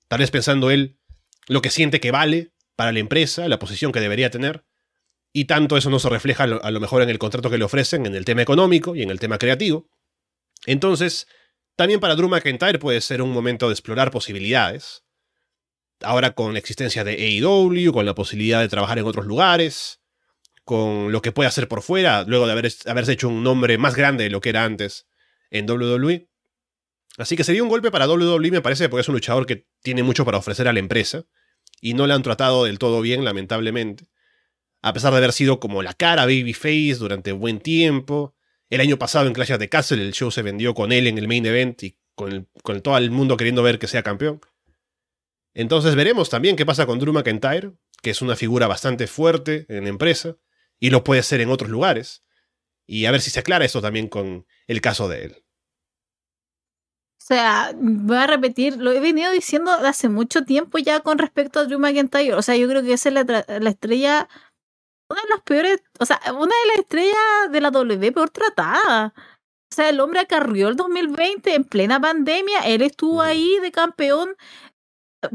Tal 0.08 0.20
vez 0.20 0.30
pensando 0.30 0.70
él 0.70 0.98
lo 1.46 1.62
que 1.62 1.70
siente 1.70 2.00
que 2.00 2.10
vale 2.10 2.52
para 2.76 2.92
la 2.92 2.98
empresa, 2.98 3.48
la 3.48 3.58
posición 3.58 3.92
que 3.92 4.00
debería 4.00 4.30
tener, 4.30 4.64
y 5.32 5.46
tanto 5.46 5.76
eso 5.76 5.90
no 5.90 5.98
se 5.98 6.08
refleja 6.08 6.44
a 6.44 6.70
lo 6.70 6.80
mejor 6.80 7.02
en 7.02 7.10
el 7.10 7.18
contrato 7.18 7.50
que 7.50 7.58
le 7.58 7.64
ofrecen, 7.64 8.06
en 8.06 8.14
el 8.14 8.24
tema 8.24 8.42
económico 8.42 8.94
y 8.94 9.02
en 9.02 9.10
el 9.10 9.18
tema 9.18 9.38
creativo. 9.38 9.88
Entonces, 10.66 11.26
también 11.76 12.00
para 12.00 12.14
Drew 12.14 12.28
McIntyre 12.28 12.78
puede 12.78 13.00
ser 13.00 13.22
un 13.22 13.32
momento 13.32 13.68
de 13.68 13.72
explorar 13.72 14.10
posibilidades. 14.10 15.04
Ahora 16.02 16.32
con 16.32 16.52
la 16.52 16.58
existencia 16.58 17.04
de 17.04 17.12
AEW, 17.12 17.92
con 17.92 18.04
la 18.04 18.14
posibilidad 18.14 18.60
de 18.60 18.68
trabajar 18.68 18.98
en 18.98 19.06
otros 19.06 19.24
lugares, 19.24 20.00
con 20.64 21.12
lo 21.12 21.22
que 21.22 21.32
puede 21.32 21.48
hacer 21.48 21.68
por 21.68 21.82
fuera, 21.82 22.24
luego 22.26 22.46
de 22.46 22.52
haber, 22.52 22.70
haberse 22.86 23.12
hecho 23.12 23.28
un 23.28 23.42
nombre 23.42 23.78
más 23.78 23.94
grande 23.94 24.24
de 24.24 24.30
lo 24.30 24.40
que 24.40 24.50
era 24.50 24.64
antes 24.64 25.06
en 25.50 25.68
WWE. 25.68 26.28
Así 27.18 27.36
que 27.36 27.44
sería 27.44 27.62
un 27.62 27.68
golpe 27.68 27.90
para 27.90 28.08
WWE, 28.08 28.50
me 28.50 28.62
parece, 28.62 28.88
porque 28.88 29.02
es 29.02 29.08
un 29.08 29.14
luchador 29.14 29.46
que 29.46 29.66
tiene 29.82 30.02
mucho 30.02 30.24
para 30.24 30.38
ofrecer 30.38 30.68
a 30.68 30.72
la 30.72 30.78
empresa 30.78 31.24
y 31.80 31.94
no 31.94 32.06
le 32.06 32.14
han 32.14 32.22
tratado 32.22 32.64
del 32.64 32.78
todo 32.78 33.00
bien, 33.00 33.24
lamentablemente. 33.24 34.06
A 34.82 34.92
pesar 34.92 35.12
de 35.12 35.18
haber 35.18 35.32
sido 35.32 35.60
como 35.60 35.82
la 35.82 35.94
cara 35.94 36.26
babyface 36.26 36.96
durante 36.98 37.32
buen 37.32 37.60
tiempo. 37.60 38.34
El 38.68 38.80
año 38.80 38.98
pasado 38.98 39.26
en 39.26 39.32
Clash 39.32 39.52
of 39.52 39.58
the 39.58 39.68
Castle 39.68 40.02
el 40.02 40.12
show 40.12 40.30
se 40.30 40.42
vendió 40.42 40.74
con 40.74 40.92
él 40.92 41.06
en 41.06 41.18
el 41.18 41.28
main 41.28 41.46
event 41.46 41.82
y 41.82 41.98
con, 42.14 42.48
con 42.62 42.80
todo 42.80 42.98
el 42.98 43.10
mundo 43.10 43.36
queriendo 43.36 43.62
ver 43.62 43.78
que 43.78 43.86
sea 43.86 44.02
campeón. 44.02 44.40
Entonces 45.54 45.94
veremos 45.94 46.30
también 46.30 46.56
qué 46.56 46.64
pasa 46.64 46.86
con 46.86 46.98
Drew 46.98 47.12
McIntyre, 47.12 47.72
que 48.02 48.10
es 48.10 48.22
una 48.22 48.36
figura 48.36 48.66
bastante 48.66 49.06
fuerte 49.06 49.66
en 49.68 49.84
la 49.84 49.90
empresa 49.90 50.36
y 50.80 50.90
lo 50.90 51.04
puede 51.04 51.22
ser 51.22 51.40
en 51.40 51.50
otros 51.50 51.70
lugares. 51.70 52.24
Y 52.86 53.06
a 53.06 53.12
ver 53.12 53.20
si 53.20 53.30
se 53.30 53.40
aclara 53.40 53.64
esto 53.64 53.80
también 53.80 54.08
con 54.08 54.46
el 54.66 54.80
caso 54.80 55.08
de 55.08 55.24
él. 55.26 55.44
O 57.20 57.24
sea, 57.24 57.72
voy 57.76 58.16
a 58.16 58.26
repetir, 58.26 58.78
lo 58.78 58.90
he 58.90 58.98
venido 58.98 59.30
diciendo 59.30 59.70
hace 59.70 60.08
mucho 60.08 60.44
tiempo 60.44 60.78
ya 60.78 61.00
con 61.00 61.18
respecto 61.18 61.60
a 61.60 61.64
Drew 61.66 61.78
McIntyre. 61.78 62.34
O 62.34 62.42
sea, 62.42 62.56
yo 62.56 62.66
creo 62.68 62.82
que 62.82 62.94
esa 62.94 63.10
es 63.10 63.14
la, 63.14 63.44
la 63.60 63.70
estrella, 63.70 64.28
una 65.12 65.22
de 65.22 65.28
las 65.28 65.40
peores, 65.42 65.82
o 66.00 66.06
sea, 66.06 66.20
una 66.32 66.54
de 66.54 66.68
las 66.68 66.78
estrellas 66.80 67.16
de 67.50 67.60
la 67.60 67.70
W 67.70 68.12
peor 68.12 68.30
tratada. 68.30 69.14
O 69.72 69.74
sea, 69.74 69.88
el 69.88 70.00
hombre 70.00 70.20
acarrió 70.20 70.68
el 70.68 70.76
2020 70.76 71.54
en 71.54 71.64
plena 71.64 72.00
pandemia, 72.00 72.60
él 72.66 72.82
estuvo 72.82 73.22
ahí 73.22 73.58
de 73.62 73.72
campeón, 73.72 74.36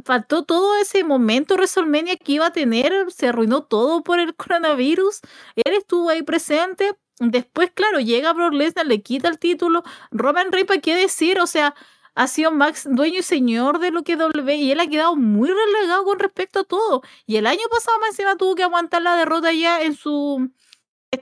faltó 0.05 0.43
todo 0.43 0.77
ese 0.77 1.03
momento 1.03 1.55
WrestleMania 1.55 2.17
que 2.17 2.33
iba 2.33 2.47
a 2.47 2.51
tener, 2.53 3.11
se 3.11 3.29
arruinó 3.29 3.63
todo 3.63 4.03
por 4.03 4.19
el 4.19 4.35
coronavirus, 4.35 5.21
él 5.55 5.73
estuvo 5.73 6.09
ahí 6.09 6.23
presente, 6.23 6.95
Después, 7.19 7.71
claro, 7.73 7.99
llega 7.99 8.33
Brock 8.33 8.53
Lesnar, 8.53 8.85
le 8.85 9.01
quita 9.01 9.27
el 9.27 9.39
título. 9.39 9.83
Roman 10.11 10.51
Reigns, 10.51 10.67
¿para 10.67 10.81
qué 10.81 10.95
decir? 10.95 11.39
O 11.39 11.47
sea, 11.47 11.73
ha 12.17 12.27
sido 12.27 12.51
Max 12.51 12.87
dueño 12.89 13.19
y 13.19 13.23
señor 13.23 13.77
de 13.79 13.91
lo 13.91 14.03
que 14.03 14.15
W 14.15 14.55
y 14.55 14.71
él 14.71 14.79
ha 14.79 14.87
quedado 14.87 15.15
muy 15.15 15.49
relegado 15.49 16.03
con 16.03 16.17
respecto 16.17 16.61
a 16.61 16.63
todo. 16.63 17.03
Y 17.27 17.37
el 17.37 17.45
año 17.45 17.61
pasado 17.69 17.99
más 17.99 18.09
encima 18.09 18.35
tuvo 18.37 18.55
que 18.55 18.63
aguantar 18.63 19.03
la 19.03 19.15
derrota 19.15 19.53
ya 19.53 19.83
en 19.83 19.95
su 19.95 20.49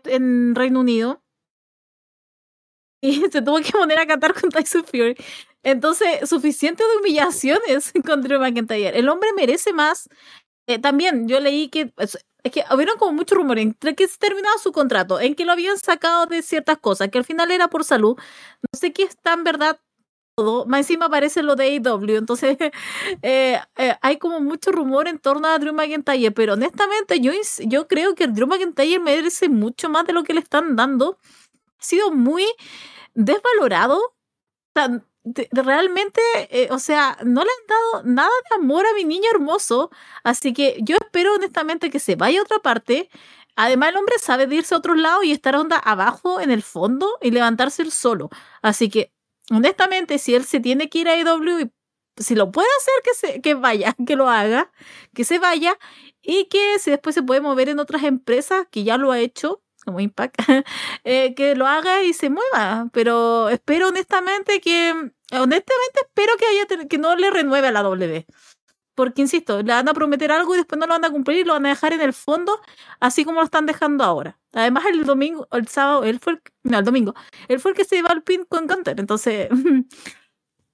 en 0.06 0.56
Reino 0.56 0.80
Unido. 0.80 1.22
Y 3.02 3.22
se 3.32 3.42
tuvo 3.42 3.58
que 3.60 3.72
poner 3.72 4.00
a 4.00 4.08
cantar 4.08 4.34
con 4.34 4.50
Tyson 4.50 4.86
Fury. 4.86 5.16
Entonces, 5.64 6.30
suficiente 6.30 6.84
de 6.84 6.98
humillaciones 6.98 7.92
con 8.06 8.22
Drew 8.22 8.40
McIntyre. 8.40 8.98
El 8.98 9.10
hombre 9.10 9.30
merece 9.36 9.74
más. 9.74 10.08
Eh, 10.68 10.80
también 10.80 11.28
yo 11.28 11.40
leí 11.42 11.70
que 11.70 11.94
es 11.98 12.52
que 12.52 12.64
hubieron 12.72 12.98
como 12.98 13.12
mucho 13.14 13.36
rumor 13.36 13.60
entre 13.60 13.96
que 13.96 14.08
se 14.08 14.18
terminaba 14.18 14.58
su 14.60 14.72
contrato, 14.72 15.20
en 15.20 15.36
que 15.36 15.46
lo 15.46 15.52
habían 15.52 15.78
sacado 15.80 16.28
de 16.28 16.42
ciertas 16.44 16.78
cosas, 16.78 17.10
que 17.10 17.18
al 17.18 17.26
final 17.26 17.52
era 17.52 17.70
por 17.70 17.84
salud. 17.84 18.16
No 18.18 18.80
sé 18.80 18.94
qué 18.94 19.04
es 19.04 19.18
tan 19.18 19.44
verdad 19.44 19.80
todo. 20.36 20.66
Más 20.66 20.82
encima 20.82 21.06
aparece 21.06 21.42
lo 21.44 21.56
de 21.56 21.66
AEW. 21.66 22.18
Entonces, 22.18 22.58
eh, 23.22 23.60
eh, 23.78 23.96
hay 24.02 24.18
como 24.18 24.40
mucho 24.42 24.72
rumor 24.72 25.08
en 25.08 25.20
torno 25.20 25.48
a 25.48 25.58
Drew 25.58 25.74
McIntyre. 25.74 26.32
Pero 26.32 26.54
honestamente, 26.54 27.20
yo, 27.20 27.32
yo 27.66 27.88
creo 27.88 28.16
que 28.16 28.28
Drew 28.28 28.48
McIntyre 28.48 29.00
merece 29.00 29.50
mucho 29.50 29.90
más 29.90 30.06
de 30.06 30.14
lo 30.14 30.24
que 30.24 30.34
le 30.34 30.42
están 30.42 30.76
dando. 30.76 31.18
Ha 31.80 31.84
sido 31.84 32.12
muy 32.12 32.46
desvalorado. 33.16 34.00
Sea, 34.76 35.02
realmente, 35.52 36.22
eh, 36.52 36.70
o 36.72 36.80
sea, 36.80 37.18
no 37.24 37.44
le 37.44 37.50
han 37.50 37.68
dado 37.68 38.04
nada 38.06 38.30
de 38.52 38.58
amor 38.58 38.86
a 38.86 38.94
mi 38.96 39.06
niño 39.06 39.30
hermoso, 39.34 39.90
así 40.24 40.54
que 40.54 40.78
yo 40.82 40.98
espero 40.98 41.34
honestamente 41.36 41.90
que 41.90 42.00
se 42.00 42.16
vaya 42.16 42.40
a 42.40 42.44
otra 42.44 42.60
parte. 42.60 43.10
Además, 43.56 43.90
el 43.90 43.98
hombre 43.98 44.16
sabe 44.20 44.48
de 44.48 44.58
irse 44.58 44.76
a 44.76 44.80
otro 44.80 44.96
lado 44.96 45.24
y 45.24 45.32
estar 45.32 45.56
onda 45.56 45.78
abajo 45.78 46.42
en 46.42 46.52
el 46.52 46.62
fondo 46.64 47.18
y 47.22 47.32
levantarse 47.32 47.82
él 47.84 47.92
solo. 47.92 48.30
Así 48.62 48.90
que, 48.90 49.15
honestamente, 49.52 50.18
si 50.18 50.36
él 50.36 50.46
se 50.46 50.60
tiene 50.60 50.90
que 50.90 51.00
ir 51.00 51.10
a 51.10 51.18
IW, 51.18 51.72
si 52.18 52.36
lo 52.36 52.52
puede 52.52 52.68
hacer, 52.80 52.94
que, 53.04 53.14
se, 53.14 53.42
que 53.42 53.54
vaya, 53.54 53.96
que 54.08 54.16
lo 54.16 54.30
haga, 54.30 54.72
que 55.14 55.24
se 55.24 55.40
vaya 55.40 55.78
y 56.22 56.46
que 56.46 56.80
si 56.80 56.92
después 56.92 57.14
se 57.16 57.24
puede 57.24 57.42
mover 57.42 57.70
en 57.70 57.80
otras 57.80 58.04
empresas, 58.04 58.68
que 58.72 58.84
ya 58.84 58.98
lo 58.98 59.12
ha 59.12 59.20
hecho, 59.20 59.62
como 59.86 60.00
Impact, 60.00 60.36
eh, 61.04 61.36
que 61.36 61.56
lo 61.56 61.68
haga 61.68 62.04
y 62.04 62.14
se 62.14 62.30
mueva. 62.30 62.90
Pero 62.92 63.50
espero 63.50 63.90
honestamente 63.90 64.60
que, 64.60 64.92
honestamente 65.32 66.00
espero 66.02 66.34
que, 66.38 66.46
haya, 66.46 66.88
que 66.88 66.98
no 66.98 67.16
le 67.16 67.30
renueve 67.30 67.68
a 67.68 67.72
la 67.72 67.84
W. 67.84 68.26
Porque, 68.96 69.22
insisto, 69.22 69.62
le 69.62 69.74
van 69.74 69.90
a 69.90 69.94
prometer 69.94 70.32
algo 70.32 70.56
y 70.56 70.58
después 70.58 70.80
no 70.80 70.88
lo 70.88 70.94
van 70.94 71.06
a 71.06 71.10
cumplir 71.12 71.40
y 71.40 71.44
lo 71.44 71.54
van 71.54 71.66
a 71.66 71.70
dejar 71.70 71.94
en 71.94 72.02
el 72.02 72.14
fondo, 72.14 72.60
así 73.00 73.26
como 73.26 73.40
lo 73.40 73.46
están 73.46 73.66
dejando 73.66 74.04
ahora. 74.04 74.40
Además, 74.54 74.86
el 74.86 75.04
domingo, 75.06 75.48
el 75.52 75.68
sábado, 75.68 76.04
él 76.06 76.20
fue 76.20 76.34
el, 76.34 76.42
no, 76.64 76.80
el 76.80 76.86
domingo, 76.86 77.14
él 77.50 77.60
fue 77.60 77.72
el 77.72 77.78
que 77.78 77.86
se 77.86 77.98
iba 77.98 78.10
al 78.10 78.24
pin 78.24 78.46
con 78.46 78.68
Gunter. 78.68 79.00
Entonces, 79.00 79.50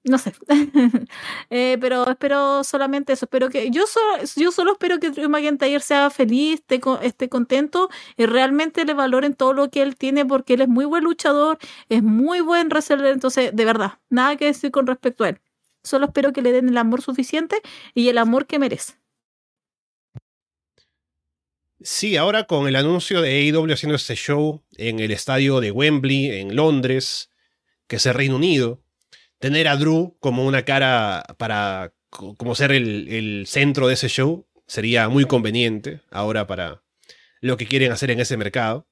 no 0.04 0.18
sé. 0.18 0.32
eh, 1.50 1.78
pero 1.80 2.08
espero 2.08 2.64
solamente 2.64 3.12
eso. 3.12 3.26
Espero 3.26 3.48
que. 3.50 3.70
Yo 3.70 3.86
solo, 3.86 4.24
yo 4.36 4.50
solo 4.52 4.72
espero 4.72 4.98
que 4.98 5.10
Drew 5.10 5.28
McIntyre 5.28 5.80
sea 5.80 6.10
feliz, 6.10 6.60
esté, 6.60 6.80
esté 7.02 7.28
contento 7.28 7.88
y 8.16 8.26
realmente 8.26 8.84
le 8.84 8.94
valoren 8.94 9.34
todo 9.34 9.52
lo 9.52 9.70
que 9.70 9.82
él 9.82 9.96
tiene 9.96 10.24
porque 10.26 10.54
él 10.54 10.62
es 10.62 10.68
muy 10.68 10.84
buen 10.84 11.04
luchador, 11.04 11.58
es 11.88 12.02
muy 12.02 12.40
buen 12.40 12.68
wrestler. 12.68 13.06
Entonces, 13.06 13.50
de 13.54 13.64
verdad, 13.64 13.98
nada 14.10 14.36
que 14.36 14.46
decir 14.46 14.70
con 14.70 14.86
respecto 14.86 15.24
a 15.24 15.30
él. 15.30 15.40
Solo 15.82 16.06
espero 16.06 16.32
que 16.32 16.42
le 16.42 16.52
den 16.52 16.68
el 16.68 16.78
amor 16.78 17.02
suficiente 17.02 17.60
y 17.94 18.08
el 18.08 18.18
amor 18.18 18.46
que 18.46 18.58
merece. 18.58 18.94
Sí, 21.80 22.16
ahora 22.16 22.44
con 22.44 22.68
el 22.68 22.76
anuncio 22.76 23.20
de 23.20 23.30
AEW 23.30 23.72
haciendo 23.72 23.96
este 23.96 24.14
show 24.14 24.62
en 24.76 25.00
el 25.00 25.10
estadio 25.10 25.60
de 25.60 25.72
Wembley, 25.72 26.30
en 26.30 26.54
Londres, 26.54 27.30
que 27.88 27.96
es 27.96 28.06
el 28.06 28.14
Reino 28.14 28.36
Unido, 28.36 28.80
tener 29.38 29.66
a 29.66 29.76
Drew 29.76 30.16
como 30.20 30.46
una 30.46 30.64
cara 30.64 31.24
para 31.38 31.92
como 32.10 32.54
ser 32.54 32.72
el, 32.72 33.44
centro 33.46 33.88
de 33.88 33.94
ese 33.94 34.08
show 34.08 34.46
sería 34.66 35.08
muy 35.08 35.24
conveniente 35.24 36.02
ahora 36.10 36.46
para 36.46 36.84
lo 37.40 37.56
que 37.56 37.66
quieren 37.66 37.90
hacer 37.90 38.10
en 38.10 38.20
ese 38.20 38.36
mercado. 38.36 38.86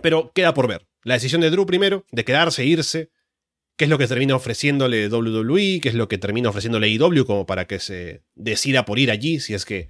Pero 0.00 0.32
queda 0.32 0.54
por 0.54 0.68
ver. 0.68 0.86
La 1.02 1.14
decisión 1.14 1.40
de 1.42 1.50
Drew 1.50 1.66
primero, 1.66 2.06
de 2.10 2.24
quedarse, 2.24 2.64
irse, 2.64 3.10
qué 3.76 3.84
es 3.84 3.90
lo 3.90 3.98
que 3.98 4.06
termina 4.06 4.36
ofreciéndole 4.36 5.08
WWE, 5.08 5.80
qué 5.80 5.88
es 5.88 5.94
lo 5.94 6.08
que 6.08 6.18
termina 6.18 6.50
ofreciéndole 6.50 6.88
IW 6.88 7.24
como 7.24 7.46
para 7.46 7.66
que 7.66 7.78
se 7.78 8.22
decida 8.34 8.84
por 8.84 8.98
ir 8.98 9.10
allí, 9.10 9.40
si 9.40 9.54
es 9.54 9.64
que... 9.64 9.88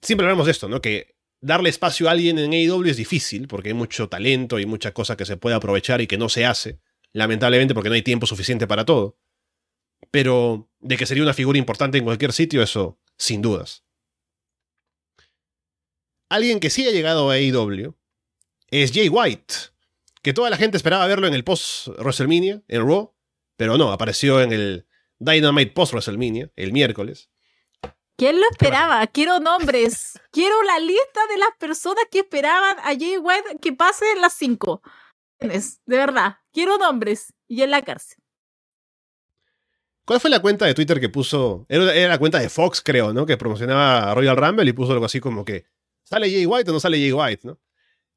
Siempre 0.00 0.26
hablamos 0.26 0.46
de 0.46 0.52
esto, 0.52 0.68
¿no? 0.68 0.80
Que 0.80 1.16
darle 1.40 1.70
espacio 1.70 2.08
a 2.08 2.12
alguien 2.12 2.38
en 2.38 2.52
AEW 2.52 2.84
es 2.84 2.96
difícil, 2.96 3.48
porque 3.48 3.70
hay 3.70 3.74
mucho 3.74 4.08
talento 4.08 4.60
y 4.60 4.66
mucha 4.66 4.92
cosa 4.92 5.16
que 5.16 5.24
se 5.24 5.36
puede 5.36 5.56
aprovechar 5.56 6.00
y 6.00 6.06
que 6.06 6.18
no 6.18 6.28
se 6.28 6.46
hace 6.46 6.78
lamentablemente 7.12 7.74
porque 7.74 7.88
no 7.88 7.94
hay 7.94 8.02
tiempo 8.02 8.26
suficiente 8.26 8.66
para 8.66 8.84
todo. 8.84 9.18
Pero 10.10 10.70
de 10.80 10.96
que 10.96 11.06
sería 11.06 11.22
una 11.22 11.34
figura 11.34 11.58
importante 11.58 11.98
en 11.98 12.04
cualquier 12.04 12.32
sitio, 12.32 12.62
eso 12.62 13.00
sin 13.16 13.42
dudas. 13.42 13.84
Alguien 16.28 16.60
que 16.60 16.70
sí 16.70 16.86
ha 16.86 16.92
llegado 16.92 17.30
a 17.30 17.34
AEW 17.34 17.96
es 18.70 18.92
Jay 18.92 19.08
White, 19.08 19.54
que 20.28 20.34
toda 20.34 20.50
la 20.50 20.58
gente 20.58 20.76
esperaba 20.76 21.06
verlo 21.06 21.26
en 21.26 21.32
el 21.32 21.42
post 21.42 21.88
WrestleMania, 21.88 22.62
en 22.68 22.86
Raw, 22.86 23.14
pero 23.56 23.78
no, 23.78 23.92
apareció 23.92 24.42
en 24.42 24.52
el 24.52 24.86
Dynamite 25.18 25.72
post 25.72 25.94
WrestleMania, 25.94 26.52
el 26.54 26.70
miércoles. 26.74 27.30
¿Quién 28.14 28.38
lo 28.38 28.46
esperaba? 28.50 29.06
Quiero 29.06 29.40
nombres. 29.40 30.20
Quiero 30.30 30.62
la 30.64 30.80
lista 30.80 31.20
de 31.30 31.38
las 31.38 31.48
personas 31.58 32.04
que 32.10 32.18
esperaban 32.18 32.76
a 32.80 32.94
Jay 32.94 33.16
White 33.16 33.56
que 33.62 33.72
pase 33.72 34.04
en 34.12 34.20
las 34.20 34.34
5 34.34 34.82
de 35.40 35.96
verdad. 35.96 36.36
Quiero 36.52 36.76
nombres. 36.76 37.32
Y 37.46 37.62
en 37.62 37.70
la 37.70 37.80
cárcel. 37.80 38.18
¿Cuál 40.04 40.20
fue 40.20 40.28
la 40.28 40.42
cuenta 40.42 40.66
de 40.66 40.74
Twitter 40.74 41.00
que 41.00 41.08
puso? 41.08 41.64
Era, 41.70 42.06
la 42.06 42.18
cuenta 42.18 42.38
de 42.38 42.50
Fox, 42.50 42.82
creo, 42.82 43.14
¿no? 43.14 43.24
Que 43.24 43.38
promocionaba 43.38 44.10
a 44.10 44.14
Royal 44.14 44.36
Rumble 44.36 44.68
y 44.68 44.74
puso 44.74 44.92
algo 44.92 45.06
así 45.06 45.20
como 45.20 45.46
que 45.46 45.64
¿sale 46.02 46.30
Jay 46.30 46.44
White 46.44 46.68
o 46.68 46.74
no 46.74 46.80
sale 46.80 46.98
Jay 46.98 47.12
White, 47.12 47.46
no? 47.46 47.58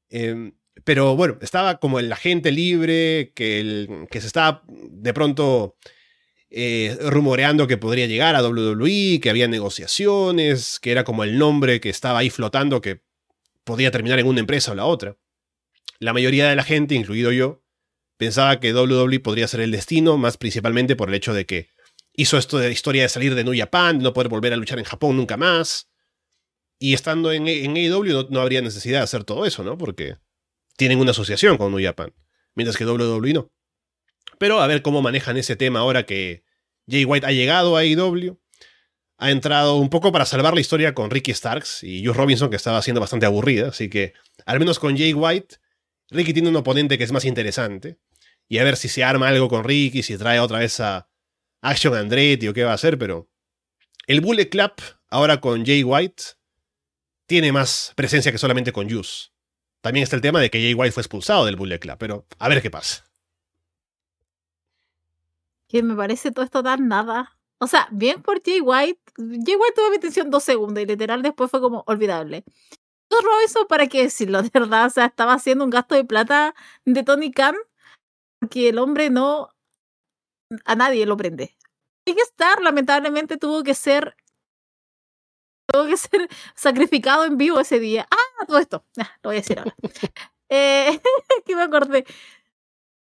Em, 0.09 0.51
pero 0.83 1.15
bueno, 1.15 1.37
estaba 1.41 1.79
como 1.79 1.99
el 1.99 2.11
agente 2.11 2.51
libre, 2.51 3.33
que, 3.35 4.07
que 4.09 4.21
se 4.21 4.27
estaba 4.27 4.63
de 4.67 5.13
pronto 5.13 5.75
eh, 6.49 6.97
rumoreando 7.01 7.67
que 7.67 7.77
podría 7.77 8.07
llegar 8.07 8.35
a 8.35 8.43
WWE, 8.47 9.19
que 9.21 9.29
había 9.29 9.47
negociaciones, 9.47 10.79
que 10.79 10.91
era 10.91 11.03
como 11.03 11.23
el 11.23 11.37
nombre 11.37 11.79
que 11.79 11.89
estaba 11.89 12.19
ahí 12.19 12.29
flotando, 12.29 12.81
que 12.81 13.01
podía 13.63 13.91
terminar 13.91 14.19
en 14.19 14.27
una 14.27 14.39
empresa 14.39 14.71
o 14.71 14.75
la 14.75 14.85
otra. 14.85 15.17
La 15.99 16.13
mayoría 16.13 16.49
de 16.49 16.55
la 16.55 16.63
gente, 16.63 16.95
incluido 16.95 17.31
yo, 17.31 17.61
Pensaba 18.21 18.59
que 18.59 18.71
WWE 18.71 19.19
podría 19.19 19.47
ser 19.47 19.61
el 19.61 19.71
destino, 19.71 20.15
más 20.15 20.37
principalmente 20.37 20.95
por 20.95 21.09
el 21.09 21.15
hecho 21.15 21.33
de 21.33 21.47
que 21.47 21.69
hizo 22.13 22.37
esto 22.37 22.59
de 22.59 22.71
historia 22.71 23.01
de 23.01 23.09
salir 23.09 23.33
de 23.33 23.43
New 23.43 23.57
Japan, 23.57 23.97
de 23.97 24.03
no 24.03 24.13
poder 24.13 24.29
volver 24.29 24.53
a 24.53 24.57
luchar 24.57 24.77
en 24.77 24.85
Japón 24.85 25.17
nunca 25.17 25.37
más. 25.37 25.89
Y 26.77 26.93
estando 26.93 27.31
en, 27.31 27.47
en 27.47 27.75
AEW 27.75 28.27
no, 28.29 28.41
habría 28.41 28.61
necesidad 28.61 28.99
de 28.99 29.05
hacer 29.05 29.23
todo 29.23 29.47
eso, 29.47 29.63
¿no? 29.63 29.75
Porque 29.75 30.17
tienen 30.81 30.97
una 30.97 31.11
asociación 31.11 31.57
con 31.57 31.71
New 31.71 31.85
Japan, 31.85 32.11
mientras 32.55 32.75
que 32.75 32.87
WWE 32.87 33.33
no. 33.33 33.51
Pero 34.39 34.61
a 34.61 34.65
ver 34.65 34.81
cómo 34.81 35.03
manejan 35.03 35.37
ese 35.37 35.55
tema 35.55 35.77
ahora 35.77 36.07
que 36.07 36.43
Jay 36.89 37.05
White 37.05 37.27
ha 37.27 37.31
llegado 37.31 37.77
a 37.77 37.81
AEW. 37.81 38.41
Ha 39.19 39.29
entrado 39.29 39.75
un 39.75 39.91
poco 39.91 40.11
para 40.11 40.25
salvar 40.25 40.55
la 40.55 40.59
historia 40.59 40.95
con 40.95 41.11
Ricky 41.11 41.35
Starks 41.35 41.83
y 41.83 42.03
Joe 42.03 42.15
Robinson, 42.15 42.49
que 42.49 42.55
estaba 42.55 42.81
siendo 42.81 42.99
bastante 42.99 43.27
aburrida. 43.27 43.67
Así 43.67 43.91
que, 43.91 44.13
al 44.47 44.57
menos 44.57 44.79
con 44.79 44.97
Jay 44.97 45.13
White, 45.13 45.57
Ricky 46.09 46.33
tiene 46.33 46.49
un 46.49 46.55
oponente 46.55 46.97
que 46.97 47.03
es 47.03 47.11
más 47.11 47.25
interesante. 47.25 47.99
Y 48.47 48.57
a 48.57 48.63
ver 48.63 48.75
si 48.75 48.89
se 48.89 49.03
arma 49.03 49.27
algo 49.27 49.49
con 49.49 49.63
Ricky, 49.63 50.01
si 50.01 50.17
trae 50.17 50.39
otra 50.39 50.57
vez 50.57 50.79
a 50.79 51.07
Action 51.61 51.93
Andretti 51.93 52.47
o 52.47 52.55
qué 52.55 52.63
va 52.63 52.71
a 52.71 52.73
hacer, 52.73 52.97
pero. 52.97 53.29
El 54.07 54.21
Bullet 54.21 54.49
Club, 54.49 54.73
ahora 55.11 55.41
con 55.41 55.63
Jay 55.63 55.83
White, 55.83 56.23
tiene 57.27 57.51
más 57.51 57.93
presencia 57.95 58.31
que 58.31 58.39
solamente 58.39 58.71
con 58.71 58.89
Juice. 58.89 59.31
También 59.81 60.03
está 60.03 60.15
el 60.15 60.21
tema 60.21 60.39
de 60.39 60.49
que 60.49 60.61
Jay 60.61 60.73
White 60.73 60.91
fue 60.91 61.01
expulsado 61.01 61.45
del 61.45 61.55
Bullet 61.55 61.79
Club, 61.79 61.97
pero 61.97 62.25
a 62.39 62.49
ver 62.49 62.61
qué 62.61 62.69
pasa 62.69 63.11
que 65.71 65.83
me 65.83 65.95
parece 65.95 66.31
todo 66.31 66.43
esto 66.43 66.61
tan 66.61 66.89
nada. 66.89 67.37
O 67.57 67.65
sea, 67.67 67.87
bien 67.91 68.21
por 68.21 68.43
Jay 68.43 68.59
White. 68.59 68.99
Jay 69.17 69.55
White 69.55 69.73
tuvo 69.73 69.89
mi 69.89 69.95
atención 69.95 70.29
dos 70.29 70.43
segundos 70.43 70.83
y 70.83 70.85
literal 70.85 71.21
después 71.21 71.49
fue 71.49 71.61
como 71.61 71.83
olvidable. 71.87 72.43
Eso, 73.45 73.67
¿para 73.67 73.87
qué 73.87 74.03
decirlo? 74.03 74.41
De 74.43 74.49
verdad, 74.53 74.87
o 74.87 74.89
sea, 74.89 75.05
estaba 75.05 75.33
haciendo 75.33 75.63
un 75.63 75.69
gasto 75.69 75.95
de 75.95 76.03
plata 76.03 76.53
de 76.85 77.03
Tony 77.03 77.31
Khan 77.31 77.55
porque 78.39 78.69
el 78.69 78.79
hombre 78.79 79.09
no. 79.09 79.49
A 80.65 80.75
nadie 80.75 81.05
lo 81.05 81.15
prende. 81.15 81.55
Que 82.03 82.11
estar, 82.11 82.61
lamentablemente, 82.61 83.37
tuvo 83.37 83.63
que 83.63 83.73
ser. 83.73 84.17
Tuvo 85.71 85.85
que 85.87 85.97
ser 85.97 86.29
sacrificado 86.55 87.25
en 87.25 87.37
vivo 87.37 87.59
ese 87.59 87.79
día. 87.79 88.07
Ah, 88.11 88.45
todo 88.45 88.57
esto. 88.57 88.85
Ah, 88.97 89.09
lo 89.23 89.29
voy 89.29 89.37
a 89.37 89.39
decir 89.41 89.59
ahora. 89.59 89.75
eh, 90.49 90.99
que 91.45 91.55
me 91.55 91.63
acordé. 91.63 92.05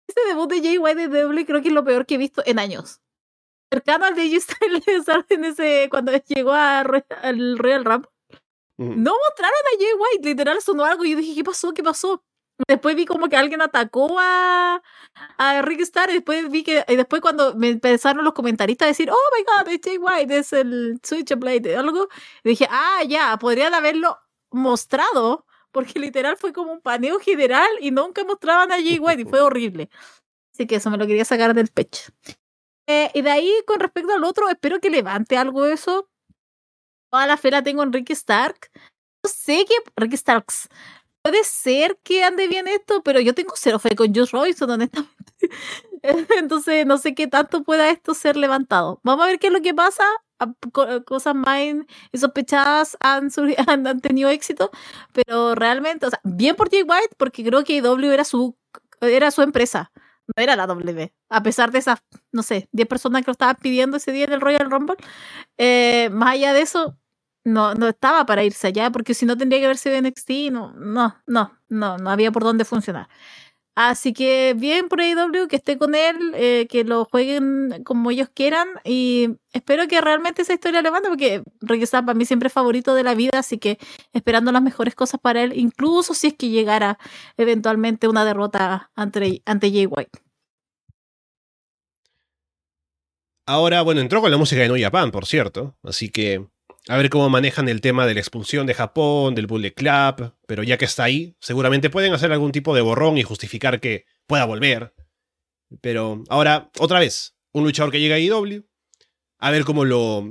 Este 0.08 0.20
debut 0.28 0.48
de 0.48 0.62
Jay 0.62 0.78
White 0.78 1.08
de 1.08 1.22
W 1.22 1.46
creo 1.46 1.62
que 1.62 1.68
es 1.68 1.74
lo 1.74 1.84
peor 1.84 2.06
que 2.06 2.14
he 2.14 2.18
visto 2.18 2.42
en 2.46 2.58
años. 2.58 3.00
Cercano 3.70 4.04
al 4.04 4.14
de 4.14 4.22
G 4.22 4.40
Styles 4.40 4.84
en 5.30 5.44
ese, 5.44 5.88
cuando 5.90 6.12
llegó 6.12 6.52
al 6.52 7.58
Royal 7.58 7.84
Rumble. 7.84 8.10
No 8.78 9.14
mostraron 9.14 9.60
a 9.74 9.78
Jay 9.78 9.92
White, 9.98 10.28
literal 10.28 10.60
sonó 10.60 10.84
algo 10.84 11.04
y 11.04 11.12
yo 11.12 11.16
dije, 11.16 11.34
¿qué 11.34 11.44
pasó? 11.44 11.72
¿Qué 11.72 11.82
pasó? 11.82 12.22
Después 12.68 12.96
vi 12.96 13.04
como 13.04 13.28
que 13.28 13.36
alguien 13.36 13.60
atacó 13.60 14.16
a, 14.18 14.82
a 15.36 15.62
Rick 15.62 15.80
Star 15.80 16.08
y 16.10 16.14
después 16.14 16.48
vi 16.50 16.62
que, 16.62 16.84
y 16.88 16.96
después 16.96 17.20
cuando 17.20 17.54
me 17.54 17.68
empezaron 17.68 18.24
los 18.24 18.32
comentaristas 18.32 18.86
a 18.86 18.88
decir, 18.88 19.10
oh 19.10 19.36
my 19.36 19.44
god, 19.44 19.72
es 19.72 19.80
Jay 19.84 19.98
White, 19.98 20.38
es 20.38 20.52
el 20.52 20.98
Switchblade, 21.02 21.76
algo, 21.76 22.08
dije, 22.44 22.66
ah, 22.70 23.02
ya, 23.06 23.36
podrían 23.38 23.74
haberlo 23.74 24.18
mostrado 24.50 25.44
porque 25.70 25.98
literal 26.00 26.38
fue 26.38 26.54
como 26.54 26.72
un 26.72 26.80
paneo 26.80 27.18
general 27.18 27.68
y 27.80 27.90
nunca 27.90 28.24
mostraban 28.24 28.72
a 28.72 28.76
Jay 28.76 28.98
White 28.98 29.22
y 29.22 29.24
fue 29.26 29.40
horrible. 29.42 29.90
Así 30.54 30.66
que 30.66 30.76
eso 30.76 30.90
me 30.90 30.96
lo 30.96 31.06
quería 31.06 31.26
sacar 31.26 31.52
del 31.52 31.68
pecho. 31.68 32.10
Eh, 32.86 33.10
y 33.12 33.20
de 33.20 33.30
ahí, 33.30 33.52
con 33.66 33.80
respecto 33.80 34.14
al 34.14 34.24
otro, 34.24 34.48
espero 34.48 34.80
que 34.80 34.88
levante 34.88 35.36
algo 35.36 35.66
eso. 35.66 36.08
Toda 37.10 37.26
la 37.26 37.36
fe 37.36 37.50
la 37.50 37.62
tengo 37.62 37.82
en 37.82 37.92
Ricky 37.92 38.14
Stark. 38.14 38.70
No 39.22 39.28
sé 39.28 39.66
que 39.66 39.74
Ricky 39.96 40.16
Starks. 40.16 40.68
Puede 41.26 41.42
ser 41.42 41.98
que 42.04 42.22
ande 42.22 42.46
bien 42.46 42.68
esto, 42.68 43.02
pero 43.02 43.18
yo 43.18 43.34
tengo 43.34 43.54
cero 43.56 43.80
fe 43.80 43.96
con 43.96 44.14
Josh 44.14 44.30
Robinson, 44.30 44.70
honestamente. 44.70 45.34
Entonces, 46.38 46.86
no 46.86 46.98
sé 46.98 47.16
qué 47.16 47.26
tanto 47.26 47.64
pueda 47.64 47.90
esto 47.90 48.14
ser 48.14 48.36
levantado. 48.36 49.00
Vamos 49.02 49.24
a 49.24 49.26
ver 49.26 49.40
qué 49.40 49.48
es 49.48 49.52
lo 49.52 49.60
que 49.60 49.74
pasa 49.74 50.04
cosas 51.04 51.34
más 51.34 51.58
insospechadas 52.12 52.96
han, 53.00 53.30
han, 53.66 53.86
han, 53.88 54.00
tenido 54.00 54.30
éxito, 54.30 54.70
pero 55.12 55.56
realmente, 55.56 56.06
o 56.06 56.10
sea, 56.10 56.20
bien 56.22 56.54
por 56.54 56.70
Jay 56.70 56.82
White, 56.82 57.16
porque 57.16 57.42
creo 57.42 57.64
que 57.64 57.82
W 57.82 58.14
era 58.14 58.22
su, 58.22 58.56
era 59.00 59.32
su 59.32 59.42
empresa, 59.42 59.90
no 60.36 60.40
era 60.40 60.54
la 60.54 60.68
W, 60.68 61.12
a 61.28 61.42
pesar 61.42 61.72
de 61.72 61.80
esas, 61.80 62.04
no 62.30 62.44
sé, 62.44 62.68
10 62.70 62.86
personas 62.86 63.22
que 63.22 63.30
lo 63.30 63.32
estaban 63.32 63.56
pidiendo 63.56 63.96
ese 63.96 64.12
día 64.12 64.26
en 64.26 64.32
el 64.32 64.40
Royal 64.40 64.70
Rumble, 64.70 64.96
eh, 65.58 66.08
más 66.12 66.34
allá 66.34 66.52
de 66.52 66.60
eso, 66.60 66.96
no, 67.46 67.74
no 67.74 67.88
estaba 67.88 68.26
para 68.26 68.42
irse 68.44 68.66
allá, 68.66 68.90
porque 68.90 69.14
si 69.14 69.24
no 69.24 69.38
tendría 69.38 69.60
que 69.60 69.68
verse 69.68 69.88
de 69.88 70.02
NXT, 70.02 70.30
no, 70.50 70.72
no, 70.74 71.16
no, 71.26 71.52
no, 71.68 71.96
no 71.96 72.10
había 72.10 72.32
por 72.32 72.42
dónde 72.42 72.64
funcionar. 72.64 73.08
Así 73.76 74.12
que 74.12 74.54
bien 74.56 74.88
por 74.88 75.00
AEW, 75.00 75.46
que 75.48 75.56
esté 75.56 75.78
con 75.78 75.94
él, 75.94 76.16
eh, 76.34 76.66
que 76.68 76.82
lo 76.82 77.04
jueguen 77.04 77.84
como 77.84 78.10
ellos 78.10 78.28
quieran 78.34 78.68
y 78.84 79.36
espero 79.52 79.86
que 79.86 80.00
realmente 80.00 80.42
esa 80.42 80.54
historia 80.54 80.82
levante 80.82 81.08
porque 81.08 81.42
Ricky 81.60 81.86
para 81.86 82.14
mí 82.14 82.24
siempre 82.24 82.48
es 82.48 82.52
favorito 82.52 82.94
de 82.94 83.04
la 83.04 83.14
vida, 83.14 83.38
así 83.38 83.58
que 83.58 83.78
esperando 84.12 84.50
las 84.50 84.62
mejores 84.62 84.94
cosas 84.94 85.20
para 85.20 85.42
él, 85.42 85.52
incluso 85.54 86.14
si 86.14 86.28
es 86.28 86.34
que 86.34 86.48
llegara 86.48 86.98
eventualmente 87.36 88.08
una 88.08 88.24
derrota 88.24 88.90
ante, 88.96 89.42
ante 89.44 89.70
Jay 89.70 89.86
White. 89.86 90.18
Ahora, 93.46 93.82
bueno, 93.82 94.00
entró 94.00 94.20
con 94.20 94.30
la 94.32 94.36
música 94.38 94.62
de 94.62 94.68
No 94.68 94.74
Japan, 94.76 95.12
por 95.12 95.26
cierto, 95.26 95.76
así 95.84 96.08
que 96.08 96.48
a 96.88 96.96
ver 96.96 97.10
cómo 97.10 97.28
manejan 97.28 97.68
el 97.68 97.80
tema 97.80 98.06
de 98.06 98.14
la 98.14 98.20
expulsión 98.20 98.66
de 98.66 98.74
Japón, 98.74 99.34
del 99.34 99.46
Bullet 99.46 99.74
Club, 99.74 100.34
pero 100.46 100.62
ya 100.62 100.78
que 100.78 100.84
está 100.84 101.04
ahí, 101.04 101.36
seguramente 101.40 101.90
pueden 101.90 102.12
hacer 102.12 102.32
algún 102.32 102.52
tipo 102.52 102.74
de 102.74 102.80
borrón 102.80 103.18
y 103.18 103.24
justificar 103.24 103.80
que 103.80 104.04
pueda 104.26 104.44
volver. 104.44 104.94
Pero 105.80 106.22
ahora, 106.28 106.70
otra 106.78 107.00
vez, 107.00 107.36
un 107.52 107.64
luchador 107.64 107.90
que 107.90 108.00
llega 108.00 108.16
a 108.16 108.20
IW, 108.20 108.64
a 109.38 109.50
ver 109.50 109.64
cómo 109.64 109.84
lo 109.84 110.30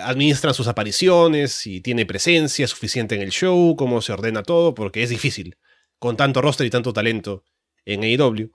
administran 0.00 0.54
sus 0.54 0.68
apariciones, 0.68 1.52
si 1.52 1.80
tiene 1.80 2.06
presencia 2.06 2.66
suficiente 2.68 3.14
en 3.14 3.22
el 3.22 3.30
show, 3.30 3.74
cómo 3.76 4.00
se 4.00 4.12
ordena 4.12 4.42
todo, 4.42 4.74
porque 4.74 5.02
es 5.02 5.10
difícil, 5.10 5.56
con 5.98 6.16
tanto 6.16 6.40
roster 6.40 6.66
y 6.66 6.70
tanto 6.70 6.92
talento 6.92 7.44
en 7.84 8.04
AEW. 8.04 8.50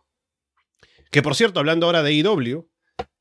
Que 1.09 1.21
por 1.21 1.35
cierto, 1.35 1.59
hablando 1.59 1.85
ahora 1.85 2.03
de 2.03 2.11
AEW, 2.11 2.69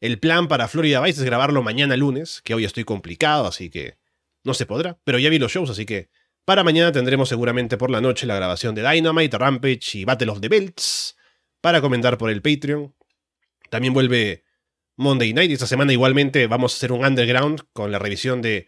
el 0.01 0.19
plan 0.21 0.47
para 0.49 0.69
Florida 0.69 1.01
Vice 1.01 1.21
es 1.21 1.25
grabarlo 1.25 1.63
mañana 1.63 1.97
lunes, 1.97 2.41
que 2.43 2.55
hoy 2.55 2.65
estoy 2.65 2.85
complicado, 2.85 3.47
así 3.47 3.71
que 3.71 4.00
no 4.45 4.55
se 4.55 4.67
podrá, 4.67 4.99
pero 5.05 5.19
ya 5.19 5.31
vi 5.31 5.39
los 5.39 5.53
shows, 5.53 5.71
así 5.71 5.87
que 5.87 6.11
para 6.45 6.65
mañana 6.65 6.93
tendremos 6.93 7.29
seguramente 7.29 7.77
por 7.77 7.91
la 7.91 8.01
noche 8.01 8.27
la 8.27 8.35
grabación 8.35 8.75
de 8.75 8.89
Dynamite, 8.89 9.39
Rampage 9.39 9.99
y 9.99 10.05
Battle 10.05 10.31
of 10.31 10.41
the 10.41 10.49
Belts 10.49 11.17
para 11.61 11.81
comentar 11.81 12.19
por 12.19 12.31
el 12.31 12.43
Patreon. 12.43 12.95
También 13.69 13.95
vuelve 13.95 14.45
Monday 14.97 15.33
Night 15.33 15.51
y 15.51 15.55
esta 15.55 15.67
semana 15.67 15.93
igualmente 15.93 16.47
vamos 16.47 16.73
a 16.73 16.77
hacer 16.77 16.93
un 16.93 17.05
underground 17.05 17.63
con 17.73 17.93
la 17.93 17.99
revisión 17.99 18.43
de 18.43 18.67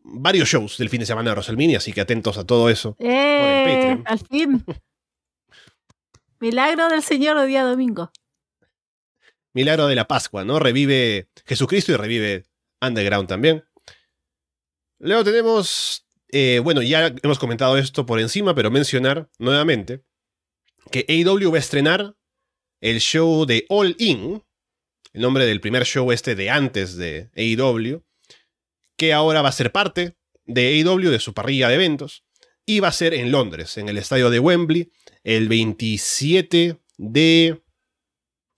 varios 0.00 0.48
shows 0.48 0.78
del 0.78 0.88
fin 0.88 1.00
de 1.00 1.06
semana 1.06 1.30
de 1.30 1.34
WrestleMania, 1.34 1.78
así 1.78 1.92
que 1.92 2.00
atentos 2.00 2.38
a 2.38 2.44
todo 2.44 2.68
eso 2.68 2.94
por 2.96 3.06
el 3.06 3.12
¡Eh! 3.12 3.64
Patreon. 3.66 4.02
Al 4.06 4.18
fin. 4.18 4.64
Milagro 6.40 6.88
del 6.88 7.02
Señor 7.02 7.38
el 7.38 7.46
día 7.46 7.62
domingo. 7.62 8.10
Milagro 9.54 9.86
de 9.86 9.94
la 9.94 10.08
Pascua, 10.08 10.44
¿no? 10.44 10.58
Revive 10.58 11.28
Jesucristo 11.46 11.92
y 11.92 11.96
revive 11.96 12.46
Underground 12.80 13.28
también. 13.28 13.64
Luego 15.02 15.24
tenemos, 15.24 16.06
eh, 16.28 16.60
bueno, 16.62 16.80
ya 16.80 17.12
hemos 17.24 17.40
comentado 17.40 17.76
esto 17.76 18.06
por 18.06 18.20
encima, 18.20 18.54
pero 18.54 18.70
mencionar 18.70 19.28
nuevamente 19.36 20.04
que 20.92 21.04
AEW 21.08 21.50
va 21.50 21.56
a 21.56 21.60
estrenar 21.60 22.16
el 22.80 23.00
show 23.00 23.44
de 23.44 23.66
All 23.68 23.96
In, 23.98 24.44
el 25.12 25.22
nombre 25.22 25.44
del 25.44 25.60
primer 25.60 25.84
show 25.84 26.12
este 26.12 26.36
de 26.36 26.50
antes 26.50 26.96
de 26.96 27.32
AEW, 27.34 28.04
que 28.96 29.12
ahora 29.12 29.42
va 29.42 29.48
a 29.48 29.52
ser 29.52 29.72
parte 29.72 30.16
de 30.44 30.68
AEW, 30.68 31.10
de 31.10 31.18
su 31.18 31.34
parrilla 31.34 31.68
de 31.68 31.74
eventos, 31.74 32.24
y 32.64 32.78
va 32.78 32.86
a 32.86 32.92
ser 32.92 33.12
en 33.12 33.32
Londres, 33.32 33.78
en 33.78 33.88
el 33.88 33.98
estadio 33.98 34.30
de 34.30 34.38
Wembley, 34.38 34.92
el 35.24 35.48
27 35.48 36.80
de 36.98 37.60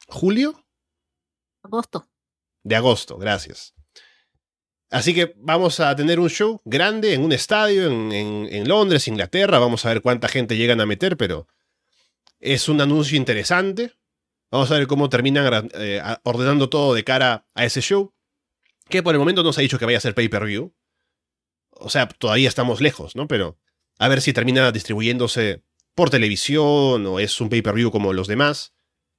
julio. 0.08 0.62
Agosto. 1.62 2.06
De 2.62 2.76
agosto, 2.76 3.16
gracias. 3.16 3.73
Así 4.94 5.12
que 5.12 5.34
vamos 5.38 5.80
a 5.80 5.96
tener 5.96 6.20
un 6.20 6.30
show 6.30 6.62
grande 6.64 7.14
en 7.14 7.24
un 7.24 7.32
estadio 7.32 7.88
en, 7.88 8.68
Londres, 8.68 9.08
Inglaterra. 9.08 9.58
Vamos 9.58 9.84
a 9.84 9.88
ver 9.88 10.00
cuánta 10.00 10.28
gente 10.28 10.56
llegan 10.56 10.80
a 10.80 10.86
meter, 10.86 11.16
pero 11.16 11.48
es 12.38 12.68
un 12.68 12.80
anuncio 12.80 13.16
interesante. 13.16 13.90
Vamos 14.52 14.70
a 14.70 14.78
ver 14.78 14.86
cómo 14.86 15.08
terminan 15.08 15.68
eh, 15.74 16.00
ordenando 16.22 16.68
todo 16.68 16.94
de 16.94 17.02
cara 17.02 17.44
a 17.56 17.64
ese 17.64 17.80
show. 17.80 18.14
Que 18.88 19.02
por 19.02 19.16
el 19.16 19.18
momento 19.18 19.42
no 19.42 19.52
se 19.52 19.62
ha 19.62 19.62
dicho 19.62 19.80
que 19.80 19.84
vaya 19.84 19.98
a 19.98 20.00
ser 20.00 20.14
pay-per-view. 20.14 20.72
O 21.72 21.90
sea, 21.90 22.06
todavía 22.06 22.48
estamos 22.48 22.80
lejos, 22.80 23.16
¿no? 23.16 23.26
Pero 23.26 23.58
a 23.98 24.06
ver 24.06 24.20
si 24.20 24.32
termina 24.32 24.70
distribuyéndose 24.70 25.64
por 25.96 26.08
televisión 26.08 27.04
o 27.04 27.18
es 27.18 27.40
un 27.40 27.48
pay-per-view 27.48 27.90
como 27.90 28.12
los 28.12 28.28
demás. 28.28 28.74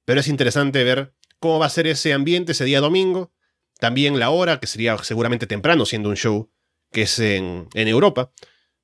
Pero 0.06 0.20
es 0.20 0.28
interesante 0.28 0.84
ver 0.84 1.12
cómo 1.38 1.58
va 1.58 1.66
a 1.66 1.70
ser 1.70 1.86
ese 1.86 2.14
ambiente 2.14 2.52
ese 2.52 2.64
día 2.64 2.80
domingo 2.80 3.35
también 3.78 4.18
la 4.18 4.30
hora, 4.30 4.60
que 4.60 4.66
sería 4.66 4.96
seguramente 4.98 5.46
temprano, 5.46 5.86
siendo 5.86 6.08
un 6.08 6.16
show 6.16 6.50
que 6.92 7.02
es 7.02 7.18
en, 7.18 7.68
Europa. 7.74 8.32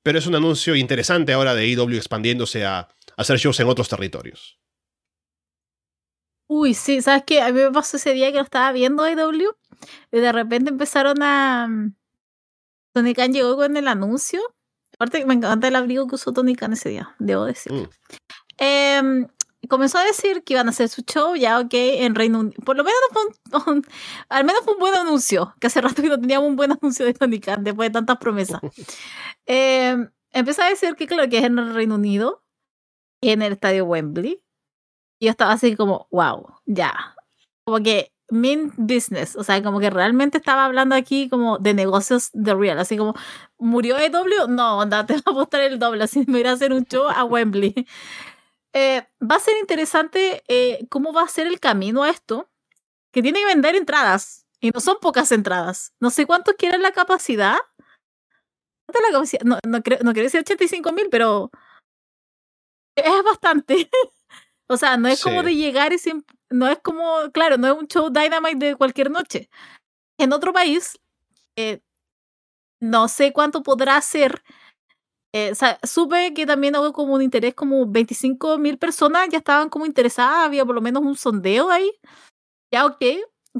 Pero 0.03 0.19
es 0.19 0.27
un 0.27 0.35
anuncio 0.35 0.75
interesante 0.75 1.33
ahora 1.33 1.55
de 1.55 1.63
AEW 1.63 1.95
expandiéndose 1.95 2.65
a, 2.65 2.89
hacer 3.17 3.37
shows 3.37 3.59
en 3.59 3.67
otros 3.67 3.89
territorios. 3.89 4.59
Uy, 6.47 6.73
sí, 6.73 7.01
¿sabes 7.01 7.23
qué? 7.25 7.41
A 7.41 7.51
mí 7.51 7.59
me 7.59 7.71
pasó 7.71 7.97
ese 7.97 8.13
día 8.13 8.31
que 8.31 8.37
lo 8.37 8.43
estaba 8.43 8.71
viendo 8.71 9.03
AW 9.03 9.55
y 10.11 10.19
de 10.19 10.31
repente 10.31 10.69
empezaron 10.69 11.21
a... 11.21 11.67
mm, 11.67 11.95
Tony 12.93 13.13
Khan 13.13 13.33
llegó 13.33 13.55
con 13.55 13.75
el 13.77 13.87
anuncio. 13.87 14.41
Aparte, 14.93 15.25
me 15.25 15.33
encanta 15.33 15.67
el 15.67 15.75
abrigo 15.75 16.07
que 16.07 16.15
usó 16.15 16.33
Tony 16.33 16.55
Khan 16.55 16.73
ese 16.73 16.89
día, 16.89 17.15
debo 17.17 17.45
decir. 17.45 17.71
Mm. 17.71 17.89
Em, 18.57 19.27
comenzó 19.67 19.97
a 19.99 20.03
decir 20.05 20.43
que 20.43 20.53
iban 20.53 20.67
a 20.67 20.71
hacer 20.71 20.89
su 20.89 21.01
show, 21.03 21.35
ya 21.35 21.59
ok, 21.59 21.73
en 21.73 22.15
Reino 22.15 22.39
Unido. 22.39 22.61
Por 22.65 22.75
lo 22.77 22.83
menos 22.83 22.99
fue 23.11 23.21
un, 23.25 23.73
un- 23.77 23.85
al 24.29 24.43
menos 24.45 24.63
fue 24.63 24.73
un 24.73 24.79
buen 24.79 24.95
anuncio, 24.95 25.53
que 25.59 25.67
hace 25.67 25.81
rato 25.81 26.01
que 26.01 26.09
no 26.09 26.19
teníamos 26.19 26.47
un 26.49 26.55
buen 26.55 26.71
anuncio 26.71 27.05
de 27.05 27.13
Tony 27.13 27.39
Khan 27.39 27.63
después 27.63 27.89
de 27.89 27.93
tantas 27.93 28.17
promesas. 28.17 28.61
Em, 29.45 30.09
empezó 30.31 30.61
a 30.63 30.69
decir 30.69 30.95
que 30.95 31.07
claro 31.07 31.29
que 31.29 31.37
es 31.39 31.43
en 31.43 31.57
el 31.59 31.73
Reino 31.73 31.95
Unido, 31.95 32.43
en 33.21 33.41
el 33.41 33.53
estadio 33.53 33.85
Wembley. 33.85 34.43
Y 35.19 35.25
yo 35.27 35.31
estaba 35.31 35.53
así 35.53 35.75
como, 35.75 36.07
wow, 36.11 36.47
ya. 36.65 37.15
Como 37.65 37.79
que 37.83 38.11
main 38.29 38.73
business, 38.77 39.35
o 39.35 39.43
sea, 39.43 39.61
como 39.63 39.79
que 39.79 39.89
realmente 39.91 40.37
estaba 40.39 40.65
hablando 40.65 40.95
aquí 40.95 41.29
como 41.29 41.59
de 41.59 41.73
negocios 41.75 42.29
de 42.33 42.55
real, 42.55 42.79
así 42.79 42.97
como, 42.97 43.13
¿murió 43.59 43.97
EW? 43.99 44.47
No, 44.49 44.81
anda, 44.81 45.05
te 45.05 45.15
va 45.15 45.21
a 45.27 45.31
apostar 45.31 45.61
el 45.61 45.77
doble, 45.79 46.03
así 46.05 46.23
me 46.27 46.39
irá 46.39 46.51
a 46.51 46.53
hacer 46.53 46.73
un 46.73 46.85
show 46.85 47.07
a 47.09 47.23
Wembley. 47.25 47.87
Eh, 48.73 49.07
va 49.21 49.35
a 49.35 49.39
ser 49.39 49.55
interesante 49.59 50.43
eh, 50.47 50.85
cómo 50.89 51.13
va 51.13 51.23
a 51.23 51.27
ser 51.27 51.47
el 51.47 51.59
camino 51.59 52.03
a 52.03 52.09
esto, 52.09 52.49
que 53.11 53.21
tiene 53.21 53.39
que 53.39 53.45
vender 53.45 53.75
entradas, 53.75 54.45
y 54.59 54.71
no 54.71 54.79
son 54.79 54.97
pocas 55.01 55.31
entradas. 55.31 55.93
No 55.99 56.09
sé 56.09 56.25
cuántos 56.25 56.55
quieren 56.55 56.81
la 56.81 56.91
capacidad. 56.91 57.57
¿Cuánta 58.85 58.99
es 58.99 59.07
la 59.07 59.11
capacidad? 59.11 59.41
No, 59.43 59.59
no, 59.67 59.83
creo, 59.83 59.99
no 60.03 60.13
quiero 60.13 60.25
decir 60.25 60.39
85 60.39 60.91
mil, 60.91 61.09
pero 61.11 61.51
es 62.95 63.23
bastante. 63.23 63.89
o 64.67 64.77
sea, 64.77 64.97
no 64.97 65.07
es 65.07 65.21
como 65.21 65.43
de 65.43 65.55
llegar 65.55 65.93
y 65.93 65.99
siempre, 65.99 66.35
no 66.49 66.67
es 66.67 66.79
como, 66.79 67.31
claro, 67.31 67.57
no 67.57 67.67
es 67.67 67.73
un 67.73 67.87
show 67.87 68.09
Dynamite 68.09 68.65
de 68.67 68.75
cualquier 68.75 69.11
noche. 69.11 69.49
En 70.17 70.33
otro 70.33 70.53
país, 70.53 70.99
eh, 71.55 71.81
no 72.79 73.07
sé 73.07 73.33
cuánto 73.33 73.63
podrá 73.63 73.99
ser. 74.01 74.43
Eh, 75.35 75.51
o 75.51 75.55
sea, 75.55 75.79
supe 75.83 76.33
que 76.35 76.45
también 76.45 76.75
hubo 76.75 76.93
como 76.93 77.15
un 77.15 77.21
interés, 77.23 77.55
como 77.55 77.87
25 77.87 78.57
mil 78.59 78.77
personas 78.77 79.27
ya 79.29 79.39
estaban 79.39 79.69
como 79.69 79.85
interesadas, 79.85 80.45
había 80.45 80.65
por 80.65 80.75
lo 80.75 80.81
menos 80.81 81.01
un 81.03 81.15
sondeo 81.15 81.69
ahí. 81.71 81.91
Ya, 82.71 82.85
ok, 82.85 83.03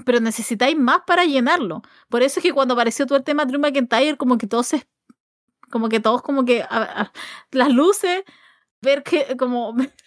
pero 0.06 0.20
necesitáis 0.20 0.78
más 0.78 1.00
para 1.08 1.26
llenarlo. 1.26 1.82
Por 2.10 2.24
eso 2.24 2.40
es 2.40 2.44
que 2.44 2.54
cuando 2.54 2.74
apareció 2.76 3.06
todo 3.08 3.18
el 3.18 3.24
tema 3.24 3.46
de 3.46 3.52
Drew 3.52 3.62
McIntyre, 3.62 4.18
como 4.18 4.38
que 4.38 4.48
todos 4.48 4.68
se- 4.68 4.88
como 5.72 5.90
que 5.90 6.00
todos 6.00 6.22
como 6.24 6.46
que 6.46 6.64
a- 6.64 6.68
a- 7.04 7.14
las 7.52 7.70
luces, 7.74 8.24
ver 8.82 9.04
que 9.04 9.38
como 9.38 9.76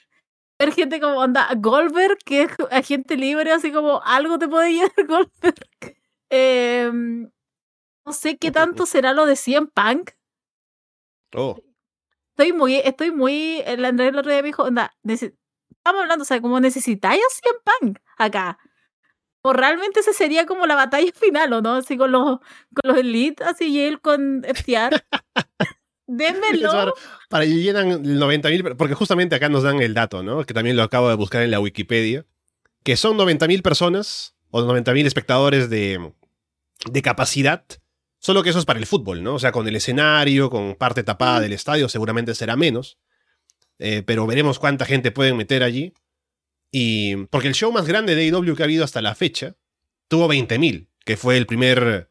ver 0.60 0.72
gente 0.74 1.00
como 1.00 1.22
anda 1.22 1.48
Goldberg, 1.56 2.18
que 2.24 2.42
es 2.44 2.50
agente 2.70 3.16
libre, 3.16 3.52
así 3.52 3.72
como 3.72 4.02
algo 4.04 4.38
te 4.38 4.48
puede 4.48 4.72
llenar 4.72 4.92
Goldberg. 5.08 5.56
Em, 6.30 7.30
no 8.06 8.12
sé 8.12 8.38
qué 8.38 8.50
tanto 8.52 8.86
será 8.86 9.12
lo 9.14 9.26
de 9.26 9.36
CM 9.36 9.68
Punk. 9.74 10.12
Oh, 11.34 11.56
Estoy 12.36 12.52
muy, 12.52 12.76
estoy 12.76 13.10
muy, 13.12 13.62
el 13.64 13.82
Andrés 13.82 14.10
el 14.10 14.18
otro 14.18 14.30
día 14.30 14.42
me 14.42 14.48
dijo, 14.48 14.62
onda, 14.62 14.94
estamos 15.04 16.02
hablando, 16.02 16.22
o 16.22 16.26
sea, 16.26 16.42
como 16.42 16.60
necesitáis 16.60 17.18
a 17.22 17.34
CM 17.40 17.58
Punk 17.64 17.98
acá. 18.18 18.58
O 19.40 19.54
realmente 19.54 20.00
ese 20.00 20.12
sería 20.12 20.44
como 20.44 20.66
la 20.66 20.74
batalla 20.74 21.10
final, 21.18 21.50
¿o 21.54 21.62
no? 21.62 21.76
Así 21.76 21.96
con 21.96 22.12
los, 22.12 22.40
con 22.40 22.82
los 22.84 22.98
Elite, 22.98 23.42
así 23.42 23.68
y 23.68 23.80
él 23.80 24.02
con 24.02 24.42
FTR. 24.44 25.02
Démelo. 26.06 26.68
Eso, 26.68 26.94
para 27.30 27.46
y 27.46 27.62
llenan 27.62 28.04
90.000, 28.04 28.76
porque 28.76 28.94
justamente 28.94 29.34
acá 29.34 29.48
nos 29.48 29.62
dan 29.62 29.80
el 29.80 29.94
dato, 29.94 30.22
¿no? 30.22 30.44
Que 30.44 30.52
también 30.52 30.76
lo 30.76 30.82
acabo 30.82 31.08
de 31.08 31.14
buscar 31.14 31.42
en 31.42 31.50
la 31.50 31.58
Wikipedia, 31.58 32.26
que 32.84 32.98
son 32.98 33.16
90.000 33.16 33.62
personas 33.62 34.36
o 34.50 34.60
90.000 34.60 35.06
espectadores 35.06 35.70
de, 35.70 36.12
de 36.90 37.02
capacidad, 37.02 37.64
solo 38.26 38.42
que 38.42 38.50
eso 38.50 38.58
es 38.58 38.64
para 38.64 38.78
el 38.80 38.86
fútbol, 38.86 39.22
¿no? 39.22 39.34
O 39.34 39.38
sea, 39.38 39.52
con 39.52 39.66
el 39.68 39.76
escenario, 39.76 40.50
con 40.50 40.74
parte 40.74 41.04
tapada 41.04 41.40
del 41.40 41.52
estadio, 41.52 41.88
seguramente 41.88 42.34
será 42.34 42.56
menos, 42.56 42.98
eh, 43.78 44.02
pero 44.04 44.26
veremos 44.26 44.58
cuánta 44.58 44.84
gente 44.84 45.12
pueden 45.12 45.36
meter 45.36 45.62
allí. 45.62 45.94
Y 46.72 47.16
porque 47.26 47.48
el 47.48 47.54
show 47.54 47.70
más 47.72 47.86
grande 47.86 48.14
de 48.16 48.22
AEW 48.24 48.56
que 48.56 48.62
ha 48.62 48.66
habido 48.66 48.84
hasta 48.84 49.00
la 49.00 49.14
fecha 49.14 49.54
tuvo 50.08 50.28
20.000, 50.28 50.88
que 51.04 51.16
fue 51.16 51.36
el 51.36 51.46
primer, 51.46 52.10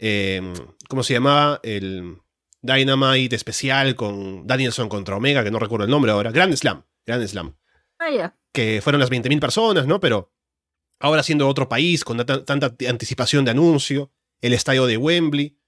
eh, 0.00 0.52
¿cómo 0.88 1.02
se 1.04 1.14
llamaba? 1.14 1.60
El 1.62 2.18
Dynamite 2.60 3.36
especial 3.36 3.94
con 3.94 4.46
Danielson 4.46 4.88
contra 4.88 5.16
Omega, 5.16 5.42
que 5.44 5.50
no 5.52 5.58
recuerdo 5.60 5.84
el 5.84 5.90
nombre 5.90 6.10
ahora. 6.12 6.32
Grand 6.32 6.54
Slam, 6.54 6.84
Grand 7.06 7.24
Slam. 7.26 7.56
Ya. 8.12 8.36
Que 8.52 8.80
fueron 8.82 9.00
las 9.00 9.10
20.000 9.10 9.38
personas, 9.40 9.86
¿no? 9.86 10.00
Pero 10.00 10.32
ahora 10.98 11.22
siendo 11.22 11.46
otro 11.48 11.68
país, 11.68 12.04
con 12.04 12.18
ta- 12.26 12.44
tanta 12.44 12.74
anticipación 12.88 13.44
de 13.44 13.52
anuncio, 13.52 14.10
el 14.42 14.52
estadio 14.52 14.86
de 14.86 14.98
Wembley, 14.98 15.58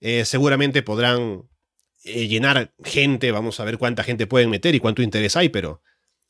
eh, 0.00 0.24
seguramente 0.24 0.82
podrán 0.82 1.50
eh, 2.04 2.26
llenar 2.26 2.74
gente, 2.82 3.30
vamos 3.32 3.60
a 3.60 3.64
ver 3.64 3.76
cuánta 3.76 4.02
gente 4.02 4.26
pueden 4.26 4.48
meter 4.48 4.74
y 4.74 4.80
cuánto 4.80 5.02
interés 5.02 5.36
hay, 5.36 5.50
pero 5.50 5.82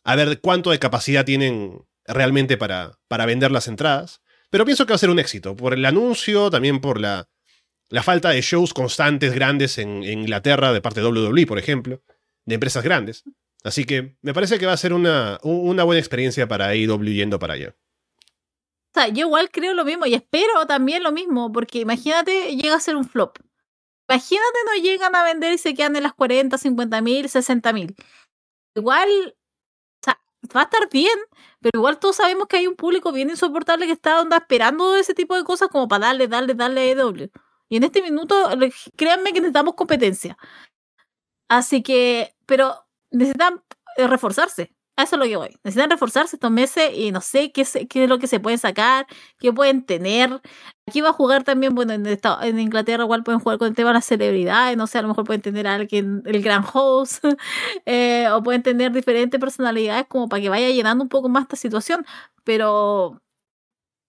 a 0.02 0.16
ver 0.16 0.40
cuánto 0.40 0.70
de 0.70 0.78
capacidad 0.78 1.24
tienen 1.24 1.84
realmente 2.06 2.56
para, 2.56 2.98
para 3.08 3.26
vender 3.26 3.50
las 3.50 3.68
entradas. 3.68 4.20
Pero 4.50 4.64
pienso 4.64 4.86
que 4.86 4.92
va 4.92 4.96
a 4.96 4.98
ser 4.98 5.10
un 5.10 5.18
éxito, 5.18 5.56
por 5.56 5.74
el 5.74 5.84
anuncio, 5.84 6.50
también 6.50 6.80
por 6.80 7.00
la, 7.00 7.28
la 7.88 8.02
falta 8.02 8.30
de 8.30 8.40
shows 8.40 8.72
constantes 8.72 9.34
grandes 9.34 9.78
en, 9.78 10.02
Inglaterra, 10.04 10.72
de 10.72 10.80
parte 10.80 11.00
de 11.00 11.06
WWE, 11.06 11.46
por 11.46 11.58
ejemplo, 11.58 12.02
de 12.44 12.54
empresas 12.54 12.84
grandes. 12.84 13.24
Así 13.62 13.84
que 13.84 14.16
me 14.20 14.34
parece 14.34 14.58
que 14.58 14.66
va 14.66 14.72
a 14.72 14.76
ser 14.76 14.92
una, 14.92 15.38
una 15.42 15.84
buena 15.84 16.00
experiencia 16.00 16.46
para 16.46 16.68
AEW 16.68 17.12
yendo 17.12 17.38
para 17.38 17.54
allá. 17.54 17.74
Sea, 18.94 19.08
yo 19.08 19.26
igual 19.26 19.50
creo 19.50 19.74
lo 19.74 19.84
mismo 19.84 20.06
y 20.06 20.14
espero 20.14 20.66
también 20.66 21.02
lo 21.02 21.10
mismo, 21.12 21.50
porque 21.52 21.80
imagínate, 21.80 22.54
llega 22.56 22.76
a 22.76 22.80
ser 22.80 22.96
un 22.96 23.04
flop. 23.04 23.38
Imagínate 24.08 24.58
no 24.66 24.82
llegan 24.82 25.16
a 25.16 25.24
vender 25.24 25.52
y 25.54 25.58
se 25.58 25.74
quedan 25.74 25.96
en 25.96 26.04
las 26.04 26.14
40, 26.14 26.58
50 26.58 27.00
mil, 27.02 27.28
60 27.28 27.72
mil. 27.72 27.96
Igual, 28.76 29.08
o 30.02 30.04
sea, 30.04 30.20
va 30.56 30.62
a 30.62 30.64
estar 30.64 30.90
bien, 30.90 31.18
pero 31.60 31.78
igual 31.80 31.98
todos 31.98 32.16
sabemos 32.16 32.48
que 32.48 32.58
hay 32.58 32.66
un 32.68 32.76
público 32.76 33.12
bien 33.12 33.30
insoportable 33.30 33.86
que 33.86 33.92
está 33.92 34.20
onda 34.20 34.38
esperando 34.38 34.96
ese 34.96 35.14
tipo 35.14 35.36
de 35.36 35.44
cosas 35.44 35.68
como 35.70 35.88
para 35.88 36.08
darle, 36.08 36.28
darle, 36.28 36.54
darle 36.54 36.90
EW. 36.92 37.30
Y 37.70 37.76
en 37.78 37.84
este 37.84 38.02
minuto, 38.02 38.50
créanme 38.96 39.32
que 39.32 39.40
necesitamos 39.40 39.74
competencia. 39.74 40.36
Así 41.48 41.82
que, 41.82 42.34
pero 42.46 42.86
necesitan 43.10 43.62
eh, 43.96 44.06
reforzarse. 44.08 44.73
A 44.96 45.02
eso 45.02 45.16
es 45.16 45.20
lo 45.20 45.24
que 45.26 45.36
voy. 45.36 45.48
Necesitan 45.64 45.90
reforzarse 45.90 46.36
estos 46.36 46.52
meses 46.52 46.92
y 46.96 47.10
no 47.10 47.20
sé 47.20 47.50
qué, 47.50 47.64
se- 47.64 47.88
qué 47.88 48.04
es 48.04 48.08
lo 48.08 48.18
que 48.20 48.28
se 48.28 48.38
pueden 48.38 48.58
sacar, 48.60 49.06
qué 49.40 49.52
pueden 49.52 49.84
tener. 49.84 50.40
Aquí 50.86 51.00
va 51.00 51.08
a 51.08 51.12
jugar 51.12 51.42
también, 51.42 51.74
bueno, 51.74 51.92
en, 51.94 52.58
Inglaterra 52.60 53.02
igual 53.04 53.24
pueden 53.24 53.40
jugar 53.40 53.58
con 53.58 53.66
el 53.68 53.74
tema 53.74 53.90
de 53.90 53.94
las 53.94 54.04
celebridades, 54.06 54.76
no 54.76 54.86
sé, 54.86 54.98
a 54.98 55.02
lo 55.02 55.08
mejor 55.08 55.24
pueden 55.24 55.42
tener 55.42 55.66
a 55.66 55.74
alguien, 55.74 56.22
el 56.26 56.40
gran 56.42 56.64
host, 56.72 57.24
eh, 57.86 58.28
o 58.30 58.42
pueden 58.44 58.62
tener 58.62 58.92
diferentes 58.92 59.40
personalidades 59.40 60.06
como 60.08 60.28
para 60.28 60.42
que 60.42 60.48
vaya 60.48 60.68
llenando 60.70 61.02
un 61.02 61.08
poco 61.08 61.28
más 61.28 61.42
esta 61.44 61.56
situación. 61.56 62.06
Pero 62.44 63.20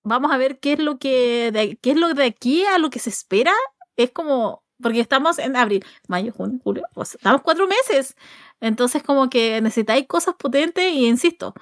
vamos 0.04 0.32
a 0.34 0.38
ver 0.38 0.60
qué 0.60 0.74
es 0.74 0.80
lo 0.80 1.00
que, 1.00 1.80
qué 1.82 1.92
es 1.92 1.98
lo 1.98 2.14
de 2.14 2.26
aquí 2.26 2.66
a 2.66 2.80
lo 2.80 2.92
que 2.92 3.00
se 3.00 3.12
espera. 3.12 3.54
Es 3.98 4.12
como, 4.12 4.65
porque 4.82 5.00
estamos 5.00 5.40
en 5.40 5.56
abril, 5.56 5.86
mayo, 6.08 6.34
junio, 6.34 6.60
julio, 6.64 6.84
pues 6.94 7.16
estamos 7.16 7.42
cuatro 7.42 7.68
meses. 7.68 8.16
Entonces 8.62 9.04
como 9.04 9.30
que 9.30 9.62
necesitáis 9.62 10.08
cosas 10.08 10.36
potentes 10.36 10.86
y 10.94 11.08
insisto, 11.08 11.54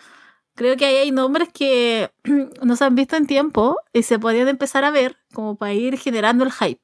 creo 0.56 0.77
que 0.77 0.85
ahí 0.85 0.95
hay 0.98 1.11
nombres 1.11 1.49
que 1.53 2.11
no 2.64 2.76
se 2.76 2.85
han 2.85 2.95
visto 2.95 3.15
en 3.15 3.27
tiempo 3.27 3.77
y 3.94 4.03
se 4.03 4.19
podían 4.19 4.48
empezar 4.48 4.84
a 4.85 4.91
ver 4.91 5.18
como 5.34 5.56
para 5.57 5.73
ir 5.73 5.98
generando 5.98 6.44
el 6.44 6.52
hype. 6.52 6.81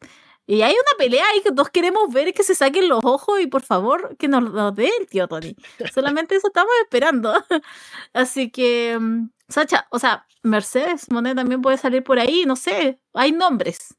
Y 0.47 0.63
hay 0.63 0.73
una 0.73 0.97
pelea 0.97 1.23
ahí 1.31 1.41
que 1.43 1.51
todos 1.51 1.69
queremos 1.69 2.11
ver 2.11 2.33
que 2.33 2.41
se 2.43 2.55
saquen 2.55 2.89
los 2.89 3.01
ojos 3.05 3.39
y 3.39 3.45
por 3.45 3.61
favor 3.61 4.17
que 4.17 4.27
nos 4.27 4.43
lo 4.43 4.71
dé 4.71 4.89
el 4.99 5.07
tío 5.07 5.27
Tony. 5.27 5.55
Solamente 5.93 6.35
eso 6.35 6.47
estamos 6.47 6.71
esperando. 6.81 7.33
Así 8.13 8.49
que, 8.49 8.97
mm, 8.99 9.29
Sacha, 9.47 9.87
o 9.91 9.99
sea, 9.99 10.25
Mercedes 10.41 11.11
Monet 11.11 11.35
también 11.35 11.61
puede 11.61 11.77
salir 11.77 12.03
por 12.03 12.17
ahí, 12.19 12.45
no 12.47 12.55
sé, 12.55 12.99
hay 13.13 13.31
nombres. 13.31 13.95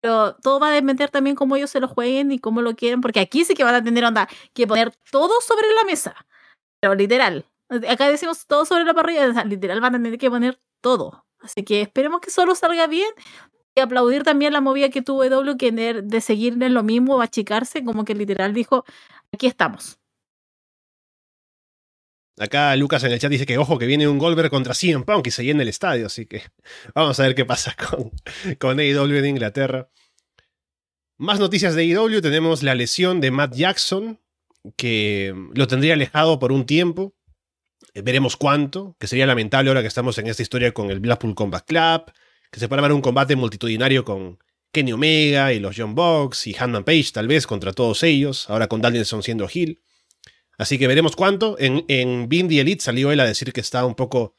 Pero 0.00 0.36
todo 0.36 0.60
va 0.60 0.68
a 0.68 0.72
depender 0.72 1.10
también 1.10 1.36
cómo 1.36 1.56
ellos 1.56 1.70
se 1.70 1.80
lo 1.80 1.88
jueguen 1.88 2.30
y 2.32 2.38
cómo 2.38 2.62
lo 2.62 2.76
quieren, 2.76 3.00
porque 3.00 3.20
aquí 3.20 3.44
sí 3.44 3.54
que 3.54 3.64
van 3.64 3.74
a 3.74 3.82
tener 3.82 4.04
onda 4.04 4.28
que 4.54 4.66
poner 4.66 4.92
todo 5.10 5.40
sobre 5.40 5.66
la 5.74 5.84
mesa. 5.84 6.14
Pero 6.80 6.94
literal. 6.94 7.46
Acá 7.88 8.08
decimos 8.08 8.46
todo 8.46 8.64
sobre 8.64 8.84
la 8.84 8.94
parrilla, 8.94 9.44
literal 9.44 9.80
van 9.80 9.96
a 9.96 9.98
tener 9.98 10.18
que 10.18 10.30
poner 10.30 10.60
todo. 10.80 11.26
Así 11.40 11.64
que 11.64 11.82
esperemos 11.82 12.20
que 12.20 12.30
solo 12.30 12.54
salga 12.54 12.86
bien 12.86 13.10
y 13.74 13.80
aplaudir 13.80 14.22
también 14.22 14.52
la 14.52 14.60
movida 14.60 14.88
que 14.88 15.02
tuvo 15.02 15.24
W 15.24 15.56
que 15.56 15.72
de, 15.72 16.02
de 16.02 16.20
seguir 16.20 16.62
en 16.62 16.74
lo 16.74 16.82
mismo, 16.82 17.20
achicarse, 17.20 17.84
como 17.84 18.04
que 18.04 18.14
literal 18.14 18.54
dijo, 18.54 18.84
aquí 19.32 19.46
estamos. 19.46 19.98
Acá 22.38 22.74
Lucas 22.76 23.02
en 23.04 23.12
el 23.12 23.18
chat 23.18 23.30
dice 23.30 23.46
que 23.46 23.58
ojo 23.58 23.78
que 23.78 23.86
viene 23.86 24.06
un 24.06 24.18
Goldberg 24.18 24.50
contra 24.50 24.74
CM 24.74 25.04
Punk 25.04 25.26
y 25.26 25.30
se 25.30 25.44
llena 25.44 25.62
el 25.62 25.68
estadio, 25.68 26.06
así 26.06 26.26
que 26.26 26.42
vamos 26.94 27.18
a 27.18 27.22
ver 27.24 27.34
qué 27.34 27.44
pasa 27.44 27.74
con, 27.76 28.10
con 28.58 28.78
AEW 28.78 29.16
en 29.16 29.26
Inglaterra. 29.26 29.88
Más 31.16 31.40
noticias 31.40 31.74
de 31.74 31.82
AEW, 31.82 32.20
tenemos 32.20 32.62
la 32.62 32.76
lesión 32.76 33.20
de 33.20 33.32
Matt 33.32 33.54
Jackson, 33.54 34.20
que 34.76 35.34
lo 35.54 35.66
tendría 35.66 35.94
alejado 35.94 36.38
por 36.38 36.52
un 36.52 36.64
tiempo. 36.64 37.14
Eh, 37.94 38.02
veremos 38.02 38.36
cuánto, 38.36 38.96
que 39.00 39.08
sería 39.08 39.26
lamentable 39.26 39.70
ahora 39.70 39.80
que 39.80 39.88
estamos 39.88 40.16
en 40.18 40.28
esta 40.28 40.42
historia 40.42 40.72
con 40.72 40.90
el 40.90 41.00
Blackpool 41.00 41.34
Combat 41.34 41.66
Club, 41.66 42.12
que 42.52 42.60
se 42.60 42.68
puede 42.68 42.78
armar 42.78 42.92
un 42.92 43.00
combate 43.00 43.34
multitudinario 43.34 44.04
con 44.04 44.38
Kenny 44.72 44.92
Omega 44.92 45.52
y 45.52 45.58
los 45.58 45.74
John 45.76 45.94
Box 45.94 46.46
y 46.46 46.56
Hanman 46.56 46.84
Page 46.84 47.10
tal 47.12 47.26
vez 47.26 47.46
contra 47.46 47.72
todos 47.72 48.02
ellos, 48.02 48.48
ahora 48.48 48.68
con 48.68 48.80
Danielson 48.80 49.22
siendo 49.22 49.48
Hill. 49.52 49.82
Así 50.58 50.78
que 50.78 50.88
veremos 50.88 51.16
cuánto. 51.16 51.56
En, 51.58 51.84
en 51.88 52.28
Bindi 52.28 52.58
Elite 52.58 52.82
salió 52.82 53.10
él 53.12 53.20
a 53.20 53.24
decir 53.24 53.52
que 53.52 53.60
está 53.60 53.86
un 53.86 53.94
poco 53.94 54.34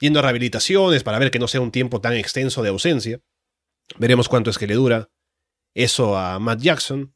yendo 0.00 0.18
a 0.18 0.22
rehabilitaciones 0.22 1.04
para 1.04 1.18
ver 1.18 1.30
que 1.30 1.38
no 1.38 1.46
sea 1.46 1.60
un 1.60 1.70
tiempo 1.70 2.00
tan 2.00 2.14
extenso 2.14 2.62
de 2.62 2.70
ausencia. 2.70 3.20
Veremos 3.98 4.28
cuánto 4.28 4.50
es 4.50 4.58
que 4.58 4.66
le 4.66 4.74
dura 4.74 5.10
eso 5.74 6.16
a 6.16 6.38
Matt 6.38 6.60
Jackson. 6.60 7.14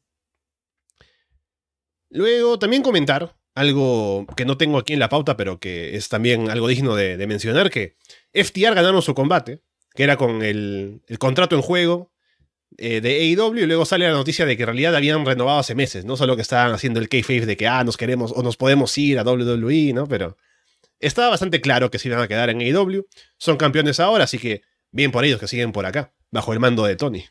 Luego 2.09 2.59
también 2.59 2.83
comentar 2.83 3.35
algo 3.55 4.25
que 4.35 4.45
no 4.45 4.57
tengo 4.57 4.77
aquí 4.77 4.93
en 4.93 4.99
la 4.99 5.09
pauta, 5.09 5.37
pero 5.37 5.59
que 5.59 5.95
es 5.95 6.09
también 6.09 6.49
algo 6.49 6.67
digno 6.67 6.95
de, 6.95 7.25
mencionar, 7.25 7.69
que 7.69 7.95
FTR 8.33 8.75
ganaron 8.75 9.01
su 9.01 9.15
combate, 9.15 9.61
que 9.93 10.03
era 10.03 10.17
con 10.17 10.43
el, 10.43 11.01
contrato 11.19 11.55
en 11.55 11.61
juego 11.61 12.11
eh, 12.77 13.01
de 13.01 13.21
AEW, 13.21 13.57
y 13.57 13.65
luego 13.65 13.85
sale 13.85 14.07
la 14.07 14.13
noticia 14.13 14.45
de 14.45 14.57
que 14.57 14.63
en 14.63 14.67
realidad 14.67 14.95
habían 14.95 15.25
renovado 15.25 15.59
hace 15.59 15.75
meses, 15.75 16.05
no 16.05 16.17
solo 16.17 16.35
que 16.35 16.41
estaban 16.41 16.73
haciendo 16.73 16.99
el 16.99 17.09
kayfabe 17.09 17.45
de 17.45 17.57
que, 17.57 17.67
ah, 17.67 17.83
nos 17.83 17.97
queremos 17.97 18.33
o 18.35 18.43
nos 18.43 18.57
podemos 18.57 18.97
ir 18.97 19.19
a 19.19 19.23
WWE, 19.23 19.93
¿no? 19.93 20.07
Pero 20.07 20.37
estaba 20.99 21.29
bastante 21.29 21.61
claro 21.61 21.89
que 21.91 21.99
se 21.99 22.07
iban 22.07 22.21
a 22.21 22.27
quedar 22.27 22.49
en 22.49 22.61
AEW, 22.61 23.05
son 23.37 23.57
campeones 23.57 23.99
ahora, 23.99 24.25
así 24.25 24.39
que 24.39 24.63
bien 24.91 25.11
por 25.11 25.25
ellos 25.25 25.39
que 25.39 25.47
siguen 25.47 25.71
por 25.71 25.85
acá, 25.85 26.13
bajo 26.31 26.53
el 26.53 26.59
mando 26.59 26.85
de 26.85 26.95
Tony. 26.95 27.25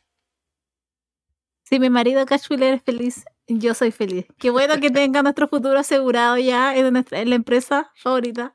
Si 1.64 1.80
mi 1.80 1.88
marido 1.88 2.26
Cash 2.26 2.46
Wheeler 2.50 2.74
es 2.74 2.82
feliz, 2.82 3.24
yo 3.46 3.74
soy 3.74 3.90
feliz. 3.90 4.26
Qué 4.38 4.50
bueno 4.50 4.78
que 4.80 4.90
tenga 4.90 5.22
nuestro 5.22 5.48
futuro 5.48 5.78
asegurado 5.78 6.36
ya 6.36 6.76
en, 6.76 6.92
nuestra, 6.92 7.24
la 7.24 7.34
empresa 7.34 7.90
favorita. 7.96 8.52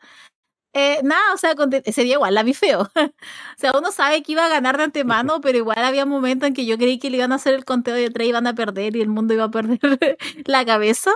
Eh, 0.73 0.99
nada, 1.03 1.33
o 1.33 1.37
sea, 1.37 1.55
sería 1.91 2.13
igual, 2.13 2.35
la 2.35 2.43
vi 2.43 2.53
feo. 2.53 2.81
o 2.95 3.11
sea, 3.57 3.71
uno 3.77 3.91
sabe 3.91 4.21
que 4.21 4.33
iba 4.33 4.45
a 4.45 4.49
ganar 4.49 4.77
de 4.77 4.83
antemano, 4.83 5.41
pero 5.41 5.57
igual 5.57 5.79
había 5.79 6.05
momentos 6.05 6.47
en 6.47 6.53
que 6.53 6.65
yo 6.65 6.77
creí 6.77 6.99
que 6.99 7.09
le 7.09 7.17
iban 7.17 7.31
a 7.31 7.35
hacer 7.35 7.55
el 7.55 7.65
conteo 7.65 7.95
de 7.95 8.09
tres, 8.11 8.27
iban 8.27 8.45
a 8.45 8.53
perder 8.53 8.95
y 8.95 9.01
el 9.01 9.09
mundo 9.09 9.33
iba 9.33 9.45
a 9.45 9.51
perder 9.51 9.79
la 10.45 10.65
cabeza. 10.65 11.11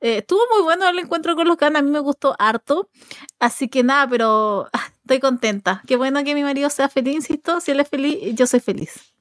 Eh, 0.00 0.18
estuvo 0.18 0.40
muy 0.54 0.62
bueno 0.62 0.86
el 0.88 0.98
encuentro 0.98 1.36
con 1.36 1.48
los 1.48 1.56
ganas, 1.56 1.80
a 1.80 1.84
mí 1.84 1.90
me 1.90 2.00
gustó 2.00 2.36
harto. 2.38 2.90
Así 3.38 3.68
que 3.68 3.82
nada, 3.82 4.06
pero 4.08 4.68
ah, 4.72 4.92
estoy 5.02 5.20
contenta. 5.20 5.82
Qué 5.86 5.96
bueno 5.96 6.22
que 6.24 6.34
mi 6.34 6.42
marido 6.42 6.68
sea 6.70 6.88
feliz, 6.88 7.14
insisto. 7.14 7.60
Si 7.60 7.70
él 7.70 7.80
es 7.80 7.88
feliz, 7.88 8.18
yo 8.34 8.46
soy 8.46 8.60
feliz. 8.60 9.14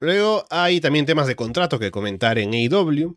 Luego 0.00 0.44
hay 0.50 0.80
también 0.80 1.06
temas 1.06 1.26
de 1.26 1.36
contrato 1.36 1.78
que 1.78 1.90
comentar 1.90 2.38
en 2.38 2.52
AEW. 2.52 3.16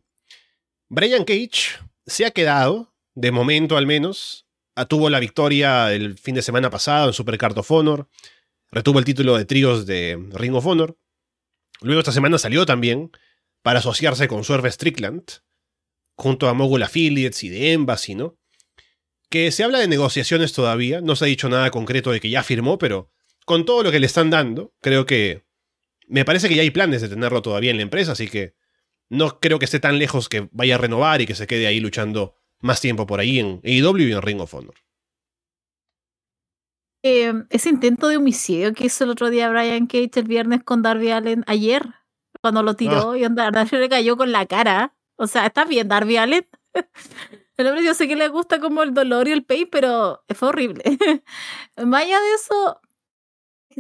Brian 0.90 1.26
Cage 1.26 1.78
se 2.06 2.26
ha 2.26 2.32
quedado, 2.32 2.94
de 3.20 3.32
momento 3.32 3.76
al 3.76 3.86
menos, 3.86 4.48
tuvo 4.88 5.10
la 5.10 5.20
victoria 5.20 5.94
el 5.94 6.18
fin 6.18 6.36
de 6.36 6.42
semana 6.42 6.70
pasado 6.70 7.08
en 7.08 7.14
Supercard 7.14 7.58
of 7.58 7.70
Honor, 7.70 8.08
retuvo 8.72 8.98
el 8.98 9.04
título 9.04 9.38
de 9.38 9.44
tríos 9.44 9.86
de 9.86 10.18
Ring 10.32 10.56
of 10.56 10.66
Honor. 10.66 10.98
Luego 11.82 12.00
esta 12.00 12.14
semana 12.14 12.38
salió 12.38 12.66
también 12.66 13.12
para 13.62 13.80
asociarse 13.80 14.30
con 14.30 14.46
Swerve 14.46 14.72
Strickland, 14.72 15.24
junto 16.16 16.48
a 16.48 16.54
Mogul 16.54 16.82
Affiliates 16.82 17.44
y 17.44 17.50
de 17.50 17.74
Embassy, 17.74 18.16
¿no? 18.16 18.38
Que 19.30 19.52
se 19.52 19.66
habla 19.66 19.80
de 19.80 19.90
negociaciones 19.90 20.54
todavía, 20.54 21.02
no 21.02 21.18
se 21.18 21.26
ha 21.26 21.28
dicho 21.28 21.50
nada 21.50 21.72
concreto 21.72 22.12
de 22.12 22.22
que 22.22 22.30
ya 22.30 22.42
firmó, 22.42 22.78
pero 22.78 23.12
con 23.46 23.66
todo 23.66 23.84
lo 23.84 23.92
que 23.92 24.00
le 24.00 24.06
están 24.06 24.30
dando, 24.30 24.74
creo 24.80 25.06
que 25.06 25.44
me 26.08 26.24
parece 26.24 26.48
que 26.48 26.56
ya 26.56 26.62
hay 26.62 26.72
planes 26.72 27.02
de 27.02 27.10
tenerlo 27.10 27.42
todavía 27.42 27.72
en 27.72 27.78
la 27.78 27.84
empresa, 27.84 28.14
así 28.14 28.30
que 28.30 28.56
no 29.10 29.42
creo 29.42 29.60
que 29.60 29.66
esté 29.66 29.82
tan 29.82 30.00
lejos 30.00 30.30
que 30.30 30.48
vaya 30.54 30.76
a 30.76 30.78
renovar 30.78 31.20
y 31.20 31.26
que 31.26 31.36
se 31.36 31.48
quede 31.48 31.68
ahí 31.68 31.82
luchando 31.82 32.39
más 32.62 32.82
tiempo 32.82 33.06
por 33.06 33.20
ahí 33.20 33.40
en 33.40 33.62
AEW 33.64 33.98
y 33.98 34.12
en 34.12 34.22
Ring 34.22 34.42
of 34.42 34.54
Honor. 34.54 34.76
Eh, 37.02 37.34
ese 37.50 37.70
intento 37.70 38.10
de 38.10 38.18
homicidio 38.18 38.74
que 38.74 38.86
hizo 38.88 39.06
el 39.06 39.12
otro 39.12 39.30
día 39.30 39.50
Brian 39.50 39.88
Cage 39.88 40.12
el 40.16 40.28
viernes 40.28 40.64
con 40.64 40.82
Darby 40.82 41.12
Allen 41.12 41.44
ayer, 41.48 41.84
cuando 42.42 42.62
lo 42.62 42.76
tiró 42.76 43.12
ah. 43.12 43.18
y 43.18 43.26
Darby 43.30 43.78
le 43.78 43.90
cayó 43.90 44.18
con 44.18 44.32
la 44.32 44.46
cara. 44.46 44.96
O 45.16 45.28
sea, 45.28 45.46
¿está 45.46 45.66
bien 45.66 45.88
Darby 45.88 46.18
Allen? 46.18 46.48
El 47.58 47.68
hombre 47.68 47.84
yo 47.84 47.94
sé 47.94 48.08
que 48.08 48.16
le 48.16 48.30
gusta 48.30 48.62
como 48.62 48.84
el 48.84 48.94
dolor 48.94 49.28
y 49.28 49.34
el 49.34 49.44
pain, 49.44 49.68
pero 49.70 50.24
fue 50.34 50.48
horrible. 50.48 50.82
Vaya 51.76 52.18
de 52.18 52.34
eso, 52.36 52.80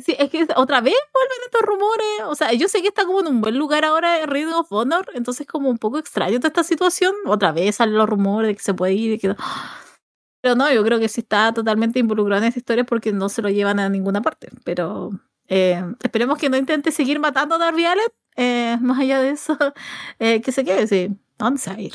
Sí, 0.01 0.15
es 0.17 0.29
que 0.29 0.47
otra 0.55 0.81
vez 0.81 0.95
vuelven 1.13 1.37
estos 1.45 1.61
rumores. 1.61 2.07
O 2.27 2.35
sea, 2.35 2.53
yo 2.53 2.67
sé 2.67 2.81
que 2.81 2.87
está 2.89 3.05
como 3.05 3.21
en 3.21 3.27
un 3.27 3.41
buen 3.41 3.57
lugar 3.57 3.85
ahora 3.85 4.21
en 4.21 4.29
Ring 4.29 4.49
of 4.53 4.71
Honor, 4.71 5.09
entonces 5.13 5.47
como 5.47 5.69
un 5.69 5.77
poco 5.77 5.97
extraño 5.97 6.37
toda 6.39 6.49
esta 6.49 6.63
situación. 6.63 7.13
Otra 7.25 7.51
vez 7.51 7.77
salen 7.77 7.95
los 7.95 8.09
rumores 8.09 8.49
de 8.49 8.55
que 8.55 8.61
se 8.61 8.73
puede 8.73 8.93
ir. 8.93 9.19
Que... 9.19 9.35
Pero 10.41 10.55
no, 10.55 10.71
yo 10.71 10.83
creo 10.83 10.99
que 10.99 11.09
sí 11.09 11.21
está 11.21 11.53
totalmente 11.53 11.99
involucrado 11.99 12.41
en 12.41 12.47
esta 12.47 12.59
historia 12.59 12.83
porque 12.83 13.11
no 13.11 13.29
se 13.29 13.41
lo 13.41 13.49
llevan 13.49 13.79
a 13.79 13.89
ninguna 13.89 14.21
parte. 14.21 14.49
Pero 14.63 15.11
eh, 15.47 15.83
esperemos 16.03 16.37
que 16.37 16.49
no 16.49 16.57
intente 16.57 16.91
seguir 16.91 17.19
matando 17.19 17.55
a 17.55 17.57
Darby 17.57 17.85
Allen. 17.85 18.07
Eh, 18.35 18.77
más 18.81 18.99
allá 18.99 19.19
de 19.19 19.31
eso, 19.31 19.57
eh, 20.19 20.41
que 20.41 20.51
se 20.51 20.63
quede, 20.63 20.87
sí. 20.87 21.09
¿Dónde 21.37 21.59
se 21.59 21.69
va 21.69 21.75
a 21.75 21.81
ir? 21.81 21.93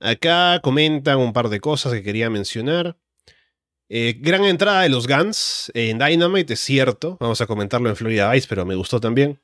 Acá 0.00 0.60
comentan 0.62 1.18
un 1.18 1.32
par 1.32 1.48
de 1.48 1.60
cosas 1.60 1.92
que 1.92 2.02
quería 2.02 2.28
mencionar. 2.30 2.96
Eh, 3.88 4.16
gran 4.18 4.44
entrada 4.44 4.82
de 4.82 4.88
los 4.88 5.06
Guns 5.06 5.70
en 5.74 5.98
Dynamite, 5.98 6.54
es 6.54 6.60
cierto. 6.60 7.16
Vamos 7.20 7.40
a 7.40 7.46
comentarlo 7.46 7.88
en 7.88 7.96
Florida 7.96 8.30
Vice, 8.32 8.46
pero 8.48 8.64
me 8.64 8.74
gustó 8.74 9.00
también. 9.00 9.40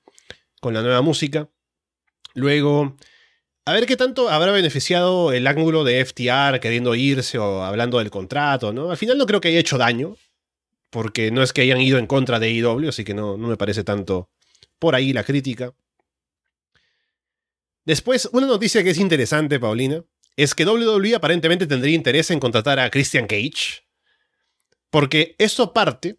Con 0.60 0.74
la 0.74 0.82
nueva 0.82 1.02
música. 1.02 1.48
Luego, 2.34 2.96
a 3.64 3.72
ver 3.72 3.86
qué 3.86 3.96
tanto 3.96 4.28
habrá 4.28 4.52
beneficiado 4.52 5.32
el 5.32 5.46
ángulo 5.46 5.84
de 5.84 6.04
FTR 6.04 6.60
queriendo 6.60 6.94
irse 6.94 7.38
o 7.38 7.62
hablando 7.62 7.98
del 7.98 8.10
contrato, 8.10 8.72
¿no? 8.72 8.90
Al 8.90 8.96
final 8.96 9.18
no 9.18 9.26
creo 9.26 9.40
que 9.40 9.48
haya 9.48 9.60
hecho 9.60 9.78
daño. 9.78 10.16
Porque 10.90 11.30
no 11.30 11.42
es 11.42 11.54
que 11.54 11.62
hayan 11.62 11.80
ido 11.80 11.98
en 11.98 12.06
contra 12.06 12.38
de 12.38 12.50
IW, 12.50 12.88
así 12.88 13.02
que 13.02 13.14
no, 13.14 13.38
no 13.38 13.48
me 13.48 13.56
parece 13.56 13.82
tanto 13.82 14.28
por 14.78 14.94
ahí 14.94 15.14
la 15.14 15.24
crítica. 15.24 15.72
Después, 17.86 18.28
una 18.32 18.46
noticia 18.46 18.84
que 18.84 18.90
es 18.90 18.98
interesante, 18.98 19.58
Paulina, 19.58 20.04
es 20.36 20.54
que 20.54 20.66
WWE 20.66 21.14
aparentemente 21.14 21.66
tendría 21.66 21.94
interés 21.94 22.30
en 22.30 22.40
contratar 22.40 22.78
a 22.78 22.90
Christian 22.90 23.26
Cage 23.26 23.84
porque 24.92 25.34
eso 25.38 25.72
parte, 25.72 26.18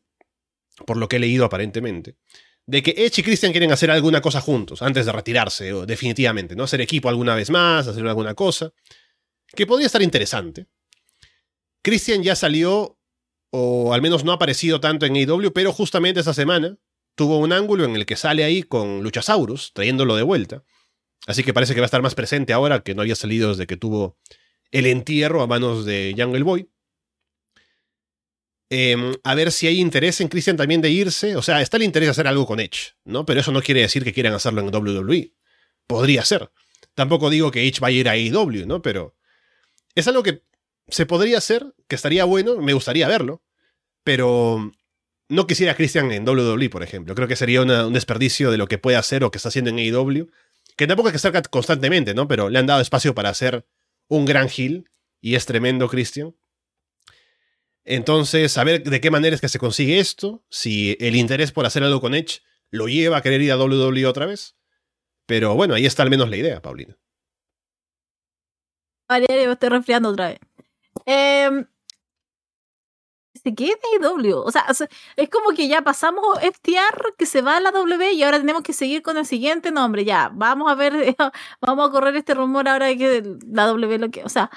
por 0.88 0.98
lo 0.98 1.08
que 1.08 1.18
he 1.18 1.20
leído 1.20 1.46
aparentemente, 1.46 2.18
de 2.66 2.82
que 2.82 2.96
Edge 2.98 3.22
y 3.22 3.24
Christian 3.24 3.52
quieren 3.52 3.72
hacer 3.72 3.92
alguna 3.92 4.20
cosa 4.20 4.42
juntos 4.42 4.82
antes 4.82 5.06
de 5.06 5.12
retirarse, 5.12 5.72
definitivamente, 5.86 6.56
¿no? 6.56 6.64
Hacer 6.64 6.82
equipo 6.82 7.08
alguna 7.08 7.36
vez 7.36 7.52
más, 7.52 7.88
hacer 7.88 8.06
alguna 8.08 8.34
cosa, 8.34 8.74
que 9.56 9.68
podría 9.68 9.86
estar 9.86 10.02
interesante. 10.02 10.66
Christian 11.84 12.24
ya 12.24 12.36
salió, 12.36 12.98
o 13.52 13.94
al 13.94 14.02
menos 14.02 14.24
no 14.24 14.32
ha 14.32 14.36
aparecido 14.36 14.80
tanto 14.80 15.06
en 15.06 15.18
AEW, 15.18 15.54
pero 15.54 15.72
justamente 15.72 16.22
esa 16.22 16.34
semana 16.34 16.76
tuvo 17.14 17.38
un 17.38 17.54
ángulo 17.54 17.86
en 17.86 17.96
el 17.96 18.08
que 18.08 18.16
sale 18.16 18.44
ahí 18.44 18.64
con 18.64 19.04
Luchasaurus, 19.04 19.72
trayéndolo 19.74 20.16
de 20.16 20.24
vuelta. 20.24 20.64
Así 21.28 21.44
que 21.44 21.54
parece 21.54 21.76
que 21.76 21.80
va 21.80 21.86
a 21.86 21.92
estar 21.94 22.02
más 22.02 22.16
presente 22.16 22.54
ahora 22.54 22.82
que 22.82 22.96
no 22.96 23.04
había 23.04 23.16
salido 23.16 23.50
desde 23.50 23.68
que 23.68 23.78
tuvo 23.78 24.18
el 24.72 24.88
entierro 24.88 25.44
a 25.44 25.48
manos 25.48 25.86
de 25.86 26.16
Jungle 26.18 26.42
Boy. 26.42 26.73
Em, 28.76 29.14
a 29.24 29.36
ver 29.36 29.52
si 29.52 29.68
hay 29.68 29.80
interés 29.80 30.20
en 30.20 30.30
Christian 30.30 30.58
también 30.58 30.82
de 30.82 30.90
irse. 30.90 31.36
O 31.36 31.44
sea, 31.44 31.62
está 31.62 31.78
el 31.78 31.84
interés 31.84 32.08
de 32.08 32.12
hacer 32.12 32.26
algo 32.28 32.48
con 32.48 32.60
Edge, 32.60 32.96
¿no? 33.06 33.24
Pero 33.24 33.40
eso 33.40 33.52
no 33.52 33.62
quiere 33.62 33.82
decir 33.82 34.04
que 34.04 34.14
quieran 34.14 34.34
hacerlo 34.34 34.62
en 34.62 34.74
WWE. 34.74 35.32
Podría 35.86 36.26
ser. 36.26 36.50
Tampoco 36.96 37.30
digo 37.30 37.52
que 37.52 37.68
Edge 37.68 37.80
vaya 37.80 38.12
a 38.12 38.18
ir 38.18 38.34
a 38.34 38.40
AEW, 38.40 38.66
¿no? 38.66 38.82
Pero 38.82 39.16
es 39.94 40.08
algo 40.08 40.24
que 40.24 40.42
se 40.88 41.06
podría 41.06 41.38
hacer, 41.38 41.76
que 41.88 41.94
estaría 41.94 42.26
bueno, 42.26 42.58
me 42.58 42.74
gustaría 42.74 43.08
verlo. 43.08 43.44
Pero 44.04 44.72
no 45.30 45.46
quisiera 45.46 45.76
Christian 45.76 46.12
en 46.12 46.28
WWE, 46.28 46.72
por 46.72 46.82
ejemplo. 46.82 47.14
Creo 47.14 47.28
que 47.28 47.36
sería 47.36 47.62
un 47.62 47.94
desperdicio 47.94 48.50
de 48.50 48.58
lo 48.58 48.68
que 48.68 48.80
puede 48.80 48.98
hacer 48.98 49.24
o 49.24 49.30
que 49.30 49.38
está 49.38 49.50
haciendo 49.50 49.70
en 49.70 49.78
AEW. 49.78 50.32
Que 50.76 50.88
tampoco 50.88 51.10
hay 51.10 51.12
que 51.12 51.18
estar 51.18 51.48
constantemente, 51.52 52.16
¿no? 52.16 52.28
Pero 52.28 52.50
le 52.50 52.58
han 52.58 52.66
dado 52.66 52.82
espacio 52.82 53.14
para 53.14 53.30
hacer 53.30 53.68
un 54.08 54.26
gran 54.26 54.50
heel. 54.50 54.90
Y 55.22 55.36
es 55.36 55.46
tremendo 55.46 55.88
Christian. 55.88 56.34
Entonces, 57.86 58.58
a 58.58 58.64
ver 58.64 58.84
de 58.84 59.02
qué 59.02 59.12
manera 59.12 59.36
es 59.36 59.42
que 59.42 59.50
se 59.50 59.60
consigue 59.60 60.00
esto, 60.00 60.44
si 60.50 60.98
el 61.00 61.16
interés 61.16 61.52
por 61.52 61.66
hacer 61.66 61.84
algo 61.84 62.00
con 62.00 62.16
Edge 62.16 62.42
lo 62.72 62.88
lleva 62.88 63.18
a 63.18 63.22
querer 63.22 63.42
ir 63.42 63.52
a 63.52 63.58
WWE 63.58 64.06
otra 64.06 64.26
vez. 64.26 64.56
Pero 65.26 65.56
bueno, 65.56 65.74
ahí 65.74 65.86
está 65.86 66.04
al 66.04 66.10
menos 66.10 66.30
la 66.30 66.38
idea, 66.38 66.62
Paulina. 66.62 66.98
Vale, 69.08 69.28
me 69.30 69.52
estoy 69.52 69.70
resfriando 69.70 70.10
otra 70.10 70.30
vez. 70.30 70.40
Eh, 71.06 71.66
se 73.44 73.54
queda 73.56 73.76
W. 74.02 74.34
O 74.34 74.52
sea, 74.52 74.66
es 75.16 75.30
como 75.30 75.50
que 75.52 75.68
ya 75.68 75.82
pasamos 75.82 76.40
FTR 76.40 77.16
que 77.18 77.26
se 77.26 77.42
va 77.42 77.58
a 77.58 77.60
la 77.60 77.72
W 77.72 78.14
y 78.14 78.24
ahora 78.24 78.40
tenemos 78.40 78.64
que 78.64 78.74
seguir 78.74 79.02
con 79.02 79.18
el 79.18 79.26
siguiente 79.26 79.72
nombre. 79.72 80.06
Ya, 80.06 80.30
vamos 80.34 80.72
a 80.72 80.76
ver, 80.76 80.94
vamos 81.62 81.90
a 81.90 81.92
correr 81.92 82.16
este 82.16 82.34
rumor 82.34 82.68
ahora 82.68 82.88
de 82.88 82.98
que 82.98 83.24
la 83.48 83.66
W 83.68 83.98
lo 84.00 84.10
que. 84.12 84.24
O 84.24 84.30
sea, 84.30 84.50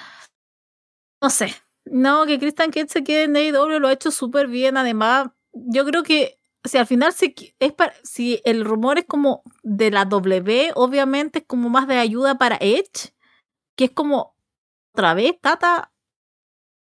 no 1.21 1.29
sé. 1.29 1.53
No, 1.91 2.25
que 2.25 2.39
Christian 2.39 2.71
Cage 2.71 2.89
se 2.89 3.03
quede 3.03 3.23
en 3.23 3.35
AEW 3.35 3.79
lo 3.79 3.87
ha 3.87 3.93
hecho 3.93 4.11
súper 4.11 4.47
bien. 4.47 4.77
Además, 4.77 5.29
yo 5.53 5.85
creo 5.85 6.03
que 6.03 6.39
si 6.63 6.77
al 6.77 6.87
final 6.87 7.13
si, 7.13 7.33
es 7.59 7.73
para, 7.73 7.93
si 8.03 8.41
el 8.45 8.65
rumor 8.65 8.99
es 8.99 9.05
como 9.05 9.43
de 9.63 9.91
la 9.91 10.05
W, 10.05 10.71
obviamente 10.75 11.39
es 11.39 11.45
como 11.45 11.69
más 11.69 11.87
de 11.87 11.97
ayuda 11.97 12.37
para 12.37 12.57
Edge, 12.59 13.13
que 13.75 13.85
es 13.85 13.91
como, 13.91 14.35
otra 14.93 15.13
vez, 15.13 15.39
Tata, 15.41 15.93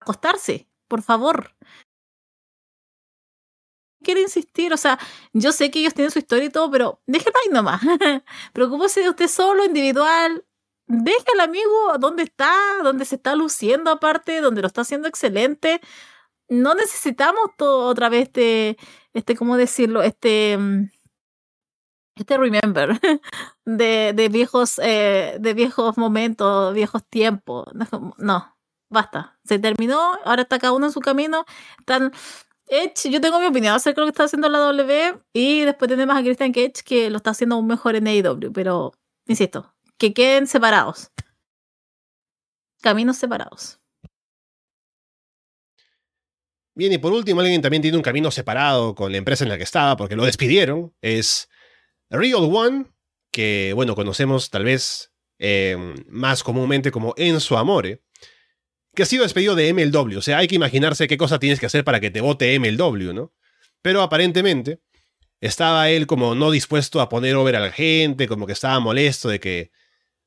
acostarse, 0.01 0.69
por 0.89 1.03
favor. 1.03 1.55
Quiero 4.03 4.21
insistir, 4.21 4.73
o 4.73 4.77
sea, 4.77 4.99
yo 5.33 5.51
sé 5.53 5.71
que 5.71 5.81
ellos 5.81 5.95
tienen 5.95 6.13
su 6.13 6.21
historia 6.21 6.45
y 6.45 6.51
todo, 6.51 6.71
pero 6.71 7.03
déjenlo 7.07 7.39
ahí 7.45 7.53
nomás. 7.53 7.81
Preocúpese 8.53 9.01
de 9.01 9.11
usted 9.11 9.27
solo, 9.27 9.65
individual. 9.65 10.46
Deja 10.89 11.25
al 11.35 11.41
amigo 11.41 11.99
donde 11.99 12.23
está, 12.23 12.53
donde 12.83 13.05
se 13.05 13.17
está 13.17 13.35
luciendo 13.35 13.91
aparte, 13.91 14.41
donde 14.41 14.63
lo 14.63 14.69
está 14.69 14.83
haciendo 14.83 15.09
excelente. 15.09 15.81
No 16.49 16.75
necesitamos 16.75 17.51
todo 17.59 17.89
otra 17.89 18.09
vez 18.09 18.25
este, 18.25 18.77
este, 19.15 19.37
¿cómo 19.37 19.57
decirlo? 19.57 20.03
Este, 20.03 20.57
mm, 20.59 20.91
este 22.17 22.39
remember 22.39 23.01
de, 23.65 24.13
de 24.15 24.29
viejos, 24.29 24.81
eh, 24.83 25.37
de 25.41 25.55
viejos 25.55 25.99
momentos, 25.99 26.75
viejos 26.75 27.03
tiempos. 27.09 27.67
No, 28.19 28.57
basta. 28.91 29.39
Se 29.45 29.59
terminó, 29.59 30.15
ahora 30.25 30.43
está 30.43 30.59
cada 30.59 30.73
uno 30.73 30.87
en 30.87 30.93
su 30.93 31.01
camino. 31.01 31.45
Están 31.81 32.13
Edge, 32.69 33.11
yo 33.11 33.21
tengo 33.21 33.41
mi 33.41 33.47
opinión 33.47 33.75
acerca 33.75 34.01
de 34.01 34.07
lo 34.07 34.13
que 34.13 34.15
está 34.15 34.25
haciendo 34.25 34.49
la 34.49 34.59
W 34.59 35.21
y 35.33 35.63
después 35.65 35.89
tenemos 35.89 36.17
a 36.17 36.23
Christian 36.23 36.53
Cage 36.53 36.83
que 36.85 37.11
lo 37.11 37.19
está 37.19 37.31
haciendo 37.31 37.57
aún 37.57 37.67
mejor 37.69 37.97
en 37.97 38.09
AEW, 38.09 38.53
pero 38.53 38.93
insisto, 39.27 39.76
que 39.99 40.13
queden 40.13 40.47
separados. 40.47 41.11
Caminos 42.83 43.17
separados. 43.17 43.81
Bien, 46.75 46.93
y 46.93 46.99
por 46.99 47.13
último, 47.13 47.41
alguien 47.41 47.63
también 47.63 47.81
tiene 47.81 47.97
un 47.97 48.03
camino 48.03 48.31
separado 48.31 48.95
con 48.95 49.11
la 49.11 49.19
empresa 49.19 49.45
en 49.45 49.49
la 49.49 49.57
que 49.57 49.65
estaba 49.65 49.97
porque 49.97 50.15
lo 50.15 50.27
despidieron. 50.27 50.95
Es 51.01 51.49
Real 52.11 52.51
One, 52.53 52.85
que, 53.31 53.73
bueno, 53.75 53.95
conocemos 53.95 54.51
tal 54.51 54.65
vez 54.65 55.11
eh, 55.39 55.95
más 56.09 56.43
comúnmente 56.43 56.91
como 56.91 57.15
Enzo 57.17 57.57
Amore, 57.57 58.03
que 58.95 59.03
ha 59.03 59.07
sido 59.07 59.23
despedido 59.23 59.55
de 59.55 59.73
MLW. 59.73 60.19
O 60.19 60.23
sea, 60.23 60.39
hay 60.39 60.49
que 60.49 60.55
imaginarse 60.55 61.09
qué 61.09 61.17
cosa 61.17 61.39
tienes 61.39 61.61
que 61.61 61.67
hacer 61.67 61.83
para 61.83 61.99
que 61.99 62.11
te 62.11 62.21
vote 62.21 62.59
MLW, 62.59 63.15
¿no? 63.15 63.33
Pero 63.81 64.03
aparentemente 64.03 64.81
estaba 65.41 65.89
él 65.91 66.07
como 66.07 66.35
no 66.35 66.51
dispuesto 66.51 67.01
a 67.01 67.09
poner 67.09 67.37
over 67.37 67.57
a 67.57 67.61
la 67.61 67.73
gente, 67.73 68.29
como 68.29 68.47
que 68.47 68.53
estaba 68.53 68.81
molesto 68.81 69.29
de 69.29 69.41
que 69.41 69.71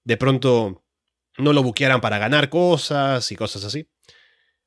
de 0.09 0.17
pronto 0.17 0.83
no 1.37 1.53
lo 1.53 1.61
buquearan 1.61 2.01
para 2.01 2.17
ganar 2.17 2.49
cosas 2.49 3.31
y 3.31 3.35
cosas 3.35 3.63
así. 3.63 3.87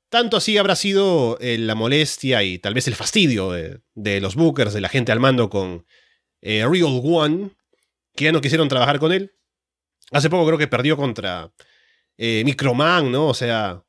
Tanto 0.09 0.36
así 0.36 0.56
habrá 0.56 0.77
sido 0.77 1.36
eh, 1.40 1.59
la 1.59 1.74
molestia 1.74 2.44
y 2.44 2.60
tal 2.60 2.74
vez 2.74 2.86
el 2.86 2.94
fastidio 2.94 3.51
de, 3.51 4.20
los 4.20 4.36
bookers, 4.36 4.73
de 4.73 4.81
la 4.81 4.89
gente 4.89 5.10
al 5.10 5.19
mando 5.19 5.51
con 5.51 5.85
eh, 6.43 6.64
Real 6.64 7.01
One, 7.02 7.51
que 8.14 8.27
ya 8.27 8.32
no 8.32 8.40
quisieron 8.40 8.69
trabajar 8.69 9.01
con 9.01 9.10
él. 9.12 9.35
Hace 10.12 10.31
poco 10.31 10.47
creo 10.47 10.59
que 10.59 10.69
perdió 10.69 10.97
contra 10.97 11.52
eh, 12.16 12.43
Microman, 12.44 13.10
¿no? 13.10 13.27
O 13.27 13.35
sea, 13.35 13.82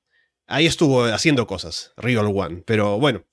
ahí 0.48 0.66
estuvo 0.66 1.04
haciendo 1.04 1.46
cosas, 1.46 1.94
Real 1.98 2.26
One. 2.34 2.64
Pero 2.66 2.98
bueno, 2.98 3.26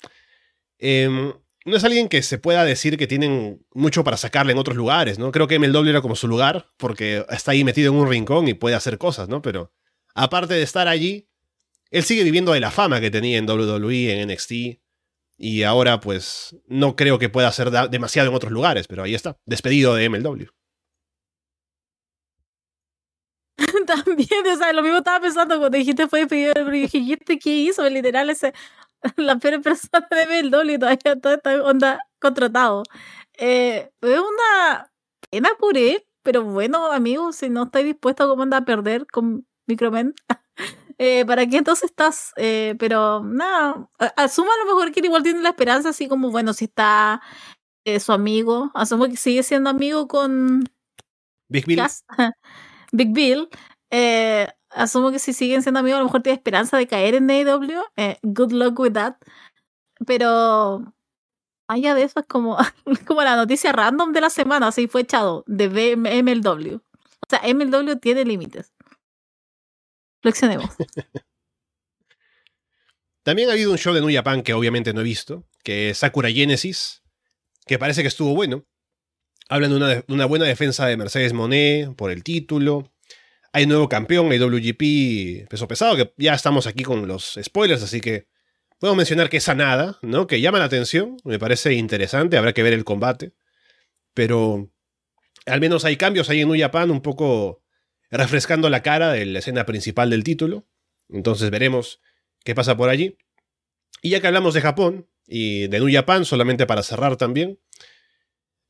em, 0.79 1.33
no 1.65 1.77
es 1.77 1.85
alguien 1.85 2.09
que 2.09 2.23
se 2.23 2.39
pueda 2.39 2.65
decir 2.65 2.97
que 2.97 3.07
tienen 3.07 3.65
mucho 3.73 4.03
para 4.03 4.17
sacarle 4.17 4.53
en 4.53 4.59
otros 4.59 4.77
lugares, 4.77 5.19
¿no? 5.19 5.31
Creo 5.31 5.47
que 5.47 5.59
MLW 5.59 5.89
era 5.89 6.01
como 6.01 6.17
su 6.17 6.27
lugar, 6.27 6.71
porque 6.79 7.25
está 7.29 7.53
ahí 7.53 7.65
metido 7.65 7.93
en 7.93 7.99
un 7.99 8.09
rincón 8.09 8.49
y 8.49 8.55
puede 8.55 8.77
hacer 8.77 8.99
cosas, 8.99 9.29
¿no? 9.29 9.43
Pero 9.43 9.73
aparte 10.15 10.55
de 10.55 10.63
estar 10.63 10.89
allí, 10.89 11.29
él 11.91 12.03
sigue 12.05 12.25
viviendo 12.25 12.53
de 12.53 12.61
la 12.61 12.71
fama 12.71 13.01
que 13.01 13.11
tenía 13.11 13.39
en 13.39 13.49
WWE, 13.49 14.21
en 14.21 14.31
NXT. 14.31 14.53
Y 15.37 15.63
ahora, 15.63 16.01
pues, 16.01 16.57
no 16.67 16.97
creo 16.97 17.19
que 17.19 17.29
pueda 17.29 17.49
hacer 17.49 17.71
demasiado 17.91 18.29
en 18.29 18.35
otros 18.35 18.53
lugares, 18.53 18.87
pero 18.89 19.03
ahí 19.03 19.15
está, 19.15 19.39
despedido 19.47 19.95
de 19.95 20.09
MLW. 20.09 20.47
También, 23.87 24.47
o 24.47 24.57
sea, 24.57 24.73
lo 24.73 24.83
mismo 24.83 24.99
estaba 24.99 25.21
pensando 25.21 25.59
cuando 25.59 25.77
dijiste 25.77 26.09
fue 26.09 26.21
despedido, 26.21 26.53
pero 26.55 26.71
dije, 26.71 26.99
¿y 26.99 27.13
este 27.13 27.39
qué 27.39 27.51
hizo? 27.51 27.89
Literal, 27.89 28.31
ese, 28.31 28.53
la 29.17 29.39
peor 29.39 29.63
persona 29.63 30.07
de 30.11 30.43
MLW 30.43 30.79
todavía 30.79 31.21
toda 31.21 31.35
esta 31.35 31.63
onda 31.63 32.01
contratado. 32.21 32.83
Eh, 33.39 33.91
es 34.01 34.19
una 34.19 34.91
pena 35.31 35.51
por 35.59 35.77
él, 35.77 36.03
pero 36.23 36.45
bueno, 36.45 36.93
amigo, 36.93 37.33
si 37.33 37.49
no 37.49 37.65
estáis 37.65 37.87
dispuesto 37.87 38.25
a 38.25 38.29
cómo 38.29 38.43
anda 38.43 38.59
a 38.59 38.65
perder 38.65 39.07
con 39.07 39.47
Micromen, 39.67 40.15
eh, 40.99 41.25
¿para 41.25 41.47
qué 41.47 41.57
entonces 41.59 41.91
estás? 41.91 42.33
Eh, 42.37 42.75
pero 42.79 43.23
nada, 43.25 43.89
asuma 44.17 44.51
a 44.53 44.65
lo 44.65 44.75
mejor 44.75 44.93
que 44.93 45.01
igual 45.01 45.23
tiene 45.23 45.41
la 45.41 45.51
esperanza, 45.51 45.91
así 45.91 46.09
como, 46.09 46.31
bueno, 46.31 46.53
si 46.53 46.67
está 46.67 47.23
eh, 47.85 48.01
su 48.01 48.13
amigo, 48.13 48.71
asumo 48.75 49.07
que 49.07 49.17
sigue 49.17 49.43
siendo 49.43 49.71
amigo 49.71 50.07
con 50.07 50.65
Big 51.49 51.67
Bill. 51.67 51.83
Big 52.93 53.13
Bill. 53.13 53.49
Eh, 53.91 54.49
asumo 54.71 55.11
que 55.11 55.19
si 55.19 55.33
siguen 55.33 55.63
siendo 55.63 55.81
amigos, 55.81 55.97
a 55.97 56.01
lo 56.01 56.07
mejor 56.07 56.23
tiene 56.23 56.37
esperanza 56.37 56.77
de 56.77 56.87
caer 56.87 57.15
en 57.15 57.31
AEW. 57.31 57.83
Eh, 57.97 58.19
good 58.23 58.53
luck 58.53 58.79
with 58.79 58.93
that. 58.93 59.17
Pero 60.07 60.95
allá 61.69 61.95
de 61.95 62.03
eso 62.03 62.21
es 62.21 62.27
como, 62.27 62.57
como 63.07 63.23
la 63.23 63.37
noticia 63.37 63.73
random 63.73 64.13
de 64.13 64.21
la 64.21 64.31
semana, 64.31 64.69
así 64.69 64.89
fue 64.89 65.03
echado 65.03 65.45
de 65.47 65.97
MLW. 65.97 66.77
O 66.77 67.27
sea, 67.29 67.43
MLW 67.53 67.97
tiene 68.01 68.25
límites. 68.25 68.73
Flexionemos. 70.23 70.75
También 73.23 73.51
ha 73.51 73.53
habido 73.53 73.71
un 73.71 73.79
show 73.79 73.95
de 73.95 74.01
New 74.01 74.13
Japan 74.13 74.43
que 74.43 74.55
obviamente 74.55 74.93
no 74.93 75.01
he 75.01 75.05
visto, 75.05 75.45
que 75.63 75.91
es 75.91 75.99
Sakura 75.99 76.31
Genesis, 76.31 77.03
que 77.67 77.79
parece 77.79 78.03
que 78.03 78.09
estuvo 78.09 78.35
bueno. 78.35 78.65
Hablan 79.49 79.71
de 79.71 79.77
una, 79.77 80.05
una 80.09 80.27
buena 80.27 80.47
defensa 80.47 80.87
de 80.87 80.97
Mercedes 80.97 81.33
Monet 81.33 81.95
por 81.95 82.11
el 82.11 82.25
título. 82.25 82.91
Hay 83.53 83.67
nuevo 83.67 83.89
campeón, 83.89 84.29
WGP 84.29 85.49
peso 85.49 85.67
pesado, 85.67 85.97
que 85.97 86.13
ya 86.17 86.35
estamos 86.35 86.67
aquí 86.67 86.85
con 86.85 87.09
los 87.09 87.39
spoilers, 87.43 87.83
así 87.83 88.01
que 88.01 88.29
puedo 88.79 88.95
mencionar 88.95 89.29
que 89.29 89.39
es 89.39 89.45
Sanada, 89.45 89.99
¿no? 90.03 90.27
Que 90.27 90.41
llama 90.41 90.59
la 90.59 90.67
atención, 90.67 91.17
me 91.25 91.39
parece 91.39 91.75
interesante, 91.75 92.37
habrá 92.37 92.53
que 92.53 92.63
ver 92.63 92.73
el 92.73 92.85
combate. 92.85 93.33
Pero 94.15 94.71
al 95.47 95.61
menos 95.61 95.85
hay 95.85 95.97
cambios 95.97 96.31
ahí 96.31 96.41
en 96.41 96.49
New 96.49 96.61
Japan, 96.61 96.91
un 96.91 97.01
poco 97.01 97.63
refrescando 98.11 98.69
la 98.71 98.83
cara 98.83 99.13
de 99.13 99.27
la 99.27 99.39
escena 99.41 99.67
principal 99.67 100.11
del 100.11 100.25
título. 100.25 100.67
Entonces 101.09 101.51
veremos 101.51 102.01
qué 102.45 102.55
pasa 102.55 102.77
por 102.77 102.89
allí. 102.89 103.17
Y 104.03 104.11
ya 104.11 104.21
que 104.21 104.27
hablamos 104.27 104.55
de 104.55 104.61
Japón 104.61 105.09
y 105.27 105.69
de 105.69 105.79
New 105.81 105.93
Japan, 105.93 106.25
solamente 106.25 106.67
para 106.67 106.83
cerrar 106.83 107.17
también, 107.17 107.59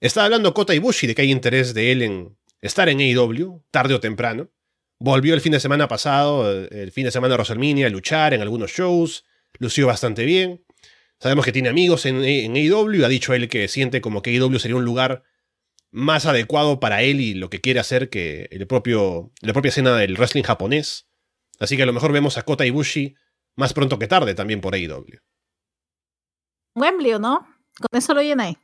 está 0.00 0.24
hablando 0.24 0.54
Kota 0.54 0.74
Ibushi 0.74 1.06
de 1.06 1.14
que 1.14 1.22
hay 1.22 1.30
interés 1.30 1.74
de 1.74 1.92
él 1.92 2.02
en 2.02 2.36
estar 2.60 2.88
en 2.88 3.00
AEW, 3.00 3.62
tarde 3.70 3.94
o 3.94 4.00
temprano. 4.00 4.50
Volvió 5.02 5.32
el 5.32 5.40
fin 5.40 5.52
de 5.52 5.60
semana 5.60 5.88
pasado, 5.88 6.50
el 6.52 6.92
fin 6.92 7.04
de 7.04 7.10
semana 7.10 7.32
de 7.32 7.36
WrestleMania, 7.38 7.86
a 7.86 7.90
luchar 7.90 8.34
en 8.34 8.42
algunos 8.42 8.70
shows. 8.70 9.24
Lució 9.58 9.86
bastante 9.86 10.26
bien. 10.26 10.62
Sabemos 11.18 11.46
que 11.46 11.52
tiene 11.52 11.70
amigos 11.70 12.04
en, 12.04 12.22
en 12.22 12.54
AEW. 12.54 13.04
Ha 13.04 13.08
dicho 13.08 13.32
él 13.32 13.48
que 13.48 13.66
siente 13.68 14.02
como 14.02 14.20
que 14.20 14.30
AEW 14.30 14.58
sería 14.58 14.76
un 14.76 14.84
lugar 14.84 15.22
más 15.90 16.26
adecuado 16.26 16.80
para 16.80 17.02
él 17.02 17.20
y 17.20 17.32
lo 17.32 17.48
que 17.48 17.62
quiere 17.62 17.80
hacer 17.80 18.10
que 18.10 18.48
el 18.50 18.66
propio, 18.66 19.32
la 19.40 19.54
propia 19.54 19.70
escena 19.70 19.96
del 19.96 20.16
wrestling 20.16 20.42
japonés. 20.42 21.08
Así 21.58 21.78
que 21.78 21.82
a 21.82 21.86
lo 21.86 21.94
mejor 21.94 22.12
vemos 22.12 22.36
a 22.36 22.42
Kota 22.42 22.66
Ibushi 22.66 23.16
más 23.56 23.72
pronto 23.72 23.98
que 23.98 24.06
tarde 24.06 24.34
también 24.34 24.60
por 24.60 24.74
AEW. 24.74 25.18
Wembley, 26.74 27.18
¿no? 27.18 27.46
Con 27.78 27.98
eso 27.98 28.12
lo 28.12 28.20
llena 28.20 28.44
ahí. 28.44 28.58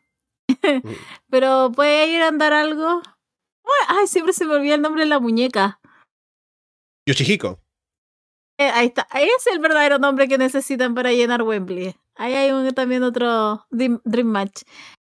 Mm. 0.63 0.89
Pero 1.31 1.73
puede 1.75 2.09
ir 2.09 2.21
a 2.21 2.29
andar 2.29 2.53
algo. 2.53 3.01
Ay, 3.89 4.07
siempre 4.07 4.35
se 4.35 4.45
me 4.45 4.55
olvida 4.55 4.75
el 4.75 4.83
nombre 4.83 5.03
de 5.03 5.09
la 5.09 5.19
muñeca. 5.19 5.81
Yoshihiko. 7.07 7.61
Eh, 8.59 8.71
ahí 8.73 8.87
está. 8.87 9.07
Es 9.15 9.47
el 9.53 9.59
verdadero 9.59 9.99
nombre 9.99 10.29
que 10.29 10.39
necesitan 10.39 10.95
para 10.95 11.13
llenar 11.13 11.43
Wembley. 11.43 11.95
Ahí 12.17 12.35
hay 12.35 12.51
un, 12.51 12.69
también 12.73 13.03
otro 13.03 13.67
Dream, 13.71 14.01
Match. 14.25 14.63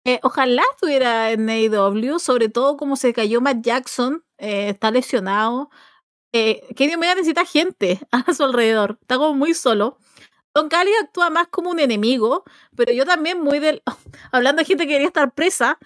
Eh, 0.06 0.20
ojalá 0.24 0.64
estuviera 0.74 1.32
en 1.32 1.50
AEW, 1.50 2.20
sobre 2.20 2.50
todo 2.50 2.78
como 2.78 2.96
se 2.96 3.14
cayó 3.14 3.42
Matt 3.42 3.62
Jackson, 3.62 4.24
eh, 4.38 4.70
está 4.70 4.92
lesionado. 4.92 5.70
Eh, 6.34 6.62
Kenny 6.76 6.96
Omega 6.96 7.16
necesita 7.16 7.46
gente 7.46 8.00
a 8.12 8.34
su 8.34 8.44
alrededor, 8.44 8.98
está 9.02 9.18
como 9.18 9.34
muy 9.34 9.54
solo. 9.54 9.98
Don 10.54 10.70
Cali 10.70 10.92
actúa 11.02 11.30
más 11.30 11.48
como 11.48 11.70
un 11.70 11.80
enemigo, 11.80 12.44
pero 12.76 12.92
yo 12.92 13.06
también 13.06 13.42
muy 13.42 13.60
del... 13.60 13.84
Hablando 14.32 14.62
de 14.62 14.66
gente 14.66 14.88
que 14.88 14.94
quería 14.94 15.08
estar 15.08 15.34
presa, 15.34 15.78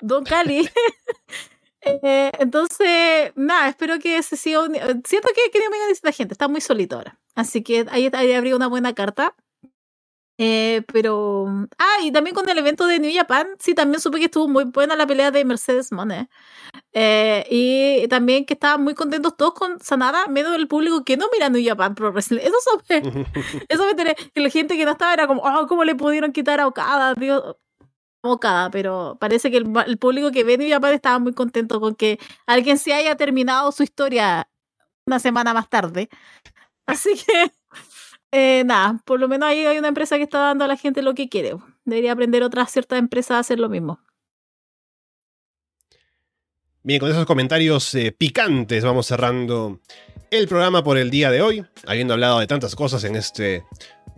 Don 0.00 0.24
Cali 0.24 0.68
Eh, 1.86 2.32
entonces, 2.38 3.32
nada, 3.36 3.68
espero 3.68 3.98
que 3.98 4.22
se 4.22 4.36
siga. 4.36 4.60
Siento 5.04 5.28
que 5.34 5.50
Kenny 5.52 5.66
Omega 5.66 5.84
necesita 5.84 6.12
gente, 6.12 6.34
está 6.34 6.48
muy 6.48 6.60
solito 6.60 6.96
ahora. 6.96 7.18
Así 7.34 7.62
que 7.62 7.86
ahí, 7.90 8.10
ahí 8.12 8.32
habría 8.32 8.56
una 8.56 8.66
buena 8.66 8.94
carta. 8.94 9.34
Eh, 10.38 10.82
pero. 10.92 11.46
Ah, 11.78 11.96
y 12.02 12.12
también 12.12 12.34
con 12.34 12.48
el 12.48 12.58
evento 12.58 12.86
de 12.86 12.98
New 12.98 13.10
Japan, 13.14 13.46
sí, 13.58 13.74
también 13.74 14.00
supe 14.00 14.18
que 14.18 14.26
estuvo 14.26 14.48
muy 14.48 14.64
buena 14.64 14.94
la 14.94 15.06
pelea 15.06 15.30
de 15.30 15.44
Mercedes 15.44 15.92
Monet. 15.92 16.28
Eh, 16.92 17.46
y 17.50 18.08
también 18.08 18.44
que 18.44 18.54
estaban 18.54 18.82
muy 18.84 18.94
contentos 18.94 19.36
todos 19.36 19.54
con 19.54 19.80
Sanada, 19.80 20.26
menos 20.26 20.54
el 20.56 20.68
público 20.68 21.04
que 21.04 21.16
no 21.16 21.26
mira 21.32 21.48
New 21.48 21.64
Japan 21.64 21.94
Pro 21.94 22.12
Wrestling. 22.12 22.40
Eso 22.42 22.56
supe. 22.70 23.02
eso 23.68 23.84
me 23.86 24.14
que 24.14 24.40
la 24.40 24.50
gente 24.50 24.76
que 24.76 24.84
no 24.84 24.92
estaba 24.92 25.14
era 25.14 25.26
como, 25.26 25.42
oh, 25.42 25.66
¿cómo 25.66 25.84
le 25.84 25.94
pudieron 25.94 26.32
quitar 26.32 26.60
a 26.60 26.66
Okada? 26.66 27.14
Dios, 27.14 27.56
pero 28.72 29.16
parece 29.20 29.50
que 29.50 29.58
el, 29.58 29.98
público 29.98 30.30
que 30.30 30.44
ve 30.44 30.58
New 30.58 30.68
estaba 30.92 31.18
muy 31.18 31.32
contento 31.32 31.80
con 31.80 31.94
que 31.94 32.18
alguien 32.46 32.78
se 32.78 32.92
haya 32.92 33.16
terminado 33.16 33.72
su 33.72 33.82
historia 33.82 34.48
una 35.06 35.18
semana 35.18 35.54
más 35.54 35.68
tarde. 35.68 36.08
Así 36.86 37.10
que, 37.14 37.52
eh, 38.32 38.64
nada, 38.64 39.00
por 39.04 39.20
lo 39.20 39.28
menos 39.28 39.48
ahí 39.48 39.64
hay 39.64 39.78
una 39.78 39.88
empresa 39.88 40.16
que 40.16 40.24
está 40.24 40.38
dando 40.38 40.64
a 40.64 40.68
la 40.68 40.76
gente 40.76 41.02
lo 41.02 41.14
que 41.14 41.28
quiere. 41.28 41.56
Debería 41.84 42.12
aprender 42.12 42.42
otras 42.42 42.70
ciertas 42.70 42.98
empresas 42.98 43.36
a 43.36 43.38
hacer 43.40 43.58
lo 43.58 43.68
mismo. 43.68 44.00
Bien, 46.82 47.00
con 47.00 47.10
esos 47.10 47.26
comentarios 47.26 47.92
eh, 47.96 48.12
picantes 48.12 48.84
vamos 48.84 49.06
cerrando 49.06 49.80
el 50.30 50.46
programa 50.46 50.84
por 50.84 50.98
el 50.98 51.10
día 51.10 51.30
de 51.30 51.42
hoy, 51.42 51.64
habiendo 51.86 52.14
hablado 52.14 52.38
de 52.38 52.46
tantas 52.46 52.76
cosas 52.76 53.02
en 53.04 53.16
este 53.16 53.64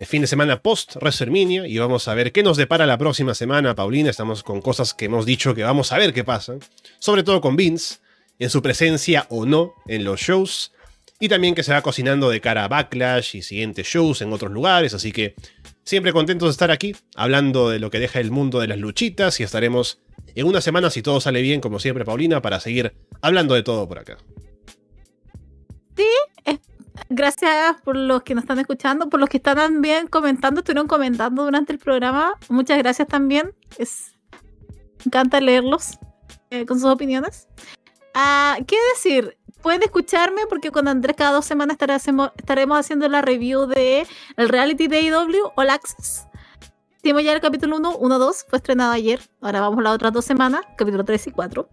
fin 0.06 0.22
de 0.22 0.28
semana 0.28 0.62
post 0.62 0.96
WrestleMania 0.96 1.66
y 1.66 1.78
vamos 1.78 2.06
a 2.06 2.14
ver 2.14 2.30
qué 2.32 2.42
nos 2.42 2.56
depara 2.56 2.86
la 2.86 2.98
próxima 2.98 3.34
semana, 3.34 3.74
Paulina. 3.74 4.10
Estamos 4.10 4.42
con 4.42 4.60
cosas 4.60 4.94
que 4.94 5.06
hemos 5.06 5.26
dicho 5.26 5.54
que 5.54 5.64
vamos 5.64 5.92
a 5.92 5.98
ver 5.98 6.14
qué 6.14 6.24
pasa, 6.24 6.54
sobre 6.98 7.24
todo 7.24 7.40
con 7.40 7.56
Vince, 7.56 7.96
en 8.38 8.50
su 8.50 8.62
presencia 8.62 9.26
o 9.30 9.44
no 9.44 9.74
en 9.86 10.04
los 10.04 10.20
shows, 10.20 10.72
y 11.18 11.28
también 11.28 11.54
que 11.54 11.64
se 11.64 11.72
va 11.72 11.82
cocinando 11.82 12.30
de 12.30 12.40
cara 12.40 12.64
a 12.64 12.68
Backlash 12.68 13.36
y 13.36 13.42
siguientes 13.42 13.86
shows 13.86 14.22
en 14.22 14.32
otros 14.32 14.52
lugares, 14.52 14.94
así 14.94 15.10
que 15.10 15.34
siempre 15.82 16.12
contentos 16.12 16.48
de 16.48 16.52
estar 16.52 16.70
aquí, 16.70 16.94
hablando 17.16 17.70
de 17.70 17.80
lo 17.80 17.90
que 17.90 17.98
deja 17.98 18.20
el 18.20 18.30
mundo 18.30 18.60
de 18.60 18.68
las 18.68 18.78
luchitas 18.78 19.40
y 19.40 19.42
estaremos 19.42 19.98
en 20.36 20.46
una 20.46 20.60
semana, 20.60 20.90
si 20.90 21.02
todo 21.02 21.20
sale 21.20 21.42
bien, 21.42 21.60
como 21.60 21.80
siempre, 21.80 22.04
Paulina, 22.04 22.40
para 22.40 22.60
seguir 22.60 22.94
hablando 23.20 23.54
de 23.54 23.64
todo 23.64 23.88
por 23.88 23.98
acá. 23.98 24.18
Gracias 27.18 27.80
por 27.82 27.96
los 27.96 28.22
que 28.22 28.36
nos 28.36 28.44
están 28.44 28.60
escuchando, 28.60 29.08
por 29.10 29.18
los 29.18 29.28
que 29.28 29.38
están 29.38 29.56
también 29.56 30.06
comentando, 30.06 30.60
estuvieron 30.60 30.86
comentando 30.86 31.42
durante 31.42 31.72
el 31.72 31.80
programa. 31.80 32.34
Muchas 32.48 32.78
gracias 32.78 33.08
también. 33.08 33.56
Es, 33.76 34.14
me 34.98 35.06
encanta 35.06 35.40
leerlos 35.40 35.98
eh, 36.50 36.64
con 36.64 36.78
sus 36.78 36.88
opiniones. 36.88 37.48
Ah, 38.14 38.56
¿Qué 38.64 38.76
decir? 38.94 39.36
Pueden 39.62 39.82
escucharme 39.82 40.46
porque 40.48 40.70
con 40.70 40.86
Andrés 40.86 41.16
cada 41.18 41.32
dos 41.32 41.44
semanas 41.44 41.76
estaremos 41.80 42.78
haciendo 42.78 43.08
la 43.08 43.20
review 43.20 43.66
de 43.66 44.06
el 44.36 44.48
reality 44.48 44.86
de 44.86 44.98
AEW 44.98 45.50
All 45.56 45.70
Access. 45.70 46.28
Hicimos 47.02 47.24
ya 47.24 47.32
el 47.32 47.40
capítulo 47.40 47.78
1, 47.78 47.96
1, 47.96 48.18
2, 48.20 48.46
fue 48.48 48.58
estrenado 48.58 48.92
ayer. 48.92 49.20
Ahora 49.40 49.60
vamos 49.60 49.82
las 49.82 49.92
otras 49.92 50.12
dos 50.12 50.24
semanas, 50.24 50.60
capítulo 50.76 51.04
3 51.04 51.26
y 51.26 51.30
4. 51.32 51.68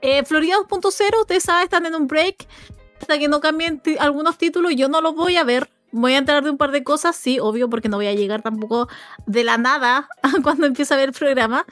Eh, 0.00 0.24
Florida 0.24 0.58
2.0, 0.58 1.20
ustedes 1.22 1.42
saben, 1.42 1.64
están 1.64 1.86
en 1.86 1.96
un 1.96 2.06
break. 2.06 2.46
Hasta 3.00 3.18
que 3.18 3.28
no 3.28 3.40
cambien 3.40 3.82
algunos 3.98 4.38
títulos, 4.38 4.74
yo 4.76 4.88
no 4.88 5.00
los 5.00 5.14
voy 5.14 5.36
a 5.36 5.44
ver. 5.44 5.70
Voy 5.92 6.14
a 6.14 6.18
enterar 6.18 6.42
de 6.42 6.50
un 6.50 6.58
par 6.58 6.72
de 6.72 6.82
cosas, 6.82 7.14
sí, 7.14 7.38
obvio, 7.38 7.70
porque 7.70 7.88
no 7.88 7.98
voy 7.98 8.08
a 8.08 8.14
llegar 8.14 8.42
tampoco 8.42 8.88
de 9.26 9.44
la 9.44 9.58
nada 9.58 10.08
cuando 10.42 10.66
empiece 10.66 10.92
a 10.92 10.96
ver 10.96 11.10
el 11.10 11.14
programa. 11.14 11.66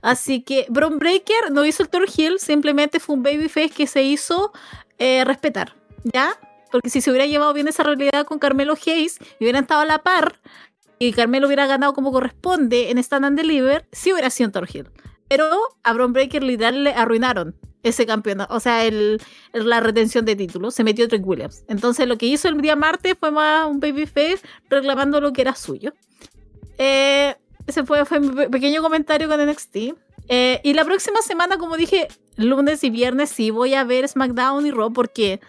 Así 0.00 0.42
que 0.42 0.66
Bron 0.68 0.98
Breaker 0.98 1.50
no 1.50 1.64
hizo 1.64 1.82
el 1.82 1.88
Thor 1.88 2.06
Hill, 2.14 2.38
simplemente 2.38 3.00
fue 3.00 3.16
un 3.16 3.22
babyface 3.22 3.70
que 3.70 3.86
se 3.86 4.02
hizo 4.02 4.52
eh, 4.98 5.24
respetar, 5.24 5.74
¿ya? 6.04 6.38
Porque 6.70 6.90
si 6.90 7.00
se 7.00 7.10
hubiera 7.10 7.26
llevado 7.26 7.52
bien 7.52 7.68
esa 7.68 7.82
realidad 7.84 8.26
con 8.26 8.38
Carmelo 8.38 8.74
Hayes 8.74 9.18
y 9.38 9.44
hubieran 9.44 9.62
estado 9.62 9.80
a 9.80 9.86
la 9.86 10.02
par, 10.02 10.40
y 10.98 11.12
Carmelo 11.12 11.46
hubiera 11.46 11.66
ganado 11.66 11.94
como 11.94 12.12
corresponde 12.12 12.90
en 12.90 12.98
Stand 12.98 13.24
and 13.24 13.38
Deliver, 13.38 13.88
sí 13.92 14.12
hubiera 14.12 14.30
sido 14.30 14.50
Thor 14.50 14.68
Hill. 14.72 14.90
Pero 15.28 15.50
a 15.82 15.92
Bron 15.92 16.12
Breaker 16.12 16.42
literal 16.42 16.84
le 16.84 16.92
arruinaron 16.92 17.56
ese 17.84 18.06
campeonato, 18.06 18.52
o 18.54 18.58
sea, 18.58 18.84
el, 18.84 19.20
la 19.52 19.78
retención 19.78 20.24
de 20.24 20.34
títulos. 20.34 20.74
Se 20.74 20.82
metió 20.82 21.06
Trent 21.06 21.24
Williams. 21.24 21.64
Entonces 21.68 22.08
lo 22.08 22.18
que 22.18 22.26
hizo 22.26 22.48
el 22.48 22.60
día 22.60 22.74
martes 22.74 23.14
fue 23.20 23.30
más 23.30 23.66
un 23.66 23.78
babyface 23.78 24.40
reclamando 24.68 25.20
lo 25.20 25.32
que 25.32 25.42
era 25.42 25.54
suyo. 25.54 25.92
Eh, 26.78 27.36
ese 27.66 27.84
fue, 27.84 28.04
fue 28.04 28.18
mi 28.20 28.46
pequeño 28.48 28.82
comentario 28.82 29.28
con 29.28 29.40
NXT. 29.46 29.76
Eh, 30.28 30.60
y 30.64 30.72
la 30.72 30.84
próxima 30.84 31.20
semana, 31.20 31.58
como 31.58 31.76
dije, 31.76 32.08
lunes 32.36 32.82
y 32.82 32.90
viernes 32.90 33.30
sí 33.30 33.50
voy 33.50 33.74
a 33.74 33.84
ver 33.84 34.08
SmackDown 34.08 34.66
y 34.66 34.70
Raw 34.70 34.92
porque 34.92 35.40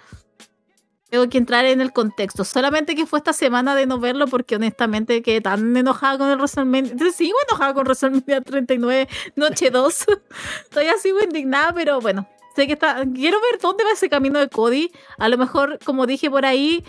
tengo 1.15 1.29
que 1.29 1.37
entrar 1.37 1.63
en 1.63 1.79
el 1.79 1.93
contexto. 1.93 2.43
Solamente 2.43 2.93
que 2.93 3.05
fue 3.05 3.19
esta 3.19 3.31
semana 3.31 3.73
de 3.73 3.85
no 3.85 3.99
verlo 3.99 4.27
porque 4.27 4.57
honestamente 4.57 5.21
quedé 5.21 5.39
tan 5.39 5.75
enojada 5.77 6.17
con 6.17 6.29
el 6.29 6.35
WrestleMania. 6.37 6.91
Entonces 6.91 7.15
sigo 7.15 7.37
enojada 7.47 7.73
con 7.73 7.85
WrestleMania 7.85 8.41
39, 8.41 9.07
noche 9.37 9.71
2. 9.71 10.05
Estoy 10.63 10.87
así 10.87 11.13
muy 11.13 11.23
indignada, 11.23 11.73
pero 11.73 12.01
bueno. 12.01 12.27
Sé 12.53 12.67
que 12.67 12.73
está. 12.73 13.01
Quiero 13.13 13.39
ver 13.39 13.61
dónde 13.61 13.85
va 13.85 13.91
ese 13.91 14.09
camino 14.09 14.39
de 14.39 14.49
Cody. 14.49 14.91
A 15.17 15.29
lo 15.29 15.37
mejor, 15.37 15.79
como 15.85 16.05
dije 16.05 16.29
por 16.29 16.45
ahí, 16.45 16.83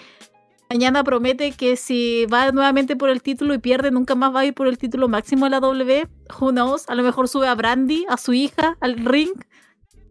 mañana 0.69 1.05
promete 1.05 1.53
que 1.53 1.77
si 1.77 2.27
va 2.27 2.51
nuevamente 2.51 2.97
por 2.97 3.11
el 3.11 3.23
título 3.23 3.55
y 3.55 3.59
pierde, 3.59 3.93
nunca 3.93 4.16
más 4.16 4.35
va 4.35 4.40
a 4.40 4.44
ir 4.44 4.55
por 4.55 4.66
el 4.66 4.77
título 4.77 5.07
máximo 5.07 5.47
de 5.47 5.51
la 5.51 5.61
W. 5.61 6.09
Who 6.40 6.51
knows? 6.51 6.89
A 6.89 6.97
lo 6.97 7.05
mejor 7.05 7.28
sube 7.28 7.47
a 7.47 7.55
Brandy, 7.55 8.07
a 8.09 8.16
su 8.16 8.32
hija, 8.32 8.77
al 8.81 8.97
ring 8.97 9.35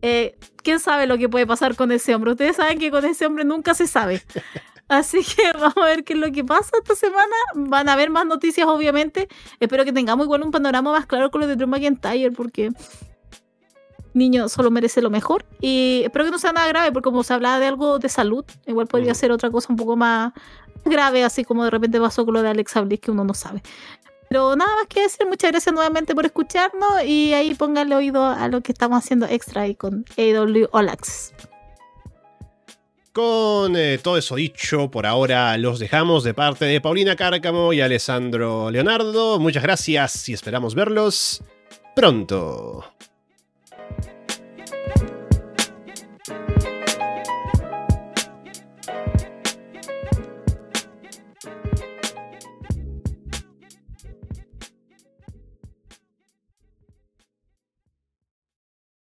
eh, 0.08 0.38
¿Quién 0.58 0.80
sabe 0.80 1.08
lo 1.08 1.18
que 1.18 1.28
puede 1.28 1.48
pasar 1.48 1.76
con 1.76 1.92
ese 1.92 2.14
hombre? 2.14 2.32
Ustedes 2.32 2.58
saben 2.58 2.78
que 2.78 2.92
con 2.92 3.04
ese 3.06 3.26
hombre 3.26 3.44
nunca 3.44 3.74
se 3.74 3.88
sabe. 3.88 4.22
Así 4.88 5.24
que 5.24 5.52
vamos 5.54 5.78
a 5.78 5.86
ver 5.86 6.04
qué 6.04 6.14
es 6.14 6.20
lo 6.20 6.32
que 6.32 6.44
pasa 6.44 6.78
esta 6.78 6.94
semana. 6.94 7.36
Van 7.56 7.90
a 7.90 7.94
haber 7.94 8.12
más 8.12 8.28
noticias, 8.28 8.68
obviamente. 8.68 9.28
Espero 9.60 9.84
que 9.84 9.92
tengamos 9.92 10.26
igual 10.26 10.44
un 10.44 10.52
panorama 10.52 10.92
más 10.92 11.08
claro 11.08 11.32
con 11.32 11.42
lo 11.42 11.48
de 11.48 11.56
Drew 11.56 11.68
McIntyre, 11.68 12.32
porque 12.32 12.70
niño 14.14 14.48
solo 14.48 14.70
merece 14.70 15.02
lo 15.02 15.10
mejor. 15.10 15.44
Y 15.60 16.02
espero 16.04 16.26
que 16.26 16.32
no 16.32 16.38
sea 16.38 16.52
nada 16.52 16.68
grave, 16.68 16.92
porque 16.92 17.06
como 17.06 17.24
se 17.24 17.34
hablaba 17.34 17.60
de 17.60 17.66
algo 17.66 17.98
de 17.98 18.10
salud, 18.10 18.46
igual 18.68 18.86
podría 18.86 19.16
ser 19.16 19.32
otra 19.32 19.50
cosa 19.50 19.68
un 19.72 19.78
poco 19.78 19.96
más 19.96 20.34
grave, 20.84 21.24
así 21.24 21.44
como 21.44 21.64
de 21.64 21.72
repente 21.72 22.00
pasó 22.00 22.26
con 22.26 22.36
lo 22.36 22.44
de 22.44 22.50
Alexa 22.50 22.82
Bliss, 22.82 23.00
que 23.00 23.10
uno 23.10 23.24
no 23.24 23.34
sabe. 23.34 23.64
Pero 24.30 24.56
nada 24.56 24.76
más 24.76 24.88
que 24.88 25.02
decir, 25.02 25.28
muchas 25.28 25.52
gracias 25.52 25.74
nuevamente 25.74 26.16
por 26.16 26.26
escucharnos 26.26 27.04
y 27.06 27.34
ahí 27.34 27.54
pónganle 27.54 27.96
oído 27.96 28.26
a 28.26 28.48
lo 28.48 28.62
que 28.62 28.72
estamos 28.72 29.04
haciendo 29.04 29.26
extra 29.28 29.62
ahí 29.62 29.76
con 29.76 30.06
AW 30.18 30.68
All 30.72 30.90
Access. 30.90 31.34
Con 33.14 33.78
eh, 33.78 33.98
todo 34.04 34.18
eso 34.18 34.36
dicho, 34.36 34.92
por 34.92 35.06
ahora 35.06 35.58
los 35.58 35.80
dejamos 35.80 36.26
de 36.26 36.34
parte 36.34 36.66
de 36.66 36.82
Paulina 36.82 37.16
Cárcamo 37.16 37.72
y 37.72 37.80
Alessandro 37.80 38.70
Leonardo. 38.72 39.40
Muchas 39.40 39.64
gracias 39.64 40.28
y 40.28 40.34
esperamos 40.34 40.76
verlos 40.76 41.42
pronto. 41.96 42.95